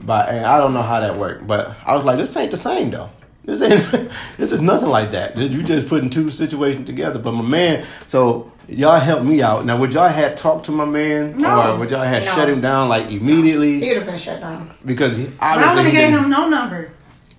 but 0.00 0.28
and 0.28 0.46
I 0.46 0.58
don't 0.60 0.74
know 0.74 0.82
how 0.82 1.00
that 1.00 1.16
worked, 1.16 1.44
but 1.48 1.76
I 1.84 1.96
was 1.96 2.04
like, 2.04 2.18
this 2.18 2.36
ain't 2.36 2.52
the 2.52 2.56
same 2.56 2.92
though. 2.92 3.10
This 3.50 3.62
ain't. 3.62 4.10
this 4.38 4.52
is 4.52 4.60
nothing 4.60 4.88
like 4.88 5.10
that. 5.12 5.36
You 5.36 5.62
just 5.62 5.88
putting 5.88 6.08
two 6.10 6.30
situations 6.30 6.86
together. 6.86 7.18
But 7.18 7.32
my 7.32 7.42
man, 7.42 7.84
so 8.08 8.52
y'all 8.68 8.98
helped 9.00 9.24
me 9.24 9.42
out. 9.42 9.64
Now, 9.64 9.76
would 9.78 9.92
y'all 9.92 10.08
had 10.08 10.36
talked 10.36 10.66
to 10.66 10.72
my 10.72 10.84
man, 10.84 11.36
No. 11.36 11.72
or 11.74 11.78
would 11.80 11.90
y'all 11.90 12.04
had 12.04 12.24
No. 12.24 12.32
shut 12.34 12.48
him 12.48 12.60
down 12.60 12.88
like 12.88 13.10
immediately? 13.10 13.80
He 13.80 13.88
would 13.88 13.96
have 13.98 14.06
been 14.06 14.18
shut 14.18 14.40
down. 14.40 14.70
because 14.84 15.16
he 15.16 15.26
I 15.40 15.54
obviously 15.56 15.74
wouldn't 15.76 15.88
he, 15.94 16.00
have 16.02 16.10
gave 16.12 16.20
him 16.20 16.30
no 16.30 16.48
number. 16.48 16.90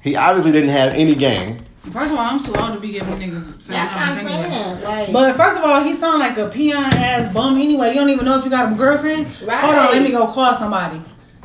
he 0.02 0.16
obviously 0.18 0.52
didn't 0.52 0.72
have 0.72 0.94
any 0.94 1.16
game. 1.16 1.60
First 1.92 2.12
of 2.14 2.20
all, 2.20 2.26
I'm 2.28 2.44
too 2.44 2.54
old 2.56 2.74
to 2.76 2.80
be 2.80 2.92
giving 2.92 3.16
niggas 3.16 3.54
fake 3.54 3.68
That's 3.70 3.92
what 3.94 4.02
I'm 4.04 4.16
numbers 4.16 4.32
anyway. 4.32 4.50
saying. 4.52 4.84
Like, 4.84 5.14
But 5.14 5.36
first 5.36 5.58
of 5.58 5.64
all, 5.64 5.82
he 5.84 5.94
sound 5.96 6.20
like 6.20 6.38
a 6.38 6.48
peon 6.48 6.84
ass 6.94 7.34
bum 7.34 7.56
anyway. 7.58 7.88
You 7.90 7.96
don't 7.96 8.10
even 8.12 8.24
know 8.26 8.38
if 8.38 8.44
you 8.44 8.52
got 8.52 8.72
a 8.72 8.76
girlfriend. 8.76 9.26
Right. 9.44 9.60
Hold 9.62 9.74
on, 9.76 9.92
let 9.94 10.04
me 10.04 10.12
go 10.12 10.28
call 10.28 10.54
somebody. 10.56 11.02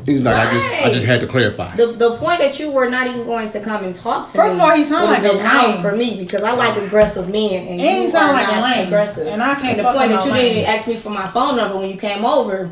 He's 0.07 0.23
like, 0.23 0.37
I 0.37 0.53
just, 0.53 0.67
I 0.87 0.91
just 0.93 1.05
had 1.07 1.21
to 1.21 1.27
clarify. 1.27 1.75
the 1.77 1.87
the 1.89 2.17
point 2.17 2.39
that 2.39 2.59
you 2.61 2.71
were 2.71 2.89
not 2.89 3.07
even 3.09 3.25
going 3.27 3.51
to 3.51 3.61
come 3.61 3.85
and 3.85 3.93
talk 3.95 4.27
to 4.31 4.33
First 4.39 4.55
me 4.55 4.61
of 4.63 4.69
all, 4.71 4.77
he 4.77 4.85
sound 4.85 5.09
would've 5.11 5.25
like 5.25 5.33
a 5.33 5.37
been 5.37 5.47
out 5.47 5.71
lame. 5.75 5.83
for 5.83 5.97
me 5.97 6.17
because 6.17 6.43
I 6.45 6.53
like 6.55 6.77
aggressive 6.81 7.29
men, 7.29 7.53
and, 7.67 7.81
And 7.81 7.81
he 7.81 8.03
you 8.05 8.11
sound 8.11 8.31
are 8.31 8.35
like 8.35 8.49
a 8.49 8.61
lame. 8.63 8.87
aggressive. 8.87 9.27
And 9.27 9.43
I 9.43 9.55
can't 9.57 9.71
And 9.71 9.79
the 9.81 9.83
fuck 9.83 9.97
point 9.97 10.11
that 10.13 10.25
you 10.25 10.33
lame. 10.33 10.55
didn't 10.55 10.69
ask 10.75 10.87
me 10.87 10.97
for 10.97 11.11
my 11.11 11.27
phone 11.27 11.57
number 11.57 11.77
when 11.77 11.91
you 11.91 11.97
came 11.97 12.25
over. 12.25 12.71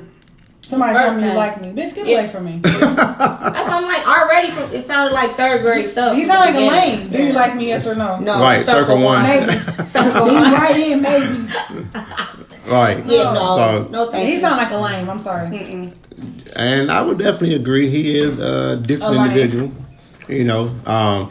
Somebody 0.63 0.95
First 0.95 1.09
told 1.11 1.21
me 1.23 1.29
you 1.29 1.35
like 1.35 1.61
me. 1.61 1.69
Bitch, 1.73 1.95
get 1.95 2.07
Yeah. 2.07 2.21
away 2.21 2.29
from 2.29 2.45
me. 2.47 2.61
That's 2.63 2.79
what 2.89 3.53
I'm 3.69 3.85
like 3.85 4.09
already 4.09 4.51
from. 4.51 4.73
It 4.73 4.87
sounded 4.87 5.13
like 5.13 5.33
third 5.33 5.63
grade 5.63 5.89
stuff. 5.89 6.17
He 6.17 6.23
from 6.25 6.31
sound 6.31 6.41
like 6.41 6.55
a 6.55 6.59
beginning. 6.71 7.01
lame. 7.03 7.11
Do 7.11 7.23
you 7.23 7.33
like 7.35 7.55
me? 7.57 7.69
Yes 7.69 7.87
or 7.87 7.97
no? 7.99 8.19
No, 8.19 8.41
Right, 8.41 8.63
circle 8.63 8.99
one. 9.03 9.25
Maybe. 9.25 9.53
circle 9.87 10.27
He 10.27 10.35
one. 10.37 10.53
right 10.55 10.77
in, 10.77 11.03
maybe. 11.03 11.49
right. 12.67 13.05
Yeah, 13.07 13.33
no, 13.33 13.57
So- 13.57 13.89
no, 13.91 14.11
thank 14.11 14.27
He 14.29 14.35
you. 14.35 14.41
sound 14.41 14.57
like 14.59 14.71
a 14.73 14.77
lame. 14.77 15.09
I'm 15.11 15.19
sorry. 15.19 15.49
Mm-mm. 15.49 15.93
And 16.57 16.91
I 16.91 17.03
would 17.03 17.19
definitely 17.19 17.57
agree. 17.57 17.89
He 17.89 18.17
is 18.19 18.39
a 18.39 18.77
different 18.77 19.17
A 19.17 19.25
individual. 19.25 19.73
You 20.29 20.45
know, 20.45 20.71
um, 20.87 21.31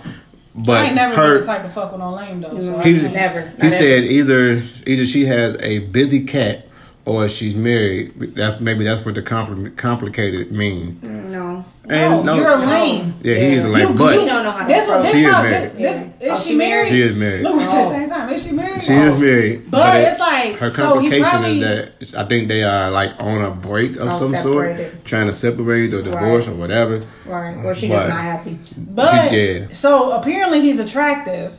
but 0.54 0.78
I 0.78 0.86
ain't 0.86 0.96
never 0.96 1.16
her, 1.16 1.32
been 1.38 1.42
the 1.42 1.48
type 1.48 1.64
to 1.64 1.70
fuck 1.70 1.92
with 1.92 2.00
no 2.02 2.14
lame 2.14 2.42
though. 2.42 2.50
So 2.52 2.80
He- 2.82 3.02
Never. 3.02 3.42
he 3.42 3.62
ever. 3.62 3.70
said 3.70 4.04
either 4.04 4.62
either 4.86 5.06
she 5.08 5.26
has 5.26 5.58
a 5.62 5.80
busy 5.80 6.26
cat 6.26 6.68
or 7.06 7.28
she's 7.28 7.56
married. 7.56 8.14
That's 8.36 8.60
maybe 8.62 8.86
that's 8.86 9.06
what 9.06 9.16
the 9.16 9.22
compli- 9.22 9.76
complicated 9.76 10.52
mean. 10.52 11.00
No. 11.32 11.66
And 11.90 12.26
no, 12.26 12.36
no, 12.36 12.36
you're 12.36 12.52
a 12.52 12.58
lame. 12.66 13.14
yeah, 13.22 13.36
he 13.36 13.46
is 13.56 13.66
a 13.66 13.68
You- 13.68 13.74
lame. 13.74 13.88
you 13.90 13.98
But 13.98 14.14
don't 14.16 14.44
know 14.44 14.52
how 14.52 14.62
to 14.66 14.68
This 14.74 14.88
this 14.88 15.12
She 15.12 15.24
is 15.26 15.32
married. 15.32 15.54
This, 15.54 15.72
this, 15.74 15.82
Yeah. 15.82 16.28
is 16.28 16.32
Oh, 16.32 16.44
she 16.44 16.50
she 16.52 16.56
married? 16.56 16.90
she 16.90 17.02
is 17.02 17.16
married. 17.18 17.44
Look, 17.44 17.62
at 17.62 17.70
Oh. 17.70 17.90
the 17.90 17.96
same 17.96 18.10
time, 18.10 18.30
is 18.30 18.44
she 18.46 18.52
married? 18.54 18.84
She 18.84 18.94
is 18.94 19.10
oh. 19.12 19.18
married, 19.18 19.62
But 19.70 19.96
it- 19.98 20.08
it's 20.08 20.20
like, 20.22 20.56
her 20.60 20.72
so 20.72 20.78
he 21.00 21.10
complication 21.10 21.24
probably- 21.30 21.62
is 22.00 22.12
that 22.12 22.20
I 22.20 22.24
think 22.30 22.48
they 22.48 22.64
are 22.64 22.90
like 22.90 23.12
on 23.22 23.42
a 23.44 23.52
break 23.52 23.98
of 23.98 24.08
Oh, 24.10 24.20
some 24.20 24.36
sort, 24.38 25.04
trying 25.04 25.28
to 25.28 25.34
separate 25.34 25.94
or 25.94 26.02
divorce 26.02 26.48
Right. 26.48 26.54
or 26.56 26.58
whatever. 26.60 27.02
Right. 27.26 27.58
Or 27.66 27.76
she 27.76 27.90
But- 27.90 27.96
just 28.06 28.10
not 28.10 28.22
happy. 28.24 28.60
But 28.78 29.34
Yeah. 29.34 29.66
so 29.74 30.12
apparently 30.14 30.62
he's 30.62 30.80
attractive 30.80 31.52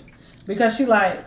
because 0.46 0.74
she 0.74 0.86
like, 0.86 1.22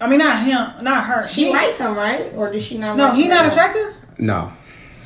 I 0.00 0.08
mean 0.08 0.18
not 0.18 0.42
him, 0.44 0.82
not 0.84 1.04
her. 1.04 1.26
She 1.26 1.44
He- 1.46 1.50
likes 1.50 1.78
him, 1.78 1.94
right? 1.94 2.32
Or 2.34 2.50
does 2.50 2.64
she 2.64 2.78
not? 2.78 2.96
No, 2.96 3.08
like 3.08 3.16
he 3.16 3.24
him 3.24 3.30
not 3.30 3.38
at 3.40 3.44
all? 3.46 3.50
attractive. 3.52 3.94
No. 4.18 4.52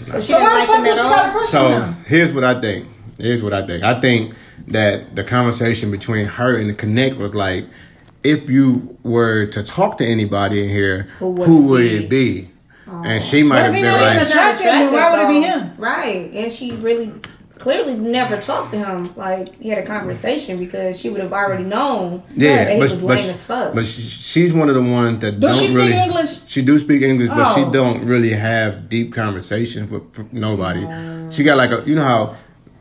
So 0.05 0.21
she 0.21 0.33
So 0.33 0.39
didn't 0.39 0.51
the 0.51 0.55
like 0.59 0.67
fuck 0.69 0.79
him 0.79 0.87
at 0.87 0.97
she 0.97 1.03
got 1.03 1.35
a 1.35 1.39
all. 1.39 1.47
So 1.47 1.95
here's 2.07 2.33
what 2.33 2.45
I 2.45 2.61
think. 2.61 2.89
Here's 3.19 3.43
what 3.43 3.53
I 3.53 3.67
think. 3.67 3.83
I 3.85 4.01
think 4.01 4.35
that 4.69 5.15
the 5.17 5.25
conversation 5.25 5.91
between 5.91 6.27
her 6.27 6.57
and 6.57 6.69
the 6.71 6.75
connect 6.75 7.17
was 7.17 7.35
like, 7.35 7.67
if 8.23 8.49
you 8.51 8.97
were 9.03 9.47
to 9.47 9.63
talk 9.63 9.99
to 9.99 10.05
anybody 10.07 10.63
in 10.65 10.69
here, 10.71 11.03
Who 11.19 11.43
who 11.45 11.63
would 11.67 11.71
would, 11.71 11.85
it 11.85 12.03
it 12.05 12.11
be? 12.11 12.51
And 12.87 13.23
she 13.23 13.43
oh. 13.43 13.47
might 13.47 13.61
have 13.61 13.73
been 13.73 13.85
like, 13.85 14.27
attractive? 14.29 14.65
then 14.67 14.93
why 14.93 15.11
would 15.11 15.21
it 15.37 15.41
be 15.41 15.47
him? 15.47 15.73
Right. 15.79 16.33
And 16.35 16.53
she 16.53 16.73
really 16.73 17.13
clearly 17.59 17.95
never 17.95 18.37
talked 18.41 18.71
to 18.73 18.79
him. 18.79 19.15
Like 19.17 19.55
he 19.61 19.69
had 19.69 19.79
a 19.79 19.87
conversation 19.87 20.59
because 20.59 20.99
she 20.99 21.11
would 21.11 21.21
have 21.21 21.33
already 21.33 21.65
known 21.65 22.23
yeah, 22.35 22.65
that 22.65 22.73
he 22.73 22.79
but, 22.79 22.83
was 22.83 23.01
but, 23.01 23.07
lame 23.09 23.31
as 23.31 23.45
fuck. 23.47 23.75
but 23.75 23.87
she, 23.87 24.03
she's 24.03 24.53
one 24.53 24.69
of 24.69 24.75
the 24.75 24.83
ones 24.83 25.21
that 25.21 25.41
Does 25.41 25.59
don't 25.59 25.67
she 25.67 25.73
speak 25.73 25.77
really. 25.77 25.93
English? 26.03 26.47
She 26.49 26.63
do 26.63 26.79
speak 26.79 27.03
English, 27.03 27.29
but 27.29 27.55
she 27.55 27.63
Oh. 27.63 27.71
don't 27.73 28.05
really 28.05 28.31
have 28.33 28.89
deep 28.89 29.13
conversations 29.15 29.91
with, 29.91 30.03
with 30.17 30.33
nobody. 30.33 30.81
She 31.31 31.43
got 31.45 31.57
like 31.57 31.71
a, 31.71 31.83
you 31.87 31.95
know 31.95 32.05
how, 32.05 32.37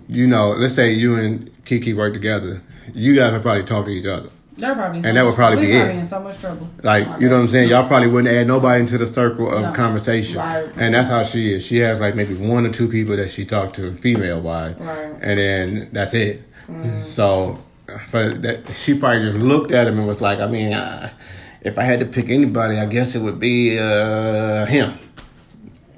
you 0.07 0.27
know, 0.27 0.49
let's 0.51 0.73
say 0.75 0.91
you 0.91 1.15
and 1.15 1.49
Kiki 1.65 1.93
work 1.93 2.13
together. 2.13 2.61
You 2.93 3.15
guys 3.15 3.31
would 3.33 3.41
probably 3.41 3.63
talk 3.63 3.85
to 3.85 3.91
each 3.91 4.05
other. 4.05 4.29
They're 4.63 4.75
probably 4.75 5.01
so 5.01 5.07
And 5.09 5.17
that 5.17 5.25
would 5.25 5.35
probably 5.35 5.65
be 5.65 5.71
probably 5.73 5.95
it. 5.97 5.99
in 5.99 6.07
so 6.07 6.19
much 6.21 6.37
trouble. 6.39 6.69
Like, 6.83 7.05
you 7.19 7.27
know 7.27 7.35
what 7.35 7.41
I'm 7.41 7.47
saying? 7.49 7.69
Y'all 7.69 7.85
probably 7.87 8.07
wouldn't 8.07 8.33
add 8.33 8.47
nobody 8.47 8.79
into 8.79 8.97
the 8.97 9.05
circle 9.05 9.51
of 9.53 9.61
No. 9.61 9.71
conversation. 9.73 10.37
Right. 10.39 10.69
And 10.77 10.93
that's 10.95 11.09
how 11.09 11.23
she 11.23 11.53
is. 11.53 11.65
She 11.65 11.77
has 11.79 11.99
like 11.99 12.15
maybe 12.15 12.33
one 12.33 12.65
or 12.65 12.69
two 12.69 12.87
people 12.87 13.17
that 13.17 13.29
she 13.29 13.43
talked 13.45 13.75
to, 13.75 13.91
female 13.91 14.39
wise. 14.39 14.75
Right. 14.79 14.97
Mm. 14.97 15.19
And 15.21 15.39
then 15.39 15.89
that's 15.91 16.13
it. 16.13 16.41
So 17.01 17.61
for 18.07 18.29
that, 18.29 18.73
she 18.73 18.97
probably 18.97 19.29
just 19.31 19.43
looked 19.43 19.71
at 19.73 19.85
him 19.87 19.97
and 19.99 20.07
was 20.07 20.21
like, 20.21 20.39
I 20.39 20.47
mean, 20.47 20.71
uh, 20.73 21.09
if 21.61 21.77
I 21.77 21.83
had 21.83 21.99
to 21.99 22.05
pick 22.05 22.29
anybody, 22.29 22.77
I 22.77 22.85
guess 22.85 23.15
it 23.15 23.21
would 23.21 23.39
be 23.39 23.77
uh, 23.77 24.65
him. 24.65 24.97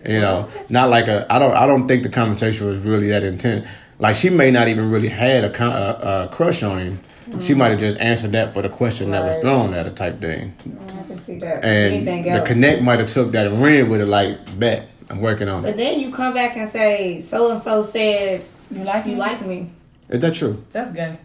You 0.07 0.21
know, 0.21 0.47
not 0.69 0.89
like 0.89 1.07
a. 1.07 1.25
I 1.31 1.39
don't. 1.39 1.53
I 1.55 1.65
don't 1.65 1.87
think 1.87 2.03
the 2.03 2.09
conversation 2.09 2.67
was 2.67 2.79
really 2.81 3.07
that 3.09 3.23
intense. 3.23 3.67
Like 3.97 4.15
she 4.15 4.29
may 4.29 4.51
not 4.51 4.67
even 4.67 4.91
really 4.91 5.07
had 5.09 5.43
a, 5.45 5.63
a, 5.63 6.25
a 6.25 6.27
crush 6.29 6.61
on 6.61 6.77
him. 6.79 6.99
She 7.41 7.53
might 7.55 7.69
have 7.69 7.79
just 7.79 7.99
answered 7.99 8.31
that 8.33 8.53
for 8.53 8.61
the 8.61 8.69
question 8.69 9.11
that 9.11 9.23
was 9.23 9.35
thrown 9.41 9.73
at 9.73 9.85
her, 9.87 9.91
type 9.91 10.19
thing. 10.19 10.53
I 10.59 11.03
can 11.07 11.17
see 11.19 11.39
that. 11.39 11.63
And 11.65 11.93
Anything 11.95 12.23
the 12.23 12.29
else? 12.29 12.47
connect 12.47 12.81
might 12.83 12.99
have 12.99 13.09
took 13.09 13.31
that 13.31 13.47
and 13.47 13.61
ran 13.63 13.89
with 13.89 14.01
it 14.01 14.05
like, 14.05 14.59
bet 14.59 14.87
I'm 15.09 15.21
working 15.21 15.47
on 15.49 15.63
But 15.63 15.69
it. 15.69 15.71
But 15.71 15.77
then 15.77 15.99
you 15.99 16.11
come 16.11 16.33
back 16.35 16.55
and 16.55 16.69
say 16.69 17.21
so 17.21 17.51
and 17.51 17.59
so 17.61 17.81
said 17.83 18.43
You 18.69 18.83
like 18.83 19.05
you 19.05 19.13
me? 19.13 19.17
like 19.17 19.45
me. 19.45 19.69
Is 20.09 20.19
that 20.19 20.35
true? 20.35 20.63
That's 20.71 20.91
gay. 20.91 21.17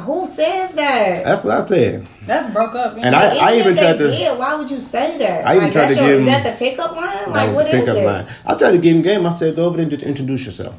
Who 0.00 0.26
says 0.26 0.74
that? 0.74 1.22
That's 1.24 1.44
what 1.44 1.54
I 1.58 1.66
said. 1.66 2.06
That's 2.26 2.52
broke 2.52 2.74
up. 2.74 2.96
And 2.98 3.14
I, 3.16 3.36
I 3.52 3.58
even 3.58 3.76
tried 3.76 3.96
to. 3.98 4.10
did, 4.10 4.38
why 4.38 4.56
would 4.56 4.70
you 4.70 4.78
say 4.80 5.16
that? 5.18 5.46
I 5.46 5.52
even 5.52 5.64
like, 5.64 5.72
tried 5.72 5.82
that's 5.86 5.94
to 5.94 6.00
your, 6.00 6.10
give 6.10 6.18
Is 6.18 6.20
him- 6.20 6.26
that 6.44 6.52
the 6.52 6.58
pickup 6.58 6.92
line? 6.96 7.30
Like 7.32 7.46
was 7.48 7.54
what 7.54 7.70
the 7.70 7.76
is 7.78 7.80
pickup 7.80 7.96
it? 7.96 8.04
line. 8.04 8.26
I 8.44 8.54
tried 8.58 8.72
to 8.72 8.78
give 8.78 8.96
him 8.96 9.02
game. 9.02 9.24
I 9.24 9.34
said, 9.36 9.56
go 9.56 9.66
over 9.66 9.76
there 9.76 9.84
and 9.84 9.90
just 9.90 10.02
introduce 10.04 10.44
yourself. 10.44 10.74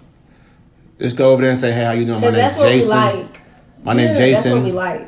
Just 1.00 1.16
go 1.16 1.32
over 1.32 1.42
there 1.42 1.52
and 1.52 1.62
say, 1.62 1.72
hey, 1.72 1.84
how 1.86 1.92
you 1.92 2.06
doing? 2.06 2.20
My 2.22 2.28
Because 2.32 2.34
name's 2.36 2.48
that's 2.56 2.58
what 2.60 2.70
Jason. 2.70 2.88
we 2.90 2.94
like. 2.94 3.42
My 3.84 3.94
name's 3.94 4.20
Yeah, 4.20 4.32
That's 4.32 4.46
what 4.46 4.54
we 4.56 4.62
Jason. 4.62 4.76
like. 4.76 5.02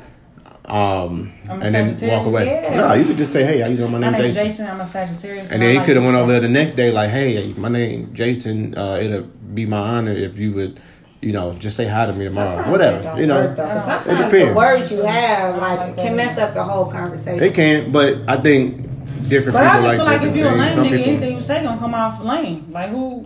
um, 0.66 1.32
I'm 1.50 1.62
a 1.62 1.66
and 1.66 1.74
then 1.76 1.88
Sagittarius. 1.88 2.18
walk 2.18 2.28
away. 2.28 2.46
Yeah. 2.46 2.76
No, 2.76 2.94
you 2.94 3.06
could 3.06 3.18
just 3.18 3.32
say, 3.32 3.44
"Hey, 3.44 3.60
how 3.60 3.68
you 3.68 3.78
doing? 3.78 3.92
My 3.92 3.98
My 4.00 4.10
name's 4.12 4.20
name's 4.24 4.36
Jason." 4.36 4.50
Jason. 4.50 4.68
I'm 4.68 4.82
a 4.82 4.86
Sagittarius. 4.86 5.52
And 5.52 5.62
then 5.62 5.80
he 5.80 5.86
could 5.86 5.96
have 5.96 6.06
went 6.06 6.16
over 6.18 6.32
there 6.32 6.42
the 6.42 6.48
next 6.50 6.76
day, 6.76 6.92
like, 6.92 7.10
"Hey, 7.10 7.54
my 7.58 7.70
name 7.70 8.12
Jason. 8.14 8.76
Uh, 8.78 9.00
it'll 9.02 9.24
be 9.54 9.66
my 9.66 9.78
honor 9.80 10.12
if 10.12 10.38
you 10.38 10.54
would, 10.54 10.80
you 11.22 11.32
know, 11.34 11.54
just 11.54 11.76
say 11.76 11.86
hi 11.88 12.06
to 12.06 12.14
me 12.14 12.26
tomorrow. 12.28 12.52
Sometimes 12.52 12.72
Whatever, 12.72 13.20
you 13.20 13.26
know." 13.28 13.40
work, 13.48 13.56
though, 13.56 13.64
'cause 13.66 14.08
It 14.08 14.18
depends. 14.18 14.50
the 14.50 14.54
words 14.56 14.92
you 14.92 15.02
have 15.04 15.60
like 15.60 15.80
like 15.80 15.98
can 15.98 16.16
mess 16.16 16.38
up 16.38 16.54
the 16.54 16.64
whole 16.64 16.86
conversation. 16.86 17.40
They 17.40 17.50
can, 17.50 17.92
but 17.92 18.18
I 18.28 18.38
think 18.38 18.86
different 19.28 19.58
But 19.58 19.66
I 19.66 19.74
just 19.74 19.84
like 19.88 19.98
feel 19.98 20.06
like 20.06 20.22
if 20.22 20.36
you're 20.36 20.48
a 20.50 20.56
lame 20.56 20.78
nigga, 20.78 20.84
people- 20.84 21.04
anything 21.14 21.36
you 21.36 21.42
say 21.42 21.64
gonna 21.64 21.80
come 21.80 21.94
off 21.96 22.24
lame. 22.24 22.68
Like 22.72 22.90
who? 22.92 23.26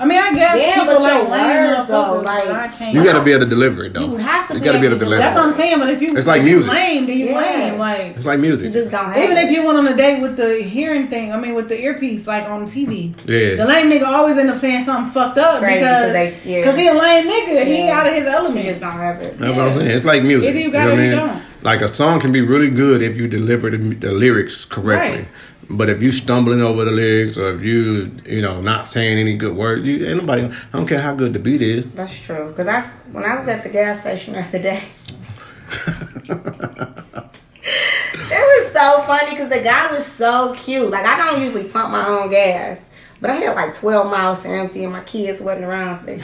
I 0.00 0.04
mean, 0.06 0.16
I 0.18 0.32
guess 0.32 0.56
Yeah, 0.56 0.74
people 0.74 0.94
but 0.94 1.02
like 1.02 1.12
your 1.22 1.28
lame 1.28 1.86
though, 1.88 2.20
like- 2.24 2.48
I 2.48 2.68
can't. 2.68 2.94
You 2.94 3.02
got 3.02 3.18
to 3.18 3.24
be 3.24 3.32
able 3.32 3.44
to 3.44 3.50
deliver 3.50 3.82
it 3.84 3.94
though. 3.94 4.04
You 4.04 4.16
have 4.16 4.46
to 4.46 4.54
You 4.54 4.60
be 4.60 4.64
gotta 4.64 4.78
be 4.78 4.86
able 4.86 4.94
able 4.94 4.94
to 4.94 4.98
to 5.00 5.04
deliver. 5.06 5.22
That's 5.22 5.34
what 5.36 5.46
I'm 5.46 5.54
saying. 5.54 5.78
But 5.80 5.90
if 5.90 6.00
you 6.00 6.16
It's 6.16 6.26
like 6.26 6.42
if 6.42 6.46
you 6.48 6.56
music. 6.58 6.72
lame, 6.72 7.06
then 7.08 7.18
you 7.18 7.26
Yeah. 7.26 7.38
lame. 7.40 7.78
Like 7.78 8.16
It's 8.16 8.24
like 8.24 8.36
You 8.36 8.42
music. 8.42 8.72
just 8.72 8.90
don't 8.92 9.06
have 9.06 9.16
even 9.24 9.36
it. 9.36 9.44
if 9.46 9.50
you 9.50 9.66
went 9.66 9.76
on 9.78 9.88
a 9.88 9.96
date 9.96 10.20
with 10.22 10.36
the 10.36 10.62
hearing 10.62 11.08
thing, 11.08 11.32
I 11.32 11.36
mean 11.36 11.54
with 11.56 11.68
the 11.68 11.80
earpiece 11.80 12.26
like 12.28 12.48
on 12.48 12.64
TV. 12.66 13.12
Yeah. 13.26 13.56
The 13.56 13.64
lame 13.66 13.90
nigga 13.90 14.06
always 14.06 14.38
end 14.38 14.50
up 14.50 14.58
saying 14.58 14.84
something 14.84 15.10
fucked 15.10 15.38
up 15.38 15.60
Crazy, 15.60 15.80
because 15.80 16.04
'cause 16.04 16.12
they- 16.12 16.34
yeah. 16.44 16.64
cause 16.64 16.76
he 16.76 16.86
a 16.86 16.94
lame 16.94 17.26
nigga. 17.26 17.64
He 17.64 17.84
Yeah. 17.86 17.98
out 18.00 18.06
of 18.06 18.12
his 18.14 18.22
you 18.24 18.30
element. 18.30 18.64
just 18.66 18.80
don't 18.80 18.92
have 18.92 19.20
it. 19.20 19.36
That's 19.38 19.56
what 19.56 19.66
I'm 19.68 19.78
saying. 19.80 19.90
It's 19.96 20.06
like 20.06 20.22
music. 20.22 20.50
Either 20.50 20.58
you 20.58 20.64
you 20.66 20.70
got 20.70 20.84
know 20.84 20.90
it 20.90 20.90
what 20.92 20.98
or 20.98 21.02
I 21.02 21.04
you 21.06 21.10
mean? 21.16 21.26
don't. 21.26 21.42
Like 21.62 21.80
a 21.82 21.92
song 21.92 22.20
can 22.20 22.30
be 22.30 22.40
really 22.40 22.70
good 22.70 23.02
if 23.02 23.16
you 23.16 23.26
deliver 23.26 23.68
the, 23.68 23.78
the 23.78 24.12
lyrics 24.12 24.64
correctly. 24.64 25.18
Right. 25.18 25.28
But 25.70 25.90
if 25.90 26.00
you 26.00 26.12
stumbling 26.12 26.62
over 26.62 26.84
the 26.84 26.90
legs, 26.90 27.36
or 27.36 27.54
if 27.54 27.62
you, 27.62 28.10
you 28.24 28.40
know, 28.40 28.62
not 28.62 28.88
saying 28.88 29.18
any 29.18 29.36
good 29.36 29.54
word, 29.54 29.84
you 29.84 30.06
ain't 30.06 30.20
nobody. 30.20 30.44
I 30.44 30.76
don't 30.76 30.86
care 30.86 31.00
how 31.00 31.14
good 31.14 31.34
the 31.34 31.38
beat 31.38 31.60
is. 31.60 31.84
That's 31.90 32.18
true. 32.18 32.48
Because 32.48 32.68
I, 32.68 32.80
when 33.12 33.24
I 33.24 33.38
was 33.38 33.46
at 33.48 33.62
the 33.62 33.68
gas 33.68 34.00
station 34.00 34.32
the 34.32 34.40
other 34.40 34.58
day, 34.58 34.82
it 38.30 38.64
was 38.64 38.72
so 38.72 39.02
funny 39.02 39.30
because 39.30 39.50
the 39.50 39.60
guy 39.62 39.92
was 39.92 40.06
so 40.06 40.54
cute. 40.54 40.90
Like 40.90 41.04
I 41.04 41.16
don't 41.18 41.42
usually 41.42 41.68
pump 41.68 41.92
my 41.92 42.06
own 42.06 42.30
gas, 42.30 42.78
but 43.20 43.28
I 43.28 43.34
had 43.34 43.54
like 43.54 43.74
12 43.74 44.10
miles 44.10 44.42
to 44.42 44.48
empty, 44.48 44.84
and 44.84 44.92
my 44.92 45.04
kids 45.04 45.42
wasn't 45.42 45.66
around. 45.66 45.96
So 45.96 46.06
they, 46.06 46.16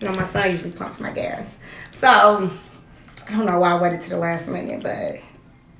you 0.00 0.08
know, 0.08 0.14
my 0.14 0.24
son 0.24 0.50
usually 0.50 0.72
pumps 0.72 0.98
my 0.98 1.12
gas. 1.12 1.54
So 1.92 2.08
I 2.08 3.30
don't 3.30 3.46
know 3.46 3.60
why 3.60 3.72
I 3.72 3.80
waited 3.80 4.00
to 4.02 4.10
the 4.10 4.16
last 4.16 4.48
minute, 4.48 4.82
but 4.82 5.18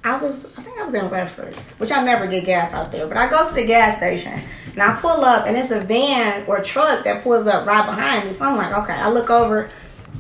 I 0.05 0.17
was, 0.17 0.45
I 0.57 0.63
think 0.63 0.81
I 0.81 0.85
was 0.85 0.95
in 0.95 1.09
Redford, 1.09 1.55
which 1.79 1.93
I 1.93 2.03
never 2.05 2.27
get 2.27 2.45
gas 2.45 2.73
out 2.73 2.91
there. 2.91 3.07
But 3.07 3.17
I 3.17 3.31
go 3.31 3.49
to 3.49 3.55
the 3.55 3.65
gas 3.65 3.99
station 3.99 4.33
and 4.73 4.83
I 4.83 4.97
pull 5.01 5.25
up, 5.25 5.47
and 5.47 5.57
it's 5.57 5.71
a 5.71 5.81
van 5.81 6.45
or 6.47 6.61
truck 6.61 7.05
that 7.05 7.23
pulls 7.23 7.47
up 7.47 7.67
right 7.67 7.87
behind 7.87 8.27
me. 8.27 8.33
So 8.33 8.45
I'm 8.45 8.57
like, 8.57 8.73
okay. 8.83 8.95
I 8.95 9.09
look 9.11 9.31
over, 9.31 9.71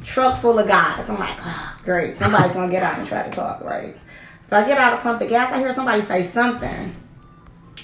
truck 0.05 0.39
full 0.39 0.59
of 0.59 0.69
guys. 0.69 1.09
I'm 1.09 1.19
like, 1.19 1.37
oh, 1.41 1.81
great, 1.85 2.17
somebody's 2.17 2.53
gonna 2.53 2.71
get 2.71 2.83
out 2.83 2.99
and 2.99 3.09
try 3.09 3.25
to 3.25 3.31
talk, 3.31 3.63
right? 3.63 3.97
So 4.43 4.57
I 4.57 4.65
get 4.67 4.79
out 4.79 4.91
to 4.91 4.97
pump 4.99 5.19
the 5.19 5.27
gas. 5.27 5.53
I 5.53 5.59
hear 5.59 5.73
somebody 5.73 6.01
say 6.01 6.23
something. 6.23 6.95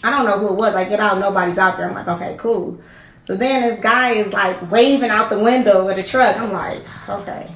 I 0.04 0.10
don't 0.10 0.26
know 0.26 0.38
who 0.38 0.52
it 0.52 0.56
was. 0.56 0.76
I 0.76 0.84
get 0.84 1.00
out, 1.00 1.18
nobody's 1.18 1.58
out 1.58 1.76
there. 1.76 1.88
I'm 1.88 1.94
like, 1.94 2.06
okay, 2.06 2.36
cool. 2.38 2.80
So 3.20 3.36
then 3.36 3.62
this 3.62 3.80
guy 3.80 4.10
is 4.10 4.32
like 4.32 4.70
waving 4.70 5.10
out 5.10 5.30
the 5.30 5.38
window 5.38 5.88
of 5.88 5.96
the 5.96 6.02
truck. 6.02 6.36
I'm 6.38 6.52
like, 6.52 6.82
okay, 7.08 7.50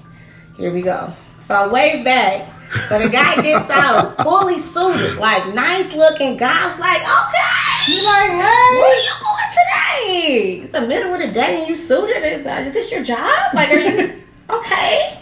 here 0.57 0.73
we 0.73 0.83
go. 0.83 1.13
So 1.39 1.55
I 1.55 1.67
wave 1.73 2.05
back. 2.05 2.49
So 2.89 2.99
the 2.99 3.09
guy 3.09 3.41
gets 3.43 3.71
out, 3.71 4.17
fully 4.23 4.57
suited, 4.57 5.19
like 5.19 5.55
nice 5.55 5.95
looking 5.95 6.37
guy. 6.39 6.73
I'm 6.73 6.81
like, 6.81 7.03
okay. 7.03 7.93
You 7.93 8.03
like, 8.05 8.31
hey. 8.31 8.79
Where 8.81 9.03
you 9.03 9.11
going 9.21 9.51
today? 9.53 10.61
It's 10.63 10.73
the 10.73 10.87
middle 10.87 11.13
of 11.13 11.21
the 11.21 11.29
day 11.29 11.61
and 11.61 11.69
you 11.69 11.77
suited. 11.77 12.25
Is, 12.25 12.47
is 12.47 12.73
this 12.73 12.91
your 12.91 13.03
job? 13.03 13.55
Like, 13.55 13.71
are 13.71 13.79
you 13.79 14.23
okay? 14.51 15.21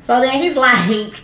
So 0.00 0.20
then 0.20 0.42
he's 0.42 0.56
like, 0.56 1.22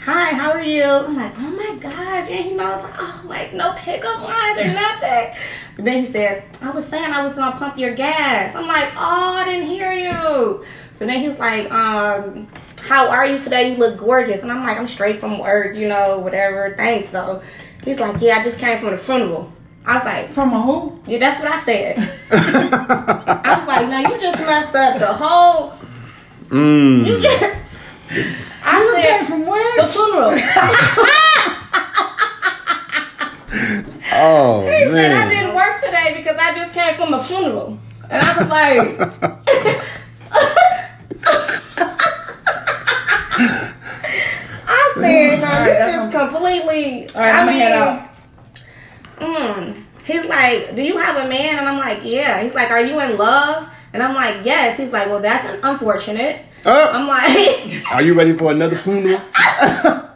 "Hi, 0.00 0.34
how 0.34 0.50
are 0.50 0.60
you?" 0.62 0.82
I'm 0.82 1.16
like, 1.16 1.32
"Oh 1.38 1.50
my 1.50 1.76
gosh!" 1.80 2.28
And 2.28 2.44
he 2.44 2.52
knows, 2.52 2.84
oh, 2.98 3.24
like 3.26 3.54
no 3.54 3.72
pickup 3.76 4.20
lines 4.22 4.58
or 4.58 4.66
nothing. 4.74 5.34
But 5.76 5.84
then 5.84 6.04
he 6.04 6.10
says, 6.10 6.42
"I 6.60 6.70
was 6.70 6.84
saying 6.84 7.12
I 7.12 7.22
was 7.24 7.36
gonna 7.36 7.56
pump 7.56 7.78
your 7.78 7.94
gas." 7.94 8.54
I'm 8.54 8.66
like, 8.66 8.92
"Oh, 8.96 9.36
I 9.36 9.44
didn't 9.44 9.68
hear 9.68 9.92
you." 9.92 10.64
So 10.94 11.06
then 11.06 11.20
he's 11.20 11.38
like, 11.38 11.70
um. 11.72 12.48
How 12.86 13.08
are 13.10 13.26
you 13.26 13.38
today? 13.38 13.72
You 13.72 13.78
look 13.78 13.98
gorgeous. 13.98 14.40
And 14.42 14.52
I'm 14.52 14.62
like, 14.62 14.78
I'm 14.78 14.86
straight 14.88 15.18
from 15.20 15.38
work, 15.38 15.74
you 15.74 15.88
know, 15.88 16.18
whatever. 16.18 16.74
Thanks, 16.76 17.10
though. 17.10 17.42
He's 17.82 17.98
like, 18.00 18.20
Yeah, 18.20 18.38
I 18.38 18.44
just 18.44 18.58
came 18.58 18.78
from 18.78 18.90
the 18.90 18.96
funeral. 18.98 19.50
I 19.86 19.96
was 19.96 20.04
like, 20.04 20.30
from 20.30 20.52
a 20.54 20.62
who? 20.62 20.98
yeah, 21.06 21.18
that's 21.18 21.42
what 21.42 21.52
I 21.52 21.58
said. 21.58 21.98
I 22.30 23.56
was 23.58 23.66
like, 23.68 23.88
no, 23.88 23.98
you 23.98 24.18
just 24.20 24.38
messed 24.46 24.74
up 24.74 24.98
the 24.98 25.12
whole. 25.12 25.74
Mm. 26.48 27.06
You 27.06 27.20
just. 27.20 27.42
I 28.64 28.80
You 28.80 28.94
said 28.94 29.18
said 29.18 29.26
from 29.26 29.46
where? 29.46 29.76
the 29.76 29.86
funeral. 29.86 30.30
Oh 34.16 34.62
He 34.62 34.84
said 34.90 35.12
I 35.12 35.28
didn't 35.28 35.54
work 35.54 35.80
today 35.82 36.14
because 36.16 36.36
I 36.40 36.54
just 36.54 36.72
came 36.74 36.94
from 36.94 37.14
a 37.14 37.22
funeral, 37.22 37.78
and 38.10 38.22
I 38.22 38.36
was 38.38 38.48
like. 38.48 39.80
said, 45.54 45.64
no, 45.66 45.70
Alright, 45.70 45.92
you 45.92 45.92
that's 45.92 45.96
just 45.96 46.12
completely. 46.12 47.08
All 47.14 47.20
right, 47.20 47.34
I 47.34 47.40
I'm 47.40 47.46
mean, 47.46 47.56
head 47.56 47.72
out. 47.72 48.10
Mm. 49.18 49.84
He's 50.04 50.24
like, 50.26 50.74
Do 50.76 50.82
you 50.82 50.98
have 50.98 51.24
a 51.24 51.28
man? 51.28 51.58
And 51.58 51.68
I'm 51.68 51.78
like, 51.78 52.00
Yeah. 52.04 52.42
He's 52.42 52.54
like, 52.54 52.70
Are 52.70 52.80
you 52.84 53.00
in 53.00 53.16
love? 53.16 53.68
And 53.92 54.02
I'm 54.02 54.14
like, 54.14 54.44
Yes. 54.44 54.76
He's 54.78 54.92
like, 54.92 55.08
Well, 55.08 55.20
that's 55.20 55.60
unfortunate. 55.62 56.42
Uh, 56.66 56.88
I'm 56.92 57.06
like, 57.06 57.92
are 57.92 58.00
you 58.00 58.14
ready 58.14 58.32
for 58.32 58.50
another 58.50 58.76
funeral? 58.76 59.20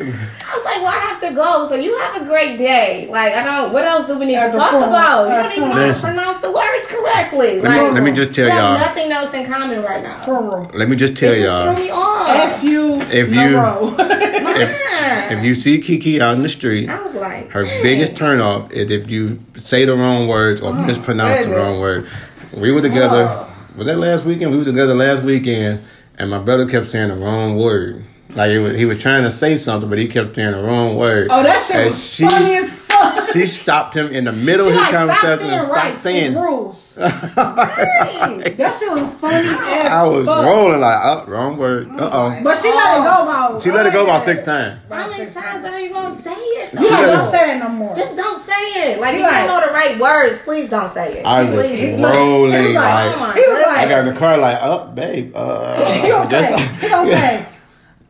I 0.00 0.54
was 0.54 0.64
like, 0.64 0.80
Well, 0.82 0.88
I 0.88 0.98
have 1.10 1.20
to 1.20 1.34
go. 1.34 1.68
So 1.68 1.74
you 1.74 1.96
have 1.98 2.22
a 2.22 2.24
great 2.24 2.56
day. 2.58 3.06
Like, 3.10 3.34
I 3.34 3.42
don't, 3.44 3.72
what 3.72 3.84
else 3.84 4.06
do 4.06 4.18
we 4.18 4.26
need 4.26 4.34
to 4.36 4.50
talk 4.50 4.70
form- 4.72 4.82
about? 4.84 5.24
You 5.24 5.34
don't 5.42 5.52
even 5.52 5.68
know 5.68 5.74
how 5.74 5.92
to 5.94 6.00
pronounce 6.00 6.38
the 6.38 6.50
words 6.52 6.86
correctly. 6.86 7.60
Let 7.60 7.72
me, 7.72 7.82
Like, 7.84 7.92
let 7.94 8.02
me 8.02 8.12
just 8.12 8.34
tell 8.34 8.46
we 8.46 8.50
have 8.52 8.78
y'all. 8.78 8.86
nothing 8.86 9.12
else 9.12 9.34
in 9.34 9.46
common 9.46 9.82
right 9.82 10.02
now. 10.02 10.18
Funeral. 10.24 10.70
Let 10.74 10.88
me 10.88 10.96
just 10.96 11.16
tell 11.16 11.32
it 11.32 11.38
just 11.40 11.52
y'all. 11.52 11.74
threw 11.74 11.84
me 11.84 11.90
off. 11.90 12.28
F 12.28 12.62
you. 12.64 13.00
If 13.02 13.28
you-. 13.30 13.36
Yeah. 13.36 14.84
If 15.30 15.44
you 15.44 15.54
see 15.54 15.80
Kiki 15.80 16.20
out 16.20 16.34
in 16.34 16.42
the 16.42 16.48
street, 16.48 16.88
I 16.88 17.00
was 17.00 17.14
like, 17.14 17.50
her 17.50 17.64
biggest 17.82 18.14
turnoff 18.14 18.72
is 18.72 18.90
if 18.90 19.08
you 19.10 19.40
say 19.56 19.84
the 19.84 19.94
wrong 19.94 20.26
words 20.26 20.60
or 20.60 20.70
oh, 20.70 20.72
mispronounce 20.72 21.44
the 21.46 21.54
wrong 21.54 21.78
word. 21.78 22.08
We 22.52 22.72
were 22.72 22.80
together. 22.80 23.26
Oh. 23.28 23.48
Was 23.76 23.86
that 23.86 23.98
last 23.98 24.24
weekend? 24.24 24.50
We 24.50 24.58
were 24.58 24.64
together 24.64 24.94
last 24.94 25.22
weekend, 25.22 25.82
and 26.18 26.30
my 26.30 26.38
brother 26.40 26.66
kept 26.66 26.90
saying 26.90 27.08
the 27.08 27.16
wrong 27.16 27.56
word. 27.56 28.04
Like 28.34 28.50
he 28.50 28.58
was, 28.58 28.76
he 28.76 28.84
was 28.84 28.98
trying 28.98 29.22
to 29.24 29.32
say 29.32 29.56
something, 29.56 29.88
but 29.88 29.98
he 29.98 30.06
kept 30.08 30.34
saying 30.36 30.52
the 30.52 30.62
wrong 30.62 30.96
word. 30.96 31.28
oh, 31.30 31.42
that 31.42 31.60
shit 31.66 31.76
And 31.76 31.90
was 31.90 32.04
she, 32.04 32.28
funny 32.28 32.56
as 32.56 32.70
fuck. 32.72 33.30
she 33.32 33.46
stopped 33.46 33.94
him 33.96 34.08
in 34.08 34.24
the 34.24 34.32
middle 34.32 34.66
She 34.66 34.72
of 34.72 34.76
his 34.76 34.82
like, 34.82 34.90
stop 34.94 35.08
conversation 35.20 35.38
saying 35.48 35.60
and 35.60 35.70
right. 35.70 35.88
stopped 35.88 36.02
saying. 36.02 36.32
It's 36.32 36.36
rules. 36.40 36.84
Dang. 36.98 38.56
That 38.56 38.76
shit 38.78 38.90
was 38.92 39.12
funny 39.20 39.48
as 39.48 39.90
I 39.90 40.02
was 40.06 40.26
fuck. 40.26 40.44
rolling 40.44 40.80
like, 40.80 40.98
oh, 41.02 41.24
wrong 41.28 41.56
word. 41.56 41.88
Uh 41.90 42.10
oh. 42.12 42.40
But 42.44 42.56
she 42.60 42.68
let 42.68 42.98
it 42.98 43.02
go 43.04 43.22
about. 43.22 43.62
She 43.62 43.70
let 43.70 43.86
it 43.86 43.92
go 43.92 44.02
about 44.04 44.24
six 44.24 44.44
times. 44.44 44.80
How 44.90 45.08
many 45.08 45.30
times 45.30 45.64
are 45.64 45.80
you 45.80 45.92
gonna 45.92 46.20
say 46.20 46.32
it? 46.32 46.72
You 46.74 46.80
though? 46.80 46.88
like, 46.90 47.00
let 47.00 47.06
don't 47.12 47.28
it- 47.28 47.30
say 47.30 47.46
that 47.46 47.58
no 47.62 47.68
more. 47.70 47.94
Just 47.94 48.16
don't 48.16 48.40
say 48.40 48.52
it. 48.92 49.00
Like, 49.00 49.14
He 49.14 49.20
if 49.22 49.26
you 49.26 49.30
don't 49.30 49.46
know 49.46 49.66
the 49.66 49.72
right 49.72 49.98
words, 49.98 50.40
please 50.44 50.68
don't 50.70 50.90
say 50.90 51.18
it. 51.20 51.24
I 51.24 51.44
was 51.50 51.66
Please. 51.66 52.02
rolling 52.02 52.52
He 52.60 52.66
was 52.66 52.74
like, 52.74 52.84
like. 53.06 53.16
oh 53.16 53.20
my 53.20 53.34
he 53.34 53.40
was 53.48 53.64
I 53.66 53.88
got 53.88 54.06
in 54.06 54.12
the 54.14 54.18
car 54.20 54.36
like, 54.38 54.58
oh, 54.60 54.88
babe. 54.92 55.32
Uh, 55.34 55.92
he 55.94 56.08
don't 56.08 56.28
say, 56.30 56.58
he 56.80 56.88
don't 56.88 57.06
say, 57.12 57.46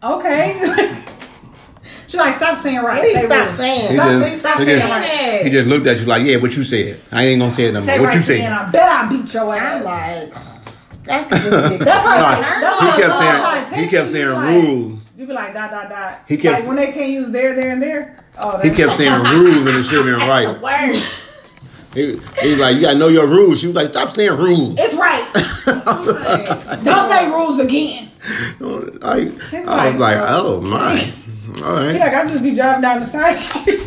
okay. 0.03 0.59
she 2.07 2.17
like, 2.17 2.37
stop 2.37 2.57
saying 2.59 2.79
right. 2.83 3.01
Please 3.01 3.25
stop 3.27 3.47
rules. 3.47 3.57
saying. 3.57 3.89
He 3.89 3.95
Stop, 3.95 4.09
just- 4.09 4.29
please 4.29 4.41
stop 4.41 4.59
he 4.59 4.65
saying 4.65 4.81
just- 4.81 4.93
right. 4.93 5.43
He 5.45 5.51
just 5.51 5.69
looked 5.69 5.87
at 5.87 5.99
you 6.01 6.07
like, 6.07 6.25
yeah, 6.25 6.37
what 6.37 6.57
you 6.57 6.65
said. 6.65 7.01
I 7.13 7.25
ain't 7.27 7.41
gonna 7.41 7.53
say 7.53 7.65
it 7.67 7.73
no 7.73 7.81
more. 7.81 7.87
Say 7.87 7.99
What 8.01 8.07
right 8.07 8.15
you 8.17 8.23
to 8.23 8.33
me, 8.33 8.39
said? 8.41 8.53
I 8.53 8.71
bet 8.71 8.89
I 8.89 9.09
beat 9.09 9.35
your 9.35 9.55
ass. 9.55 9.77
I'm 9.77 9.85
like, 9.85 10.35
that 11.05 11.31
That's 11.31 12.05
why. 12.05 12.41
Nah, 12.41 12.61
that's 12.61 12.97
he 12.97 13.03
kept 13.03 13.19
saying 13.71 13.85
he 13.85 13.89
kept 13.91 14.11
saying 14.13 14.31
like- 14.31 14.49
rules. 14.65 15.13
You 15.17 15.27
be 15.27 15.33
like 15.33 15.53
dot 15.53 15.71
dot 15.73 15.89
dot. 15.89 16.23
He 16.29 16.37
kept- 16.37 16.61
like 16.61 16.69
when 16.69 16.77
they 16.77 16.93
can't 16.93 17.11
use 17.11 17.29
there, 17.31 17.55
there, 17.61 17.73
and 17.73 17.83
there. 17.83 18.25
Oh, 18.41 18.59
He 18.61 18.71
kept 18.71 18.93
saying 18.93 19.13
rules 19.25 19.67
and 19.67 19.69
it 19.77 19.83
should 19.85 20.07
have 20.07 20.19
been 20.19 20.29
right. 20.29 21.03
He, 21.95 22.03
he 22.43 22.51
was 22.51 22.61
like, 22.61 22.77
you 22.77 22.83
gotta 22.83 22.99
know 22.99 23.09
your 23.09 23.27
rules. 23.27 23.59
She 23.61 23.67
was 23.67 23.75
like, 23.75 23.89
stop 23.91 24.11
saying 24.11 24.37
rules. 24.37 24.77
It's 24.79 24.95
right. 24.95 25.25
Don't 26.85 27.09
say 27.09 27.29
rules 27.31 27.59
again. 27.59 28.08
I, 29.03 29.31
I 29.67 29.91
was 29.91 29.99
like, 29.99 30.17
oh 30.21 30.61
my. 30.61 31.13
All 31.65 31.79
He 31.79 31.87
right. 31.89 32.01
like, 32.01 32.15
I 32.15 32.25
just 32.27 32.43
be 32.43 32.55
driving 32.55 32.83
down 32.83 33.01
the 33.01 33.07
side 33.07 33.37
street. 33.39 33.81
she 33.81 33.87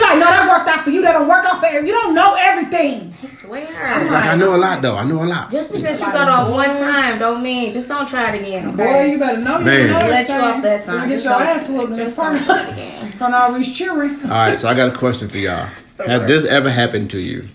like, 0.00 0.18
no, 0.18 0.26
that 0.26 0.46
worked 0.48 0.68
out 0.68 0.84
for 0.84 0.90
you. 0.90 1.02
That 1.02 1.12
don't 1.12 1.28
work 1.28 1.44
out 1.44 1.60
for 1.60 1.66
you. 1.66 1.80
You 1.80 1.92
don't 1.92 2.14
know 2.14 2.36
everything. 2.38 3.14
I 3.22 3.26
swear. 3.28 3.66
Like, 4.10 4.26
I 4.26 4.36
know 4.36 4.54
a 4.54 4.58
lot 4.58 4.82
though. 4.82 4.96
I 4.96 5.04
know 5.04 5.22
a 5.22 5.26
lot. 5.26 5.50
Just 5.50 5.72
because 5.74 6.00
you 6.00 6.06
got 6.06 6.28
off 6.28 6.50
one 6.50 6.68
time 6.68 7.18
don't 7.18 7.42
mean 7.42 7.72
just 7.72 7.88
don't 7.88 8.06
try 8.08 8.34
it 8.34 8.40
again. 8.42 8.76
Boy, 8.76 9.04
you 9.06 9.18
better 9.18 9.38
know 9.38 9.58
you 9.58 9.64
Man. 9.64 9.90
know 9.90 9.98
let 10.08 10.28
you 10.28 10.34
everything. 10.34 10.56
off 10.56 10.62
that 10.62 10.82
time. 10.84 11.10
You 11.10 11.16
Just 11.16 11.24
get 11.24 11.30
your 11.30 11.38
don't- 11.38 11.48
ass 11.56 11.68
whooped 11.70 11.96
Just 11.96 12.16
don't 12.16 12.46
parking 12.46 12.66
do 12.66 12.70
it 12.70 12.72
again. 12.74 13.12
From 13.12 13.34
all 13.34 13.52
these 13.54 13.76
cheering. 13.76 14.22
All 14.24 14.28
right, 14.28 14.60
so 14.60 14.68
I 14.68 14.74
got 14.74 14.94
a 14.94 14.98
question 14.98 15.28
for 15.28 15.38
y'all. 15.38 15.66
Has 16.06 16.26
this 16.26 16.44
ever 16.44 16.70
happened 16.70 17.10
to 17.12 17.18
you? 17.20 17.46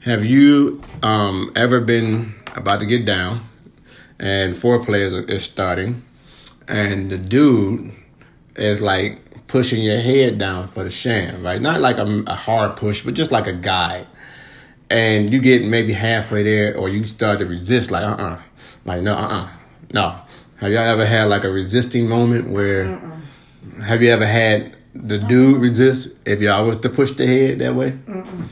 Have 0.00 0.24
you 0.26 0.82
um, 1.02 1.50
ever 1.56 1.80
been 1.80 2.34
about 2.54 2.80
to 2.80 2.86
get 2.86 3.04
down 3.04 3.48
and 4.18 4.56
four 4.56 4.84
players 4.84 5.12
is 5.12 5.44
starting 5.44 6.04
and 6.68 7.10
the 7.10 7.18
dude 7.18 7.92
is 8.56 8.80
like 8.80 9.46
pushing 9.46 9.82
your 9.82 9.98
head 9.98 10.38
down 10.38 10.68
for 10.68 10.84
the 10.84 10.90
sham, 10.90 11.42
right? 11.44 11.60
Not 11.60 11.80
like 11.80 11.98
a, 11.98 12.24
a 12.26 12.34
hard 12.34 12.76
push, 12.76 13.02
but 13.02 13.14
just 13.14 13.30
like 13.30 13.46
a 13.46 13.52
guide. 13.52 14.06
And 14.90 15.32
you 15.32 15.40
get 15.40 15.64
maybe 15.64 15.92
halfway 15.92 16.42
there, 16.42 16.76
or 16.76 16.88
you 16.88 17.04
start 17.04 17.38
to 17.38 17.46
resist, 17.46 17.90
like 17.90 18.04
uh 18.04 18.14
uh 18.14 18.42
like 18.84 19.02
no 19.02 19.14
uh 19.14 19.28
uh 19.28 19.48
no. 19.92 20.20
Have 20.56 20.70
y'all 20.70 20.82
ever 20.82 21.06
had 21.06 21.24
like 21.24 21.44
a 21.44 21.50
resisting 21.50 22.08
moment 22.08 22.50
where? 22.50 23.00
Have 23.82 24.02
you 24.02 24.10
ever 24.10 24.26
had 24.26 24.76
the 24.94 25.18
dude 25.18 25.60
resist 25.60 26.10
if 26.24 26.40
y'all 26.40 26.64
was 26.64 26.76
to 26.78 26.88
push 26.88 27.10
the 27.12 27.26
head 27.26 27.58
that 27.58 27.74
way? 27.74 27.98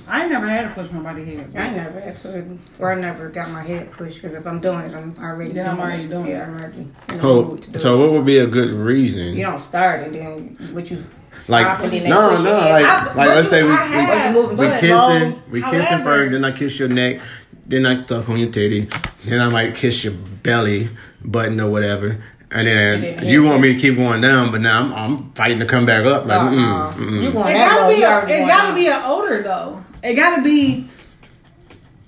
I 0.08 0.26
never 0.26 0.48
had 0.48 0.62
to 0.68 0.74
push 0.74 0.90
nobody's 0.90 1.26
head. 1.26 1.56
I 1.56 1.70
never 1.70 2.00
actually, 2.00 2.58
or 2.78 2.92
I 2.92 2.96
never 2.96 3.28
got 3.28 3.50
my 3.50 3.62
head 3.62 3.92
pushed 3.92 4.20
because 4.20 4.34
if 4.36 4.46
I'm 4.46 4.60
doing 4.60 4.80
it, 4.86 4.94
I'm 4.94 5.14
already 5.20 5.52
Then 5.52 5.68
I'm 5.68 5.76
doing 5.76 5.86
already 5.86 6.04
it. 6.04 6.08
doing 6.10 6.26
yeah, 6.26 6.38
it. 6.42 6.42
I'm 6.48 6.58
already 6.58 6.78
in 6.78 6.92
the 7.16 7.20
So, 7.22 7.44
mood 7.44 7.62
to 7.62 7.70
do 7.70 7.78
so 7.78 7.94
it. 7.94 7.98
what 8.02 8.12
would 8.12 8.26
be 8.26 8.38
a 8.38 8.46
good 8.46 8.70
reason? 8.70 9.34
You 9.34 9.44
don't 9.44 9.60
start 9.60 10.02
and 10.02 10.14
then 10.14 10.70
what 10.74 10.90
you 10.90 11.04
like 11.48 11.64
stop 11.66 11.80
and 11.80 11.92
then 11.92 12.02
they 12.02 12.08
no, 12.08 12.42
no, 12.42 12.50
like 12.58 12.84
I- 12.84 13.04
like 13.14 13.28
let's 13.28 13.48
say 13.48 13.62
we 13.62 13.70
I 13.70 13.72
we, 13.72 13.76
have- 13.94 14.34
Or 14.34 14.38
you 14.40 14.42
moving 14.42 14.58
we 14.58 14.66
kissing, 14.66 14.88
slow. 14.88 15.42
we 15.50 15.62
kissing 15.62 15.98
first, 16.04 16.32
then 16.32 16.44
I 16.44 16.50
kiss 16.52 16.78
your 16.78 16.88
neck, 16.88 17.20
then 17.66 17.86
I 17.86 18.02
tuck 18.02 18.28
on 18.28 18.38
your 18.38 18.50
titty, 18.50 18.88
then 19.24 19.40
I 19.40 19.48
might 19.48 19.74
kiss 19.76 20.02
your 20.04 20.12
belly 20.42 20.90
button 21.24 21.60
or 21.60 21.70
whatever. 21.70 22.18
And 22.54 22.66
then 22.66 23.00
then- 23.00 23.26
you 23.26 23.44
want 23.44 23.62
me 23.62 23.74
to 23.74 23.80
keep 23.80 23.96
going 23.96 24.20
down, 24.20 24.50
but 24.52 24.60
now 24.60 24.80
I'm, 24.82 24.92
I'm 24.92 25.32
fighting 25.32 25.58
to 25.60 25.66
come 25.66 25.86
back 25.86 26.04
up. 26.04 26.26
Like, 26.26 26.38
Uh-uh. 26.40 26.92
mm, 26.94 27.22
You 27.22 27.32
going 27.32 27.54
It 27.56 27.58
that 27.58 27.78
gotta 27.78 27.94
be 27.94 28.02
a, 28.02 28.18
it 28.24 28.26
going 28.28 28.46
gotta 28.48 28.62
down. 28.68 28.74
be 28.74 28.86
an 28.88 29.02
odor 29.04 29.42
though. 29.42 29.84
It 30.02 30.14
gotta 30.14 30.42
be. 30.42 30.88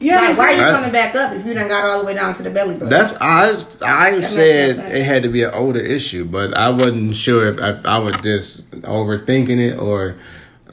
You 0.00 0.10
know 0.10 0.16
Like, 0.18 0.36
why 0.36 0.52
are 0.52 0.56
you 0.56 0.74
coming 0.76 0.92
back 0.92 1.14
up 1.14 1.32
if 1.34 1.46
you 1.46 1.54
done 1.54 1.68
got 1.68 1.84
all 1.84 2.00
the 2.00 2.04
way 2.04 2.12
down 2.14 2.34
to 2.34 2.42
the 2.42 2.50
belly 2.50 2.74
button? 2.74 2.90
That's 2.90 3.16
I 3.22 3.52
I 3.80 4.18
That 4.18 4.32
said 4.32 4.76
no 4.76 4.84
it 4.86 5.02
had 5.04 5.22
to 5.22 5.30
be 5.30 5.44
an 5.44 5.54
older 5.54 5.80
issue, 5.80 6.26
but 6.26 6.54
I 6.54 6.68
wasn't 6.70 7.16
sure 7.16 7.48
if, 7.48 7.58
if 7.58 7.86
I 7.86 7.98
was 7.98 8.14
just 8.16 8.68
overthinking 8.82 9.58
it 9.72 9.78
or 9.78 10.16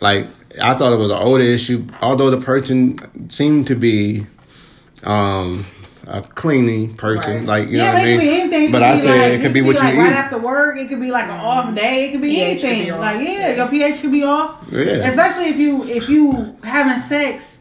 like 0.01 0.27
I 0.61 0.73
thought 0.73 0.91
it 0.91 0.97
was 0.97 1.11
an 1.11 1.17
older 1.17 1.43
issue. 1.45 1.87
Although 2.01 2.29
the 2.31 2.41
person 2.41 2.97
seemed 3.29 3.67
to 3.67 3.75
be 3.75 4.25
um 5.03 5.65
a 6.07 6.21
cleaning 6.21 6.95
person, 6.95 7.37
Right. 7.37 7.45
like 7.45 7.69
you 7.69 7.77
yeah, 7.77 7.85
know 7.91 7.93
what 7.93 8.01
I 8.01 8.05
it 8.07 8.13
could 8.15 8.19
be 8.21 8.25
mean. 8.31 8.39
anything. 8.41 8.71
But 8.71 8.83
I 8.83 8.95
be 8.95 9.01
said 9.01 9.19
like, 9.19 9.31
it 9.33 9.41
could 9.41 9.53
be 9.53 9.61
what 9.61 9.75
you 9.75 9.81
like 9.83 9.93
eat. 9.95 9.99
right 9.99 10.13
after 10.13 10.37
work. 10.39 10.77
It 10.77 10.89
could 10.89 10.99
be 11.01 11.11
like 11.11 11.25
an 11.25 11.31
mm-hmm. 11.31 11.45
off 11.45 11.75
day. 11.75 12.05
It 12.07 12.11
could 12.11 12.21
be 12.21 12.29
pH 12.35 12.61
could 12.61 12.69
anything. 12.69 12.93
be 12.93 12.99
like 12.99 13.21
yeah, 13.21 13.31
Yeah. 13.49 13.55
your 13.55 13.67
pH 13.69 14.01
could 14.01 14.11
be 14.11 14.23
off. 14.23 14.57
Yeah. 14.71 14.79
Especially 15.07 15.45
if 15.49 15.57
you 15.57 15.83
if 15.85 16.09
you 16.09 16.55
having 16.63 17.01
sex 17.01 17.57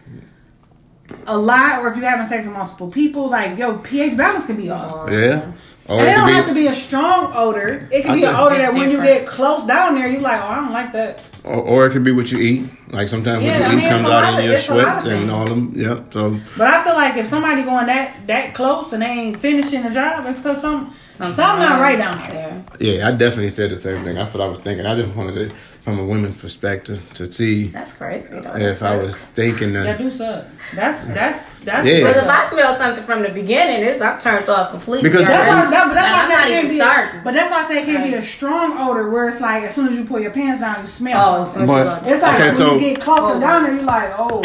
a 1.27 1.37
lot, 1.37 1.81
or 1.81 1.89
if 1.89 1.97
you 1.97 2.03
having 2.03 2.27
sex 2.27 2.47
with 2.47 2.55
multiple 2.57 2.89
people, 2.89 3.29
like 3.29 3.59
your 3.59 3.77
pH 3.79 4.17
balance 4.17 4.47
can 4.47 4.57
be 4.57 4.71
off. 4.71 5.09
Mm-hmm. 5.09 5.13
yeah, 5.21 5.53
or 5.87 6.01
And 6.01 6.09
it 6.09 6.13
it 6.13 6.15
don't 6.15 6.27
could 6.27 6.35
have 6.37 6.47
to 6.49 6.55
be, 6.55 6.63
be 6.63 6.67
a 6.69 6.75
strong 6.75 7.33
odor. 7.35 7.89
It 7.93 8.03
can 8.03 8.13
I 8.13 8.15
be 8.15 8.25
an 8.25 8.35
odor 8.35 8.57
Just 8.57 8.73
that 8.73 8.79
when 8.79 8.91
you 8.91 9.03
get 9.03 9.27
close 9.27 9.67
down 9.67 9.97
there, 9.97 10.09
you're 10.09 10.21
like, 10.21 10.41
oh, 10.41 10.47
I 10.47 10.55
don't 10.57 10.73
like 10.73 10.93
that. 10.93 11.23
or, 11.45 11.57
or 11.57 11.87
it 11.87 11.91
could 11.91 12.05
be 12.05 12.13
what 12.13 12.31
you 12.33 12.39
eat. 12.39 12.71
Like 12.91 13.09
sometimes 13.09 13.43
Yeah, 13.45 13.53
what 13.53 13.63
I 13.63 13.71
you 13.71 13.77
mean, 13.77 13.87
eat 13.87 13.89
comes 13.89 14.01
it's 14.01 14.09
a 14.09 14.13
lot 14.13 14.25
out 14.25 14.39
in 14.41 14.45
your 14.47 14.55
it's 14.55 14.69
a 14.69 14.75
lot 14.75 14.87
of 14.97 15.03
sweats 15.03 15.07
and 15.15 15.31
all 15.31 15.45
them. 15.47 15.73
Yeah, 15.77 16.01
so 16.11 16.41
But 16.59 16.67
I 16.67 16.85
feel 16.85 16.95
like 16.95 17.17
if 17.17 17.29
somebody 17.29 17.63
going 17.63 17.87
that 17.87 18.27
that 18.27 18.55
close 18.55 18.93
and 18.93 19.03
they 19.03 19.07
ain't 19.07 19.39
finishing 19.39 19.83
the 19.85 19.91
job, 19.91 20.25
it's 20.27 20.39
because 20.41 20.61
some 20.61 20.95
something, 21.13 21.37
not 21.37 21.81
right 21.81 21.99
down 21.99 22.17
there. 22.19 22.65
Yeah. 22.81 22.93
yeah, 22.93 23.09
I 23.09 23.11
definitely 23.13 23.51
said 23.51 23.71
the 23.71 23.77
same 23.77 24.05
thing. 24.05 24.15
That's 24.15 24.33
what 24.35 24.43
I 24.43 24.49
was 24.49 24.59
thinking. 24.59 24.87
I 24.87 24.95
just 24.97 25.15
wanted 25.15 25.35
to, 25.35 25.55
from 25.83 25.99
a 25.99 26.05
women's 26.05 26.41
perspective, 26.41 27.03
to 27.15 27.31
see 27.31 27.67
That's 27.67 27.93
crazy. 27.93 28.29
Though. 28.41 28.57
if 28.57 28.83
I 28.83 28.97
was 28.97 29.19
thinking 29.19 29.75
That 29.75 29.85
that. 29.85 29.99
do 29.99 30.11
suck. 30.11 30.47
That's 30.75 31.05
that's 31.09 31.51
that's. 31.65 31.87
Yeah. 31.87 32.05
But 32.05 32.17
if 32.17 32.27
I 32.27 32.49
smell 32.51 32.75
something 32.79 33.05
from 33.05 33.23
the 33.23 33.29
beginning, 33.29 33.83
it's 33.87 34.01
I'm 34.01 34.19
turned 34.19 34.49
off 34.49 34.71
completely. 34.71 35.11
Because- 35.11 35.27
That's 35.27 35.47
why, 35.49 35.71
that, 35.71 35.87
but 35.89 35.95
that's 35.95 36.07
why 36.11 36.21
I 36.21 36.23
I'm 36.23 36.29
not 36.31 36.39
can't 36.49 36.65
even 36.65 36.71
be. 36.71 36.81
A, 36.81 36.85
starting. 36.85 37.21
but 37.23 37.35
that's 37.35 37.51
why 37.51 37.65
I 37.65 37.69
say 37.69 37.83
it 37.83 37.85
can't 37.85 38.05
be 38.05 38.15
a 38.15 38.23
strong 38.23 38.79
odor 38.79 39.11
where 39.11 39.29
it's 39.29 39.41
like 39.43 39.65
as 39.65 39.75
soon 39.75 39.89
as 39.89 39.97
you 39.99 40.05
pull 40.05 40.21
your 40.21 40.31
pants 40.31 40.61
down, 40.63 40.81
you 40.81 40.87
smell. 40.87 41.43
Oh, 41.43 41.45
so 41.45 41.67
But- 41.67 41.99
it's 42.05 42.13
it's 42.13 42.23
like 42.23 42.41
Okay, 42.41 42.55
so- 42.55 42.77
you 42.77 42.80
get 42.81 42.99
oh, 43.01 43.03
closer 43.03 43.37
Oh. 43.37 43.41
down 43.41 43.63
oh. 43.63 43.67
there, 43.67 43.75
you're 43.77 43.85
like, 43.85 44.11
oh. 44.19 44.43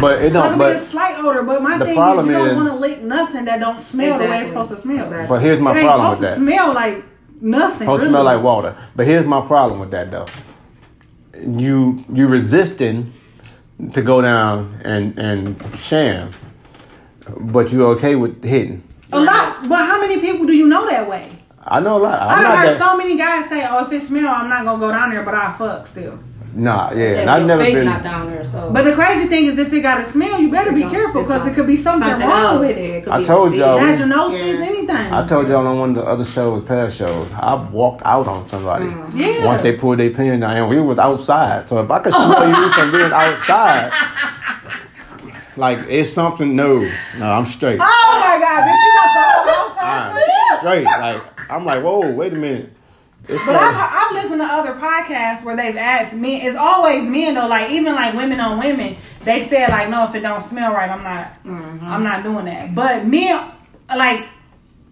But 0.00 0.18
it 0.18 0.26
It 0.26 0.30
don't. 0.34 0.50
could 0.50 0.58
be 0.58 0.64
a 0.76 0.78
slight 0.80 1.18
odor, 1.18 1.42
but 1.42 1.62
my 1.62 1.78
thing 1.78 1.88
is 1.88 2.26
you 2.26 2.32
don't 2.32 2.56
want 2.56 2.68
to 2.68 2.74
lick 2.74 3.02
nothing 3.02 3.46
that 3.46 3.58
don't 3.58 3.80
smell 3.80 4.18
the 4.18 4.24
way 4.26 4.40
it's 4.40 4.48
supposed 4.50 4.70
to 4.70 4.80
smell. 4.80 5.04
Exactly. 5.06 5.28
but 5.28 5.40
here's 5.42 5.60
my 5.60 5.72
it 5.72 5.78
ain't 5.78 5.86
problem 5.86 6.10
with 6.10 6.18
supposed 6.18 6.40
that. 6.40 6.44
to 6.44 6.52
smell 6.52 6.74
like 6.74 7.04
nothing. 7.40 7.78
Supposed 7.78 8.00
to 8.00 8.06
really. 8.06 8.12
smell 8.12 8.24
like 8.24 8.42
water. 8.42 8.76
But 8.94 9.06
here's 9.06 9.24
my 9.26 9.40
problem 9.46 9.80
with 9.80 9.90
that 9.92 10.10
though. 10.10 10.26
You 11.40 12.04
you 12.12 12.26
resisting 12.28 13.12
to 13.92 14.02
go 14.02 14.20
down 14.20 14.78
and 14.84 15.18
and 15.18 15.56
sham, 15.76 16.30
but 17.40 17.72
you 17.72 17.86
okay 17.86 18.14
with 18.16 18.44
hitting. 18.44 18.82
A 19.12 19.20
lot, 19.20 19.66
but 19.68 19.78
how 19.78 20.00
many 20.00 20.20
people 20.20 20.46
do 20.46 20.52
you 20.52 20.66
know 20.66 20.86
that 20.86 21.08
way? 21.08 21.30
I 21.64 21.80
know 21.80 21.96
a 21.98 22.02
lot. 22.02 22.20
I'm 22.20 22.44
I've 22.44 22.58
heard 22.58 22.68
that. 22.68 22.78
so 22.78 22.96
many 22.96 23.16
guys 23.16 23.48
say, 23.48 23.66
"Oh, 23.66 23.84
if 23.86 23.92
it 23.92 24.02
smell, 24.02 24.28
I'm 24.28 24.48
not 24.50 24.64
gonna 24.64 24.78
go 24.78 24.90
down 24.90 25.10
there, 25.10 25.22
but 25.22 25.34
I 25.34 25.52
fuck 25.56 25.86
still." 25.86 26.18
Nah, 26.54 26.92
yeah. 26.92 27.20
And 27.20 27.30
I've 27.30 27.38
your 27.40 27.48
never 27.48 27.62
face 27.64 27.74
been. 27.74 27.84
not 27.84 28.02
down 28.02 28.30
there, 28.30 28.44
so. 28.44 28.70
But 28.72 28.84
the 28.84 28.92
crazy 28.92 29.28
thing 29.28 29.46
is, 29.46 29.58
if 29.58 29.72
it 29.72 29.80
got 29.80 30.00
a 30.00 30.10
smell, 30.10 30.40
you 30.40 30.50
better 30.50 30.72
be 30.72 30.82
It's 30.82 30.90
careful 30.92 31.22
gonna- 31.22 31.34
because 31.38 31.52
it 31.52 31.54
could 31.54 31.66
be 31.66 31.76
something, 31.76 32.08
something 32.08 32.28
wrong 32.28 32.44
else. 32.44 32.60
with 32.60 32.76
it. 32.76 33.04
could 33.04 33.12
I 33.12 33.18
be 33.20 33.24
told 33.24 33.54
y'all- 33.54 33.78
Vaginosis, 33.78 34.58
Yeah. 34.58 34.64
anything. 34.66 35.12
I 35.12 35.26
told 35.26 35.48
y'all 35.48 35.66
on 35.66 35.78
one 35.78 35.90
of 35.90 35.96
the 35.96 36.04
other 36.04 36.24
shows, 36.24 36.64
past 36.64 36.96
shows, 36.98 37.28
I 37.36 37.54
walked 37.54 38.02
out 38.04 38.26
on 38.28 38.48
somebody 38.48 38.86
mm. 38.86 39.10
Yeah. 39.14 39.44
once 39.46 39.62
they 39.62 39.72
pulled 39.76 39.98
their 39.98 40.10
pin 40.10 40.40
down, 40.40 40.56
and 40.56 40.68
we 40.68 40.80
was 40.80 40.98
outside. 40.98 41.68
So 41.68 41.78
if 41.80 41.90
I 41.90 41.98
could 42.00 42.12
smell 42.14 42.48
you 42.48 42.72
from 42.72 42.90
being 42.92 43.12
outside, 43.12 43.92
like 45.56 45.78
it's 45.88 46.12
something. 46.12 46.54
No, 46.54 46.80
no, 47.18 47.26
I'm 47.30 47.46
straight. 47.46 47.80
Oh 47.82 48.20
my 48.20 48.38
god, 48.38 48.62
bitch, 48.62 48.84
you 48.84 48.92
got 48.94 49.10
the 49.14 49.22
whole 49.50 49.70
outside. 49.70 50.22
I'm 50.52 50.58
straight. 50.58 50.84
Like 50.84 51.22
I'm 51.50 51.64
like, 51.64 51.82
whoa, 51.82 52.12
wait 52.12 52.32
a 52.32 52.36
minute. 52.36 52.72
It's 53.28 53.44
But 53.44 53.56
I've, 53.56 53.74
I've 53.76 54.12
listened 54.22 54.40
to 54.40 54.46
other 54.46 54.72
podcasts 54.74 55.44
where 55.44 55.54
they've 55.54 55.76
asked 55.76 56.14
men. 56.14 56.46
It's 56.46 56.56
always 56.56 57.02
men 57.08 57.34
though. 57.34 57.46
Like 57.46 57.70
even 57.70 57.94
like 57.94 58.14
women 58.14 58.40
on 58.40 58.58
women, 58.58 58.96
they 59.24 59.42
said 59.42 59.68
like, 59.68 59.90
no, 59.90 60.08
if 60.08 60.14
it 60.14 60.20
don't 60.20 60.42
smell 60.44 60.72
right, 60.72 60.88
I'm 60.90 61.02
not. 61.02 61.32
I'm 61.44 62.02
not 62.02 62.22
doing 62.22 62.46
that. 62.46 62.74
But 62.74 63.06
men, 63.06 63.50
like 63.94 64.26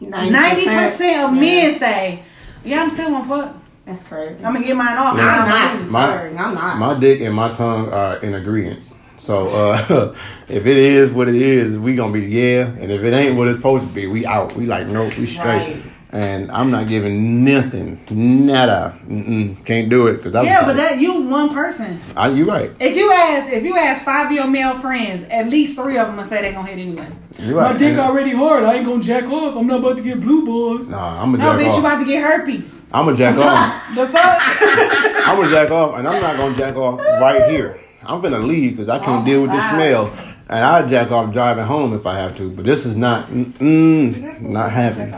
ninety 0.01 0.64
percent 0.66 1.24
of 1.24 1.32
men 1.32 1.78
say, 1.78 2.22
yeah, 2.64 2.82
I'm 2.82 2.91
still 2.91 3.11
gonna 3.11 3.28
fuck. 3.28 3.57
That's 3.87 4.07
crazy. 4.07 4.45
I'm 4.45 4.53
gonna 4.53 4.66
get 4.66 4.76
mine 4.76 4.97
off. 4.99 5.12
I'm 5.14 5.18
Yeah. 5.18 5.78
not. 5.80 5.91
My- 5.91 6.26
I'm 6.26 6.55
not. 6.55 6.78
my 6.78 6.99
dick 6.99 7.20
and 7.20 7.34
my 7.34 7.53
tongue 7.55 7.89
are 7.91 8.18
in 8.18 8.34
agreement. 8.34 8.93
So 9.18 9.47
uh, 9.49 10.14
if 10.49 10.66
it 10.66 10.76
is 10.76 11.11
what 11.12 11.28
it 11.28 11.37
is, 11.37 11.78
we 11.78 11.95
gonna 11.97 12.12
be 12.12 12.20
yeah. 12.26 12.66
And 12.66 12.91
if 12.93 13.03
it 13.03 13.14
ain't 13.14 13.37
what 13.37 13.49
it's 13.49 13.59
supposed 13.59 13.87
to 13.87 13.93
be, 13.95 14.07
we 14.07 14.26
out. 14.26 14.55
We 14.55 14.66
like 14.66 14.89
no, 14.89 15.05
we 15.05 15.24
straight. 15.26 15.45
Right. 15.45 15.82
And 16.17 16.51
I'm 16.51 16.71
not 16.71 16.89
giving 16.89 17.45
nothing, 17.45 18.01
nada. 18.11 18.99
Mm-mm, 19.07 19.62
can't 19.67 19.91
do 19.91 20.07
it 20.07 20.17
because 20.17 20.35
I 20.35 20.41
was 20.41 20.49
Yeah, 20.49 20.59
like, 20.61 20.67
but 20.69 20.77
that 20.77 20.99
you 20.99 21.21
one 21.25 21.53
person. 21.53 22.01
I, 22.17 22.29
you 22.31 22.47
right. 22.49 22.71
If 22.81 22.97
you 22.97 23.12
ask, 23.12 23.53
if 23.53 23.62
you 23.62 23.77
ask 23.77 24.03
five 24.03 24.27
of 24.29 24.33
your 24.33 24.47
male 24.47 24.79
friends, 24.79 25.27
at 25.31 25.49
least 25.49 25.77
three 25.77 25.99
of 25.99 26.07
them 26.07 26.17
will 26.17 26.25
say 26.25 26.41
they 26.41 26.53
gonna 26.53 26.69
hit 26.69 26.79
anyway. 26.79 27.07
You 27.39 27.59
right. 27.59 27.73
My 27.75 27.79
dick 27.79 27.91
And- 27.91 28.01
already 28.01 28.31
hard. 28.33 28.64
I 28.64 28.77
ain't 28.77 28.87
gonna 28.87 29.03
jack 29.03 29.25
off. 29.25 29.57
I'm 29.59 29.67
not 29.67 29.81
about 29.81 29.99
to 29.99 30.03
get 30.03 30.23
blue 30.23 30.47
balls. 30.47 30.89
Nah, 30.89 31.23
I'm 31.23 31.35
a 31.35 31.37
No, 31.39 31.45
jack 31.53 31.61
bitch, 31.67 31.75
you 31.75 31.81
about 31.81 31.99
to 31.99 32.05
get 32.07 32.23
herpes. 32.23 32.83
I'm 32.93 33.09
a 33.09 33.14
jack 33.14 33.37
off. 33.39 33.95
The 33.95 34.07
fuck? 34.09 34.39
I'm 35.29 35.37
gonna 35.37 35.51
jack 35.51 35.71
off, 35.71 35.99
and 35.99 36.09
I'm 36.09 36.23
not 36.23 36.37
gonna 36.39 36.57
jack 36.57 36.77
off 36.77 36.99
right 37.21 37.51
here. 37.51 37.79
I'm 38.07 38.23
gonna 38.23 38.39
leave 38.41 38.71
because 38.73 38.89
I 38.89 39.01
can't 39.01 39.23
Oh, 39.23 39.27
deal 39.27 39.43
with 39.43 39.51
the 39.51 39.59
wow. 39.59 39.71
smell, 39.75 40.12
and 40.49 40.64
I'll 40.64 40.89
jack 40.89 41.11
off 41.11 41.31
driving 41.35 41.64
home 41.67 41.93
if 41.93 42.07
I 42.07 42.14
have 42.17 42.35
to. 42.39 42.49
But 42.51 42.64
this 42.64 42.87
is 42.87 42.97
not, 42.97 43.29
mm, 43.29 44.41
not 44.41 44.73
happening. 44.73 45.12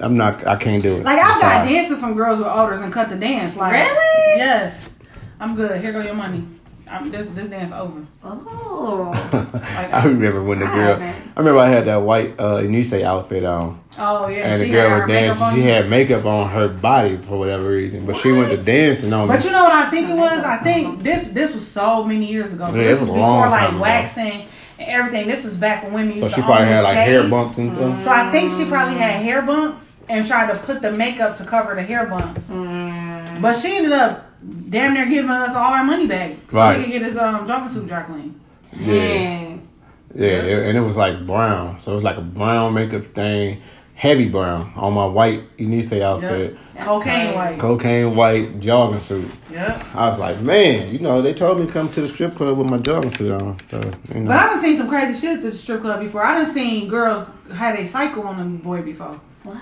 I'm 0.00 0.16
not. 0.16 0.46
I 0.46 0.56
can't 0.56 0.82
do 0.82 0.96
it. 0.96 1.04
Like 1.04 1.18
I'm 1.18 1.34
I've 1.36 1.40
got 1.40 1.52
tired. 1.64 1.68
dances 1.68 2.00
from 2.00 2.14
girls 2.14 2.38
with 2.38 2.48
odors 2.48 2.80
and 2.80 2.92
cut 2.92 3.08
the 3.08 3.16
dance. 3.16 3.56
Like 3.56 3.72
Really? 3.72 4.38
Yes. 4.38 4.94
I'm 5.40 5.54
good. 5.56 5.80
Here 5.80 5.92
go 5.92 6.02
your 6.02 6.14
money. 6.14 6.44
I'm, 6.90 7.10
this 7.10 7.26
this 7.34 7.48
dance 7.48 7.70
over. 7.72 8.02
oh. 8.24 9.10
Like, 9.52 9.92
I 9.92 10.06
remember 10.06 10.42
when 10.42 10.60
the 10.60 10.66
I 10.66 10.74
girl. 10.74 10.96
haven't. 10.98 11.32
I 11.36 11.38
remember 11.40 11.60
I 11.60 11.68
had 11.68 11.84
that 11.86 11.96
white 11.98 12.34
uh, 12.38 12.60
Enyce 12.62 13.02
outfit 13.02 13.44
on, 13.44 13.78
oh 13.98 14.26
yeah. 14.28 14.38
and 14.52 14.60
she 14.62 14.68
the 14.68 14.72
girl 14.72 14.88
had 14.88 14.96
her 14.96 15.02
was 15.02 15.10
dancing. 15.38 15.60
She 15.62 15.68
had 15.68 15.90
makeup 15.90 16.24
on 16.24 16.48
her 16.50 16.68
body 16.68 17.18
for 17.18 17.38
whatever 17.38 17.68
reason, 17.68 18.06
but 18.06 18.16
she 18.16 18.32
went 18.32 18.50
to 18.50 18.56
What? 18.56 18.64
dancing 18.64 19.12
on 19.12 19.28
me. 19.28 19.34
But 19.36 19.44
you 19.44 19.50
know 19.50 19.64
what 19.64 19.72
I 19.72 19.90
think 19.90 20.08
it 20.08 20.14
was? 20.16 20.42
I 20.44 20.56
think 20.58 21.02
this 21.02 21.28
this 21.28 21.52
was 21.54 21.66
so 21.66 22.04
many 22.04 22.24
years 22.26 22.52
ago. 22.54 22.66
So 22.70 22.76
Yeah, 22.76 22.82
it 22.82 22.86
this 22.86 23.00
was 23.00 23.10
was 23.10 23.18
a 23.18 23.20
long 23.20 23.42
before 23.42 23.58
time 23.58 23.78
like 23.80 24.04
ago. 24.14 24.16
waxing 24.16 24.48
and 24.78 24.88
everything. 24.88 25.28
This 25.28 25.44
was 25.44 25.54
back 25.56 25.82
when 25.84 25.92
women 25.92 26.08
used 26.10 26.20
so 26.20 26.28
to 26.28 26.34
she 26.34 26.40
own 26.40 26.46
probably 26.46 26.66
had 26.66 26.82
like 26.82 26.94
hair 26.96 27.28
bumps 27.28 27.58
and 27.58 27.76
stuff. 27.76 28.02
So 28.04 28.10
I 28.10 28.30
think 28.30 28.52
she 28.52 28.64
probably 28.64 28.94
had 28.94 29.22
hair 29.22 29.42
bumps 29.42 29.84
and 30.08 30.26
tried 30.26 30.52
to 30.52 30.58
put 30.60 30.80
the 30.82 30.92
makeup 30.92 31.36
to 31.38 31.44
cover 31.44 31.74
the 31.74 31.82
hair 31.82 32.06
bumps. 32.06 32.40
Mm. 32.48 33.42
But 33.42 33.56
she 33.56 33.76
ended 33.76 33.92
up 33.92 34.24
damn 34.70 34.94
near 34.94 35.06
giving 35.06 35.30
us 35.30 35.54
all 35.54 35.72
our 35.72 35.84
money 35.84 36.06
back. 36.06 36.36
So 36.50 36.56
Right. 36.56 36.78
he 36.78 36.84
could 36.84 36.92
get 36.92 37.02
his 37.02 37.16
um 37.16 37.46
jogging 37.46 37.68
suit 37.74 37.88
dry 37.88 38.02
clean. 38.02 38.40
Yeah. 38.72 38.86
Man. 38.94 39.68
Yeah, 40.14 40.28
and 40.30 40.76
it 40.78 40.80
was 40.80 40.96
like 40.96 41.26
brown. 41.26 41.80
So 41.82 41.92
it 41.92 41.94
was 41.96 42.04
like 42.04 42.16
a 42.16 42.22
brown 42.22 42.72
makeup 42.74 43.04
stain, 43.12 43.60
heavy 43.98 44.28
brown 44.28 44.72
on 44.76 44.92
my 44.94 45.04
white 45.04 45.42
Enyce 45.56 46.00
outfit. 46.00 46.56
Yep. 46.76 46.84
Cocaine 46.84 47.02
crazy. 47.02 47.34
white. 47.34 47.58
Cocaine 47.58 48.14
white 48.16 48.60
jogging 48.60 49.00
suit. 49.00 49.28
Yep. 49.50 49.86
I 49.92 50.08
was 50.10 50.18
like, 50.20 50.40
man, 50.40 50.92
you 50.92 51.00
know, 51.00 51.20
they 51.20 51.34
told 51.34 51.58
me 51.58 51.66
to 51.66 51.72
come 51.72 51.88
to 51.90 52.00
the 52.02 52.06
strip 52.06 52.36
club 52.36 52.56
with 52.58 52.68
my 52.70 52.78
jogging 52.78 53.12
suit 53.16 53.32
on. 53.32 53.58
So, 53.72 53.78
you 54.14 54.20
know. 54.20 54.28
But 54.28 54.36
I 54.36 54.46
done 54.50 54.62
seen 54.62 54.76
some 54.78 54.88
crazy 54.88 55.18
shit 55.20 55.38
at 55.38 55.42
the 55.42 55.50
strip 55.50 55.80
club 55.80 55.98
before. 56.00 56.24
I 56.24 56.40
done 56.44 56.54
seen 56.54 56.86
girls 56.88 57.26
had 57.52 57.76
a 57.76 57.88
cycle 57.88 58.22
on 58.22 58.40
a 58.40 58.44
boy 58.44 58.82
before. 58.82 59.20
What? 59.42 59.56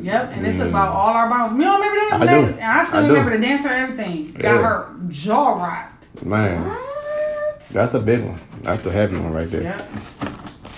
Yep, 0.00 0.30
and 0.34 0.46
it's 0.46 0.60
about 0.60 0.90
all 0.94 1.08
our 1.14 1.28
bombs. 1.30 1.58
You 1.58 1.64
don't 1.64 1.80
remember 1.80 2.00
that? 2.10 2.20
I 2.20 2.26
do. 2.26 2.46
And 2.58 2.62
I 2.64 2.84
still 2.84 2.98
I 2.98 3.02
do. 3.02 3.08
remember 3.14 3.36
the 3.36 3.42
dancer, 3.44 3.68
everything. 3.68 4.32
Got 4.34 4.42
Yeah. 4.44 4.58
her 4.62 4.94
jaw 5.08 5.54
rocked. 5.54 6.22
Man, 6.24 6.76
that's 7.72 7.94
a 7.94 7.98
big 7.98 8.24
one. 8.24 8.38
That's 8.62 8.84
a 8.86 8.92
heavy 8.92 9.16
one 9.18 9.32
right 9.32 9.50
there. 9.50 9.62
Yep. 9.62 9.90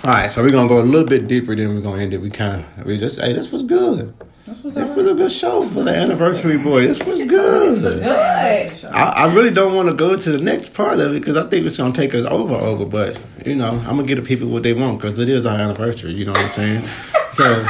All 0.03 0.11
right, 0.11 0.33
so 0.33 0.41
we're 0.41 0.49
gonna 0.49 0.67
go 0.67 0.79
a 0.79 0.81
little 0.81 1.07
bit 1.07 1.27
deeper. 1.27 1.55
Then 1.55 1.75
we're 1.75 1.81
gonna 1.81 2.01
end 2.01 2.11
it. 2.15 2.17
We 2.17 2.31
kind 2.31 2.65
of 2.79 2.85
we 2.87 2.97
just 2.97 3.21
hey, 3.21 3.33
this 3.33 3.51
was 3.51 3.61
good. 3.61 4.11
This 4.45 4.63
was 4.63 4.73
This 4.73 4.95
was 4.95 5.05
a 5.05 5.13
good 5.13 5.31
show 5.31 5.69
for 5.69 5.83
the 5.83 5.95
anniversary 5.95 6.57
boy. 6.57 6.87
This 6.87 7.03
was 7.03 7.19
good. 7.19 8.01
Good. 8.01 8.83
I, 8.85 9.13
I 9.15 9.33
really 9.35 9.51
don't 9.51 9.75
want 9.75 9.89
to 9.89 9.95
go 9.95 10.17
to 10.17 10.31
the 10.31 10.43
next 10.43 10.73
part 10.73 10.99
of 10.99 11.13
it 11.13 11.19
because 11.19 11.37
I 11.37 11.47
think 11.47 11.67
it's 11.67 11.77
gonna 11.77 11.93
take 11.93 12.15
us 12.15 12.25
over, 12.25 12.55
over. 12.55 12.83
But 12.83 13.21
you 13.45 13.53
know, 13.53 13.69
I'm 13.69 13.97
gonna 13.97 14.05
give 14.05 14.17
the 14.17 14.23
people 14.23 14.47
what 14.47 14.63
they 14.63 14.73
want 14.73 14.99
because 14.99 15.19
it 15.19 15.29
is 15.29 15.45
our 15.45 15.59
anniversary. 15.59 16.13
You 16.13 16.25
know 16.25 16.31
what 16.31 16.45
I'm 16.45 16.53
saying? 16.53 16.89
so, 17.33 17.67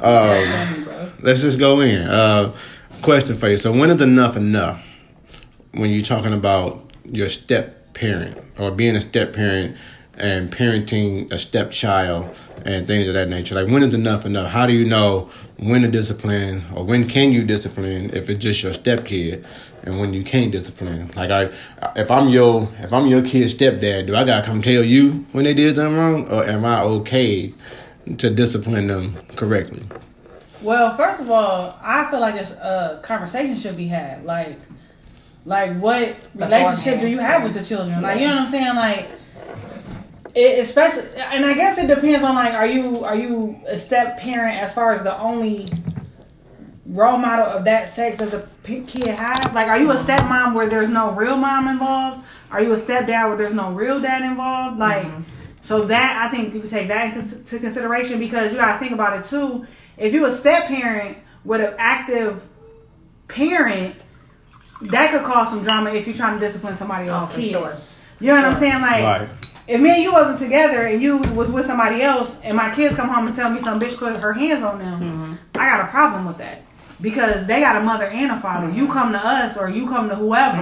um, 0.00 1.12
let's 1.20 1.42
just 1.42 1.58
go 1.58 1.80
in. 1.80 2.00
Uh, 2.08 2.54
question 3.02 3.36
for 3.36 3.48
you: 3.50 3.58
So, 3.58 3.72
when 3.72 3.90
is 3.90 4.00
enough 4.00 4.38
enough? 4.38 4.82
When 5.72 5.90
you're 5.90 6.02
talking 6.02 6.32
about 6.32 6.90
your 7.04 7.28
step 7.28 7.92
parent 7.92 8.38
or 8.58 8.70
being 8.70 8.96
a 8.96 9.02
step 9.02 9.34
parent 9.34 9.76
and 10.18 10.52
parenting 10.52 11.32
a 11.32 11.38
stepchild 11.38 12.34
and 12.64 12.86
things 12.86 13.08
of 13.08 13.14
that 13.14 13.28
nature, 13.28 13.54
like 13.54 13.68
when 13.68 13.82
is 13.82 13.94
enough 13.94 14.26
enough? 14.26 14.50
How 14.50 14.66
do 14.66 14.72
you 14.72 14.86
know 14.86 15.30
when 15.56 15.82
to 15.82 15.88
discipline 15.88 16.64
or 16.74 16.84
when 16.84 17.08
can 17.08 17.32
you 17.32 17.44
discipline 17.44 18.10
if 18.14 18.28
it's 18.28 18.42
just 18.42 18.62
your 18.62 18.72
stepkid 18.72 19.44
and 19.84 19.98
when 19.98 20.12
you 20.12 20.24
can't 20.24 20.52
discipline. 20.52 21.10
Like 21.16 21.30
I, 21.30 21.50
if 21.96 22.10
I'm 22.10 22.28
your 22.28 22.68
if 22.78 22.92
I'm 22.92 23.06
your 23.06 23.22
kid's 23.22 23.54
stepdad, 23.54 24.06
do 24.06 24.14
I 24.14 24.24
gotta 24.24 24.46
come 24.46 24.62
tell 24.62 24.82
you 24.82 25.26
when 25.32 25.44
they 25.44 25.54
did 25.54 25.76
something 25.76 25.96
wrong, 25.96 26.28
or 26.28 26.44
am 26.44 26.64
I 26.64 26.82
okay 26.82 27.52
to 28.18 28.30
discipline 28.30 28.86
them 28.86 29.16
correctly? 29.36 29.82
Well, 30.60 30.96
first 30.96 31.20
of 31.20 31.30
all, 31.30 31.78
I 31.82 32.08
feel 32.10 32.20
like 32.20 32.36
it's 32.36 32.52
a 32.52 33.00
conversation 33.02 33.56
should 33.56 33.76
be 33.76 33.88
had. 33.88 34.24
Like, 34.24 34.58
like 35.44 35.76
what 35.78 36.16
relationship 36.34 37.00
do 37.00 37.08
you 37.08 37.18
have 37.18 37.42
with 37.42 37.54
the 37.54 37.64
children? 37.64 38.00
Like, 38.02 38.20
you 38.20 38.28
know 38.28 38.36
what 38.36 38.42
I'm 38.42 38.48
saying? 38.48 38.76
Like, 38.76 39.10
it, 40.34 40.58
especially, 40.60 41.04
and 41.16 41.44
I 41.44 41.54
guess 41.54 41.78
it 41.78 41.86
depends 41.88 42.24
on 42.24 42.34
like, 42.34 42.54
are 42.54 42.66
you 42.66 43.04
are 43.04 43.16
you 43.16 43.60
a 43.66 43.76
step 43.76 44.18
parent 44.18 44.58
as 44.60 44.72
far 44.72 44.92
as 44.92 45.02
the 45.02 45.18
only 45.18 45.66
role 46.86 47.18
model 47.18 47.46
of 47.46 47.64
that 47.64 47.90
sex 47.90 48.18
that 48.18 48.30
the 48.30 48.46
p- 48.64 48.82
kid 48.82 49.08
have? 49.08 49.54
Like, 49.54 49.68
are 49.68 49.78
you 49.78 49.90
a 49.90 49.96
stepmom 49.96 50.54
where 50.54 50.68
there's 50.68 50.88
no 50.88 51.12
real 51.12 51.36
mom 51.36 51.68
involved? 51.68 52.20
Are 52.50 52.62
you 52.62 52.72
a 52.72 52.76
stepdad 52.78 53.28
where 53.28 53.36
there's 53.36 53.54
no 53.54 53.72
real 53.72 54.00
dad 54.00 54.22
involved? 54.22 54.78
Like, 54.78 55.06
mm-hmm. 55.06 55.22
so 55.60 55.84
that 55.84 56.22
I 56.26 56.30
think 56.34 56.54
you 56.54 56.60
can 56.60 56.68
take 56.68 56.88
that 56.88 57.16
into 57.16 57.58
consideration 57.58 58.18
because 58.18 58.52
you 58.52 58.58
got 58.58 58.74
to 58.74 58.78
think 58.78 58.92
about 58.92 59.18
it 59.18 59.24
too. 59.24 59.66
If 59.96 60.12
you 60.14 60.24
a 60.26 60.32
step 60.32 60.64
parent 60.66 61.18
with 61.44 61.60
an 61.60 61.74
active 61.78 62.46
parent, 63.28 63.96
that 64.82 65.10
could 65.10 65.22
cause 65.22 65.50
some 65.50 65.62
drama 65.62 65.90
if 65.92 66.06
you're 66.06 66.16
trying 66.16 66.38
to 66.38 66.44
discipline 66.44 66.74
somebody 66.74 67.08
Oh, 67.08 67.14
else's 67.14 67.34
for 67.34 67.40
kid. 67.40 67.50
sure. 67.50 67.76
You 68.20 68.28
know 68.28 68.36
what 68.36 68.44
I'm 68.46 68.58
saying? 68.58 68.80
Like, 68.80 69.02
Right. 69.20 69.28
If 69.68 69.80
me 69.80 69.90
and 69.90 70.02
you 70.02 70.12
wasn't 70.12 70.38
together 70.38 70.86
and 70.86 71.00
you 71.02 71.18
was 71.18 71.50
with 71.50 71.66
somebody 71.66 72.02
else, 72.02 72.36
and 72.42 72.56
my 72.56 72.70
kids 72.74 72.96
come 72.96 73.08
home 73.08 73.26
and 73.26 73.34
tell 73.36 73.50
me 73.50 73.60
some 73.60 73.80
bitch 73.80 73.96
put 73.96 74.16
her 74.16 74.32
hands 74.32 74.62
on 74.62 74.78
them, 74.78 75.00
Mm-hmm. 75.00 75.32
I 75.58 75.66
got 75.68 75.80
a 75.84 75.88
problem 75.88 76.26
with 76.26 76.38
that 76.38 76.62
because 77.00 77.46
they 77.46 77.60
got 77.60 77.76
a 77.76 77.80
mother 77.84 78.06
and 78.06 78.30
a 78.32 78.40
father. 78.40 78.70
You 78.70 78.84
Mm-hmm. 78.84 78.92
come 78.92 79.12
to 79.12 79.18
us 79.26 79.56
or 79.56 79.68
you 79.68 79.88
come 79.88 80.08
to 80.08 80.14
whoever 80.14 80.60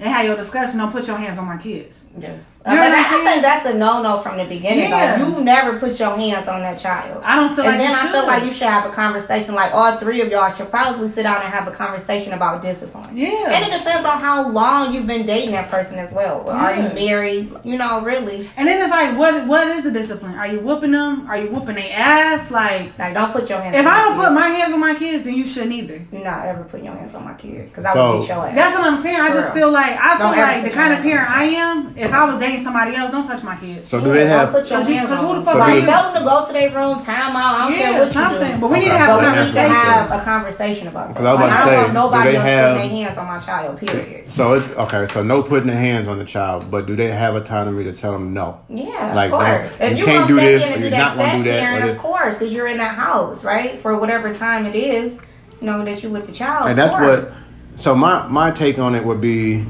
and 0.00 0.08
have 0.08 0.24
your 0.26 0.36
discussion. 0.36 0.78
Don't 0.78 0.90
put 0.92 1.06
your 1.06 1.18
hands 1.18 1.38
on 1.38 1.46
my 1.46 1.56
kids. 1.58 2.04
Yeah. 2.18 2.36
You 2.66 2.74
know 2.74 2.80
but 2.82 2.90
what 2.90 2.98
I'm 2.98 3.04
I 3.04 3.10
saying? 3.10 3.24
think 3.26 3.42
that's 3.42 3.66
a 3.66 3.74
no 3.78 4.02
no 4.02 4.18
from 4.18 4.38
the 4.38 4.44
beginning 4.44 4.90
Yeah. 4.90 5.16
though. 5.18 5.28
You 5.38 5.44
never 5.44 5.78
put 5.78 5.98
your 6.00 6.16
hands 6.16 6.48
on 6.48 6.60
that 6.62 6.78
child. 6.78 7.22
I 7.24 7.36
don't 7.36 7.54
feel 7.54 7.64
and 7.64 7.78
like 7.78 7.78
then 7.78 7.90
you 7.90 7.96
I 7.96 8.00
should. 8.02 8.10
feel 8.12 8.26
like 8.26 8.44
you 8.44 8.52
should 8.52 8.66
have 8.68 8.86
a 8.86 8.92
conversation. 8.94 9.54
Like 9.54 9.72
all 9.72 9.96
three 9.98 10.20
of 10.20 10.28
y'all 10.28 10.52
should 10.52 10.70
probably 10.70 11.08
sit 11.08 11.22
down 11.22 11.42
and 11.42 11.52
have 11.52 11.68
a 11.68 11.70
conversation 11.70 12.32
about 12.32 12.62
discipline. 12.62 13.16
Yeah. 13.16 13.28
And 13.52 13.64
it 13.72 13.78
depends 13.78 14.06
on 14.08 14.20
how 14.20 14.48
long 14.50 14.92
you've 14.94 15.06
been 15.06 15.26
dating 15.26 15.52
that 15.52 15.70
person 15.70 15.98
as 15.98 16.12
well. 16.12 16.48
Are 16.50 16.74
you 16.74 16.88
married? 16.94 17.52
You 17.64 17.78
know, 17.78 18.02
really. 18.02 18.50
And 18.56 18.66
then 18.66 18.80
it's 18.82 18.90
like, 18.90 19.16
what 19.16 19.46
what 19.46 19.68
is 19.68 19.84
the 19.84 19.90
discipline? 19.92 20.34
Are 20.34 20.48
you 20.48 20.60
whooping 20.60 20.90
them? 20.90 21.28
Are 21.30 21.38
you 21.38 21.48
whooping 21.50 21.76
their 21.76 21.92
ass? 21.92 22.50
Like, 22.50 22.98
Like 22.98 23.14
don't 23.14 23.32
put 23.32 23.48
your 23.48 23.60
hands. 23.60 23.76
if 23.76 23.86
on 23.86 23.92
I 23.92 23.98
don't 24.02 24.16
my 24.16 24.24
put 24.24 24.28
kid. 24.30 24.34
my 24.34 24.48
hands 24.48 24.74
on 24.74 24.80
my 24.80 24.94
kids, 24.94 25.24
then 25.24 25.34
you 25.34 25.46
shouldn't 25.46 25.72
either. 25.72 26.00
you're 26.10 26.24
not 26.24 26.46
ever 26.46 26.64
putting 26.64 26.86
your 26.86 26.94
hands 26.96 27.14
on 27.14 27.24
my 27.24 27.34
kid 27.34 27.68
because 27.68 27.84
I 27.84 27.92
So- 27.94 28.12
would 28.12 28.20
beat 28.22 28.28
your 28.28 28.46
ass. 28.46 28.54
That's 28.54 28.76
what 28.78 28.86
I'm 28.86 29.02
saying. 29.02 29.20
I 29.20 29.28
For 29.28 29.34
just 29.34 29.54
real. 29.54 29.66
feel 29.66 29.72
like 29.72 29.92
I 30.00 30.16
feel 30.16 30.26
Don't 30.30 30.38
ever 30.38 30.52
like 30.52 30.64
the 30.64 30.70
kind 30.70 30.92
of 30.94 31.00
parent 31.02 31.30
I 31.30 31.44
am. 31.44 31.94
If 31.96 32.12
I 32.12 32.24
was 32.24 32.38
dating 32.38 32.55
somebody 32.64 32.94
else, 32.94 33.10
don't 33.10 33.26
touch 33.26 33.42
my 33.42 33.56
kids. 33.56 33.88
So 33.90 34.00
do 34.02 34.12
they 34.12 34.26
have? 34.26 34.50
put 34.52 34.68
your 34.70 34.80
Cause 34.80 34.88
hands 34.88 35.10
on 35.10 35.18
who 35.18 35.34
the 35.40 35.42
fuck 35.44 35.54
So 35.54 35.60
are 35.60 35.70
do 35.80 35.86
Tell 35.86 36.02
them 36.12 36.22
to 36.22 36.28
go 36.28 36.46
to 36.46 36.52
their 36.52 36.70
room, 36.70 36.98
time 37.02 37.36
out. 37.36 37.54
I 37.54 37.68
don't 37.70 37.78
Yeah, 37.78 37.90
care 37.92 38.00
what 38.04 38.12
something. 38.12 38.48
you 38.48 38.54
do. 38.54 38.60
But 38.60 38.70
we 38.70 38.78
need 38.80 38.84
to 38.86 38.98
have 38.98 39.08
But 39.08 39.14
a 39.14 39.18
we 39.18 39.22
need 39.26 39.52
to 39.52 39.52
conversation. 39.52 39.70
have 39.72 40.10
a 40.20 40.24
conversation 40.24 40.88
about 40.88 41.06
that. 41.08 41.14
Because 41.14 41.26
I 41.26 41.32
was 41.32 41.40
Like, 41.40 41.50
about 41.50 41.60
I 41.60 41.64
to 41.64 41.70
don't 41.70 41.76
say, 41.76 41.82
want 41.82 41.94
nobody 41.94 42.24
do 42.24 42.30
they 42.30 42.36
else 42.36 42.46
have- 42.46 42.76
putting 42.76 42.88
their 42.88 42.98
hands 43.06 43.18
on 43.18 43.26
my 43.26 43.38
child. 43.38 43.78
Period. 43.78 44.32
So 44.32 44.52
it 44.54 44.62
okay. 44.78 45.06
So 45.12 45.22
no 45.22 45.42
putting 45.42 45.66
their 45.68 45.76
hands 45.76 46.08
on 46.08 46.18
the 46.18 46.24
child, 46.24 46.70
but 46.70 46.86
do 46.86 46.96
they 46.96 47.10
have 47.10 47.34
autonomy 47.36 47.84
to 47.84 47.92
tell 47.92 48.12
them 48.12 48.32
no? 48.34 48.60
Yeah, 48.68 49.12
Like, 49.14 49.32
of 49.32 49.38
course. 49.40 49.76
don't- 49.78 49.80
If 49.82 49.90
you 49.92 49.96
you 49.98 50.04
can't 50.04 50.16
want 50.18 50.28
do 50.28 50.34
to 50.36 50.40
this, 50.40 50.62
step 50.62 50.66
in 50.66 50.72
or 50.72 50.74
and 50.74 50.82
be 50.82 50.88
you're 50.88 50.90
that 50.90 50.98
not 50.98 51.16
gonna 51.16 51.28
step 51.28 51.38
do 51.44 51.50
that, 51.50 51.60
parent, 51.60 51.90
of 51.90 51.98
course, 51.98 52.38
because 52.38 52.54
you're 52.54 52.66
in 52.66 52.78
that 52.78 52.94
house, 52.94 53.44
right? 53.44 53.78
For 53.78 53.96
whatever 53.98 54.34
time 54.34 54.66
it 54.66 54.74
is, 54.76 55.18
you 55.60 55.66
know 55.66 55.84
that 55.84 56.02
you're 56.02 56.12
with 56.12 56.26
the 56.26 56.32
child. 56.32 56.68
and 56.70 56.78
that's 56.78 56.92
what. 56.92 57.32
So 57.78 57.94
my 57.94 58.26
my 58.28 58.50
take 58.52 58.78
on 58.78 58.94
it 58.94 59.04
would 59.04 59.20
be, 59.20 59.64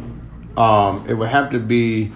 um, 0.57 1.05
it 1.09 1.14
would 1.14 1.28
have 1.28 1.51
to 1.51 1.59
be 1.59 2.12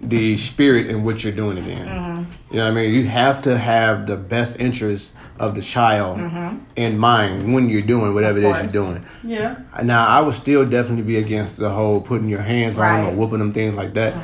the 0.00 0.36
spirit 0.36 0.86
in 0.86 1.04
which 1.04 1.24
you're 1.24 1.32
doing 1.32 1.58
it 1.58 1.66
in. 1.66 1.86
Mm-hmm. 1.86 2.32
You 2.50 2.56
know 2.58 2.64
what 2.64 2.70
I 2.72 2.74
mean? 2.74 2.94
You 2.94 3.06
have 3.06 3.42
to 3.42 3.56
have 3.58 4.06
the 4.06 4.16
best 4.16 4.58
interest 4.60 5.12
of 5.38 5.54
the 5.54 5.60
child 5.62 6.18
in 6.76 6.98
mind 6.98 7.52
when 7.52 7.68
you're 7.68 7.82
doing 7.82 8.14
whatever 8.14 8.38
it 8.38 8.44
is 8.44 8.52
Mm-hmm. 8.54 8.62
You're 8.64 8.72
doing. 8.72 9.04
Yeah. 9.22 9.58
Now, 9.82 10.06
I 10.06 10.20
would 10.20 10.34
still 10.34 10.64
definitely 10.68 11.02
be 11.04 11.16
against 11.18 11.56
the 11.58 11.68
whole 11.70 12.00
putting 12.00 12.28
your 12.28 12.40
hands 12.42 12.78
on 12.78 12.84
them 12.84 13.06
or 13.06 13.10
Mm-hmm. 13.10 13.18
whooping 13.20 13.38
them, 13.40 13.52
things 13.52 13.74
like 13.76 13.94
that. 13.94 14.14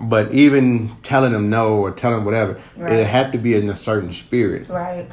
But 0.00 0.30
even 0.32 0.90
telling 1.02 1.32
them 1.32 1.50
no 1.50 1.78
or 1.78 1.90
telling 1.90 2.24
whatever, 2.24 2.60
Right. 2.76 2.92
it 2.92 3.06
have 3.06 3.32
to 3.32 3.38
be 3.38 3.54
in 3.56 3.68
a 3.68 3.74
certain 3.76 4.12
spirit. 4.12 4.68
Right. 4.68 5.06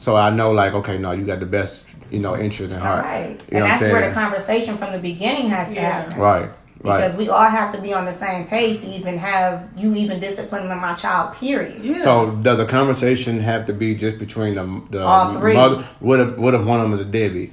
So 0.00 0.16
I 0.16 0.30
know, 0.30 0.52
like, 0.52 0.72
okay, 0.74 0.98
no, 0.98 1.12
you 1.12 1.24
got 1.24 1.38
the 1.40 1.46
best, 1.46 1.86
you 2.10 2.18
know, 2.18 2.36
interest 2.36 2.72
in 2.72 2.78
heart. 2.80 3.04
right. 3.04 3.40
You 3.52 3.58
know 3.60 3.64
and 3.64 3.64
what 3.64 3.72
I'm 3.74 3.80
that's 3.80 3.92
where 3.92 4.08
the 4.08 4.14
conversation 4.14 4.76
from 4.76 4.92
the 4.92 4.98
beginning 4.98 5.48
has 5.48 5.68
to 5.68 5.74
Yeah. 5.74 5.90
happen. 6.02 6.18
right, 6.20 6.50
Because 6.82 7.12
right. 7.12 7.18
we 7.18 7.28
all 7.28 7.44
have 7.48 7.72
to 7.74 7.80
be 7.80 7.92
on 7.94 8.04
the 8.06 8.12
same 8.12 8.46
page 8.48 8.80
to 8.80 8.86
even 8.88 9.16
have 9.16 9.68
you 9.76 9.94
even 9.94 10.18
disciplining 10.18 10.68
my 10.80 10.94
child. 10.94 11.34
Period. 11.36 11.80
Yeah. 11.84 12.02
So 12.02 12.32
does 12.32 12.58
a 12.58 12.66
conversation 12.66 13.38
have 13.38 13.66
to 13.68 13.72
be 13.72 13.94
just 13.94 14.18
between 14.18 14.56
the 14.56 14.82
the 14.90 15.02
All 15.04 15.38
three. 15.38 15.54
mother? 15.54 15.84
What 16.00 16.18
if 16.20 16.36
what 16.36 16.54
if 16.54 16.62
one 16.64 16.80
of 16.80 16.90
them 16.90 16.98
is 16.98 17.06
a 17.06 17.08
deadbeat? 17.08 17.52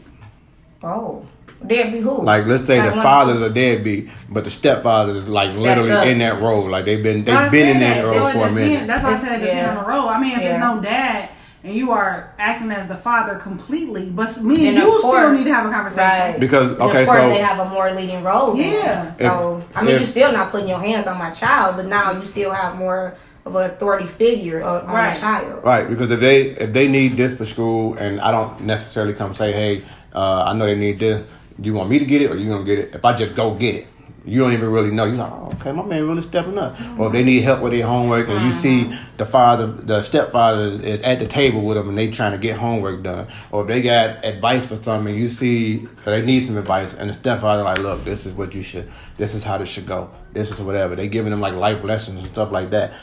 Oh, 0.81 1.27
there 1.61 1.91
be 1.91 1.99
who? 1.99 2.23
Like, 2.23 2.45
let's 2.47 2.65
say 2.65 2.79
Like 2.79 2.89
the 2.91 2.95
one- 2.95 3.03
father's 3.03 3.41
a 3.41 3.49
deadbeat, 3.51 4.09
but 4.29 4.45
the 4.45 4.49
stepfather 4.49 5.11
is 5.11 5.27
like 5.27 5.51
Steps 5.51 5.61
literally 5.61 5.91
up. 5.91 6.05
in 6.07 6.19
that 6.19 6.41
role. 6.41 6.67
Like 6.67 6.85
they've 6.85 7.03
been 7.03 7.23
they've 7.23 7.51
been 7.51 7.67
in 7.75 7.79
that 7.81 8.03
So 8.03 8.11
role 8.11 8.27
it 8.27 8.33
for 8.33 8.47
a 8.47 8.51
minute. 8.51 8.87
That's 8.87 9.03
why 9.03 9.13
I 9.13 9.17
said 9.17 9.41
it 9.41 9.45
depends 9.45 9.61
yeah. 9.63 9.77
on 9.77 9.83
the 9.83 9.89
role. 9.89 10.09
I 10.09 10.19
mean, 10.19 10.37
if 10.37 10.41
Yeah. 10.41 10.49
it's 10.55 10.59
no 10.59 10.81
dad 10.81 11.29
and 11.63 11.75
you 11.75 11.91
are 11.91 12.33
acting 12.39 12.71
as 12.71 12.87
the 12.87 12.95
father 12.95 13.35
completely, 13.35 14.09
but 14.09 14.41
me 14.41 14.67
and 14.67 14.77
Then 14.77 14.85
you 14.85 14.93
of 14.93 14.99
still 14.99 15.33
need 15.33 15.43
to 15.43 15.53
have 15.53 15.65
a 15.65 15.71
conversation. 15.71 16.03
Right. 16.31 16.39
Because 16.39 16.71
And 16.71 16.81
of 16.81 16.91
course 16.91 17.07
so 17.07 17.29
they 17.29 17.39
have 17.39 17.59
a 17.59 17.65
more 17.65 17.91
leading 17.91 18.23
role. 18.23 18.55
Yeah. 18.55 19.13
So 19.13 19.57
If- 19.69 19.77
I 19.77 19.81
mean, 19.81 19.91
if- 19.91 19.99
you're 20.01 20.05
still 20.05 20.31
not 20.31 20.51
putting 20.51 20.69
your 20.69 20.79
hands 20.79 21.07
on 21.07 21.17
my 21.17 21.31
child, 21.31 21.75
but 21.75 21.85
now 21.87 22.11
you 22.13 22.25
still 22.25 22.51
have 22.51 22.77
more 22.77 23.15
of 23.45 23.55
an 23.55 23.65
authority 23.65 24.07
figure 24.07 24.63
on, 24.63 24.81
on 24.81 24.87
Right. 24.93 25.13
the 25.13 25.19
child. 25.19 25.63
Right, 25.63 25.89
because 25.89 26.11
if 26.11 26.19
they 26.19 26.41
if 26.41 26.71
they 26.73 26.87
need 26.87 27.17
this 27.17 27.37
for 27.37 27.45
school, 27.45 27.95
and 27.95 28.21
I 28.21 28.31
don't 28.31 28.61
necessarily 28.61 29.13
come 29.13 29.33
say, 29.35 29.51
hey, 29.51 29.83
uh, 30.15 30.43
I 30.47 30.53
know 30.53 30.65
they 30.65 30.75
need 30.75 30.99
this. 30.99 31.23
Do 31.59 31.65
you 31.67 31.73
want 31.73 31.89
me 31.89 31.99
to 31.99 32.05
get 32.05 32.21
it, 32.21 32.31
or 32.31 32.35
you 32.35 32.49
gonna 32.49 32.63
get 32.63 32.79
it? 32.79 32.91
If 32.95 33.03
I 33.03 33.13
just 33.15 33.35
go 33.35 33.51
get 33.51 33.75
it, 33.75 33.87
you 34.25 34.41
don't 34.41 34.53
even 34.53 34.69
really 34.69 34.91
know. 34.91 35.05
You're 35.05 35.15
like, 35.15 35.31
oh, 35.31 35.51
okay, 35.55 35.71
my 35.71 35.83
man 35.83 36.07
really 36.07 36.21
stepping 36.21 36.57
up. 36.57 36.79
Or 36.99 37.07
if 37.07 37.13
they 37.13 37.23
need 37.23 37.41
help 37.41 37.61
with 37.61 37.71
their 37.71 37.85
homework, 37.85 38.27
and 38.27 38.45
you 38.45 38.51
see 38.51 38.85
uh-huh. 38.85 39.05
the 39.17 39.25
father, 39.25 39.67
the 39.67 40.01
stepfather 40.01 40.79
is 40.83 41.01
at 41.01 41.19
the 41.19 41.27
table 41.27 41.63
with 41.63 41.77
them, 41.77 41.89
and 41.89 41.97
they 41.97 42.11
trying 42.11 42.33
to 42.33 42.37
get 42.37 42.57
homework 42.57 43.01
done. 43.03 43.27
Or 43.51 43.61
if 43.61 43.67
they 43.67 43.81
got 43.81 44.23
advice 44.25 44.65
for 44.65 44.75
something, 44.75 45.13
and 45.13 45.21
you 45.21 45.29
see 45.29 45.87
they 46.05 46.25
need 46.25 46.45
some 46.45 46.57
advice, 46.57 46.93
and 46.93 47.09
the 47.09 47.13
stepfather 47.13 47.63
like, 47.63 47.79
look, 47.79 48.03
this 48.03 48.25
is 48.25 48.33
what 48.33 48.53
you 48.53 48.61
should. 48.61 48.91
This 49.17 49.33
is 49.33 49.43
how 49.43 49.57
this 49.57 49.69
should 49.69 49.85
go. 49.87 50.09
This 50.33 50.51
is 50.51 50.59
whatever. 50.59 50.95
They 50.95 51.07
giving 51.07 51.31
them 51.31 51.41
like 51.41 51.55
life 51.55 51.83
lessons 51.83 52.19
and 52.19 52.27
stuff 52.31 52.51
like 52.51 52.69
that. 52.71 52.93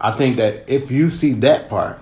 I 0.00 0.12
think 0.12 0.36
that 0.36 0.68
if 0.68 0.90
you 0.90 1.10
see 1.10 1.32
that 1.34 1.70
part, 1.70 2.00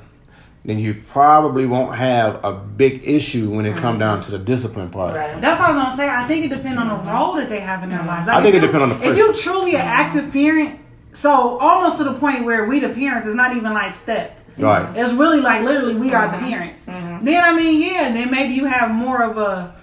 then 0.65 0.79
you 0.79 0.95
probably 0.95 1.67
won't 1.67 1.97
have 1.97 2.45
a 2.45 2.53
big 2.53 3.03
issue 3.05 3.51
when 3.51 3.67
it 3.67 3.77
come 3.77 3.99
down 3.99 4.23
to 4.23 4.31
the 4.31 4.39
discipline 4.39 4.91
part. 4.91 5.17
Right. 5.17 5.41
That's 5.41 5.59
what 5.59 5.71
I 5.71 5.75
was 5.75 5.83
gonna 5.83 5.97
say. 5.97 6.09
I 6.09 6.25
think 6.29 6.45
it 6.45 6.55
depends 6.55 6.79
on 6.79 6.89
the 6.89 7.11
role 7.11 7.35
that 7.35 7.49
they 7.49 7.61
have 7.61 7.83
in 7.83 7.91
their 7.91 8.05
lives. 8.05 8.29
I 8.29 8.43
think 8.43 8.55
if 8.55 8.63
it 8.63 8.67
you- 8.67 8.73
depends 8.73 8.93
on 8.93 8.99
the 9.01 9.11
If 9.11 9.17
you 9.17 9.35
truly 9.35 9.75
an 9.75 9.81
active 9.81 10.33
parent, 10.33 10.79
so 11.15 11.59
almost 11.59 11.99
to 11.99 12.05
the 12.05 12.15
point 12.15 12.45
where 12.45 12.67
we 12.67 12.79
the 12.79 12.91
parents 12.91 13.27
is 13.27 13.35
not 13.35 13.57
even 13.57 13.73
like 13.73 13.95
step. 13.95 14.39
Right. 14.57 14.97
It's 14.97 15.13
really 15.13 15.41
like 15.41 15.63
literally 15.63 15.97
we 15.97 16.15
are 16.15 16.29
the 16.29 16.37
uh-huh. 16.37 16.49
parents. 16.49 16.85
Mm-hmm. 16.85 17.25
Then 17.25 17.43
I 17.43 17.57
mean, 17.57 17.83
yeah, 17.83 18.13
then 18.13 18.31
maybe 18.31 18.55
you 18.55 18.67
have 18.67 18.91
more 18.91 19.23
of 19.23 19.39
a 19.39 19.75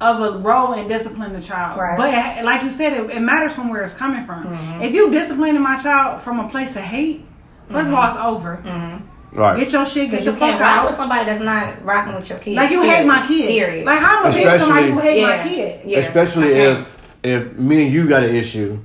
of 0.00 0.20
a 0.20 0.38
role 0.38 0.72
in 0.72 0.88
disciplining 0.88 1.34
the 1.34 1.42
child. 1.42 1.78
Right. 1.78 1.98
But 1.98 2.38
it- 2.38 2.44
like 2.44 2.62
you 2.62 2.70
said, 2.70 2.94
it, 2.94 3.10
it 3.10 3.20
matters 3.20 3.52
from 3.52 3.68
where 3.68 3.82
it's 3.82 3.94
coming 3.94 4.24
from. 4.24 4.44
Mm-hmm. 4.44 4.82
If 4.82 4.94
you 4.94 5.10
disciplining 5.10 5.60
my 5.60 5.76
child 5.76 6.22
from 6.22 6.40
a 6.40 6.48
place 6.48 6.74
of 6.74 6.82
hate, 6.82 7.26
1st 7.68 7.80
of 7.80 7.86
mm-hmm. 7.86 7.94
all, 7.94 8.10
it's 8.10 8.40
over. 8.40 9.02
Right. 9.32 9.58
Get 9.60 9.72
your 9.72 9.86
shit. 9.86 10.10
Get 10.10 10.10
Because 10.10 10.24
the 10.26 10.32
you 10.32 10.36
fuck 10.38 10.48
can't 10.50 10.60
rock 10.60 10.86
with 10.86 10.94
somebody 10.96 11.24
that's 11.24 11.40
not 11.42 11.84
rocking 11.84 12.14
with 12.14 12.28
your 12.28 12.38
kids. 12.38 12.56
Like 12.56 12.70
you 12.70 12.82
hate 12.82 13.06
my 13.06 13.26
kid. 13.26 13.48
Period. 13.48 13.84
Like 13.86 13.98
how 13.98 14.18
am 14.20 14.26
I 14.26 14.30
hate 14.32 14.60
somebody 14.60 14.90
who 14.90 14.98
hate 15.00 15.22
my 15.22 15.42
kid? 15.48 15.80
Yeah. 15.86 15.98
Especially 16.00 16.48
Okay. 16.48 16.72
if 16.72 16.88
if 17.24 17.58
me 17.58 17.84
and 17.84 17.92
you 17.92 18.08
got 18.08 18.22
an 18.24 18.34
issue, 18.34 18.78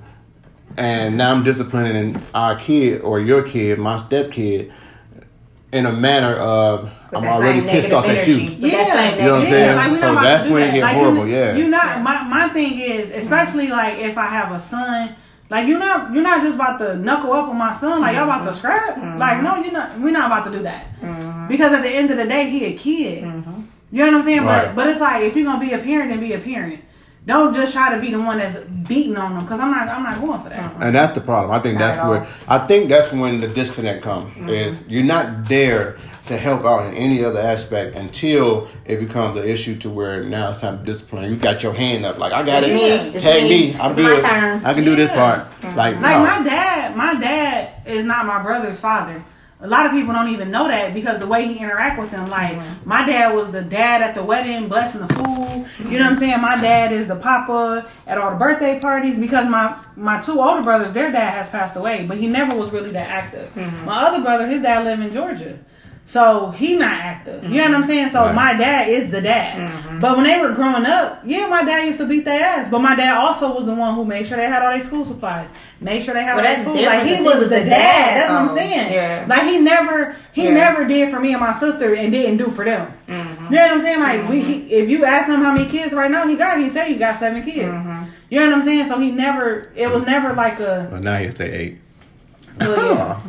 and 0.77 1.17
now 1.17 1.31
I'm 1.33 1.43
disciplining 1.43 2.21
our 2.33 2.57
kid 2.57 3.01
or 3.01 3.19
your 3.19 3.43
kid, 3.43 3.79
my 3.79 3.99
step 4.05 4.31
kid, 4.31 4.71
in 5.73 5.85
a 5.85 5.91
manner 5.91 6.35
of 6.35 6.83
With 6.83 6.93
I'm 7.15 7.25
already 7.25 7.61
pissed 7.61 7.89
negative 7.89 7.93
off 7.97 8.05
at 8.05 8.11
energy. 8.11 8.31
you. 8.31 8.61
With 8.61 8.71
that 8.71 8.87
same 8.87 9.19
You 9.19 9.25
know 9.25 9.31
what 9.33 9.41
I'm 9.41 9.49
negative 9.49 9.49
saying? 9.49 9.75
like 9.75 10.01
So 10.01 10.15
that's 10.15 10.43
to 10.43 10.47
do 10.49 10.53
when 10.53 10.63
it 10.63 10.65
that. 10.67 10.73
get 10.75 10.81
like, 10.83 10.95
horrible, 10.95 11.27
You, 11.27 11.33
yeah. 11.35 11.55
You 11.55 11.67
not 11.67 12.01
my 12.03 12.23
my 12.23 12.47
thing 12.49 12.79
is, 12.79 13.09
especially 13.11 13.67
like 13.67 13.97
if 13.99 14.17
I 14.17 14.27
have 14.27 14.51
a 14.53 14.59
son, 14.59 15.15
like 15.49 15.67
you're 15.67 15.79
not 15.79 16.13
you're 16.13 16.23
not 16.23 16.41
just 16.41 16.55
about 16.55 16.77
to 16.79 16.95
knuckle 16.97 17.31
up 17.31 17.47
on 17.49 17.57
my 17.57 17.75
son, 17.75 18.01
like 18.01 18.15
y'all 18.15 18.23
about 18.23 18.43
to 18.43 18.51
mm-hmm. 18.51 18.59
scrap. 18.59 19.17
Like 19.17 19.41
no, 19.41 19.55
you're 19.55 19.71
not. 19.71 19.99
We're 19.99 20.11
not 20.11 20.25
about 20.25 20.51
to 20.51 20.57
do 20.57 20.63
that 20.63 20.99
mm-hmm. 20.99 21.47
because 21.47 21.71
at 21.71 21.83
the 21.83 21.89
end 21.89 22.11
of 22.11 22.17
the 22.17 22.25
day, 22.25 22.49
he 22.49 22.65
a 22.65 22.77
kid. 22.77 23.23
Mm-hmm. 23.23 23.61
You 23.91 24.05
know 24.05 24.11
what 24.11 24.19
I'm 24.19 24.23
saying? 24.23 24.43
Right. 24.43 24.65
But 24.67 24.75
but 24.75 24.87
it's 24.87 24.99
like 24.99 25.23
if 25.23 25.35
you're 25.35 25.45
gonna 25.45 25.65
be 25.65 25.73
a 25.73 25.79
parent, 25.79 26.09
then 26.09 26.19
be 26.19 26.33
a 26.33 26.39
parent. 26.39 26.83
Don't 27.25 27.53
just 27.53 27.73
try 27.73 27.93
to 27.93 27.99
be 27.99 28.09
the 28.09 28.19
one 28.19 28.37
that's 28.37 28.57
beating 28.87 29.17
on 29.17 29.33
them 29.33 29.43
because 29.43 29.59
I'm 29.59 29.71
not 29.71 29.87
I'm 29.87 30.03
not 30.03 30.19
going 30.19 30.41
for 30.41 30.49
that. 30.49 30.75
And 30.79 30.95
that's 30.95 31.13
the 31.13 31.21
problem. 31.21 31.51
I 31.51 31.59
think 31.61 31.77
Not 31.77 31.87
that's 31.87 31.99
at 31.99 32.09
where. 32.09 32.27
I 32.47 32.65
think 32.67 32.89
that's 32.89 33.11
when 33.11 33.39
the 33.39 33.47
disconnect 33.47 34.03
comes. 34.03 34.49
Is 34.49 34.75
you're 34.87 35.03
not 35.03 35.45
there 35.45 35.97
to 36.27 36.37
help 36.37 36.65
out 36.65 36.87
in 36.87 36.93
any 36.95 37.23
other 37.23 37.39
aspect 37.39 37.95
until 37.95 38.67
it 38.85 38.99
becomes 38.99 39.37
an 39.39 39.45
issue 39.45 39.77
to 39.79 39.89
where 39.89 40.23
now 40.23 40.51
it's 40.51 40.61
time 40.61 40.79
to 40.79 40.85
discipline. 40.85 41.29
You 41.29 41.37
got 41.37 41.63
your 41.63 41.73
hand 41.73 42.05
up, 42.05 42.17
like 42.17 42.33
I 42.33 42.43
got 42.45 42.63
It's 42.63 42.71
it. 42.71 42.75
me. 42.75 43.15
It's 43.15 43.23
Tag 43.23 43.43
me. 43.43 43.49
me. 43.49 43.79
I'm 43.79 43.91
It's 43.91 44.01
my 44.01 44.09
good. 44.09 44.25
turn. 44.25 44.65
I 44.65 44.73
can 44.73 44.83
do 44.83 44.95
this 44.95 45.09
Yeah. 45.09 45.15
part. 45.15 45.39
Mm-hmm. 45.61 45.77
Like, 45.77 45.95
Like 45.95 46.01
no. 46.01 46.23
my 46.23 46.43
dad, 46.43 46.95
my 46.95 47.13
dad 47.19 47.69
is 47.85 48.05
not 48.05 48.25
my 48.25 48.41
brother's 48.41 48.79
father. 48.79 49.21
A 49.59 49.65
lot 49.65 49.87
of 49.87 49.91
people 49.91 50.13
don't 50.13 50.27
even 50.27 50.51
know 50.51 50.67
that 50.67 50.93
because 50.93 51.17
the 51.17 51.25
way 51.25 51.47
he 51.47 51.57
interact 51.57 51.99
with 51.99 52.11
them. 52.11 52.29
Like 52.29 52.57
mm-hmm. 52.57 52.87
my 52.87 53.03
dad 53.07 53.33
was 53.33 53.49
the 53.51 53.63
dad 53.63 54.03
at 54.03 54.13
the 54.13 54.23
wedding, 54.23 54.67
blessing 54.67 55.01
the 55.01 55.11
food. 55.15 55.25
You 55.25 55.27
know 55.27 55.45
what 55.55 55.61
I'm 55.79 56.11
mm-hmm. 56.13 56.19
saying? 56.19 56.41
My 56.41 56.61
dad 56.61 56.91
is 56.91 57.07
the 57.07 57.15
papa 57.15 57.89
at 58.05 58.19
all 58.19 58.29
the 58.31 58.37
birthday 58.37 58.79
parties 58.79 59.17
because 59.17 59.49
my 59.49 59.75
my 59.95 60.21
two 60.21 60.39
older 60.39 60.61
brothers, 60.61 60.93
their 60.93 61.11
dad 61.11 61.31
has 61.31 61.49
passed 61.49 61.75
away, 61.75 62.05
but 62.05 62.17
he 62.17 62.27
never 62.27 62.55
was 62.55 62.71
really 62.71 62.91
that 62.91 63.09
active. 63.09 63.55
My 63.83 64.05
other 64.05 64.21
brother, 64.21 64.45
his 64.45 64.61
dad 64.61 64.83
lived 64.85 65.01
in 65.01 65.11
Georgia. 65.11 65.57
So 66.09 66.51
he 66.51 66.77
not 66.77 66.93
active. 66.93 67.43
You 67.43 67.57
know 67.57 67.63
what 67.65 67.75
I'm 67.75 67.83
saying? 67.85 68.11
So 68.11 68.21
Right. 68.21 68.33
my 68.33 68.53
dad 68.53 68.87
is 68.87 69.11
the 69.11 69.19
dad. 69.21 69.99
But 69.99 70.15
when 70.15 70.23
they 70.25 70.39
were 70.39 70.51
growing 70.53 70.85
up, 70.85 71.21
yeah, 71.25 71.47
my 71.47 71.65
dad 71.65 71.83
used 71.85 71.97
to 71.97 72.05
beat 72.05 72.23
their 72.23 72.41
ass. 72.41 72.69
But 72.71 72.79
my 72.79 72.95
dad 72.95 73.17
also 73.17 73.53
was 73.53 73.65
the 73.65 73.73
one 73.73 73.93
who 73.93 74.05
made 74.05 74.25
sure 74.25 74.37
they 74.37 74.45
had 74.47 74.63
all 74.63 74.71
their 74.71 74.79
school 74.79 75.03
supplies, 75.03 75.49
made 75.81 76.01
sure 76.01 76.13
they 76.13 76.23
had 76.23 76.35
Well, 76.37 76.45
all 76.47 76.55
their 76.55 76.63
that's 76.63 76.65
food. 76.77 76.85
Like 76.85 77.03
he 77.05 77.15
'cause 77.17 77.25
was, 77.25 77.33
he 77.33 77.39
was 77.39 77.49
the 77.49 77.55
the 77.59 77.65
dad. 77.65 77.69
dad. 77.69 78.17
That's 78.21 78.31
what 78.31 78.41
I'm 78.41 78.55
saying. 78.55 78.93
yeah. 78.93 79.25
Like 79.27 79.43
he 79.43 79.59
never, 79.59 80.15
he 80.31 80.43
Yeah. 80.45 80.53
never 80.53 80.85
did 80.85 81.11
for 81.13 81.19
me 81.19 81.33
and 81.33 81.41
my 81.41 81.53
sister 81.59 81.93
and 81.93 82.09
didn't 82.09 82.37
do 82.37 82.47
for 82.51 82.63
them. 82.63 82.87
Mm-hmm. 83.09 83.53
You 83.53 83.59
know 83.59 83.67
what 83.67 83.71
I'm 83.75 83.81
saying? 83.81 83.99
Like 83.99 84.29
we, 84.29 84.39
he, 84.41 84.53
if 84.73 84.89
you 84.89 85.03
ask 85.03 85.27
him 85.27 85.41
how 85.41 85.51
many 85.53 85.69
kids 85.69 85.93
right 85.93 86.09
now 86.09 86.25
he 86.25 86.37
got, 86.37 86.57
he 86.57 86.69
tell 86.69 86.87
you 86.87 86.93
he 86.93 86.99
got 86.99 87.17
seven 87.17 87.43
kids. 87.43 87.67
Mm-hmm. 87.67 88.03
You 88.29 88.39
know 88.39 88.45
what 88.45 88.55
I'm 88.59 88.63
saying? 88.63 88.87
So 88.87 88.97
he 88.99 89.11
never, 89.11 89.71
it 89.75 89.91
was 89.91 90.05
never 90.05 90.33
like 90.33 90.59
a, 90.61 90.87
Well, 90.89 91.01
now 91.01 91.17
he'll 91.17 91.31
say 91.33 91.51
eight. 91.51 91.77
Well, 92.59 92.95
yeah. 92.95 93.21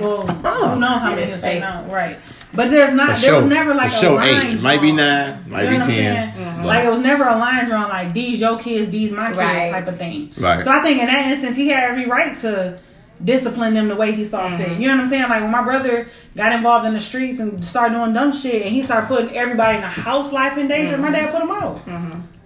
well 0.00 0.26
who 0.26 0.80
knows 0.80 1.00
how 1.00 1.10
many 1.10 1.22
His 1.22 1.30
he'll 1.30 1.38
say 1.40 1.58
no, 1.60 1.84
right? 1.92 2.18
But 2.54 2.70
there's 2.70 2.92
not, 2.94 3.16
For 3.16 3.20
there 3.22 3.30
sure. 3.32 3.36
was 3.42 3.46
never 3.46 3.74
like 3.74 3.90
For 3.90 3.96
a 3.96 4.00
sure 4.00 4.14
line 4.14 4.46
eight. 4.46 4.54
It 4.54 4.62
might 4.62 4.80
be 4.80 4.92
nine. 4.92 5.44
Might 5.48 5.64
You 5.70 5.78
know 5.78 5.86
be 5.86 5.92
ten. 5.92 6.34
saying? 6.34 6.56
but- 6.58 6.66
Like 6.66 6.84
it 6.84 6.90
was 6.90 7.00
never 7.00 7.24
a 7.24 7.36
line 7.36 7.66
drawn 7.66 7.88
like 7.90 8.12
these 8.14 8.40
your 8.40 8.58
kids, 8.58 8.88
these 8.88 9.12
my 9.12 9.26
kids 9.26 9.38
Right. 9.38 9.70
type 9.72 9.86
of 9.88 9.98
thing. 9.98 10.32
Right. 10.38 10.64
So 10.64 10.70
I 10.70 10.80
think 10.82 11.00
in 11.00 11.06
that 11.06 11.30
instance 11.30 11.56
he 11.56 11.68
had 11.68 11.84
every 11.90 12.06
right 12.06 12.34
to 12.38 12.78
discipline 13.22 13.74
them 13.74 13.88
the 13.88 13.96
way 13.96 14.12
he 14.12 14.24
saw 14.24 14.48
Mm-hmm. 14.48 14.56
fit. 14.62 14.80
You 14.80 14.88
know 14.88 14.94
what 14.96 15.04
I'm 15.04 15.08
saying? 15.10 15.28
Like 15.28 15.42
when 15.42 15.50
my 15.50 15.62
brother 15.62 16.08
got 16.34 16.52
involved 16.52 16.86
in 16.86 16.94
the 16.94 17.00
streets 17.00 17.40
and 17.40 17.62
started 17.64 17.94
doing 17.94 18.12
dumb 18.14 18.32
shit 18.32 18.62
and 18.64 18.74
he 18.74 18.82
started 18.82 19.06
putting 19.08 19.34
everybody 19.36 19.76
in 19.76 19.80
the 19.82 19.88
house 19.88 20.32
life 20.32 20.56
in 20.56 20.68
danger, 20.68 20.94
Mm-hmm. 20.94 21.02
my 21.02 21.10
dad 21.10 21.32
put 21.32 21.42
him 21.42 21.50
out. 21.50 21.80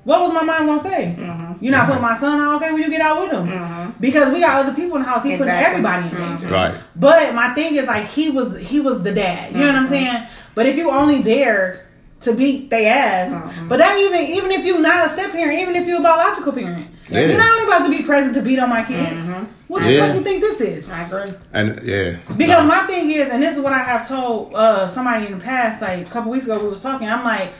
What 0.05 0.22
was 0.22 0.32
my 0.32 0.43
mom 0.43 0.66
gonna 0.66 0.82
say? 0.82 1.14
Mm-hmm. 1.18 1.62
You're 1.64 1.72
not 1.72 1.86
putting 1.86 2.02
mm-hmm. 2.02 2.12
my 2.12 2.18
son 2.18 2.40
out, 2.40 2.55
okay? 2.56 2.72
Well, 2.72 2.81
you 2.81 2.90
get 2.90 3.02
out 3.02 3.20
with 3.20 3.32
him 3.32 3.48
mm-hmm. 3.48 4.01
because 4.01 4.32
we 4.32 4.40
got 4.40 4.64
other 4.64 4.74
people 4.74 4.97
in 4.97 5.02
the 5.02 5.09
house. 5.09 5.22
He 5.22 5.36
putting 5.36 5.48
everybody 5.48 6.09
in 6.09 6.14
mm-hmm. 6.14 6.39
danger. 6.39 6.55
Right. 6.55 6.74
But 6.97 7.35
my 7.35 7.52
thing 7.55 7.77
is 7.77 7.86
like 7.86 8.06
he 8.06 8.31
was 8.31 8.59
he 8.59 8.81
was 8.81 9.02
the 9.02 9.12
dad. 9.12 9.52
You 9.52 9.59
know 9.59 9.66
what 9.66 9.77
I'm 9.77 9.89
saying? 9.89 10.27
But 10.55 10.66
if 10.66 10.77
you 10.77 10.90
only 10.90 11.20
there 11.22 11.86
to 12.20 12.35
beat 12.35 12.70
they 12.70 12.86
ass, 12.86 13.31
but 13.68 13.78
that 13.78 13.98
even 13.98 14.22
even 14.22 14.51
if 14.51 14.64
you 14.64 14.81
not 14.81 15.06
a 15.06 15.09
step 15.10 15.32
parent, 15.32 15.60
even 15.60 15.77
if 15.77 15.86
you 15.86 15.98
a 15.98 16.02
biological 16.02 16.52
parent, 16.52 16.89
Yeah. 17.10 17.27
you're 17.27 17.39
not 17.39 17.51
only 17.52 17.64
about 17.64 17.85
to 17.85 17.90
be 17.90 18.02
present 18.02 18.35
to 18.35 18.43
beat 18.43 18.59
on 18.59 18.70
my 18.70 18.85
kids. 18.85 19.28
What 19.68 19.82
the 19.82 19.93
Yeah. 19.93 20.06
fuck 20.06 20.16
you 20.16 20.22
think 20.22 20.40
this 20.40 20.60
is? 20.60 20.90
I 20.90 21.02
agree. 21.02 21.32
And 21.52 21.81
yeah. 21.85 22.16
Because 22.36 22.66
my 22.66 22.81
thing 22.86 23.10
is, 23.10 23.28
and 23.28 23.43
this 23.43 23.55
is 23.55 23.60
what 23.60 23.72
I 23.72 23.78
have 23.78 24.09
told 24.09 24.55
uh, 24.55 24.86
somebody 24.86 25.27
in 25.27 25.39
the 25.39 25.44
past, 25.44 25.81
like 25.82 26.06
a 26.06 26.10
couple 26.10 26.32
weeks 26.32 26.44
ago, 26.47 26.59
we 26.59 26.68
was 26.70 26.82
talking. 26.82 27.09
I'm 27.09 27.24
like, 27.24 27.52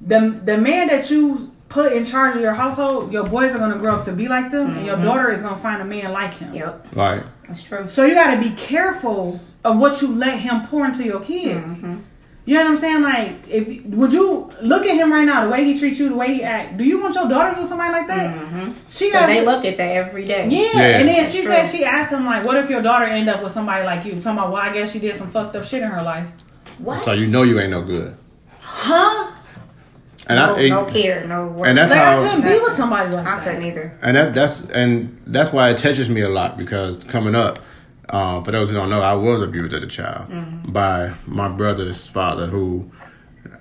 the 0.00 0.40
the 0.44 0.56
man 0.56 0.86
that 0.86 1.10
you 1.10 1.52
put 1.70 1.92
in 1.92 2.04
charge 2.04 2.36
of 2.36 2.42
your 2.42 2.52
household, 2.52 3.10
your 3.12 3.26
boys 3.26 3.54
are 3.54 3.58
gonna 3.58 3.78
grow 3.78 3.94
up 3.94 4.04
to 4.04 4.12
be 4.12 4.28
like 4.28 4.50
them, 4.50 4.76
and 4.76 4.84
your 4.84 4.96
mm-hmm. 4.96 5.04
daughter 5.04 5.32
is 5.32 5.42
gonna 5.42 5.56
find 5.56 5.80
a 5.80 5.84
man 5.84 6.12
like 6.12 6.34
him. 6.34 6.52
Yep. 6.52 6.88
Right. 6.94 7.24
That's 7.46 7.62
true. 7.62 7.88
So 7.88 8.04
you 8.04 8.14
got 8.14 8.34
to 8.34 8.40
be 8.40 8.54
careful 8.54 9.40
of 9.64 9.78
what 9.78 10.02
you 10.02 10.08
let 10.14 10.38
him 10.38 10.66
pour 10.66 10.84
into 10.84 11.04
your 11.04 11.20
kids. 11.20 11.78
Mm-hmm. 11.78 12.00
You 12.46 12.54
know 12.56 12.64
what 12.64 12.70
I'm 12.72 12.78
saying? 12.78 13.02
Like, 13.02 13.48
if 13.48 13.84
would 13.86 14.12
you 14.12 14.50
look 14.62 14.84
at 14.86 14.96
him 14.96 15.12
right 15.12 15.24
now, 15.24 15.44
the 15.44 15.50
way 15.50 15.64
he 15.64 15.78
treats 15.78 15.98
you, 15.98 16.08
the 16.08 16.14
way 16.16 16.34
he 16.34 16.42
act? 16.42 16.76
Do 16.76 16.84
you 16.84 17.00
want 17.00 17.14
your 17.14 17.28
daughters 17.28 17.58
with 17.58 17.68
somebody 17.68 17.92
like 17.92 18.06
that? 18.08 18.34
Mm-hmm. 18.34 18.72
She 18.88 19.12
got 19.12 19.26
they 19.26 19.44
look 19.44 19.64
at 19.64 19.76
that 19.76 19.96
every 19.96 20.26
day. 20.26 20.48
Yeah. 20.48 20.70
Yeah. 20.74 20.98
and 20.98 21.08
then 21.08 21.16
That's 21.16 21.32
she 21.32 21.42
true. 21.42 21.52
said 21.52 21.68
she 21.68 21.84
asked 21.84 22.10
him 22.10 22.24
like, 22.24 22.44
"What 22.44 22.56
if 22.56 22.70
your 22.70 22.82
daughter 22.82 23.04
end 23.04 23.28
up 23.28 23.42
with 23.42 23.52
somebody 23.52 23.84
like 23.84 24.04
you?" 24.04 24.12
Talking 24.14 24.38
about, 24.38 24.52
well, 24.52 24.62
I 24.62 24.72
guess 24.72 24.92
she 24.92 24.98
did 24.98 25.16
some 25.16 25.30
fucked 25.30 25.54
up 25.54 25.64
shit 25.64 25.82
in 25.82 25.90
her 25.90 26.02
life, 26.02 26.26
What? 26.78 27.04
So 27.04 27.12
you 27.12 27.26
know 27.26 27.42
you 27.42 27.60
ain't 27.60 27.70
no 27.70 27.82
good. 27.82 28.16
huh? 28.58 29.29
And 30.30 30.38
no, 30.38 30.54
I 30.56 30.68
no 30.68 30.84
care, 30.84 31.26
no 31.26 31.46
work. 31.48 31.66
and 31.68 31.76
that's 31.78 31.90
Like 31.90 32.00
I 32.00 32.28
couldn't 32.28 32.42
be 32.50 32.58
with 32.60 32.72
somebody 32.74 33.10
like 33.10 33.26
I 33.26 33.36
that. 33.36 33.44
couldn't 33.44 33.62
either. 33.64 33.98
and 34.02 34.16
that 34.16 34.34
that's 34.34 34.68
and 34.70 35.20
that's 35.26 35.52
why 35.52 35.70
it 35.70 35.78
touches 35.78 36.08
me 36.08 36.20
a 36.22 36.28
lot 36.28 36.56
because 36.56 37.02
coming 37.04 37.34
up, 37.34 37.58
uh, 38.08 38.42
for 38.42 38.50
those 38.52 38.68
who 38.68 38.74
don't 38.74 38.90
know, 38.90 39.00
I 39.00 39.14
was 39.14 39.42
abused 39.42 39.72
as 39.74 39.82
a 39.82 39.86
child 39.86 40.26
by 40.72 41.14
my 41.26 41.48
brother's 41.48 42.06
father, 42.06 42.46
who 42.46 42.90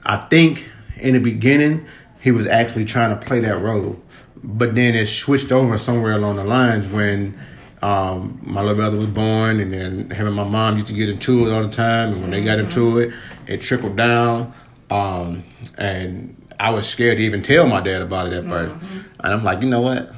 I 0.03 0.17
think 0.17 0.69
in 0.97 1.13
the 1.13 1.19
beginning 1.19 1.85
he 2.21 2.31
was 2.31 2.47
actually 2.47 2.85
trying 2.85 3.17
to 3.17 3.25
play 3.25 3.39
that 3.39 3.59
role, 3.61 4.01
but 4.43 4.75
then 4.75 4.93
it 4.95 5.07
switched 5.07 5.51
over 5.51 5.77
somewhere 5.77 6.13
along 6.13 6.35
the 6.37 6.43
lines 6.45 6.87
when. 6.87 7.37
Um, 7.81 8.41
my 8.43 8.59
little 8.59 8.75
brother 8.75 8.97
was 8.97 9.05
born, 9.07 9.61
and 9.61 9.71
then 9.71 10.09
him 10.09 10.27
and 10.27 10.35
my 10.35 10.43
mom 10.43 10.75
used 10.75 10.87
to 10.87 10.93
get 10.93 11.07
into 11.07 11.47
it 11.47 11.53
all 11.53 11.61
the 11.63 11.71
time. 11.71 12.11
And 12.11 12.21
when 12.21 12.29
they 12.31 12.43
got 12.43 12.59
into 12.59 12.97
it, 12.97 13.13
it 13.47 13.61
trickled 13.61 13.95
down. 13.95 14.53
Um, 14.89 15.45
and 15.77 16.35
I 16.59 16.71
was 16.71 16.87
scared 16.87 17.17
to 17.17 17.23
even 17.23 17.41
tell 17.41 17.67
my 17.67 17.81
dad 17.81 18.01
about 18.01 18.27
it 18.27 18.33
at 18.33 18.43
1st 18.45 18.79
mm-hmm. 18.79 18.99
And 19.21 19.33
I'm 19.33 19.43
like, 19.43 19.61
you 19.61 19.69
know 19.69 19.81
what? 19.81 20.11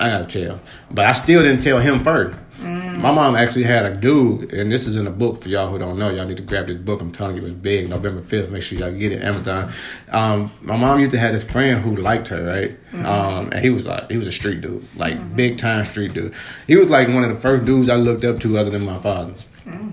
I 0.00 0.08
gotta 0.10 0.26
tell. 0.26 0.60
But 0.90 1.06
I 1.06 1.12
still 1.12 1.42
didn't 1.42 1.62
tell 1.62 1.80
him 1.80 2.04
first. 2.04 2.38
Mm. 2.60 2.98
My 2.98 3.12
mom 3.12 3.36
actually 3.36 3.62
had 3.64 3.84
a 3.84 3.96
dude, 3.96 4.52
and 4.52 4.70
this 4.70 4.86
is 4.86 4.96
in 4.96 5.06
a 5.06 5.12
book 5.12 5.42
for 5.42 5.48
y'all 5.48 5.68
who 5.68 5.78
don't 5.78 5.96
know. 5.96 6.10
Y'all 6.10 6.26
need 6.26 6.38
to 6.38 6.42
grab 6.42 6.66
this 6.66 6.76
book. 6.76 7.00
I'm 7.00 7.12
telling 7.12 7.36
you, 7.36 7.46
it's 7.46 7.54
big. 7.54 7.88
November 7.88 8.20
5th. 8.20 8.50
Make 8.50 8.62
sure 8.62 8.78
y'all 8.78 8.92
get 8.92 9.12
it. 9.12 9.22
Amazon. 9.22 9.72
Um, 10.10 10.50
my 10.60 10.76
mom 10.76 10.98
used 10.98 11.12
to 11.12 11.18
have 11.18 11.32
this 11.32 11.44
friend 11.44 11.80
who 11.82 11.94
liked 11.94 12.28
her, 12.28 12.44
right? 12.44 12.70
Mm-hmm. 12.92 13.06
Um, 13.06 13.52
and 13.52 13.64
he 13.64 13.70
was 13.70 13.86
like, 13.86 14.10
he 14.10 14.16
was 14.16 14.26
a 14.26 14.32
street 14.32 14.60
dude, 14.60 14.84
like 14.96 15.14
mm-hmm. 15.14 15.36
big 15.36 15.58
time 15.58 15.86
street 15.86 16.14
dude. 16.14 16.34
He 16.66 16.76
was 16.76 16.90
like 16.90 17.08
one 17.08 17.22
of 17.22 17.30
the 17.30 17.40
first 17.40 17.64
dudes 17.64 17.88
I 17.88 17.96
looked 17.96 18.24
up 18.24 18.40
to, 18.40 18.58
other 18.58 18.70
than 18.70 18.84
my 18.84 18.98
father 18.98 19.34
mm. 19.64 19.92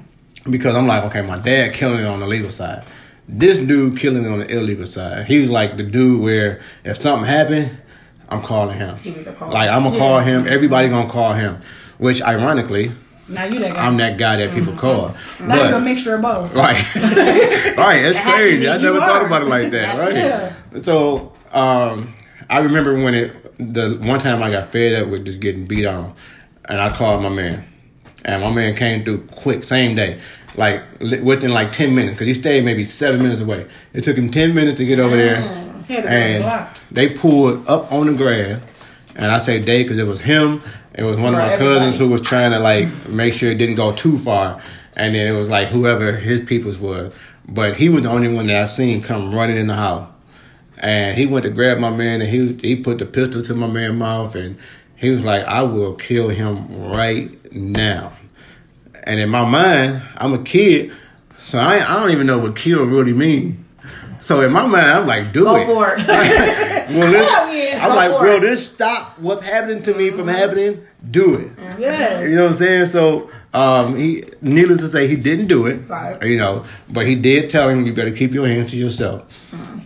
because 0.49 0.75
I'm 0.75 0.87
like, 0.87 1.03
okay, 1.05 1.21
my 1.21 1.37
dad 1.37 1.73
killing 1.73 1.99
it 1.99 2.05
on 2.05 2.19
the 2.19 2.27
legal 2.27 2.51
side. 2.51 2.83
This 3.27 3.57
dude 3.57 3.97
killing 3.97 4.27
on 4.27 4.39
the 4.39 4.47
illegal 4.51 4.85
side. 4.85 5.25
He 5.25 5.41
was 5.41 5.49
like 5.49 5.77
the 5.77 5.83
dude 5.83 6.21
where 6.21 6.61
if 6.83 7.01
something 7.01 7.27
happened, 7.27 7.77
I'm 8.29 8.41
calling 8.41 8.77
him. 8.77 8.97
He 8.99 9.11
was 9.11 9.25
a 9.27 9.33
call. 9.33 9.51
Like 9.51 9.69
I'm 9.69 9.83
gonna 9.83 9.97
call 9.97 10.19
him. 10.19 10.47
Everybody 10.47 10.89
gonna 10.89 11.09
call 11.09 11.33
him. 11.33 11.59
Which 11.97 12.21
ironically, 12.21 12.91
Now 13.27 13.45
you 13.45 13.59
that 13.59 13.73
guy. 13.73 13.85
I'm 13.87 13.97
that 13.97 14.17
guy 14.17 14.35
that 14.37 14.53
people 14.53 14.73
call. 14.73 15.15
now 15.39 15.69
you're 15.69 15.77
a 15.77 15.81
mixture 15.81 16.15
of 16.15 16.21
both. 16.21 16.53
right, 16.53 16.75
right. 17.77 18.05
It's 18.05 18.19
crazy. 18.19 18.69
I 18.69 18.77
never 18.77 18.99
thought 18.99 19.23
are. 19.23 19.27
about 19.27 19.41
it 19.41 19.45
like 19.45 19.71
that. 19.71 19.97
Right. 19.97 20.15
Yeah. 20.15 20.81
So 20.81 21.33
um, 21.51 22.13
I 22.49 22.59
remember 22.59 22.93
when 23.01 23.15
it 23.15 23.57
the 23.73 23.97
one 24.01 24.19
time 24.19 24.43
I 24.43 24.51
got 24.51 24.71
fed 24.71 25.01
up 25.01 25.09
with 25.09 25.25
just 25.25 25.39
getting 25.39 25.65
beat 25.65 25.85
on, 25.85 26.13
and 26.65 26.79
I 26.79 26.95
called 26.95 27.23
my 27.23 27.29
man, 27.29 27.65
and 28.25 28.43
my 28.43 28.51
man 28.51 28.75
came 28.75 29.03
through 29.05 29.25
quick, 29.27 29.63
same 29.63 29.95
day, 29.95 30.19
like 30.57 30.83
within 30.99 31.51
like 31.51 31.71
ten 31.71 31.95
minutes, 31.95 32.15
because 32.15 32.27
he 32.27 32.33
stayed 32.33 32.63
maybe 32.63 32.85
seven 32.85 33.21
minutes 33.21 33.41
away. 33.41 33.67
It 33.93 34.03
took 34.03 34.17
him 34.17 34.31
ten 34.31 34.53
minutes 34.53 34.77
to 34.77 34.85
get 34.85 34.99
over 34.99 35.15
there, 35.15 35.37
mm, 35.37 35.85
He 35.85 35.93
had 35.93 36.03
to 36.03 36.09
go 36.09 36.15
to 36.15 36.39
the 36.39 36.45
and 36.45 36.77
they 36.91 37.09
pulled 37.09 37.67
up 37.67 37.91
on 37.91 38.07
the 38.07 38.13
grass, 38.13 38.61
and 39.15 39.31
I 39.31 39.39
say 39.39 39.59
they 39.59 39.83
because 39.83 39.97
it 39.97 40.07
was 40.07 40.21
him. 40.21 40.61
It 40.93 41.03
was 41.03 41.17
one 41.17 41.33
of 41.33 41.39
my 41.39 41.57
cousins 41.57 41.95
everybody. 41.95 41.97
who 41.97 42.09
was 42.09 42.21
trying 42.21 42.51
to 42.51 42.59
like 42.59 43.09
make 43.09 43.33
sure 43.33 43.51
it 43.51 43.57
didn't 43.57 43.75
go 43.75 43.93
too 43.93 44.17
far, 44.17 44.61
and 44.95 45.13
then 45.13 45.27
it 45.27 45.37
was 45.37 45.49
like 45.49 45.69
whoever 45.69 46.15
his 46.17 46.41
peoples 46.41 46.79
was. 46.79 47.13
But 47.47 47.75
he 47.75 47.89
was 47.89 48.03
the 48.03 48.09
only 48.09 48.33
one 48.33 48.47
that 48.47 48.61
I've 48.61 48.71
seen 48.71 49.01
come 49.01 49.33
running 49.33 49.57
in 49.57 49.67
the 49.67 49.75
house 49.75 50.09
and 50.79 51.17
he 51.17 51.25
went 51.25 51.45
to 51.45 51.51
grab 51.51 51.77
my 51.77 51.89
man 51.89 52.21
and 52.21 52.29
he 52.29 52.53
he 52.61 52.75
put 52.75 52.99
the 52.99 53.05
pistol 53.05 53.41
to 53.41 53.53
my 53.55 53.67
man's 53.67 53.95
mouth 53.95 54.35
and 54.35 54.57
he 54.97 55.09
was 55.09 55.23
like, 55.23 55.45
I 55.45 55.63
will 55.63 55.93
kill 55.95 56.29
him 56.29 56.89
right 56.89 57.53
now. 57.53 58.13
And 59.05 59.19
in 59.19 59.29
my 59.29 59.45
mind, 59.47 60.01
I'm 60.17 60.33
a 60.33 60.43
kid, 60.43 60.91
So 61.41 61.59
I 61.59 61.75
I 61.75 61.99
don't 61.99 62.11
even 62.11 62.25
know 62.27 62.39
what 62.39 62.55
kill 62.55 62.83
really 62.85 63.13
mean. 63.13 63.65
So 64.21 64.41
in 64.41 64.51
my 64.51 64.65
mind, 64.65 64.87
I'm 64.87 65.05
like, 65.07 65.31
do 65.31 65.43
Go 65.43 65.55
it. 65.57 65.65
for 65.67 65.95
it. 65.97 66.61
Well, 66.87 67.11
this, 67.11 67.27
yeah. 67.71 67.83
I'm 67.83 67.95
like, 67.95 68.11
it. 68.37 68.41
this 68.41 68.67
stop 68.69 69.17
what's 69.17 69.41
happening 69.41 69.81
to 69.83 69.93
me 69.95 70.11
from 70.11 70.27
happening. 70.27 70.85
Do 71.09 71.33
it. 71.35 71.51
Yeah. 71.79 72.21
You 72.21 72.35
know 72.35 72.43
what 72.43 72.51
I'm 72.51 72.57
saying? 72.57 72.85
So, 72.87 73.31
um, 73.55 73.97
he, 73.97 74.23
needless 74.41 74.81
to 74.81 74.89
say, 74.89 75.07
he 75.07 75.15
didn't 75.15 75.47
do 75.47 75.65
it. 75.65 75.87
Right. 75.89 76.21
You 76.23 76.37
know, 76.37 76.63
but 76.87 77.07
he 77.07 77.15
did 77.15 77.49
tell 77.49 77.69
him 77.69 77.87
you 77.87 77.93
better 77.93 78.11
keep 78.11 78.33
your 78.33 78.45
hands 78.47 78.69
to 78.69 78.77
yourself. 78.77 79.41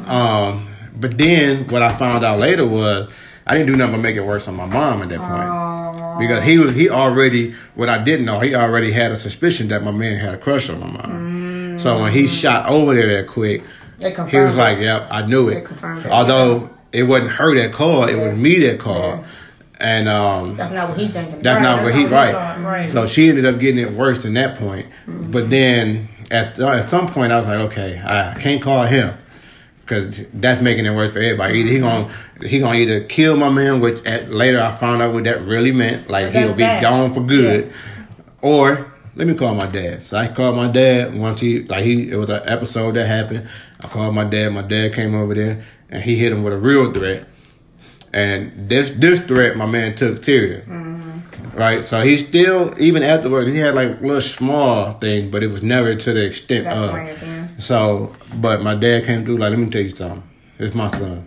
Um, 0.09 0.67
but 0.97 1.17
then 1.17 1.67
what 1.69 1.81
I 1.81 1.93
found 1.95 2.25
out 2.25 2.37
later 2.39 2.67
was 2.67 3.09
I 3.47 3.53
didn't 3.55 3.67
do 3.67 3.77
nothing 3.77 3.93
but 3.95 4.01
make 4.01 4.17
it 4.17 4.25
worse 4.25 4.47
on 4.49 4.55
my 4.55 4.65
mom 4.65 5.01
at 5.01 5.07
that 5.09 5.19
point. 5.19 5.49
Because 6.19 6.43
he 6.43 6.57
was 6.57 6.73
he 6.73 6.89
already 6.89 7.55
what 7.75 7.89
I 7.89 8.03
didn't 8.03 8.25
know 8.25 8.39
he 8.39 8.53
already 8.55 8.91
had 8.91 9.11
a 9.11 9.15
suspicion 9.19 9.69
that 9.69 9.83
my 9.83 9.91
man 9.91 10.17
had 10.19 10.33
a 10.33 10.37
crush 10.37 10.69
on 10.69 10.79
my 10.79 10.87
mom. 10.87 11.79
So 11.79 11.99
when 12.01 12.11
he 12.11 12.27
shot 12.27 12.67
over 12.69 12.93
there 12.93 13.07
that 13.21 13.27
quick, 13.27 13.63
he 13.99 14.37
was 14.37 14.55
like, 14.55 14.79
"Yep, 14.79 15.07
I 15.09 15.25
knew 15.25 15.49
it." 15.49 15.65
Although 16.09 16.69
it 16.91 17.03
wasn't 17.03 17.31
her 17.31 17.55
that 17.55 17.71
called, 17.73 18.09
it 18.09 18.15
was 18.17 18.33
me 18.35 18.59
that 18.59 18.79
called, 18.79 19.19
Yeah. 19.19 19.25
and 19.79 20.09
um, 20.09 20.57
That's 20.57 20.71
not 20.73 20.89
what 20.89 20.97
he's 20.97 21.13
thinking. 21.13 21.41
that's 21.41 21.55
Right, 21.57 21.61
not 21.61 21.83
that's 21.83 21.85
what 21.85 21.95
he 21.95 22.03
what 22.03 22.09
he 22.09 22.13
right. 22.15 22.31
thought, 22.33 22.61
right. 22.63 22.91
So 22.91 23.07
she 23.07 23.29
ended 23.29 23.45
up 23.45 23.59
getting 23.59 23.79
it 23.81 23.91
worse 23.91 24.23
than 24.23 24.33
that 24.33 24.57
point. 24.57 24.87
Mm-hmm. 25.07 25.31
But 25.31 25.49
then 25.49 26.09
at 26.31 26.59
at 26.59 26.89
some 26.89 27.07
point 27.07 27.31
I 27.31 27.39
was 27.39 27.47
like, 27.47 27.59
okay, 27.71 28.01
I 28.03 28.35
can't 28.39 28.61
call 28.61 28.83
him 28.85 29.13
because 29.89 30.27
that's 30.33 30.61
making 30.61 30.85
it 30.85 30.91
worse 30.91 31.11
for 31.11 31.19
everybody. 31.19 31.59
Either 31.59 31.69
he 31.69 31.79
gonna 31.79 32.13
he 32.45 32.59
gonna 32.59 32.77
either 32.77 33.03
kill 33.05 33.35
my 33.35 33.49
man, 33.49 33.79
which 33.79 34.05
at, 34.05 34.31
later 34.31 34.61
I 34.61 34.71
found 34.75 35.01
out 35.01 35.13
what 35.13 35.23
that 35.23 35.41
really 35.41 35.71
meant, 35.71 36.09
like 36.09 36.31
That's 36.31 36.45
he'll 36.49 36.55
be 36.55 36.61
bad. 36.63 36.81
gone 36.81 37.13
for 37.13 37.21
good, 37.21 37.73
or 38.41 38.93
let 39.15 39.27
me 39.27 39.33
call 39.33 39.55
my 39.55 39.65
dad. 39.65 40.05
So 40.05 40.15
I 40.17 40.27
called 40.27 40.55
my 40.55 40.71
dad 40.71 41.17
once 41.17 41.41
he 41.41 41.63
like 41.63 41.83
he 41.83 42.09
it 42.09 42.15
was 42.15 42.29
an 42.29 42.43
episode 42.45 42.95
that 42.95 43.07
happened. 43.07 43.49
I 43.79 43.87
called 43.87 44.13
my 44.13 44.25
dad. 44.25 44.49
My 44.49 44.61
dad 44.61 44.93
came 44.93 45.15
over 45.15 45.33
there 45.33 45.63
and 45.89 46.03
he 46.03 46.15
hit 46.15 46.31
him 46.31 46.43
with 46.43 46.53
a 46.53 46.57
real 46.57 46.93
threat. 46.93 47.27
And 48.13 48.69
this 48.69 48.91
this 48.91 49.19
threat 49.21 49.57
my 49.57 49.65
man 49.65 49.95
took 49.95 50.23
serious. 50.23 50.67
Right? 51.55 51.87
So 51.89 52.01
he 52.01 52.17
still 52.17 52.73
even 52.79 53.01
afterwards 53.01 53.47
he 53.47 53.57
had 53.57 53.73
like 53.73 54.01
little 54.01 54.21
small 54.21 54.93
things, 54.93 55.31
but 55.31 55.43
it 55.43 55.47
was 55.47 55.63
never 55.63 55.95
to 55.95 56.13
the 56.13 56.25
extent 56.25 56.67
of 56.67 56.95
yeah. 56.95 57.47
So 57.59 58.13
but 58.35 58.61
my 58.61 58.75
dad 58.75 59.05
came 59.05 59.25
through 59.25 59.37
like 59.37 59.51
let 59.51 59.59
me 59.59 59.69
tell 59.69 59.81
you 59.81 59.95
something. 59.95 60.23
It's 60.57 60.75
my 60.75 60.89
son. 60.89 61.25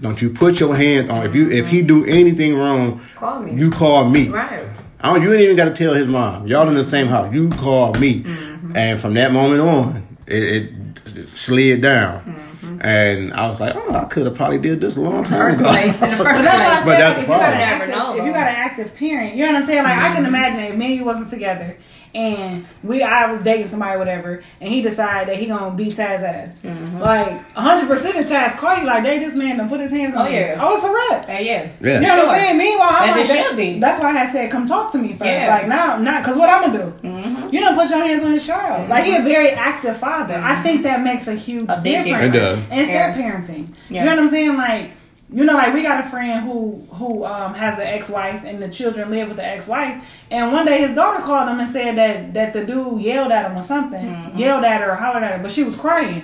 Don't 0.00 0.20
you 0.22 0.30
put 0.30 0.60
your 0.60 0.74
hand 0.76 1.10
on 1.10 1.26
if 1.26 1.34
you 1.34 1.50
if 1.50 1.66
he 1.66 1.82
do 1.82 2.04
anything 2.04 2.56
wrong, 2.56 3.00
Call 3.16 3.40
me. 3.40 3.54
you 3.60 3.70
call 3.70 4.08
me. 4.08 4.28
Right. 4.28 4.66
I 5.00 5.12
don't, 5.14 5.22
you 5.22 5.32
ain't 5.32 5.42
even 5.42 5.54
got 5.56 5.66
to 5.66 5.74
tell 5.76 5.94
his 5.94 6.08
mom. 6.08 6.48
Y'all 6.48 6.66
in 6.68 6.74
the 6.74 6.84
same 6.84 7.06
house. 7.06 7.32
You 7.32 7.50
call 7.50 7.94
me, 7.94 8.22
Mm-hmm. 8.24 8.76
and 8.76 9.00
from 9.00 9.14
that 9.14 9.30
moment 9.32 9.60
on, 9.60 10.08
it, 10.26 10.72
it 11.14 11.28
slid 11.36 11.82
down. 11.82 12.20
Mm-hmm. 12.24 12.78
And 12.80 13.32
I 13.32 13.48
was 13.48 13.60
like, 13.60 13.74
oh, 13.76 13.94
I 13.94 14.04
could 14.06 14.26
have 14.26 14.34
probably 14.34 14.58
did 14.58 14.80
this 14.80 14.96
a 14.96 15.00
long 15.00 15.22
time 15.22 15.38
First 15.38 15.60
ago. 15.60 15.68
place 15.70 16.02
in 16.02 16.10
the 16.10 16.16
first 16.24 16.24
But 16.24 16.42
that's 16.42 16.58
why 16.58 16.64
I 16.64 16.68
place. 16.68 16.78
said, 16.78 16.84
But 16.84 16.98
that's 16.98 17.16
like, 17.16 17.16
the 17.16 17.22
if 17.22 17.28
you 17.28 17.34
got 17.38 17.52
an 17.52 17.58
Never 17.58 17.84
active, 17.84 17.96
know, 17.96 18.18
if 18.18 18.24
you 18.26 18.32
got 18.32 18.48
an 18.48 18.54
active 18.56 18.94
parent, 18.96 19.36
you 19.36 19.46
know 19.46 19.52
what 19.52 19.60
I'm 19.62 19.66
saying? 19.66 19.84
Like 19.84 19.98
I 19.98 20.00
Mm-hmm. 20.02 20.14
can 20.16 20.26
imagine 20.26 20.60
if 20.60 20.76
me 20.76 20.86
and 20.86 20.94
you 20.96 21.04
wasn't 21.04 21.30
together 21.30 21.76
and 22.14 22.66
we 22.82 23.02
I 23.02 23.30
was 23.30 23.42
dating 23.42 23.68
somebody 23.68 23.96
or 23.96 23.98
whatever, 23.98 24.42
and 24.60 24.72
he 24.72 24.82
decided 24.82 25.28
that 25.28 25.36
he 25.40 25.46
gonna 25.46 25.74
beat 25.74 25.94
Taz 25.94 26.22
ass. 26.22 26.56
Mm-hmm. 26.64 26.98
Like 26.98 27.32
100 27.56 27.86
percent 27.88 28.16
of 28.18 28.24
Taz 28.26 28.56
call 28.56 28.76
you 28.78 28.84
like, 28.84 29.02
"They 29.02 29.18
this 29.18 29.34
man 29.34 29.58
to 29.58 29.66
put 29.66 29.80
his 29.80 29.90
hands 29.90 30.14
on 30.14 30.26
Oh, 30.26 30.28
you." 30.30 30.36
yeah. 30.36 30.60
Oh, 30.62 30.76
it's 30.76 30.84
a 30.84 30.92
rep. 31.16 31.28
Hey, 31.28 31.46
yeah. 31.46 31.70
Yeah. 31.80 32.00
You 32.00 32.06
know 32.06 32.16
what 32.26 32.28
I'm 32.34 32.40
saying? 32.40 32.58
Meanwhile, 32.58 32.88
I'm 32.92 33.08
As 33.10 33.16
like, 33.16 33.24
it 33.24 33.28
that- 33.28 33.46
should 33.48 33.56
be. 33.56 33.78
That's 33.78 34.00
why 34.00 34.18
I 34.18 34.32
said, 34.32 34.50
"Come 34.50 34.66
talk 34.66 34.92
to 34.92 34.98
me 34.98 35.10
first. 35.10 35.24
Yeah. 35.24 35.54
Like 35.56 35.68
now, 35.68 35.98
not 35.98 36.22
because 36.22 36.36
what 36.36 36.48
I'm 36.50 36.70
gonna 36.72 36.78
do. 37.00 37.08
Mm-hmm. 37.08 37.48
You 37.54 37.60
don't 37.60 37.74
put 37.74 37.88
your 37.90 37.98
hands 38.04 38.22
on 38.24 38.32
his 38.32 38.44
child. 38.46 38.88
Like 38.88 39.04
he 39.04 39.14
a 39.16 39.22
very 39.22 39.50
active 39.50 39.96
father. 39.98 40.34
I 40.36 40.62
think 40.62 40.82
that 40.84 41.02
makes 41.02 41.28
a 41.28 41.34
huge 41.34 41.66
A 41.68 41.80
difference. 41.82 42.06
difference. 42.06 42.34
It 42.36 42.38
does. 42.38 42.58
And 42.70 42.88
Yeah. 42.88 43.12
step 43.12 43.16
parenting. 43.16 43.74
Yeah. 43.90 44.02
You 44.04 44.10
know 44.10 44.16
what 44.16 44.24
I'm 44.24 44.30
saying? 44.30 44.56
Like, 44.56 44.90
you 45.30 45.44
know, 45.44 45.52
like 45.54 45.74
we 45.74 45.82
got 45.82 46.04
a 46.04 46.08
friend 46.08 46.44
who 46.46 46.86
who 46.90 47.24
um, 47.24 47.52
has 47.54 47.78
an 47.78 47.84
ex-wife 47.84 48.44
and 48.44 48.62
the 48.62 48.68
children 48.68 49.10
live 49.10 49.28
with 49.28 49.36
the 49.36 49.44
ex-wife. 49.44 50.02
And 50.30 50.52
one 50.52 50.64
day 50.64 50.78
his 50.80 50.94
daughter 50.94 51.22
called 51.22 51.48
him 51.48 51.60
and 51.60 51.70
said 51.70 51.96
that 51.98 52.32
that 52.34 52.52
the 52.54 52.64
dude 52.64 53.02
yelled 53.02 53.30
at 53.32 53.50
him 53.50 53.58
or 53.58 53.62
something, 53.62 54.04
Mm-hmm. 54.06 54.38
yelled 54.38 54.64
at 54.64 54.80
her 54.80 54.92
or 54.92 54.94
hollered 54.94 55.22
at 55.24 55.36
her, 55.36 55.42
but 55.42 55.50
she 55.52 55.64
was 55.64 55.76
crying. 55.76 56.22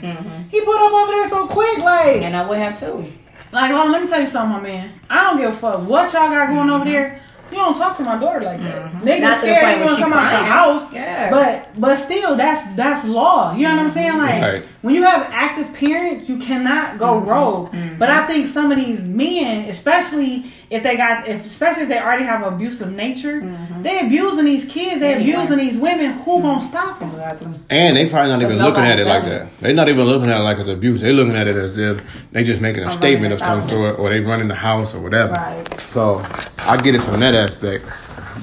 He 0.51 0.60
put 0.62 0.76
up 0.76 0.93
over 0.93 1.12
there 1.12 1.28
so 1.28 1.47
quick, 1.47 1.78
like, 1.78 2.22
And 2.22 2.35
I 2.36 2.48
would 2.48 2.59
have 2.59 2.78
too. 2.81 3.12
like, 3.52 3.70
hold 3.70 3.86
on, 3.86 3.93
let 3.93 4.02
me 4.02 4.09
tell 4.09 4.20
you 4.20 4.26
something, 4.26 4.52
my 4.56 4.60
man. 4.72 4.93
I 5.10 5.24
don't 5.24 5.39
give 5.39 5.51
a 5.55 5.56
fuck 5.56 5.81
what 5.86 6.12
y'all 6.12 6.28
got 6.31 6.48
going 6.48 6.70
over 6.70 6.85
there. 6.85 7.20
You 7.51 7.59
don't 7.59 7.77
talk 7.77 7.97
to 7.99 8.03
my 8.03 8.19
daughter 8.19 8.41
like 8.41 8.61
that. 8.62 8.93
Niggas 8.95 9.05
Mm-hmm. 9.05 9.23
Not 9.23 9.39
scared 9.41 9.65
point 9.65 9.79
you 9.79 9.85
where 9.85 9.87
gonna 9.87 9.97
she 9.97 10.03
come 10.03 10.12
out 10.12 10.31
the 10.31 10.45
house. 10.45 10.93
Yeah. 10.93 11.31
But 11.31 11.81
but 11.81 11.97
still, 11.97 12.37
that's 12.37 12.75
that's 12.77 13.07
law. 13.07 13.55
You 13.55 13.69
know 13.69 13.77
what 13.77 13.87
I'm 13.87 13.91
saying? 13.93 14.19
Like 14.19 14.43
Right. 14.43 14.65
when 14.83 14.95
you 14.95 15.03
have 15.05 15.29
active 15.31 15.73
parents, 15.75 16.29
you 16.29 16.39
cannot 16.39 16.99
go 16.99 17.21
Mm-hmm. 17.21 17.29
rogue. 17.29 17.99
But 17.99 18.11
I 18.11 18.27
think 18.27 18.47
some 18.49 18.73
of 18.73 18.77
these 18.79 19.01
men, 19.03 19.69
especially 19.69 20.47
if 20.74 20.82
they 20.82 20.96
got, 20.96 21.26
if 21.28 21.46
especially 21.46 21.84
if 21.84 21.88
they 21.88 21.98
already 21.98 22.24
have 22.24 22.42
an 22.42 22.52
abusive 22.52 22.90
nature, 22.92 23.40
Mm-hmm. 23.40 23.82
they 23.82 24.01
abusing 24.06 24.44
these 24.44 24.64
kids, 24.64 25.01
they 25.01 25.14
Anyway. 25.14 25.32
abusing 25.32 25.59
these 25.59 25.76
women. 25.76 26.12
Who 26.24 26.42
gonna 26.42 26.64
stop 26.64 26.98
them? 26.98 27.10
Exactly. 27.10 27.48
And 27.70 27.96
they 27.96 28.09
probably 28.09 28.30
not 28.30 28.42
even 28.42 28.59
looking 28.59 28.84
at 28.84 28.98
it 28.98 29.06
like 29.06 29.24
that. 29.24 29.48
They're 29.60 29.74
not 29.74 29.88
even 29.88 30.05
looking 30.05 30.28
at 30.30 30.40
it 30.40 30.44
like 30.44 30.59
it's 30.59 30.68
abuse. 30.68 31.01
They're 31.01 31.12
looking 31.12 31.36
at 31.36 31.46
it 31.46 31.56
as 31.56 31.78
if 31.78 32.02
they 32.32 32.44
just 32.44 32.60
making 32.60 32.82
a 32.84 32.86
I'm 32.88 32.98
statement 32.98 33.32
of 33.32 33.38
some 33.38 33.60
this 33.60 33.70
sort, 33.70 33.98
or 33.98 34.10
they 34.10 34.20
running 34.20 34.48
the 34.48 34.55
house 34.55 34.94
or 34.94 35.01
whatever. 35.01 35.32
Right. 35.34 35.80
So 35.88 36.24
I 36.59 36.76
get 36.76 36.94
it 36.94 37.02
from 37.02 37.20
that 37.20 37.34
aspect, 37.34 37.84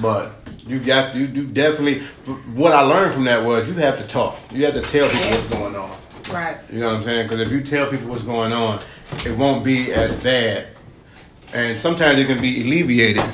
but 0.00 0.32
you 0.66 0.78
got 0.78 1.14
you 1.14 1.26
you 1.26 1.46
definitely. 1.46 2.00
What 2.54 2.72
I 2.72 2.80
learned 2.82 3.12
from 3.14 3.24
that 3.24 3.44
was 3.44 3.68
you 3.68 3.74
have 3.74 3.98
to 3.98 4.06
talk. 4.06 4.38
You 4.52 4.64
have 4.66 4.74
to 4.74 4.82
tell 4.82 5.08
people 5.08 5.30
what's 5.30 5.48
going 5.48 5.76
on. 5.76 5.96
Right. 6.32 6.56
You 6.72 6.80
know 6.80 6.86
what 6.90 6.96
I'm 6.98 7.04
saying? 7.04 7.26
Because 7.28 7.40
if 7.40 7.50
you 7.52 7.62
tell 7.62 7.90
people 7.90 8.08
what's 8.08 8.22
going 8.24 8.52
on, 8.52 8.80
it 9.26 9.36
won't 9.36 9.64
be 9.64 9.92
as 9.92 10.14
bad, 10.22 10.68
and 11.54 11.78
sometimes 11.78 12.18
it 12.18 12.26
can 12.26 12.40
be 12.40 12.60
alleviated. 12.62 13.24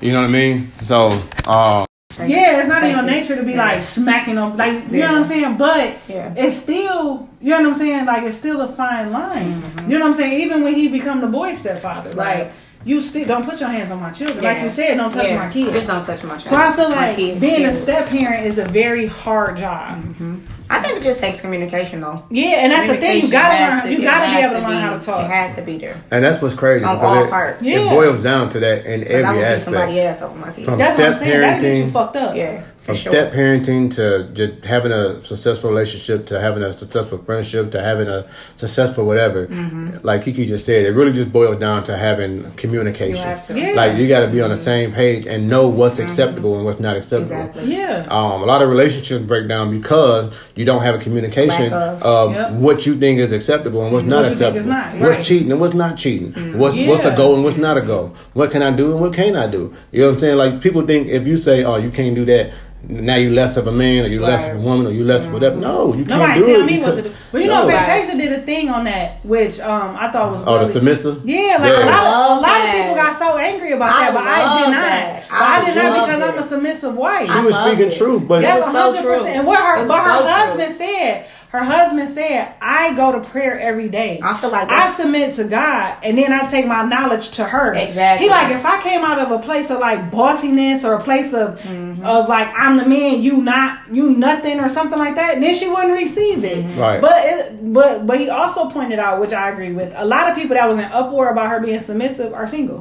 You 0.00 0.12
know 0.12 0.20
what 0.20 0.28
I 0.28 0.32
mean? 0.32 0.72
So, 0.82 1.08
um, 1.46 1.86
Yeah, 2.26 2.60
it's 2.60 2.68
not 2.68 2.82
in 2.82 2.90
your 2.92 3.02
nature 3.02 3.36
to 3.36 3.42
be 3.42 3.52
Yeah. 3.52 3.58
like 3.66 3.82
smacking 3.82 4.36
them, 4.36 4.56
like 4.56 4.72
you 4.90 4.98
Yeah. 4.98 5.06
know 5.08 5.12
what 5.14 5.22
I'm 5.22 5.26
saying. 5.28 5.56
But 5.58 5.98
Yeah. 6.08 6.32
it's 6.36 6.56
still, 6.56 7.28
you 7.42 7.50
know 7.50 7.60
what 7.62 7.72
I'm 7.74 7.78
saying. 7.78 8.06
Like 8.06 8.22
it's 8.24 8.38
still 8.38 8.60
a 8.62 8.68
fine 8.68 9.12
line. 9.12 9.62
You 9.88 9.98
know 9.98 10.06
what 10.06 10.12
I'm 10.12 10.16
saying. 10.18 10.40
Even 10.40 10.62
when 10.64 10.74
he 10.74 10.88
become 10.88 11.20
the 11.20 11.26
boy 11.26 11.54
stepfather, 11.54 12.10
Mm-hmm. 12.10 12.18
Right. 12.18 12.38
like 12.38 12.52
you 12.86 13.00
still 13.02 13.26
don't 13.26 13.44
put 13.44 13.60
your 13.60 13.68
hands 13.68 13.90
on 13.90 14.00
my 14.00 14.10
children. 14.12 14.42
Like 14.42 14.62
you 14.62 14.70
said, 14.70 14.96
don't 14.96 15.12
touch 15.12 15.26
Yeah. 15.26 15.36
my 15.44 15.50
kids. 15.52 15.72
Just 15.72 15.88
don't 15.88 16.04
touch 16.06 16.22
my 16.22 16.38
child. 16.38 16.42
so 16.44 16.56
I 16.56 16.72
feel 16.76 16.90
like 16.90 17.16
kids, 17.16 17.40
being 17.40 17.64
a 17.66 17.72
step 17.72 18.06
parent 18.08 18.46
is 18.46 18.58
a 18.58 18.64
very 18.64 19.06
hard 19.06 19.56
job. 19.58 19.98
Mm-hmm. 19.98 20.36
I 20.68 20.80
think 20.82 20.96
it 20.98 21.02
just 21.04 21.20
takes 21.20 21.40
communication 21.40 22.00
though. 22.00 22.24
Yeah, 22.28 22.62
and 22.64 22.72
that's 22.72 22.88
the 22.88 22.96
thing. 22.96 23.22
You 23.24 23.30
gotta 23.30 23.54
has 23.54 23.84
learn. 23.84 23.92
You 23.92 23.98
it 23.98 24.02
gotta 24.02 24.36
be 24.36 24.42
able 24.44 24.54
to 24.60 24.68
learn 24.68 24.80
how 24.82 24.98
to 24.98 25.04
talk. 25.04 25.24
It 25.24 25.30
has 25.30 25.54
to 25.56 25.62
be 25.62 25.78
there. 25.78 26.00
and 26.10 26.24
that's 26.24 26.42
what's 26.42 26.54
crazy 26.56 26.84
On 26.84 26.96
all 26.98 27.24
it, 27.24 27.30
parts. 27.30 27.62
it 27.62 27.66
Yeah. 27.66 27.88
boils 27.88 28.22
down 28.22 28.50
to 28.50 28.58
that 28.60 28.84
in 28.84 29.00
Because 29.00 29.14
I 29.14 29.18
every 29.36 29.38
would 29.42 29.54
be 29.54 29.60
somebody 29.60 30.00
aspect. 30.00 30.22
else 30.22 30.30
over 30.30 30.40
my 30.46 30.52
kids. 30.52 30.64
From 30.64 30.78
That's 30.78 30.98
what 30.98 31.06
I'm 31.08 31.14
step 31.14 31.28
saying. 31.28 31.40
That 31.40 31.60
get 31.60 31.76
you 31.76 31.90
fucked 31.90 32.16
up. 32.16 32.36
yeah, 32.36 32.60
for 32.75 32.75
From 32.86 32.94
sure. 32.96 33.12
step 33.12 33.32
parenting 33.32 33.92
to 33.96 34.28
just 34.32 34.64
having 34.64 34.92
a 34.92 35.22
successful 35.24 35.70
relationship 35.70 36.26
to 36.28 36.40
having 36.40 36.62
a 36.62 36.72
successful 36.72 37.18
friendship 37.18 37.72
to 37.72 37.82
having 37.82 38.06
a 38.08 38.26
successful 38.56 39.04
whatever, 39.04 39.46
Mm-hmm. 39.48 39.98
like 40.06 40.24
Kiki 40.24 40.46
just 40.46 40.64
said, 40.64 40.86
it 40.86 40.92
really 40.92 41.12
just 41.12 41.32
boils 41.32 41.58
down 41.58 41.82
to 41.84 41.96
having 41.96 42.50
communication. 42.52 43.16
You 43.16 43.22
have 43.22 43.46
to. 43.48 43.58
Yeah. 43.60 43.72
Like 43.72 43.96
you 43.96 44.06
got 44.08 44.24
to 44.24 44.30
be 44.30 44.40
on 44.40 44.50
the 44.50 44.60
same 44.60 44.92
page 44.92 45.26
and 45.26 45.48
know 45.48 45.66
what's 45.68 45.98
acceptable 45.98 46.56
and 46.56 46.64
what's 46.64 46.78
not 46.80 46.96
acceptable. 46.96 47.34
Mm-hmm. 47.34 47.58
Exactly. 47.58 47.74
Yeah. 47.76 48.06
Um, 48.08 48.42
a 48.42 48.46
lot 48.46 48.62
of 48.62 48.68
relationships 48.68 49.24
break 49.26 49.48
down 49.48 49.70
because 49.78 50.32
you 50.54 50.64
don't 50.64 50.82
have 50.82 50.94
a 50.94 50.98
communication 50.98 51.70
Lack 51.72 51.96
of, 51.96 52.02
of. 52.02 52.32
Yep. 52.32 52.52
what 52.52 52.86
you 52.86 52.96
think 52.96 53.18
is 53.18 53.32
acceptable 53.32 53.82
and 53.84 53.92
what's 53.92 54.06
not 54.06 54.22
What 54.22 54.32
acceptable. 54.32 54.60
is 54.60 54.66
not, 54.66 54.98
What's 54.98 55.26
cheating 55.26 55.50
and 55.50 55.60
what's 55.60 55.74
not 55.74 55.98
cheating. 55.98 56.32
What's 56.56 56.76
what's 56.78 57.04
a 57.04 57.08
Yeah. 57.08 57.16
goal 57.16 57.34
and 57.34 57.42
what's 57.44 57.56
not 57.58 57.76
a 57.76 57.82
goal. 57.82 58.14
What 58.34 58.52
can 58.52 58.62
I 58.62 58.70
do 58.76 58.92
and 58.92 59.00
what 59.00 59.12
can't 59.12 59.34
I 59.36 59.48
do? 59.50 59.74
You 59.90 60.02
know 60.02 60.06
what 60.08 60.14
I'm 60.14 60.20
saying? 60.20 60.36
Like 60.36 60.60
people 60.60 60.82
think 60.86 61.08
if 61.08 61.26
you 61.26 61.36
say, 61.36 61.64
"Oh, 61.64 61.76
you 61.76 61.90
can't 61.90 62.14
do 62.14 62.24
that," 62.26 62.52
now 62.88 63.16
you 63.16 63.30
less 63.30 63.56
of 63.56 63.66
a 63.66 63.72
man 63.72 64.04
or 64.04 64.08
you 64.08 64.20
less 64.20 64.48
of 64.50 64.56
a 64.58 64.60
woman 64.60 64.86
or 64.86 64.90
you 64.92 65.04
less 65.04 65.26
of 65.26 65.32
whatever. 65.32 65.56
No, 65.56 65.92
you 65.94 66.04
can't 66.04 66.20
Nobody 66.20 66.40
do 66.40 66.46
tell 66.46 66.60
it. 66.60 66.64
me 66.66 66.78
what 66.78 66.94
to 66.96 67.02
do. 67.02 67.12
But 67.32 67.40
you 67.42 67.48
know, 67.48 67.62
No. 67.66 67.68
Fantasia 67.68 68.16
did 68.16 68.32
a 68.32 68.42
thing 68.42 68.68
on 68.68 68.84
that, 68.84 69.24
which 69.24 69.58
um 69.60 69.96
I 69.98 70.10
thought 70.12 70.32
was 70.32 70.42
Oh, 70.46 70.54
the 70.54 70.60
really- 70.60 70.72
submissive. 70.72 71.22
Yeah, 71.28 71.56
like 71.58 71.72
Yeah. 71.72 71.84
a 71.84 71.86
lot, 71.86 72.30
of, 72.32 72.38
a 72.38 72.40
lot 72.42 72.64
of 72.66 72.72
people 72.72 72.94
got 72.94 73.18
so 73.18 73.38
angry 73.38 73.72
about 73.72 73.88
I 73.88 74.04
that, 74.04 74.14
but 74.14 74.24
I 74.24 74.38
did 74.64 74.70
not. 74.70 74.82
that. 74.82 75.28
But 75.28 75.36
I, 75.36 75.56
I 75.60 75.64
did 75.64 75.74
not 75.74 75.84
loved 75.96 76.06
because 76.06 76.22
I'm 76.30 76.38
a 76.38 76.42
submissive 76.48 76.94
wife. 76.94 77.30
She 77.32 77.44
was 77.44 77.56
speaking 77.56 77.90
it. 77.92 77.96
truth, 77.98 78.28
but 78.28 78.42
That's 78.42 78.66
It 78.66 78.72
was 78.72 78.72
so 78.72 78.92
100%. 78.94 79.02
true. 79.02 79.24
And 79.26 79.46
what 79.46 79.58
her, 79.58 79.76
but 79.78 79.88
was 79.88 79.98
her 80.04 80.18
so 80.18 80.22
true. 80.22 80.30
husband 80.30 80.76
said, 80.78 81.26
her 81.50 81.62
husband 81.62 82.12
said, 82.14 82.54
I 82.60 82.94
go 82.94 83.12
to 83.12 83.20
prayer 83.28 83.58
every 83.58 83.88
day. 83.88 84.20
I 84.22 84.36
feel 84.36 84.50
like 84.50 84.68
I 84.68 84.94
submit 84.94 85.36
to 85.36 85.44
God, 85.44 85.96
and 86.02 86.18
then 86.18 86.32
I 86.32 86.50
take 86.50 86.66
my 86.66 86.84
knowledge 86.84 87.30
to 87.32 87.44
her. 87.44 87.72
Exactly. 87.74 88.26
He 88.26 88.30
like 88.30 88.52
if 88.54 88.64
I 88.66 88.82
came 88.82 89.02
out 89.02 89.18
of 89.18 89.30
a 89.30 89.38
place 89.38 89.70
of 89.70 89.78
like 89.78 90.10
bossiness 90.10 90.84
or 90.84 90.94
a 90.94 91.00
place 91.02 91.32
of 91.32 91.58
Mm-hmm. 91.60 92.04
of 92.04 92.28
like 92.28 92.48
I'm 92.54 92.76
the 92.76 92.84
man, 92.86 93.22
you 93.22 93.38
not, 93.42 93.80
you 93.90 94.10
nothing 94.10 94.60
or 94.60 94.68
something 94.68 94.98
like 94.98 95.14
that, 95.14 95.40
then 95.40 95.54
she 95.54 95.68
wouldn't 95.68 95.92
receive 95.94 96.44
it. 96.44 96.58
Mm-hmm. 96.64 96.78
Right. 96.80 97.00
But 97.00 97.22
it, 97.24 97.72
but 97.72 98.06
but 98.06 98.18
he 98.20 98.28
also 98.28 98.68
pointed 98.70 98.98
out, 98.98 99.20
which 99.20 99.32
I 99.32 99.50
agree 99.50 99.72
with, 99.72 99.92
a 99.96 100.04
lot 100.04 100.28
of 100.28 100.36
people 100.36 100.54
that 100.56 100.68
was 100.68 100.76
in 100.78 100.84
uproar 100.84 101.30
about 101.30 101.48
her 101.50 101.60
being 101.60 101.80
submissive 101.80 102.34
are 102.34 102.46
single. 102.46 102.80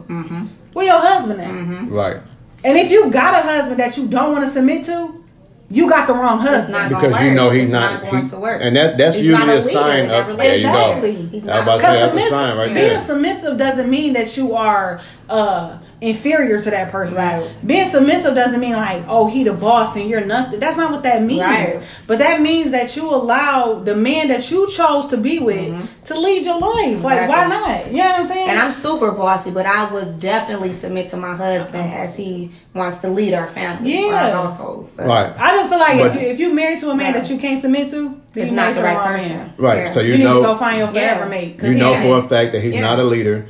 Where 0.74 0.86
your 0.86 1.00
husband 1.00 1.40
at? 1.42 1.90
right. 1.90 2.22
And 2.64 2.78
if 2.78 2.92
you 2.92 3.10
got 3.12 3.36
a 3.36 3.48
husband 3.48 3.80
that 3.80 3.96
you 3.98 4.08
don't 4.08 4.32
want 4.32 4.44
to 4.46 4.52
submit 4.52 4.86
to, 4.88 5.24
you 5.70 5.90
got 5.90 6.06
the 6.08 6.14
wrong 6.14 6.40
It's 6.40 6.48
husband. 6.50 6.74
not 6.74 6.90
gonna 6.92 7.02
because 7.08 7.14
work. 7.20 7.24
you 7.30 7.34
know 7.36 7.50
he's 7.50 7.64
It's 7.64 7.72
not, 7.72 8.04
not 8.04 8.12
going 8.12 8.24
he- 8.24 8.30
to 8.30 8.38
work. 8.38 8.62
and 8.64 8.76
that 8.76 8.98
that's 8.98 9.16
He's 9.16 9.26
usually 9.26 9.54
a 9.54 9.58
a 9.58 9.62
sign 9.62 10.00
in 10.04 10.08
that 10.10 10.30
of 10.30 10.38
there 10.38 10.56
you 10.58 10.64
go. 10.64 10.96
relationship. 10.96 11.32
He's 11.32 11.48
I 11.48 11.64
about 11.64 11.66
not. 11.66 11.76
to 11.76 11.82
say 11.82 11.88
Because 11.88 11.94
that's 11.94 12.06
a 12.06 12.18
submiss- 12.18 12.30
sign 12.30 12.58
right 12.58 12.74
being 12.74 12.88
there. 12.90 13.00
submissive 13.00 13.58
doesn't 13.58 13.90
mean 13.90 14.14
that 14.14 14.38
you 14.38 14.56
are 14.56 15.02
uh, 15.30 15.78
inferior 16.02 16.60
to 16.60 16.70
that 16.70 16.92
person. 16.92 17.16
Right. 17.18 17.50
Being 17.66 17.90
submissive 17.90 18.36
doesn't 18.36 18.60
mean 18.60 18.74
like, 18.74 19.04
oh, 19.08 19.28
he 19.28 19.44
the 19.44 19.54
boss 19.54 19.96
and 19.96 20.10
you're 20.10 20.26
nothing. 20.26 20.60
That's 20.60 20.78
not 20.78 20.92
what 20.92 21.04
that 21.04 21.24
means. 21.24 21.42
Right. 21.42 21.82
But 22.06 22.20
that 22.20 22.42
means 22.42 22.72
that 22.72 22.96
you 22.96 23.10
allow 23.10 23.76
the 23.80 23.96
man 23.96 24.28
that 24.28 24.50
you 24.52 24.70
chose 24.72 25.08
to 25.08 25.18
be 25.18 25.40
with 25.40 25.74
to 26.06 26.20
lead 26.20 26.44
your 26.46 26.60
life. 26.60 27.04
Like, 27.04 27.30
why 27.30 27.46
Mm-hmm. 27.46 27.50
Not? 27.50 27.88
You 27.92 27.98
know 27.98 28.06
what 28.10 28.20
I'm 28.22 28.28
saying? 28.28 28.50
And 28.50 28.60
I'm 28.60 28.72
super 28.72 29.12
bossy, 29.12 29.52
but 29.52 29.66
I 29.66 29.92
would 29.94 30.20
definitely 30.20 30.74
submit 30.74 31.10
to 31.10 31.18
my 31.18 31.36
husband 31.36 31.92
as 31.94 32.18
he 32.18 32.52
wants 32.74 32.98
to 33.00 33.10
lead 33.10 33.34
our 33.34 33.48
family, 33.48 33.94
Yeah. 34.08 34.26
our 34.26 34.32
household. 34.32 34.90
But 34.98 35.08
Right. 35.08 35.34
I 35.38 35.52
just 35.58 35.70
feel 35.70 35.80
like 35.80 35.98
if 36.00 36.16
you 36.22 36.28
if 36.28 36.40
you 36.40 36.54
married 36.54 36.80
to 36.80 36.90
a 36.92 36.96
man 36.96 37.14
Yeah. 37.14 37.22
that 37.22 37.30
you 37.30 37.38
can't 37.38 37.62
submit 37.62 37.90
to, 37.92 38.20
It's 38.36 38.52
not 38.52 38.76
the 38.76 38.84
right 38.84 38.98
person. 38.98 39.30
man. 39.30 39.54
Right. 39.58 39.78
Yeah. 39.78 39.92
So 39.92 40.00
you, 40.02 40.14
You, 40.14 40.18
need 40.20 40.24
know 40.26 40.42
to 40.42 40.48
go 40.48 40.56
find 40.58 40.78
your 40.80 40.88
Yeah. 40.92 41.16
forever 41.16 41.30
mate. 41.30 41.58
'cause 41.60 41.70
you 41.72 41.78
know 41.78 41.94
ain't- 41.94 42.04
for 42.04 42.18
a 42.26 42.28
fact 42.28 42.52
that 42.54 42.62
he's 42.62 42.74
Yeah. 42.74 42.82
not 42.82 43.00
a 43.00 43.04
leader. 43.04 43.46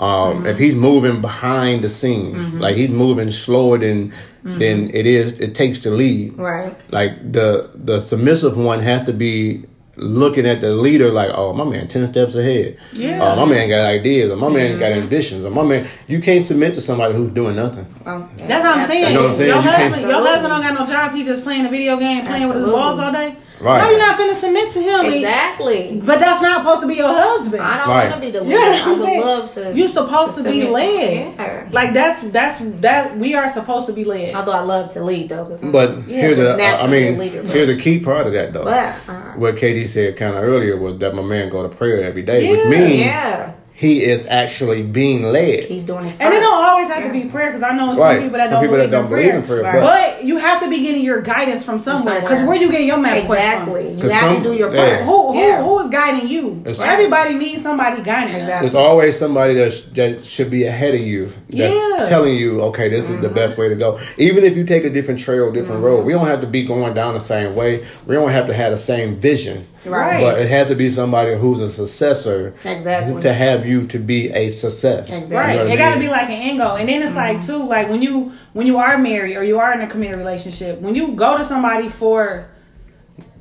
Um, 0.00 0.46
If 0.46 0.58
he's 0.58 0.74
moving 0.74 1.20
behind 1.20 1.84
the 1.84 1.88
scene, 1.90 2.34
Mm-hmm. 2.34 2.58
like 2.58 2.74
he's 2.76 2.88
moving 2.90 3.30
slower 3.30 3.78
than 3.78 4.12
than 4.42 4.88
it 4.94 5.04
is, 5.06 5.38
it 5.40 5.54
takes 5.54 5.78
to 5.80 5.90
lead. 5.90 6.36
Right. 6.38 6.74
Like 6.90 7.32
the 7.32 7.70
the 7.74 8.00
submissive 8.00 8.56
one 8.56 8.80
has 8.80 9.04
to 9.06 9.12
be 9.12 9.64
looking 9.96 10.46
at 10.46 10.62
the 10.62 10.70
leader 10.70 11.10
like, 11.12 11.30
oh, 11.34 11.52
my 11.52 11.64
man 11.64 11.86
ten 11.88 12.10
steps 12.10 12.34
ahead. 12.34 12.78
Yeah. 12.94 13.20
Oh, 13.22 13.36
my 13.36 13.44
man 13.44 13.68
got 13.68 13.84
ideas. 13.84 14.30
Or 14.30 14.36
my 14.36 14.48
man 14.48 14.78
got 14.78 14.92
Mm-hmm. 14.92 15.02
ambitions. 15.02 15.44
Or 15.44 15.50
my 15.50 15.62
man, 15.62 15.86
you 16.08 16.20
can't 16.20 16.46
submit 16.46 16.72
to 16.74 16.80
somebody 16.80 17.12
who's 17.14 17.28
doing 17.30 17.56
nothing. 17.56 17.84
Well, 18.06 18.26
That's 18.38 18.64
what 18.64 18.78
I'm 18.78 18.88
saying. 18.88 19.08
You 19.08 19.14
know 19.14 19.22
what 19.24 19.30
I'm 19.32 19.36
saying? 19.36 19.48
Your 19.48 19.56
You 19.58 19.62
can't- 19.68 19.82
husband, 19.82 20.02
your 20.08 20.16
Absolutely. 20.16 20.30
husband 20.30 20.50
don't 20.54 20.62
got 20.76 20.88
no 20.88 20.94
job. 20.94 21.14
He 21.14 21.24
just 21.24 21.42
playing 21.44 21.66
a 21.66 21.70
video 21.70 21.96
game, 21.98 22.24
playing 22.24 22.48
with 22.48 22.56
his 22.56 22.64
Absolutely. 22.64 22.80
balls 22.80 22.98
all 23.00 23.12
day. 23.12 23.36
Right. 23.60 23.82
Why 23.82 23.90
you 23.90 23.98
not 23.98 24.18
finna 24.18 24.34
submit 24.34 24.70
to 24.72 24.80
him? 24.80 25.04
Exactly. 25.12 26.00
But 26.02 26.18
that's 26.18 26.40
not 26.40 26.58
supposed 26.62 26.80
to 26.82 26.86
be 26.88 26.94
your 26.94 27.12
husband. 27.12 27.62
I 27.62 27.78
don't 27.78 27.88
Right. 27.88 28.10
want 28.10 28.14
to 28.22 28.26
be 28.26 28.30
the 28.30 28.38
You 28.44 28.56
leader. 28.56 28.70
know 28.70 28.84
I 28.84 28.92
would 28.92 29.02
saying? 29.02 29.20
love 29.20 29.54
to. 29.54 29.72
You're 29.74 29.88
supposed 29.88 30.36
to, 30.38 30.42
be 30.44 30.60
submit 30.62 30.70
led. 30.72 31.34
Yeah. 31.36 31.68
Like 31.70 31.92
that's 31.92 32.22
that's 32.22 32.58
that 32.80 33.18
we 33.18 33.34
are 33.34 33.52
supposed 33.52 33.86
to 33.88 33.92
be 33.92 34.04
led. 34.04 34.34
Although 34.34 34.52
I 34.52 34.60
love 34.62 34.92
to 34.94 35.04
lead 35.04 35.28
though. 35.28 35.44
But 35.64 36.08
Yeah, 36.08 36.20
here's 36.20 36.36
the, 36.38 36.54
I 36.54 36.56
naturally 36.56 37.06
a 37.06 37.10
mean, 37.10 37.18
leader, 37.18 37.42
here's 37.42 37.66
the 37.68 37.76
key 37.76 38.00
part 38.00 38.26
of 38.26 38.32
that 38.32 38.52
though. 38.52 38.64
but 38.64 38.94
uh, 39.08 39.12
what 39.36 39.56
KD 39.56 39.86
said 39.88 40.16
kind 40.16 40.34
of 40.36 40.42
earlier 40.42 40.76
was 40.78 40.96
that 40.98 41.14
my 41.14 41.22
man 41.22 41.50
go 41.50 41.62
to 41.62 41.68
prayer 41.68 42.02
every 42.04 42.22
day, 42.22 42.44
Yeah. 42.46 42.50
which 42.52 42.66
means 42.66 43.00
yeah, 43.00 43.52
he 43.80 44.04
is 44.04 44.26
actually 44.26 44.82
being 44.82 45.22
led. 45.22 45.64
he's 45.64 45.86
doing 45.86 46.04
his. 46.04 46.20
And 46.20 46.34
it 46.34 46.40
don't 46.40 46.62
always 46.62 46.86
have 46.88 47.02
to 47.02 47.10
be 47.10 47.24
prayer 47.30 47.46
because 47.46 47.62
I 47.62 47.74
know 47.74 47.94
some 47.94 47.98
Right. 47.98 48.20
people 48.20 48.36
that 48.36 48.50
Some 48.50 48.56
don't, 48.56 48.62
people 48.64 48.76
believe, 48.76 48.90
that 48.90 48.94
don't 48.94 49.04
in 49.04 49.10
believe 49.10 49.24
prayer. 49.30 49.38
in 49.40 49.46
prayer, 49.46 49.80
Right. 49.80 50.16
But 50.18 50.24
you 50.24 50.36
have 50.36 50.60
to 50.60 50.68
be 50.68 50.82
getting 50.82 51.02
your 51.02 51.22
guidance 51.22 51.64
from 51.64 51.78
somewhere. 51.78 52.20
Because 52.20 52.40
somewhere. 52.40 52.46
where 52.58 52.58
you 52.58 52.70
getting 52.70 52.88
your 52.88 52.98
MapQuest 52.98 53.22
Exactly. 53.22 53.84
from? 53.84 53.94
You 53.94 54.02
'Cause 54.02 54.10
have 54.10 54.34
some- 54.34 54.42
to 54.42 54.50
do 54.50 54.54
your 54.54 54.74
yeah. 54.74 54.96
part. 54.96 55.00
Who 55.04 55.32
who 55.32 55.38
Yeah. 55.38 55.62
who 55.62 55.78
is 55.80 55.88
guiding 55.88 56.28
you? 56.28 56.60
It's- 56.66 56.86
Everybody 56.86 57.34
needs 57.36 57.62
somebody 57.62 58.02
guiding 58.02 58.32
them. 58.34 58.42
Exactly. 58.42 58.68
There's 58.68 58.74
always 58.74 59.18
somebody 59.18 59.54
that's, 59.54 59.80
that 59.94 60.26
should 60.26 60.50
be 60.50 60.64
ahead 60.66 60.94
of 60.94 61.00
you 61.00 61.30
that's 61.48 61.72
Yeah. 61.74 62.04
telling 62.06 62.34
you, 62.34 62.60
okay, 62.64 62.90
this 62.90 63.08
is 63.08 63.18
the 63.22 63.28
mm-hmm. 63.28 63.34
best 63.34 63.56
way 63.56 63.70
to 63.70 63.76
go. 63.76 63.98
Even 64.18 64.44
if 64.44 64.58
you 64.58 64.64
take 64.64 64.84
a 64.84 64.90
different 64.90 65.20
trail, 65.20 65.50
different 65.50 65.82
road, 65.82 66.04
we 66.04 66.12
mm-hmm. 66.12 66.20
don't 66.20 66.28
have 66.30 66.42
to 66.42 66.46
be 66.46 66.64
going 66.66 66.92
down 66.92 67.14
the 67.14 67.20
same 67.20 67.54
way. 67.56 67.82
We 68.06 68.14
don't 68.14 68.28
have 68.28 68.46
to 68.48 68.52
have 68.52 68.72
the 68.72 68.78
same 68.78 69.16
vision. 69.16 69.66
Right. 69.84 70.20
But 70.20 70.40
it 70.40 70.48
has 70.48 70.68
to 70.68 70.74
be 70.74 70.90
somebody 70.90 71.36
who's 71.36 71.60
a 71.60 71.68
successor 71.68 72.54
Exactly. 72.64 73.22
to 73.22 73.32
have 73.32 73.64
you 73.64 73.86
to 73.88 73.98
be 73.98 74.30
a 74.30 74.50
success. 74.50 75.08
Exactly. 75.08 75.36
Right. 75.36 75.52
You 75.52 75.58
know 75.58 75.66
it 75.66 75.72
I 75.72 75.76
got 75.76 75.94
to 75.94 76.00
be 76.00 76.08
like 76.08 76.28
an 76.28 76.32
end 76.32 76.58
goal. 76.58 76.76
And 76.76 76.88
then 76.88 77.02
it's 77.02 77.14
like 77.14 77.38
mm-hmm. 77.38 77.46
too, 77.46 77.66
like 77.66 77.88
when 77.88 78.02
you 78.02 78.32
when 78.52 78.66
you 78.66 78.76
are 78.78 78.98
married 78.98 79.36
or 79.36 79.44
you 79.44 79.58
are 79.58 79.72
in 79.72 79.80
a 79.80 79.86
committed 79.86 80.18
relationship, 80.18 80.80
when 80.80 80.94
you 80.94 81.14
go 81.14 81.38
to 81.38 81.44
somebody 81.44 81.88
for 81.88 82.48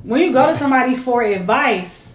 when 0.04 0.22
you 0.22 0.32
go 0.32 0.52
to 0.52 0.58
somebody 0.58 0.96
for 0.96 1.24
advice, 1.24 2.14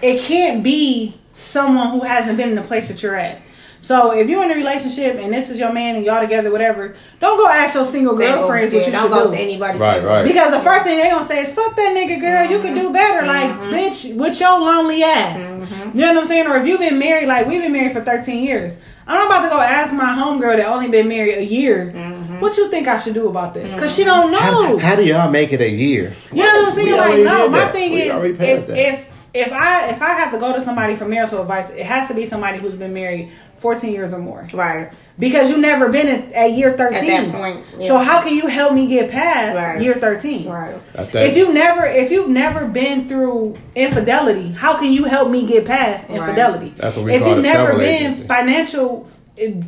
it 0.00 0.22
can't 0.22 0.64
be 0.64 1.20
someone 1.34 1.90
who 1.90 2.02
hasn't 2.04 2.38
been 2.38 2.48
in 2.48 2.54
the 2.56 2.62
place 2.62 2.88
that 2.88 3.02
you're 3.02 3.16
at. 3.16 3.42
So 3.86 4.10
if 4.10 4.28
you're 4.28 4.42
in 4.42 4.50
a 4.50 4.56
relationship 4.56 5.14
and 5.14 5.32
this 5.32 5.48
is 5.48 5.60
your 5.60 5.72
man 5.72 5.94
and 5.94 6.04
y'all 6.04 6.20
together, 6.20 6.50
whatever, 6.50 6.96
don't 7.20 7.38
go 7.38 7.48
ask 7.48 7.76
your 7.76 7.84
single 7.84 8.16
Single, 8.16 8.40
girlfriends 8.40 8.72
yeah, 8.72 8.80
what 8.80 8.86
you 8.86 8.92
don't 8.92 9.02
should 9.02 9.10
go 9.12 9.30
do. 9.30 9.36
to 9.36 9.40
anybody. 9.40 9.78
Right, 9.78 9.94
single. 9.94 10.10
right. 10.10 10.26
Because 10.26 10.50
the 10.50 10.60
first 10.60 10.84
thing 10.84 10.98
they're 10.98 11.12
gonna 11.12 11.24
say 11.24 11.42
is 11.42 11.52
"fuck 11.54 11.76
that 11.76 11.94
nigga, 11.96 12.20
girl. 12.20 12.50
You 12.50 12.58
can 12.58 12.74
mm-hmm. 12.74 12.88
do 12.88 12.92
better." 12.92 13.24
Like, 13.24 13.52
mm-hmm. 13.52 13.72
bitch, 13.72 14.16
with 14.16 14.40
your 14.40 14.58
lonely 14.58 15.04
ass. 15.04 15.38
Mm-hmm. 15.38 15.96
You 15.96 16.04
know 16.04 16.14
what 16.14 16.22
I'm 16.22 16.26
saying? 16.26 16.48
Or 16.48 16.56
if 16.56 16.66
you've 16.66 16.80
been 16.80 16.98
married, 16.98 17.28
like 17.28 17.46
we've 17.46 17.62
been 17.62 17.70
married 17.70 17.92
for 17.92 18.02
13 18.02 18.42
years, 18.42 18.76
I'm 19.06 19.14
not 19.14 19.26
about 19.28 19.42
to 19.44 19.50
go 19.50 19.60
ask 19.60 19.94
my 19.94 20.16
homegirl 20.16 20.56
that 20.56 20.66
only 20.66 20.88
been 20.88 21.06
married 21.06 21.38
a 21.38 21.44
year. 21.44 21.92
What 22.40 22.56
you 22.56 22.68
think 22.68 22.88
I 22.88 22.98
should 22.98 23.14
do 23.14 23.28
about 23.28 23.54
this? 23.54 23.72
Because 23.72 23.94
she 23.94 24.02
don't 24.02 24.32
know. 24.32 24.38
How, 24.38 24.78
how 24.78 24.96
do 24.96 25.04
y'all 25.04 25.30
make 25.30 25.52
it 25.52 25.60
a 25.60 25.70
year? 25.70 26.12
you 26.32 26.42
know 26.42 26.62
what 26.62 26.68
I'm 26.68 26.74
saying? 26.74 26.92
We 26.92 26.98
Like, 26.98 27.18
no. 27.24 27.48
My 27.48 27.58
that. 27.60 27.72
thing 27.72 27.92
We 27.92 28.02
is, 28.02 28.40
if, 28.40 28.68
if 28.68 29.08
if 29.36 29.52
I 29.52 29.90
if 29.90 30.00
I 30.00 30.12
have 30.12 30.32
to 30.32 30.38
go 30.38 30.54
to 30.54 30.62
somebody 30.62 30.96
for 30.96 31.06
marital 31.06 31.42
advice, 31.42 31.68
it 31.70 31.84
has 31.84 32.08
to 32.08 32.14
be 32.14 32.26
somebody 32.26 32.58
who's 32.58 32.74
been 32.74 32.94
married 32.94 33.32
14 33.60 33.92
years 33.92 34.12
or 34.12 34.18
more. 34.18 34.46
Right. 34.52 34.90
Because 35.18 35.48
you 35.50 35.56
never 35.56 35.88
been 35.88 36.08
at, 36.08 36.32
at 36.32 36.52
year 36.52 36.76
13. 36.76 37.10
At 37.10 37.26
that 37.26 37.32
point, 37.34 37.64
yeah. 37.78 37.86
So 37.88 37.98
how 37.98 38.22
can 38.22 38.34
you 38.34 38.46
help 38.48 38.74
me 38.74 38.86
get 38.86 39.10
past 39.10 39.56
Right. 39.56 39.80
year 39.80 39.94
13? 39.94 40.46
Right. 40.48 40.76
If 41.14 41.36
you 41.36 41.52
never 41.54 41.84
if 41.86 42.10
you've 42.10 42.28
never 42.28 42.66
been 42.66 43.08
through 43.08 43.56
infidelity, 43.74 44.52
how 44.52 44.76
can 44.78 44.92
you 44.92 45.04
help 45.04 45.30
me 45.30 45.46
get 45.46 45.64
past 45.64 46.08
Right. 46.08 46.18
infidelity? 46.18 46.74
That's 46.76 46.96
what 46.96 47.06
we 47.06 47.14
if 47.14 47.20
call 47.22 47.30
you've 47.30 47.38
a 47.38 47.42
never 47.42 47.72
been 47.72 48.12
agency. 48.12 48.26
financial 48.26 49.08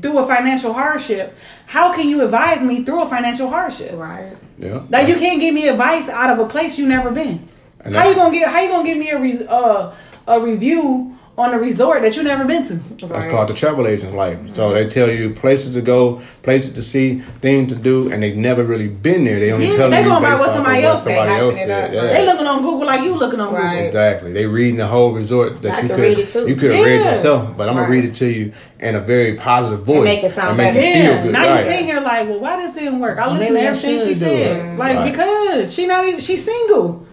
through 0.02 0.18
a 0.18 0.26
financial 0.26 0.72
hardship, 0.72 1.34
how 1.66 1.92
can 1.94 2.08
you 2.08 2.22
advise 2.24 2.62
me 2.62 2.84
through 2.84 3.02
a 3.02 3.06
financial 3.06 3.48
hardship? 3.48 3.92
Right. 3.96 4.36
yeah. 4.58 4.82
Like 4.90 5.08
you 5.08 5.16
can't 5.16 5.40
give 5.40 5.54
me 5.54 5.68
advice 5.68 6.08
out 6.08 6.30
of 6.30 6.38
a 6.44 6.48
place 6.48 6.78
you 6.78 6.86
never 6.86 7.10
been. 7.10 7.48
How 7.84 7.90
that's- 7.90 8.08
you 8.08 8.14
gonna 8.16 8.32
get 8.38 8.48
how 8.50 8.60
you 8.60 8.68
gonna 8.68 8.84
give 8.86 8.98
me 8.98 9.10
a 9.10 9.18
re, 9.18 9.46
uh, 9.48 9.92
a 10.26 10.40
review 10.40 11.14
on 11.38 11.54
a 11.54 11.58
resort 11.58 12.02
that 12.02 12.16
you've 12.16 12.24
never 12.24 12.44
been 12.44 12.64
to? 12.64 12.74
That's 13.06 13.30
called 13.30 13.48
the 13.48 13.54
travel 13.54 13.86
agent's 13.86 14.14
life. 14.14 14.38
So 14.54 14.72
they 14.72 14.88
tell 14.88 15.08
you 15.08 15.32
places 15.34 15.74
to 15.74 15.80
go, 15.80 16.20
places 16.42 16.72
to 16.74 16.82
see, 16.82 17.20
things 17.40 17.72
to 17.72 17.78
do, 17.78 18.10
and 18.10 18.22
they've 18.22 18.36
never 18.36 18.64
really 18.64 18.88
been 18.88 19.24
there. 19.24 19.38
They 19.38 19.52
only 19.52 19.68
Yeah, 19.70 19.76
tell 19.76 19.90
they 19.90 20.02
you 20.02 20.08
going 20.08 20.22
by 20.22 20.34
what 20.34 20.50
somebody 20.50 20.82
else 20.82 21.04
say, 21.04 21.14
somebody 21.14 21.40
else 21.40 21.54
said. 21.54 21.70
up, 21.70 21.92
Yeah. 21.92 22.00
right. 22.00 22.12
They 22.14 22.26
looking 22.26 22.46
on 22.46 22.62
Google 22.62 22.86
like 22.86 23.02
you 23.02 23.14
looking 23.14 23.38
on 23.40 23.54
Right. 23.54 23.70
Google. 23.70 23.86
Exactly. 23.86 24.32
They 24.32 24.46
reading 24.46 24.76
the 24.78 24.86
whole 24.88 25.12
resort 25.12 25.62
that 25.62 25.72
I 25.74 25.80
you 25.82 25.88
could 25.88 25.96
could 25.96 26.02
read 26.02 26.18
it 26.18 26.28
too. 26.28 26.48
you 26.48 26.56
could 26.56 26.70
have 26.72 26.84
read 26.84 27.04
yourself, 27.04 27.56
but 27.56 27.68
I'm 27.68 27.76
gonna 27.76 27.88
read 27.88 28.04
it 28.04 28.16
to 28.16 28.26
you 28.26 28.52
in 28.80 28.96
a 28.96 29.00
very 29.00 29.34
positive 29.36 29.84
voice 29.84 30.04
make 30.04 30.24
it 30.24 30.30
sound 30.32 30.56
make 30.56 30.74
better. 30.74 30.80
you 30.86 30.92
Yeah, 30.92 31.14
feel 31.14 31.22
good. 31.22 31.32
now 31.32 31.46
right. 31.46 31.64
you 31.64 31.70
sitting 31.70 31.86
here 31.86 32.00
like, 32.00 32.28
well, 32.28 32.40
why 32.40 32.56
this 32.56 32.74
didn't 32.74 32.98
work? 32.98 33.18
I 33.18 33.30
listened 33.32 33.56
to 33.56 33.62
everything 33.62 33.98
she 34.08 34.14
said, 34.16 34.76
like 34.78 35.12
because 35.12 35.72
she 35.72 35.86
not 35.86 36.04
even 36.04 36.18
she's 36.20 36.44
single. 36.44 37.04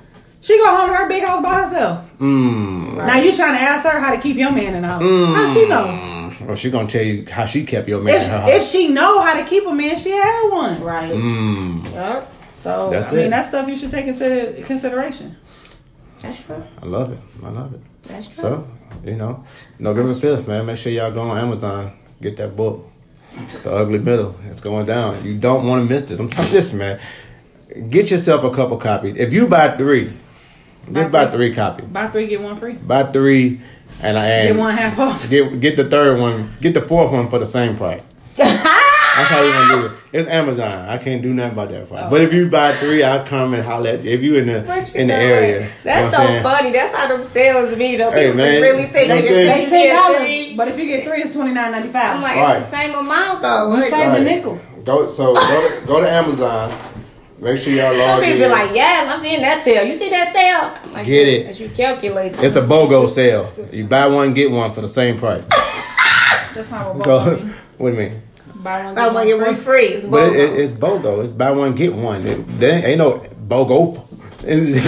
She 0.45 0.59
go 0.59 0.75
home 0.77 0.89
to 0.91 0.95
her 0.95 1.07
big 1.09 1.23
house 1.23 1.41
by 1.41 1.63
herself. 1.63 2.05
Mm. 2.19 2.97
Now 2.97 3.17
you 3.17 3.35
trying 3.35 3.55
to 3.55 3.59
ask 3.61 3.83
her 3.89 3.99
how 3.99 4.15
to 4.15 4.21
keep 4.21 4.37
your 4.37 4.51
man 4.51 4.75
in 4.75 4.83
the 4.83 4.87
house? 4.87 5.01
How 5.01 5.51
she 5.51 5.67
know? 5.67 6.35
Well, 6.45 6.55
she 6.55 6.69
gonna 6.69 6.87
tell 6.87 7.01
you 7.03 7.25
how 7.27 7.45
she 7.47 7.65
kept 7.65 7.87
your 7.87 7.99
man 7.99 8.13
in 8.21 8.29
her 8.29 8.35
If, 8.37 8.41
house. 8.43 8.49
if 8.51 8.63
she 8.65 8.89
know 8.89 9.21
how 9.21 9.33
to 9.41 9.43
keep 9.49 9.65
a 9.65 9.71
man, 9.73 9.97
she 9.97 10.11
had 10.11 10.47
one. 10.51 10.83
Right. 10.83 11.11
mm. 11.11 11.91
Yep. 11.91 12.31
So 12.57 12.91
That's 12.91 13.11
I 13.11 13.15
mean, 13.15 13.25
it. 13.25 13.29
that's 13.31 13.47
stuff 13.47 13.67
you 13.67 13.75
should 13.75 13.89
take 13.89 14.05
into 14.05 14.61
consideration. 14.67 15.35
That's 16.19 16.43
true. 16.45 16.63
I 16.79 16.85
love 16.85 17.11
it. 17.11 17.19
I 17.43 17.49
love 17.49 17.73
it. 17.73 17.81
That's 18.03 18.27
true. 18.27 18.35
So, 18.35 18.67
you 19.03 19.15
know, 19.15 19.43
November 19.79 20.13
5th, 20.13 20.45
man, 20.47 20.67
make 20.67 20.77
sure 20.77 20.91
y'all 20.91 21.11
go 21.11 21.21
on 21.23 21.39
Amazon, 21.39 21.91
get 22.21 22.37
that 22.37 22.55
book, 22.55 22.87
The 23.63 23.71
Ugly 23.73 23.97
Middle. 23.99 24.35
It's 24.51 24.61
going 24.61 24.85
down. 24.85 25.25
You 25.25 25.39
don't 25.39 25.65
want 25.67 25.87
to 25.87 25.91
miss 25.91 26.07
this. 26.07 26.19
I'm 26.19 26.29
telling 26.29 26.51
you 26.51 26.57
this, 26.57 26.71
man. 26.71 26.99
Get 27.89 28.11
yourself 28.11 28.43
a 28.43 28.51
couple 28.53 28.77
copies. 28.77 29.17
If 29.17 29.33
you 29.33 29.47
buy 29.47 29.75
three, 29.75 30.13
just 30.93 31.11
buy 31.11 31.31
three 31.31 31.53
copies. 31.53 31.85
Buy 31.87 32.07
three, 32.07 32.27
get 32.27 32.41
one 32.41 32.55
free. 32.55 32.73
Buy 32.73 33.03
three, 33.11 33.61
and 34.01 34.17
I 34.17 34.47
Get 34.47 34.55
one 34.55 34.75
half 34.75 34.97
off. 34.99 35.29
get 35.29 35.59
get 35.59 35.75
the 35.77 35.89
third 35.89 36.19
one, 36.19 36.49
get 36.61 36.73
the 36.73 36.81
fourth 36.81 37.11
one 37.11 37.29
for 37.29 37.39
the 37.39 37.45
same 37.45 37.75
price. 37.77 38.01
That's 38.37 39.29
how 39.29 39.41
you 39.43 39.51
gonna 39.53 39.81
do 39.81 39.85
it. 39.87 39.91
It's 40.15 40.29
Amazon. 40.29 40.87
I 40.87 40.97
can't 40.97 41.21
do 41.21 41.33
nothing 41.33 41.51
about 41.53 41.69
that 41.71 41.89
price. 41.89 42.09
But 42.09 42.21
if 42.21 42.31
you 42.33 42.49
buy 42.49 42.71
three, 42.71 43.03
I'll 43.03 43.25
come 43.25 43.53
and 43.53 43.61
holler 43.63 43.89
at 43.89 44.01
you. 44.03 44.11
If 44.11 44.21
you 44.21 44.35
in 44.37 44.47
the 44.47 44.53
you 44.53 45.01
in 45.01 45.07
the 45.07 45.13
doing? 45.13 45.13
area. 45.13 45.61
you 45.65 45.71
That's 45.83 46.09
know 46.13 46.19
so 46.19 46.25
saying? 46.27 46.43
funny. 46.43 46.71
That's 46.71 46.95
how 46.95 47.07
them 47.09 47.23
sales 47.25 47.77
be 47.77 47.97
though. 47.97 48.11
Hey, 48.11 48.27
People 48.27 48.37
man, 48.37 48.61
really 48.61 48.85
think 48.85 49.09
you 49.09 49.15
know 49.15 49.15
that 49.15 49.23
what 49.23 49.31
I'm 49.31 49.37
if 49.39 49.47
saying? 49.47 49.63
they 49.65 49.69
Ten 49.69 49.83
get 49.87 49.93
dollars, 50.01 50.17
three, 50.19 50.55
but 50.55 50.67
if 50.69 50.79
you 50.79 50.85
get 50.85 51.05
three, 51.05 51.21
it's 51.21 51.33
twenty 51.33 51.53
nine 51.53 51.71
ninety 51.71 51.89
five. 51.89 52.15
I'm 52.15 52.21
like, 52.21 52.35
Right. 52.37 52.57
it's 52.59 52.69
the 52.69 52.77
same 52.77 52.95
amount 52.95 53.41
though. 53.41 53.73
You 53.73 53.81
Like, 53.81 53.89
save 53.89 54.11
the 54.13 54.19
nickel. 54.21 54.59
Go 54.85 55.09
so 55.09 55.33
go 55.33 55.39
to, 55.81 55.85
go 55.85 55.99
to 56.01 56.09
Amazon. 56.09 56.71
Make 57.45 57.59
sure 57.59 57.73
y'all 57.73 57.91
Some 57.91 57.99
log 57.99 58.23
people 58.23 58.41
in. 58.41 58.49
be 58.49 58.55
like, 58.55 58.71
yes, 58.73 59.07
I'm 59.07 59.23
in 59.23 59.41
that 59.43 59.63
sale. 59.63 59.85
You 59.85 59.93
see 59.93 60.09
that 60.09 60.33
sale? 60.33 60.81
I'm 60.83 60.93
like, 60.93 61.05
Get 61.05 61.27
it. 61.27 61.45
As 61.45 61.61
you 61.61 61.69
calculate. 61.69 62.33
it's 62.43 62.55
a 62.57 62.61
BOGO 62.61 63.07
sale. 63.17 63.47
You 63.71 63.85
buy 63.85 64.07
one 64.07 64.33
get 64.33 64.49
one 64.49 64.73
for 64.73 64.81
the 64.81 64.87
same 64.87 65.19
price. 65.19 65.45
That's 66.55 66.71
not 66.71 66.95
what 66.95 67.03
Go. 67.05 67.23
both 67.23 67.39
mean. 67.43 67.53
what 67.77 67.91
do 67.91 67.95
you 68.01 68.09
mean? 68.09 68.21
Buy 68.63 68.83
one, 68.85 68.95
Buy 68.95 69.07
one 69.09 69.27
get 69.27 69.39
one 69.39 69.55
free. 69.55 69.85
It's 69.89 70.07
But 70.07 70.33
it, 70.33 70.39
it, 70.39 70.59
it's 70.59 70.73
BOGO. 70.73 71.23
It's 71.25 71.33
buy 71.33 71.51
one 71.51 71.75
get 71.75 71.93
one. 71.93 72.25
It, 72.25 72.37
there 72.59 72.83
ain't 72.83 72.97
no 72.97 73.19
BOGO. 73.47 74.01
It's, 74.47 74.83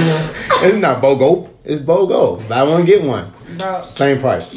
it's 0.64 0.78
not 0.78 1.00
BOGO. 1.02 1.50
It's 1.64 1.82
BOGO. 1.84 2.50
Buy 2.50 2.64
one 2.64 2.86
get 2.86 3.04
one. 3.04 3.32
Bro, 3.60 3.84
Same 3.84 4.20
price. 4.20 4.48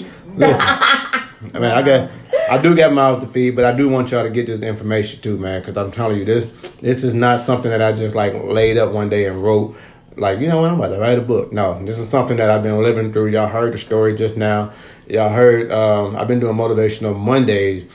I 1.43 1.59
mean, 1.59 1.71
I 1.71 1.83
got, 1.83 2.11
I 2.51 2.61
do 2.61 2.77
got 2.77 2.93
mouths 2.93 3.25
to 3.25 3.31
feed, 3.33 3.57
but 3.57 3.65
I 3.65 3.75
do 3.75 3.89
want 3.89 4.11
y'all 4.11 4.25
to 4.25 4.31
get 4.31 4.47
this 4.47 4.61
information 4.61 5.23
too, 5.23 5.39
man. 5.39 5.61
Because 5.61 5.77
I'm 5.77 5.91
telling 5.91 6.19
you, 6.19 6.25
this, 6.25 6.45
this 6.81 7.03
is 7.03 7.15
not 7.15 7.47
something 7.47 7.71
that 7.71 7.81
I 7.81 7.93
just 7.93 8.15
like 8.15 8.35
laid 8.35 8.77
up 8.77 8.93
one 8.93 9.09
day 9.09 9.27
and 9.27 9.43
wrote. 9.43 9.77
Like, 10.17 10.41
you 10.41 10.49
know 10.49 10.61
what? 10.61 10.71
I'm 10.71 10.79
about 10.79 10.95
to 10.95 11.01
write 11.01 11.19
a 11.19 11.23
book. 11.23 11.53
No, 11.53 11.83
this 11.85 11.99
is 11.99 12.11
something 12.11 12.37
that 12.37 12.51
I've 12.51 12.63
been 12.63 12.83
living 12.83 13.13
through. 13.13 13.29
Y'all 13.29 13.49
heard 13.49 13.73
the 13.73 13.79
story 13.79 14.15
just 14.17 14.37
now. 14.37 14.73
Y'all 15.09 15.31
heard. 15.31 15.73
Um, 15.73 16.15
I've 16.15 16.29
been 16.29 16.41
doing 16.41 16.57
motivational 16.57 17.19
Mondays 17.19 17.91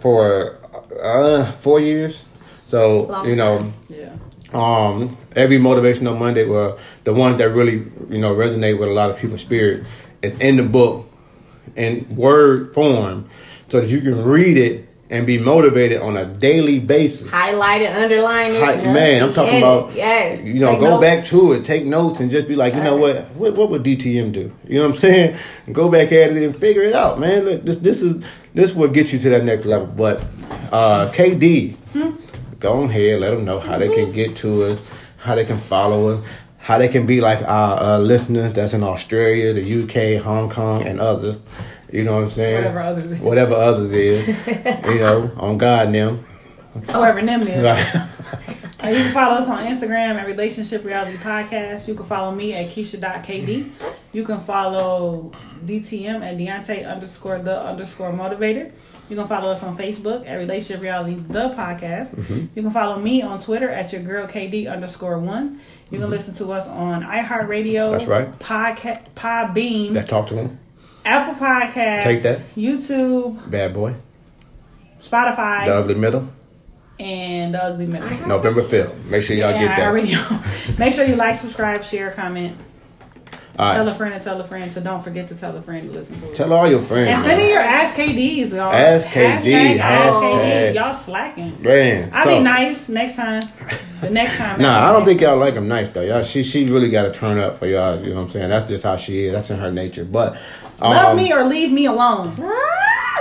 for 0.00 0.58
uh, 1.02 1.50
four 1.52 1.80
years. 1.80 2.26
So 2.66 3.04
Long 3.04 3.28
you 3.28 3.34
know, 3.34 3.58
time. 3.58 3.74
Yeah. 3.88 4.16
um, 4.52 5.16
every 5.34 5.58
motivational 5.58 6.18
Monday 6.18 6.44
were 6.44 6.78
the 7.04 7.14
ones 7.14 7.38
that 7.38 7.48
really, 7.50 7.90
you 8.10 8.18
know, 8.18 8.34
resonate 8.34 8.78
with 8.78 8.88
a 8.88 8.92
lot 8.92 9.10
of 9.10 9.16
people's 9.16 9.40
spirit. 9.40 9.84
It's 10.22 10.38
in 10.38 10.56
the 10.56 10.64
book 10.64 11.09
in 11.76 12.14
word 12.14 12.74
form 12.74 13.28
so 13.68 13.80
that 13.80 13.88
you 13.88 14.00
can 14.00 14.24
read 14.24 14.56
it 14.56 14.88
and 15.10 15.26
be 15.26 15.38
motivated 15.38 16.00
on 16.00 16.16
a 16.16 16.24
daily 16.24 16.78
basis. 16.78 17.28
Highlight 17.28 17.82
it, 17.82 17.92
underline 17.92 18.52
it. 18.52 18.62
Hi- 18.62 18.76
man, 18.76 19.24
I'm 19.24 19.34
talking 19.34 19.58
about 19.58 19.92
yes. 19.92 20.40
you 20.44 20.60
know, 20.60 20.70
Take 20.70 20.80
go 20.80 20.90
notes. 20.90 21.00
back 21.02 21.24
to 21.26 21.52
it, 21.52 21.64
take 21.64 21.84
notes, 21.84 22.20
and 22.20 22.30
just 22.30 22.46
be 22.46 22.54
like, 22.54 22.74
you 22.74 22.82
know 22.82 22.96
what, 22.96 23.24
what, 23.32 23.54
what 23.56 23.70
would 23.70 23.82
DTM 23.82 24.32
do? 24.32 24.52
You 24.68 24.78
know 24.78 24.86
what 24.86 24.92
I'm 24.92 24.96
saying? 24.98 25.36
Go 25.72 25.88
back 25.88 26.12
at 26.12 26.30
it 26.30 26.42
and 26.42 26.56
figure 26.56 26.82
it 26.82 26.94
out, 26.94 27.18
man. 27.20 27.44
Look, 27.44 27.62
this, 27.64 27.78
this 27.78 28.02
is 28.02 28.24
this 28.54 28.74
will 28.74 28.88
get 28.88 29.12
you 29.12 29.18
to 29.20 29.30
that 29.30 29.44
next 29.44 29.64
level. 29.66 29.86
But 29.86 30.24
uh, 30.72 31.10
KD, 31.12 31.76
go 32.58 32.82
ahead, 32.84 33.20
let 33.20 33.30
them 33.30 33.44
know 33.44 33.60
how 33.60 33.78
they 33.78 33.88
can 33.88 34.12
get 34.12 34.36
to 34.38 34.64
us, 34.64 34.80
how 35.18 35.34
they 35.34 35.44
can 35.44 35.58
follow 35.58 36.08
us, 36.08 36.26
how 36.60 36.78
they 36.78 36.88
can 36.88 37.06
be 37.06 37.20
like 37.20 37.42
our 37.48 37.80
uh, 37.80 37.98
listeners 37.98 38.52
that's 38.52 38.74
in 38.74 38.84
Australia, 38.84 39.52
the 39.54 39.82
UK, 39.82 40.22
Hong 40.22 40.50
Kong, 40.50 40.82
and 40.82 41.00
others. 41.00 41.40
You 41.90 42.04
know 42.04 42.16
what 42.16 42.24
I'm 42.24 42.30
saying? 42.30 42.56
Whatever 42.56 42.80
others 42.80 43.12
is. 43.12 43.20
Whatever 43.20 43.54
others 43.54 43.92
is. 43.92 44.28
you 44.86 44.98
know, 44.98 45.32
on 45.36 45.58
God 45.58 45.86
and 45.86 45.94
them. 45.94 46.26
Whoever 46.90 47.22
them 47.22 47.42
is. 47.42 47.64
Uh, 47.64 48.08
you 48.84 48.94
can 48.94 49.12
follow 49.12 49.38
us 49.38 49.48
on 49.48 49.58
Instagram 49.66 50.14
at 50.14 50.26
Relationship 50.26 50.84
Reality 50.84 51.16
Podcast. 51.16 51.88
You 51.88 51.94
can 51.94 52.06
follow 52.06 52.30
me 52.30 52.52
at 52.52 52.70
Keisha.kd. 52.70 53.72
You 54.12 54.24
can 54.24 54.38
follow 54.38 55.32
DTM 55.64 56.22
at 56.22 56.36
Deontay 56.36 56.88
underscore 56.88 57.38
the 57.38 57.60
underscore 57.60 58.12
motivator. 58.12 58.70
You 59.08 59.16
can 59.16 59.26
follow 59.26 59.50
us 59.50 59.64
on 59.64 59.76
Facebook 59.76 60.24
at 60.28 60.34
Relationship 60.36 60.80
Reality 60.80 61.16
the 61.16 61.50
podcast. 61.50 62.16
You 62.54 62.62
can 62.62 62.70
follow 62.70 62.96
me 62.96 63.22
on 63.22 63.40
Twitter 63.40 63.68
at 63.68 63.92
your 63.92 64.02
girl 64.02 64.28
KD 64.28 64.70
underscore 64.70 65.18
one. 65.18 65.60
You 65.90 65.98
can 65.98 66.02
mm-hmm. 66.06 66.10
listen 66.12 66.34
to 66.34 66.52
us 66.52 66.66
on 66.68 67.02
iHeartRadio. 67.02 67.90
That's 67.90 68.04
right. 68.06 68.38
Podcast, 68.38 69.02
Podbean, 69.16 69.94
that 69.94 70.08
talk 70.08 70.28
to 70.28 70.34
them. 70.34 70.58
Apple 71.04 71.34
Podcast. 71.34 72.02
Take 72.02 72.22
that. 72.22 72.40
YouTube, 72.54 73.50
Bad 73.50 73.74
boy. 73.74 73.94
Spotify, 75.02 75.64
The 75.66 75.74
ugly 75.74 75.94
middle. 75.94 76.28
and 76.98 77.54
the 77.54 77.64
Ugly 77.64 77.86
Middle. 77.86 78.28
November 78.28 78.62
5th. 78.62 79.04
Make 79.06 79.22
sure 79.22 79.34
y'all 79.34 79.50
Yeah, 79.52 79.76
get 79.76 80.38
that. 80.38 80.78
Make 80.78 80.92
sure 80.94 81.06
you 81.06 81.16
like, 81.16 81.36
subscribe, 81.36 81.82
share, 81.82 82.10
comment. 82.12 82.56
All 83.60 83.74
Tell 83.74 83.88
a 83.88 83.92
friend 83.94 84.14
and 84.14 84.22
tell 84.22 84.40
a 84.40 84.44
friend. 84.44 84.72
So 84.72 84.80
don't 84.80 85.02
forget 85.02 85.28
to 85.28 85.34
tell 85.34 85.56
a 85.56 85.60
friend 85.62 85.86
to 85.88 85.92
listen 85.96 86.18
to 86.20 86.30
it. 86.30 86.36
Tell 86.36 86.52
all 86.52 86.68
your 86.68 86.80
friends. 86.80 87.10
and 87.10 87.22
send 87.24 87.40
in 87.42 87.48
your 87.48 87.60
Ask 87.60 87.94
KDs, 87.94 88.50
y'all. 88.52 88.72
Ask 88.72 89.06
KD, 89.08 89.42
Hashtag 89.42 89.78
Ask 89.78 90.14
hashtag. 90.22 90.70
KD. 90.70 90.74
Y'all 90.74 90.94
slacking. 90.94 91.62
Man. 91.62 92.10
I'll 92.12 92.24
so- 92.24 92.38
be 92.38 92.42
nice 92.42 92.88
next 92.88 93.16
time. 93.16 93.42
The 94.00 94.10
next 94.10 94.36
time. 94.38 94.60
Nah, 94.62 94.88
I 94.88 94.92
don't 94.92 95.04
think 95.04 95.20
y'all 95.20 95.36
like 95.36 95.54
him 95.54 95.68
nice 95.68 95.90
though. 95.92 96.00
Y'all, 96.00 96.22
she 96.24 96.42
she 96.42 96.64
really 96.66 96.88
got 96.90 97.02
to 97.02 97.12
turn 97.12 97.38
up 97.38 97.58
for 97.58 97.66
y'all. 97.66 98.00
You 98.02 98.10
know 98.10 98.16
what 98.16 98.22
I'm 98.22 98.30
saying? 98.30 98.48
That's 98.48 98.68
just 98.68 98.84
how 98.84 98.96
she 98.96 99.26
is. 99.26 99.32
That's 99.34 99.50
in 99.50 99.58
her 99.58 99.70
nature. 99.70 100.04
But 100.06 100.38
um, 100.80 100.92
Love 100.92 101.16
me 101.16 101.30
or 101.32 101.44
leave 101.44 101.70
me 101.70 101.84
alone. 101.84 102.34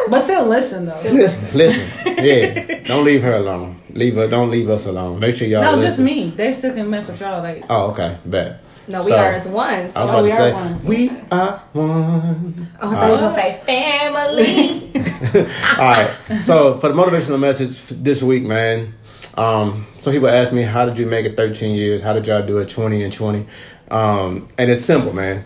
But 0.09 0.21
still 0.21 0.47
listen, 0.47 0.85
though. 0.85 1.01
Listen, 1.03 1.49
listen. 1.53 1.85
Yeah, 2.23 2.83
don't 2.85 3.03
leave 3.03 3.21
her 3.21 3.33
alone. 3.35 3.79
Leave 3.91 4.15
her. 4.15 4.27
Don't 4.27 4.49
leave 4.49 4.69
us 4.69 4.85
alone. 4.85 5.19
Make 5.19 5.35
sure 5.35 5.47
y'all. 5.47 5.61
No, 5.61 5.71
listen. 5.75 5.87
just 5.89 5.99
me. 5.99 6.29
They 6.29 6.53
still 6.53 6.73
can 6.73 6.89
mess 6.89 7.07
with 7.09 7.19
y'all. 7.19 7.43
Like, 7.43 7.65
Oh, 7.69 7.91
okay. 7.91 8.17
Bet. 8.25 8.63
No, 8.89 9.03
we 9.03 9.11
So, 9.11 9.17
are 9.17 9.33
as 9.33 9.47
one. 9.47 9.69
I 9.69 9.81
was 9.83 9.93
So. 9.93 10.03
about 10.03 10.19
Oh, 10.19 10.23
we 10.23 10.29
to 10.29 10.33
are 10.33 10.37
say 10.39 10.53
one. 10.53 10.83
we 10.85 11.11
are 11.31 11.63
one. 11.73 12.67
Oh, 12.81 12.89
I 12.89 12.95
thought 12.95 13.05
you 13.05 13.11
was 13.11 13.19
gonna 13.21 13.35
say 13.35 13.61
family. 13.65 14.91
All 15.77 15.85
right. 15.85 16.11
So 16.45 16.77
for 16.79 16.89
the 16.89 16.95
motivational 16.95 17.39
message 17.39 17.81
this 17.87 18.23
week, 18.23 18.43
man. 18.43 18.95
Um, 19.37 19.85
some 20.01 20.11
people 20.11 20.27
ask 20.27 20.51
me, 20.51 20.63
"How 20.63 20.85
did 20.85 20.97
you 20.97 21.05
make 21.05 21.25
it 21.25 21.37
13 21.37 21.75
years? 21.75 22.01
How 22.01 22.13
did 22.13 22.25
y'all 22.27 22.45
do 22.45 22.57
it 22.57 22.69
20 22.69 23.03
and 23.03 23.13
20?" 23.13 23.45
Um, 23.91 24.49
and 24.57 24.69
it's 24.71 24.83
simple, 24.83 25.13
man. 25.13 25.43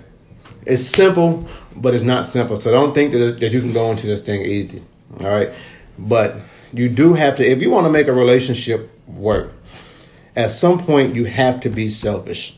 It's 0.66 0.84
simple, 0.84 1.48
but 1.76 1.94
it's 1.94 2.04
not 2.04 2.26
simple. 2.26 2.60
So 2.60 2.72
don't 2.72 2.94
think 2.96 3.12
that, 3.12 3.40
that 3.42 3.52
you 3.52 3.60
can 3.60 3.74
go 3.74 3.92
into 3.92 4.08
this 4.08 4.22
thing 4.22 4.42
easy. 4.42 4.82
All 5.20 5.28
right. 5.28 5.50
But 6.00 6.38
you 6.72 6.88
do 6.90 7.14
have 7.14 7.36
to, 7.38 7.46
if 7.46 7.60
you 7.60 7.70
want 7.70 7.86
to 7.86 7.92
make 7.92 8.08
a 8.08 8.14
relationship 8.14 8.90
work, 9.08 9.52
at 10.36 10.50
some 10.50 10.80
point 10.80 11.14
you 11.14 11.26
have 11.26 11.60
to 11.62 11.70
be 11.70 11.90
selfish. 11.90 12.58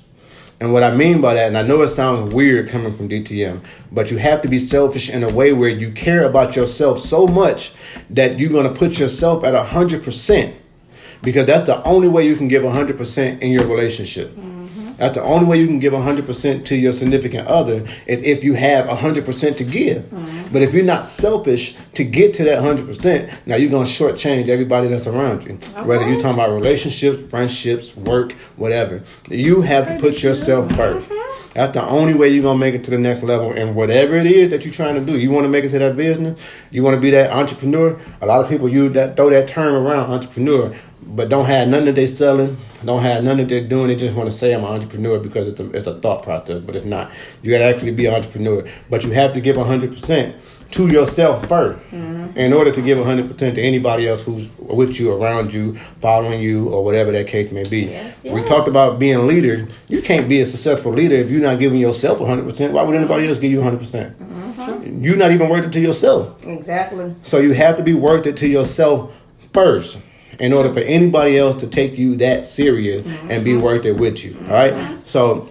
And 0.60 0.72
what 0.72 0.84
I 0.84 0.96
mean 0.96 1.20
by 1.20 1.34
that, 1.34 1.48
and 1.48 1.58
I 1.58 1.64
know 1.64 1.82
it 1.82 1.90
sounds 1.90 2.34
weird 2.34 2.70
coming 2.70 2.94
from 2.94 3.10
DTM, 3.10 3.62
but 3.92 4.10
you 4.10 4.18
have 4.18 4.42
to 4.42 4.48
be 4.48 4.58
selfish 4.58 5.10
in 5.10 5.24
a 5.24 5.30
way 5.30 5.52
where 5.52 5.70
you 5.70 5.92
care 5.92 6.24
about 6.24 6.56
yourself 6.56 7.02
so 7.02 7.28
much 7.28 7.74
that 8.10 8.40
you're 8.40 8.52
going 8.52 8.72
to 8.72 8.78
put 8.78 8.98
yourself 8.98 9.44
at 9.44 9.54
100% 9.54 10.54
because 11.22 11.46
that's 11.46 11.66
the 11.66 11.84
only 11.84 12.08
way 12.08 12.26
you 12.26 12.38
can 12.38 12.48
give 12.48 12.64
100% 12.64 13.42
in 13.42 13.52
your 13.52 13.68
relationship. 13.68 14.32
That's 14.98 15.16
the 15.16 15.24
only 15.24 15.46
way 15.46 15.60
you 15.60 15.68
can 15.68 15.80
give 15.80 15.94
100% 15.94 16.66
to 16.66 16.76
your 16.76 16.94
significant 16.94 17.48
other 17.48 17.86
is 18.08 18.22
if 18.24 18.44
you 18.44 18.54
have 18.54 18.86
100% 18.86 19.58
to 19.58 19.64
give. 19.64 20.04
Mm-hmm. 20.04 20.54
But 20.54 20.62
if 20.62 20.74
you're 20.74 20.86
not 20.86 21.08
selfish 21.08 21.78
to 21.96 22.04
get 22.04 22.34
to 22.36 22.44
that 22.46 22.64
100%, 22.64 23.46
now 23.46 23.56
you're 23.56 23.72
going 23.72 23.88
to 23.88 23.92
shortchange 23.92 24.48
everybody 24.48 24.88
that's 24.88 25.08
around 25.08 25.44
you. 25.44 25.56
Whether 25.84 26.10
you're 26.10 26.20
talking 26.20 26.40
about 26.40 26.52
relationships, 26.52 27.30
friendships, 27.30 27.96
work, 27.96 28.34
whatever. 28.56 29.04
You 29.30 29.62
have 29.62 29.88
to 29.88 30.00
put 30.00 30.24
yourself 30.24 30.72
first. 30.76 31.08
Mm-hmm. 31.10 31.26
That's 31.56 31.72
the 31.74 31.86
only 31.86 32.14
way 32.14 32.28
you're 32.28 32.44
gonna 32.44 32.60
make 32.60 32.76
it 32.76 32.84
to 32.84 32.92
the 32.92 32.98
next 32.98 33.24
level. 33.24 33.54
And 33.54 33.78
whatever 33.78 34.18
it 34.18 34.28
is 34.28 34.50
that 34.50 34.66
you're 34.66 34.74
trying 34.74 34.96
to 34.96 35.02
do, 35.02 35.18
you 35.18 35.32
want 35.32 35.46
to 35.46 35.50
make 35.50 35.64
it 35.64 35.70
to 35.70 35.80
that 35.80 35.96
business, 35.96 36.40
you 36.70 36.84
want 36.84 36.96
to 36.96 37.02
be 37.02 37.12
that 37.12 37.32
entrepreneur. 37.32 37.98
A 38.20 38.26
lot 38.26 38.44
of 38.44 38.50
people 38.50 38.68
use 38.68 38.92
that 38.92 39.16
throw 39.16 39.30
that 39.30 39.48
term 39.48 39.74
around 39.74 40.12
entrepreneur, 40.12 40.76
but 41.02 41.30
don't 41.30 41.46
have 41.46 41.70
nothing 41.70 41.86
that 41.86 41.96
they 41.96 42.08
selling, 42.08 42.58
don't 42.86 43.02
have 43.02 43.24
nothing 43.24 43.48
that 43.48 43.50
they're 43.50 43.68
doing. 43.68 43.88
They 43.88 43.96
just 43.96 44.16
want 44.16 44.30
to 44.30 44.36
say 44.36 44.54
I'm 44.54 44.64
an 44.64 44.72
entrepreneur 44.72 45.20
because 45.20 45.48
it's 45.48 45.60
a 45.60 45.70
it's 45.72 45.88
a 45.88 46.00
thought 46.00 46.24
process, 46.24 46.62
but 46.62 46.76
it's 46.76 46.86
not. 46.86 47.12
You 47.42 47.52
got 47.52 47.60
to 47.60 47.66
actually 47.66 47.92
be 47.92 48.06
an 48.06 48.14
entrepreneur, 48.14 48.68
but 48.90 49.04
you 49.04 49.12
have 49.12 49.34
to 49.34 49.42
give 49.42 49.58
hundred 49.58 49.92
percent 49.92 50.36
to 50.72 50.88
yourself 50.88 51.46
1st 51.48 51.80
mm-hmm. 51.92 52.38
in 52.38 52.52
order 52.52 52.72
to 52.72 52.82
give 52.82 52.98
100% 52.98 53.38
to 53.38 53.62
anybody 53.62 54.08
else 54.08 54.24
who's 54.24 54.50
with 54.58 55.00
you, 55.00 55.14
around 55.14 55.54
you, 55.54 55.76
following 56.02 56.42
you, 56.42 56.70
or 56.70 56.84
whatever 56.84 57.12
that 57.12 57.28
case 57.28 57.52
may 57.52 57.64
be. 57.70 57.84
Yes, 57.84 58.24
We 58.24 58.44
talked 58.44 58.68
about 58.68 59.00
being 59.00 59.16
a 59.16 59.22
leader. 59.22 59.68
You 59.88 60.02
can't 60.02 60.28
be 60.28 60.42
a 60.42 60.46
successful 60.46 60.92
leader 60.92 61.16
if 61.16 61.30
you're 61.30 61.42
not 61.42 61.60
giving 61.60 61.80
yourself 61.80 62.20
100%. 62.20 62.72
Why 62.72 62.84
would 62.84 62.96
anybody 62.96 63.28
else 63.28 63.40
give 63.40 63.52
you 63.52 63.62
100%? 63.62 63.80
percent 63.80 64.20
mm-hmm. 64.20 65.04
You're 65.04 65.18
not 65.18 65.32
even 65.32 65.50
worth 65.50 65.66
it 65.66 65.72
to 65.74 65.80
yourself. 65.80 66.46
exactly. 66.46 67.14
So 67.24 67.38
you 67.38 67.52
have 67.54 67.78
to 67.78 67.84
be 67.84 67.94
worth 67.94 68.26
it 68.26 68.38
to 68.38 68.48
yourself 68.48 69.14
first 69.54 70.00
in 70.40 70.54
order 70.54 70.74
for 70.74 70.80
anybody 70.80 71.38
else 71.38 71.60
to 71.62 71.68
take 71.68 71.98
you 71.98 72.16
that 72.18 72.46
serious 72.46 73.06
and 73.30 73.44
be 73.44 73.52
mm-hmm. 73.52 73.62
worth 73.62 73.86
it 73.86 73.94
with 73.94 74.24
you. 74.24 74.38
All 74.46 74.54
right? 74.54 75.00
So, 75.08 75.50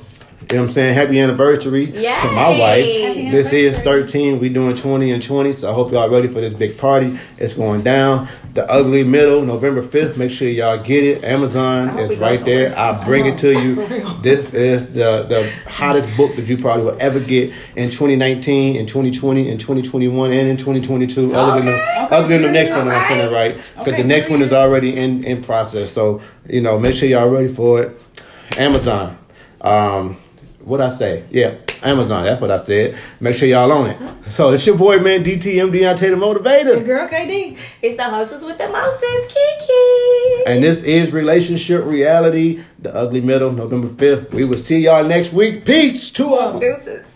you 0.50 0.56
know 0.56 0.62
what 0.62 0.68
I'm 0.68 0.74
saying? 0.74 0.94
Happy 0.94 1.18
anniversary 1.20 1.86
to 1.86 1.92
my 2.32 2.48
wife. 2.58 2.84
This 2.84 3.52
is 3.52 3.78
13. 3.78 4.38
We 4.38 4.48
doing 4.50 4.76
20 4.76 5.10
and 5.12 5.22
20. 5.22 5.52
So 5.54 5.70
I 5.70 5.74
hope 5.74 5.90
y'all 5.92 6.08
ready 6.10 6.28
for 6.28 6.40
this 6.40 6.52
big 6.52 6.76
party. 6.78 7.18
It's 7.38 7.54
going 7.54 7.82
down. 7.82 8.28
The 8.52 8.68
ugly 8.70 9.02
middle, 9.02 9.42
November 9.44 9.82
5th. 9.82 10.16
Make 10.16 10.30
sure 10.30 10.48
y'all 10.48 10.80
get 10.82 11.02
it. 11.02 11.24
Amazon 11.24 11.98
is 11.98 12.18
right 12.18 12.38
there. 12.44 12.68
somewhere. 12.70 12.78
I'll 12.78 13.04
bring 13.04 13.26
it 13.26 13.38
to 13.38 13.52
you. 13.52 14.04
This 14.24 14.54
is 14.54 14.86
the, 14.92 15.24
the 15.28 15.52
hottest 15.70 16.08
book 16.16 16.34
that 16.36 16.46
you 16.46 16.56
probably 16.56 16.84
will 16.84 16.96
ever 17.00 17.20
get 17.20 17.52
in 17.76 17.90
2019, 17.90 18.76
in 18.76 18.86
2020, 18.86 19.48
in 19.50 19.58
2021, 19.58 20.32
and 20.32 20.48
in 20.48 20.56
2022. 20.56 21.34
Other 21.34 21.60
than 21.60 21.66
the, 21.66 21.74
Okay. 21.74 22.08
other 22.16 22.28
than 22.28 22.42
the 22.42 22.50
next 22.50 22.70
one 22.70 22.88
I'm 22.88 23.02
finna 23.02 23.30
write. 23.32 23.56
Because 23.56 23.88
Okay, 23.88 24.02
the 24.02 24.08
next 24.08 24.30
one 24.30 24.40
is 24.40 24.52
already 24.52 24.96
in, 24.96 25.24
in 25.24 25.42
process. 25.42 25.92
So, 25.92 26.20
you 26.48 26.60
know, 26.60 26.78
make 26.78 26.94
sure 26.94 27.08
y'all 27.08 27.28
ready 27.28 27.52
for 27.52 27.82
it. 27.82 27.98
Amazon. 28.56 29.18
Um, 29.60 30.16
what 30.64 30.80
I 30.80 30.88
say? 30.88 31.24
Yeah, 31.30 31.54
Amazon. 31.82 32.24
That's 32.24 32.40
what 32.40 32.50
I 32.50 32.62
said. 32.64 32.96
Make 33.20 33.36
sure 33.36 33.48
y'all 33.48 33.70
on 33.72 33.90
it. 33.90 33.98
So 34.30 34.50
it's 34.50 34.66
your 34.66 34.76
boy, 34.76 34.98
man, 34.98 35.22
DTM 35.24 35.70
Deontay 35.70 35.98
the 35.98 36.06
Your 36.08 36.16
Motivator. 36.16 36.84
girl 36.84 37.06
KD. 37.08 37.58
It's 37.82 37.96
the 37.96 38.04
hostess 38.04 38.42
with 38.42 38.58
the 38.58 38.68
mostest, 38.68 39.28
Kiki. 39.28 40.44
And 40.46 40.62
this 40.64 40.82
is 40.82 41.12
Relationship 41.12 41.84
Reality, 41.84 42.62
the 42.78 42.94
ugly 42.94 43.20
middle, 43.20 43.52
November 43.52 43.88
5th. 43.88 44.32
We 44.32 44.44
will 44.44 44.58
see 44.58 44.80
y'all 44.80 45.04
next 45.04 45.32
week. 45.32 45.64
Peace. 45.64 46.10
Two 46.10 46.34
of. 46.34 46.60
Deuces. 46.60 47.06